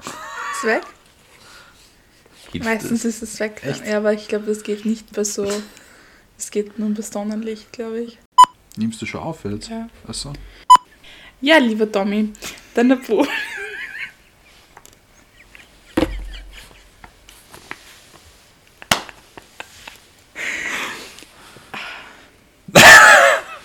Ist 0.00 0.64
weg? 0.64 0.82
Hilft 2.52 2.64
Meistens 2.64 3.02
das? 3.02 3.14
ist 3.16 3.22
es 3.22 3.40
weg. 3.40 3.62
Echt? 3.64 3.86
Ja, 3.86 3.98
aber 3.98 4.12
ich 4.12 4.28
glaube, 4.28 4.46
das 4.46 4.62
geht 4.62 4.84
nicht 4.84 5.12
bei 5.12 5.24
so. 5.24 5.50
Es 6.38 6.50
geht 6.50 6.78
nur 6.78 6.90
bis 6.90 7.10
Sonnenlicht, 7.10 7.72
glaube 7.72 8.00
ich. 8.00 8.18
Nimmst 8.76 9.00
du 9.00 9.06
schon 9.06 9.20
auf 9.20 9.44
jetzt? 9.44 9.68
Ja. 9.68 9.88
Achso. 10.06 10.32
Ja, 11.40 11.58
Tommy, 11.92 12.32
dann 12.74 12.88
der 12.88 12.96
Bo. 12.96 13.26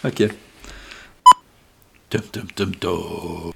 Okay. 0.03 0.31
Dum, 2.09 2.21
dum, 2.31 2.47
dum, 2.55 2.79
dum. 2.79 3.53